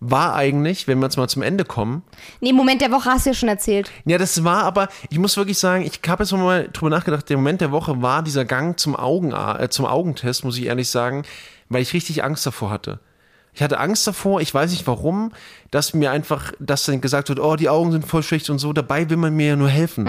war 0.00 0.34
eigentlich, 0.34 0.86
wenn 0.86 0.98
wir 0.98 1.06
jetzt 1.06 1.16
mal 1.16 1.28
zum 1.28 1.40
Ende 1.40 1.64
kommen. 1.64 2.02
Nee, 2.40 2.52
Moment 2.52 2.82
der 2.82 2.92
Woche 2.92 3.10
hast 3.10 3.24
du 3.24 3.30
ja 3.30 3.34
schon 3.34 3.48
erzählt. 3.48 3.90
Ja, 4.04 4.18
das 4.18 4.44
war 4.44 4.64
aber, 4.64 4.88
ich 5.08 5.18
muss 5.18 5.36
wirklich 5.38 5.58
sagen, 5.58 5.84
ich 5.84 6.00
habe 6.06 6.24
jetzt 6.24 6.32
mal 6.32 6.68
drüber 6.70 6.90
nachgedacht, 6.90 7.28
der 7.30 7.38
Moment 7.38 7.62
der 7.62 7.72
Woche 7.72 8.02
war 8.02 8.22
dieser 8.22 8.44
Gang 8.44 8.78
zum, 8.78 8.94
Augen, 8.94 9.32
äh, 9.32 9.68
zum 9.70 9.86
Augentest, 9.86 10.44
muss 10.44 10.58
ich 10.58 10.66
ehrlich 10.66 10.90
sagen, 10.90 11.24
weil 11.70 11.80
ich 11.80 11.94
richtig 11.94 12.22
Angst 12.22 12.44
davor 12.46 12.70
hatte. 12.70 13.00
Ich 13.54 13.62
hatte 13.62 13.78
Angst 13.78 14.06
davor, 14.06 14.40
ich 14.40 14.52
weiß 14.54 14.70
nicht 14.70 14.86
warum, 14.86 15.32
dass 15.70 15.94
mir 15.94 16.10
einfach, 16.10 16.52
dass 16.60 16.84
dann 16.84 17.00
gesagt 17.00 17.28
wird, 17.28 17.40
oh, 17.40 17.56
die 17.56 17.68
Augen 17.68 17.90
sind 17.92 18.06
voll 18.06 18.22
schlecht 18.22 18.50
und 18.50 18.58
so, 18.58 18.72
dabei 18.72 19.10
will 19.10 19.16
man 19.16 19.34
mir 19.34 19.48
ja 19.48 19.56
nur 19.56 19.68
helfen. 19.68 20.06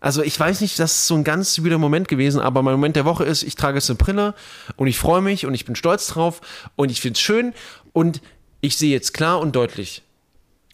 Also 0.00 0.22
ich 0.22 0.38
weiß 0.38 0.60
nicht, 0.60 0.78
das 0.78 0.92
ist 0.92 1.06
so 1.06 1.14
ein 1.14 1.22
ganz 1.22 1.62
wieder 1.62 1.78
Moment 1.78 2.08
gewesen, 2.08 2.40
aber 2.40 2.62
mein 2.62 2.74
Moment 2.74 2.96
der 2.96 3.04
Woche 3.04 3.24
ist, 3.24 3.44
ich 3.44 3.54
trage 3.54 3.78
jetzt 3.78 3.88
eine 3.88 3.96
Brille 3.98 4.34
und 4.76 4.88
ich 4.88 4.98
freue 4.98 5.22
mich 5.22 5.46
und 5.46 5.54
ich 5.54 5.64
bin 5.64 5.76
stolz 5.76 6.08
drauf 6.08 6.40
und 6.74 6.90
ich 6.90 7.00
finde 7.00 7.16
es 7.16 7.20
schön 7.20 7.54
und 7.92 8.20
ich 8.60 8.76
sehe 8.76 8.90
jetzt 8.90 9.14
klar 9.14 9.40
und 9.40 9.54
deutlich 9.54 10.02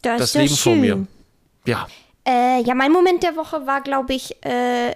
Das, 0.02 0.18
das 0.18 0.34
Leben 0.34 0.54
vor 0.56 0.72
schön. 0.72 0.80
mir. 0.80 1.06
Ja. 1.66 1.86
Äh, 2.26 2.62
ja, 2.62 2.74
mein 2.74 2.92
Moment 2.92 3.22
der 3.22 3.36
Woche 3.36 3.66
war, 3.66 3.82
glaube 3.82 4.14
ich, 4.14 4.42
äh, 4.44 4.94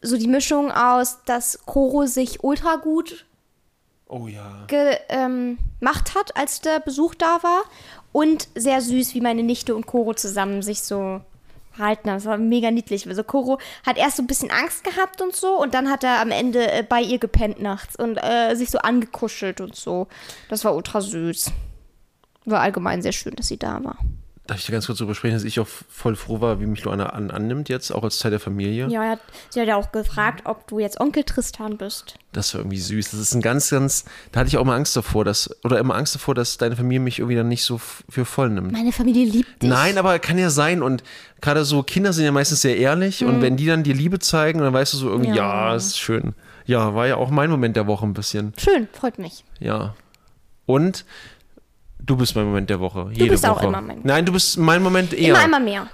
so 0.00 0.16
die 0.16 0.28
Mischung 0.28 0.70
aus, 0.70 1.18
dass 1.24 1.58
Koro 1.66 2.06
sich 2.06 2.42
ultra 2.42 2.76
gut 2.76 3.24
Oh 4.08 4.26
ja. 4.26 4.64
gemacht 4.66 5.02
ähm, 5.08 5.58
hat, 6.14 6.36
als 6.36 6.60
der 6.60 6.80
Besuch 6.80 7.14
da 7.14 7.42
war. 7.42 7.62
Und 8.12 8.48
sehr 8.54 8.80
süß, 8.80 9.14
wie 9.14 9.20
meine 9.20 9.42
Nichte 9.42 9.74
und 9.74 9.86
Koro 9.86 10.14
zusammen 10.14 10.62
sich 10.62 10.82
so 10.82 11.20
verhalten 11.72 12.08
haben. 12.08 12.16
Das 12.16 12.26
war 12.26 12.38
mega 12.38 12.70
niedlich. 12.70 13.08
Also 13.08 13.24
Koro 13.24 13.58
hat 13.84 13.98
erst 13.98 14.16
so 14.16 14.22
ein 14.22 14.26
bisschen 14.26 14.50
Angst 14.50 14.84
gehabt 14.84 15.20
und 15.20 15.34
so 15.34 15.60
und 15.60 15.74
dann 15.74 15.90
hat 15.90 16.04
er 16.04 16.20
am 16.20 16.30
Ende 16.30 16.70
äh, 16.70 16.82
bei 16.82 17.00
ihr 17.00 17.18
gepennt 17.18 17.60
nachts 17.60 17.96
und 17.96 18.16
äh, 18.16 18.54
sich 18.54 18.70
so 18.70 18.78
angekuschelt 18.78 19.60
und 19.60 19.74
so. 19.74 20.06
Das 20.48 20.64
war 20.64 20.74
ultra 20.74 21.00
süß. 21.00 21.50
War 22.44 22.60
allgemein 22.60 23.02
sehr 23.02 23.12
schön, 23.12 23.34
dass 23.36 23.48
sie 23.48 23.58
da 23.58 23.82
war. 23.82 23.98
Darf 24.46 24.58
ich 24.58 24.66
dir 24.66 24.72
ganz 24.72 24.84
kurz 24.84 24.98
darüber 24.98 25.14
sprechen, 25.14 25.32
dass 25.34 25.44
ich 25.44 25.58
auch 25.58 25.66
voll 25.66 26.16
froh 26.16 26.42
war, 26.42 26.60
wie 26.60 26.66
mich 26.66 26.84
Luana 26.84 27.06
an, 27.06 27.30
annimmt 27.30 27.70
jetzt, 27.70 27.90
auch 27.90 28.04
als 28.04 28.18
Teil 28.18 28.30
der 28.30 28.40
Familie? 28.40 28.88
Ja, 28.90 29.02
er 29.02 29.10
hat, 29.12 29.20
sie 29.48 29.58
hat 29.58 29.68
ja 29.68 29.76
auch 29.76 29.90
gefragt, 29.90 30.42
ob 30.44 30.66
du 30.68 30.80
jetzt 30.80 31.00
Onkel 31.00 31.24
Tristan 31.24 31.78
bist. 31.78 32.16
Das 32.32 32.52
war 32.52 32.60
irgendwie 32.60 32.78
süß. 32.78 33.12
Das 33.12 33.20
ist 33.20 33.34
ein 33.34 33.40
ganz, 33.40 33.70
ganz, 33.70 34.04
da 34.32 34.40
hatte 34.40 34.48
ich 34.48 34.58
auch 34.58 34.64
mal 34.66 34.76
Angst 34.76 34.94
davor, 34.96 35.24
dass, 35.24 35.48
oder 35.64 35.78
immer 35.78 35.94
Angst 35.94 36.14
davor, 36.14 36.34
dass 36.34 36.58
deine 36.58 36.76
Familie 36.76 37.00
mich 37.00 37.20
irgendwie 37.20 37.36
dann 37.36 37.48
nicht 37.48 37.64
so 37.64 37.78
für 37.78 38.26
voll 38.26 38.50
nimmt. 38.50 38.72
Meine 38.72 38.92
Familie 38.92 39.24
liebt 39.24 39.62
dich. 39.62 39.70
Nein, 39.70 39.96
aber 39.96 40.18
kann 40.18 40.36
ja 40.36 40.50
sein 40.50 40.82
und 40.82 41.02
gerade 41.40 41.64
so 41.64 41.82
Kinder 41.82 42.12
sind 42.12 42.26
ja 42.26 42.32
meistens 42.32 42.60
sehr 42.60 42.76
ehrlich 42.76 43.24
und 43.24 43.40
wenn 43.40 43.56
die 43.56 43.64
dann 43.66 43.82
dir 43.82 43.94
Liebe 43.94 44.18
zeigen, 44.18 44.58
dann 44.58 44.74
weißt 44.74 44.92
du 44.92 44.98
so 44.98 45.08
irgendwie, 45.08 45.30
ja, 45.30 45.70
Ja. 45.70 45.74
ist 45.74 45.98
schön. 45.98 46.34
Ja, 46.66 46.94
war 46.94 47.06
ja 47.06 47.16
auch 47.16 47.30
mein 47.30 47.48
Moment 47.48 47.76
der 47.76 47.86
Woche 47.86 48.04
ein 48.04 48.12
bisschen. 48.12 48.52
Schön, 48.58 48.88
freut 48.92 49.18
mich. 49.18 49.42
Ja. 49.58 49.94
Und 50.66 51.04
du 52.06 52.16
bist 52.16 52.34
mein 52.36 52.46
Moment 52.46 52.70
der 52.70 52.80
Woche. 52.80 53.08
Jede 53.12 53.30
bist 53.30 53.46
auch 53.46 53.56
Woche. 53.56 53.66
immer 53.66 53.80
mein- 53.80 54.00
Nein, 54.02 54.24
du 54.26 54.32
bist 54.32 54.56
mein 54.58 54.82
Moment 54.82 55.12
eher. 55.12 55.30
Immer 55.30 55.38
einmal 55.44 55.60
mehr. 55.60 55.86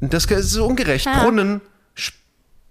Das 0.00 0.24
ist 0.26 0.50
so 0.50 0.66
ungerecht. 0.66 1.06
Ja. 1.06 1.22
Brunnen, 1.22 1.60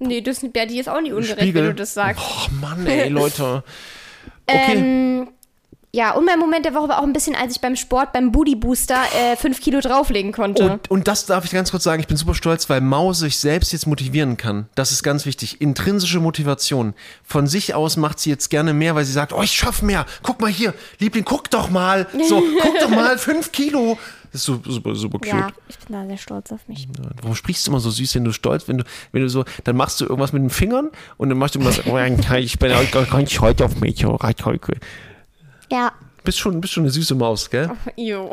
Nee, 0.04 0.22
das, 0.22 0.42
ja, 0.42 0.66
die 0.66 0.80
ist 0.80 0.90
auch 0.90 1.00
nicht 1.00 1.14
ungerecht, 1.14 1.40
Spiegel. 1.40 1.62
wenn 1.62 1.70
du 1.70 1.76
das 1.76 1.94
sagst. 1.94 2.24
Oh 2.26 2.48
Mann, 2.60 2.86
ey, 2.88 3.10
Leute. 3.10 3.64
Okay. 4.48 4.76
Ähm, 4.78 5.28
ja, 5.94 6.12
und 6.12 6.26
mein 6.26 6.40
Moment 6.40 6.64
der 6.64 6.74
Woche 6.74 6.88
war 6.88 7.00
auch 7.00 7.04
ein 7.04 7.12
bisschen, 7.12 7.36
als 7.36 7.54
ich 7.54 7.62
beim 7.62 7.76
Sport, 7.76 8.14
beim 8.14 8.32
Booty 8.32 8.56
Booster, 8.56 9.02
äh, 9.14 9.36
fünf 9.36 9.60
Kilo 9.60 9.82
drauflegen 9.82 10.32
konnte. 10.32 10.72
Und, 10.72 10.90
und 10.90 11.08
das 11.10 11.26
darf 11.26 11.44
ich 11.44 11.52
ganz 11.52 11.72
kurz 11.72 11.84
sagen, 11.84 12.00
ich 12.00 12.08
bin 12.08 12.16
super 12.16 12.34
stolz, 12.34 12.70
weil 12.70 12.80
Mau 12.80 13.12
sich 13.12 13.38
selbst 13.38 13.74
jetzt 13.74 13.88
motivieren 13.88 14.38
kann. 14.38 14.70
Das 14.76 14.94
ist 14.94 15.04
ganz 15.04 15.26
wichtig. 15.26 15.60
Intrinsische 15.60 16.22
Motivation. 16.22 16.94
Von 17.24 17.46
sich 17.48 17.76
aus 17.76 17.98
macht 17.98 18.20
sie 18.20 18.30
jetzt 18.30 18.50
gerne 18.50 18.74
mehr, 18.74 18.96
weil 18.96 19.04
sie 19.04 19.12
sagt, 19.12 19.34
oh, 19.34 19.42
ich 19.42 19.52
schaff 19.52 19.82
mehr. 19.82 20.06
Guck 20.24 20.40
mal 20.40 20.50
hier, 20.50 20.74
Liebling, 21.00 21.26
guck 21.26 21.50
doch 21.50 21.70
mal. 21.70 22.08
So, 22.26 22.42
guck 22.62 22.80
doch 22.80 22.90
mal, 22.90 23.18
fünf 23.18 23.52
Kilo. 23.52 23.98
Das 24.32 24.42
ist 24.42 24.46
super, 24.46 24.72
super, 24.72 24.96
super 24.96 25.18
cute. 25.18 25.28
ja, 25.28 25.48
ich 25.68 25.78
bin 25.80 25.94
da 25.94 26.08
sehr 26.08 26.18
stolz 26.18 26.54
auf 26.54 26.66
mich. 26.70 26.88
Warum 27.22 27.36
sprichst 27.36 27.68
du 27.68 27.72
immer 27.72 27.82
so 27.82 27.90
süß, 27.90 28.16
wenn 28.16 28.24
du 28.24 28.32
stolz, 28.32 28.66
wenn 28.70 28.78
du, 28.78 28.86
wenn 29.12 29.24
du 29.24 29.30
so, 29.30 29.44
dann 29.66 29.76
machst 29.76 30.00
du 30.00 30.06
irgendwas 30.06 30.32
mit 30.32 30.42
den 30.42 30.50
Fingern 30.50 30.90
und 31.18 31.28
dann 31.28 31.38
machst 31.38 31.56
du 31.56 31.60
immer 31.60 31.74
so, 31.74 31.82
oh, 31.88 31.98
ich 32.38 32.58
bin 32.60 32.72
ganz 32.72 33.32
stolz 33.34 33.62
auf 33.62 33.82
mich. 33.82 34.06
oh, 34.06 34.18
heute. 34.46 34.78
Ja. 35.72 35.92
Bist 36.24 36.38
schon, 36.40 36.62
bist 36.62 36.74
schon 36.74 36.84
eine 36.84 36.92
süße 36.92 37.16
Maus, 37.16 37.50
gell? 37.50 37.72
Jo. 37.96 38.32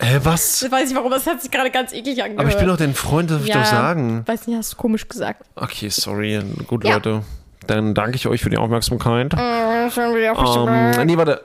Hä, 0.00 0.18
was? 0.22 0.62
Ich 0.62 0.70
weiß 0.70 0.88
nicht 0.88 0.96
warum, 0.96 1.10
das 1.10 1.26
hat 1.26 1.42
sich 1.42 1.50
gerade 1.50 1.70
ganz 1.70 1.92
eklig 1.92 2.22
angehört. 2.22 2.40
Aber 2.40 2.48
ich 2.48 2.56
bin 2.56 2.66
doch 2.68 2.76
dein 2.76 2.94
Freund, 2.94 3.30
darf 3.30 3.42
ich 3.42 3.48
ja, 3.48 3.58
doch 3.60 3.64
sagen. 3.66 4.22
Weiß 4.26 4.46
nicht, 4.46 4.56
hast 4.56 4.72
du 4.72 4.76
komisch 4.76 5.08
gesagt. 5.08 5.44
Okay, 5.56 5.88
sorry. 5.88 6.40
Gut, 6.66 6.84
Ja. 6.84 6.94
Leute. 6.94 7.22
Dann 7.66 7.94
danke 7.94 8.16
ich 8.16 8.26
euch 8.26 8.42
für 8.42 8.50
die 8.50 8.58
Aufmerksamkeit. 8.58 9.32
Äh, 9.34 9.88
schon 9.90 10.16
wieder 10.16 10.36
auf 10.36 10.68
Ähm, 10.68 11.06
nee, 11.06 11.16
warte. 11.16 11.42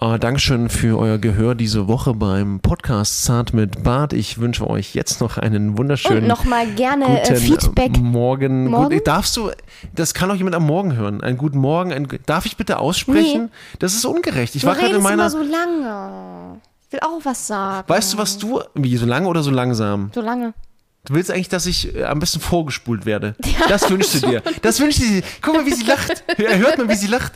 Äh, 0.00 0.16
Dankeschön 0.20 0.68
für 0.68 0.96
euer 0.96 1.18
Gehör 1.18 1.56
diese 1.56 1.88
Woche 1.88 2.14
beim 2.14 2.60
Podcast 2.60 3.24
Zart 3.24 3.52
mit 3.52 3.82
Bart. 3.82 4.12
Ich 4.12 4.38
wünsche 4.38 4.68
euch 4.70 4.94
jetzt 4.94 5.20
noch 5.20 5.38
einen 5.38 5.76
wunderschönen 5.76 6.22
Und 6.22 6.28
nochmal 6.28 6.68
gerne 6.74 7.22
äh, 7.22 7.26
guten 7.26 7.36
Feedback. 7.40 7.98
Morgen. 7.98 8.68
Morgen? 8.68 8.94
Gut, 8.94 9.08
darfst 9.08 9.36
du, 9.36 9.50
das 9.92 10.14
kann 10.14 10.30
auch 10.30 10.36
jemand 10.36 10.54
am 10.54 10.64
Morgen 10.64 10.94
hören. 10.94 11.20
Einen 11.20 11.36
guten 11.36 11.58
Morgen. 11.58 11.92
Ein, 11.92 12.06
darf 12.26 12.46
ich 12.46 12.56
bitte 12.56 12.78
aussprechen? 12.78 13.50
Das 13.80 13.94
ist 13.94 14.04
ungerecht. 14.04 14.54
Ich 14.54 14.62
Du 14.62 14.68
war 14.68 14.76
gerade 14.76 14.94
in 14.94 15.02
meiner. 15.02 15.14
immer 15.14 15.30
so 15.30 15.42
lange. 15.42 16.60
will 16.90 17.00
auch 17.00 17.24
was 17.24 17.48
sagen. 17.48 17.88
Weißt 17.88 18.12
du, 18.12 18.18
was 18.18 18.38
du. 18.38 18.62
Wie, 18.74 18.96
so 18.98 19.06
lange 19.06 19.26
oder 19.26 19.42
so 19.42 19.50
langsam? 19.50 20.12
So 20.14 20.20
lange. 20.20 20.54
Du 21.06 21.14
willst 21.14 21.32
eigentlich, 21.32 21.48
dass 21.48 21.66
ich 21.66 21.96
äh, 21.96 22.04
am 22.04 22.20
besten 22.20 22.38
vorgespult 22.38 23.04
werde. 23.04 23.34
das 23.68 23.90
wünschst 23.90 24.22
du 24.22 24.28
dir. 24.28 24.42
Das 24.62 24.78
wünscht 24.78 25.00
sie. 25.00 25.24
Guck 25.42 25.54
mal, 25.54 25.66
wie 25.66 25.74
sie 25.74 25.86
lacht. 25.86 26.22
Hört 26.36 26.78
mal, 26.78 26.88
wie 26.88 26.94
sie 26.94 27.08
lacht. 27.08 27.32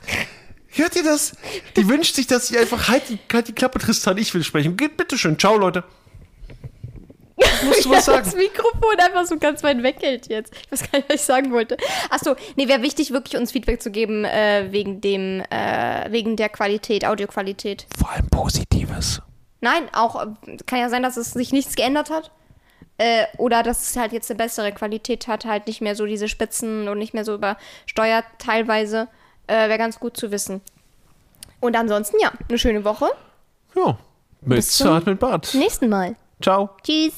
Hört 0.74 0.96
ihr 0.96 1.04
das? 1.04 1.36
Die 1.76 1.88
wünscht 1.88 2.14
sich, 2.14 2.26
dass 2.26 2.50
ich 2.50 2.58
einfach 2.58 2.88
halt 2.88 3.08
die, 3.08 3.18
halt 3.32 3.48
die 3.48 3.52
Klappe, 3.52 3.78
Tristan, 3.78 4.16
ich 4.16 4.32
will 4.32 4.42
sprechen. 4.42 4.76
Geht 4.76 4.96
bitte 4.96 5.18
schön. 5.18 5.38
Ciao, 5.38 5.56
Leute. 5.56 5.84
Musst 7.64 7.84
du 7.84 7.90
was 7.90 8.04
sagen? 8.06 8.24
Das 8.24 8.34
Mikrofon 8.34 8.98
einfach 8.98 9.26
so 9.26 9.38
ganz 9.38 9.62
weit 9.62 9.82
weghält 9.82 10.28
jetzt. 10.28 10.54
Ich 10.64 10.72
weiß 10.72 10.90
gar 10.90 10.98
nicht, 10.98 11.08
was 11.08 11.16
ich 11.16 11.22
sagen 11.22 11.52
wollte. 11.52 11.76
Achso, 12.10 12.36
nee, 12.56 12.68
wäre 12.68 12.82
wichtig, 12.82 13.10
wirklich 13.10 13.38
uns 13.40 13.52
Feedback 13.52 13.82
zu 13.82 13.90
geben 13.90 14.24
äh, 14.24 14.68
wegen 14.70 15.00
dem, 15.00 15.42
äh, 15.50 16.10
wegen 16.10 16.36
der 16.36 16.48
Qualität, 16.48 17.04
Audioqualität. 17.04 17.86
Vor 17.98 18.10
allem 18.10 18.28
Positives. 18.28 19.20
Nein, 19.60 19.88
auch 19.92 20.22
äh, 20.22 20.56
kann 20.66 20.78
ja 20.78 20.88
sein, 20.88 21.02
dass 21.02 21.16
es 21.16 21.32
sich 21.32 21.52
nichts 21.52 21.76
geändert 21.76 22.10
hat. 22.10 22.30
Äh, 22.98 23.26
oder 23.38 23.62
dass 23.62 23.90
es 23.90 23.96
halt 23.96 24.12
jetzt 24.12 24.30
eine 24.30 24.38
bessere 24.38 24.72
Qualität 24.72 25.26
hat, 25.26 25.44
halt 25.44 25.66
nicht 25.66 25.80
mehr 25.80 25.96
so 25.96 26.06
diese 26.06 26.28
Spitzen 26.28 26.88
und 26.88 26.98
nicht 26.98 27.14
mehr 27.14 27.24
so 27.24 27.34
übersteuert 27.34 28.24
teilweise. 28.38 29.08
Äh, 29.47 29.68
Wäre 29.68 29.78
ganz 29.78 29.99
gut 29.99 30.16
zu 30.16 30.30
wissen. 30.30 30.61
Und 31.61 31.76
ansonsten, 31.76 32.18
ja, 32.20 32.32
eine 32.49 32.59
schöne 32.59 32.84
Woche. 32.84 33.11
Ja. 33.74 33.99
Mit 34.40 34.57
Bis 34.57 34.76
zum 34.76 34.88
Zart 34.88 35.07
mit 35.07 35.20
Bart. 35.20 35.55
Nächsten 35.55 35.88
Mal. 35.88 36.16
Ciao. 36.40 36.70
Tschüss. 36.82 37.14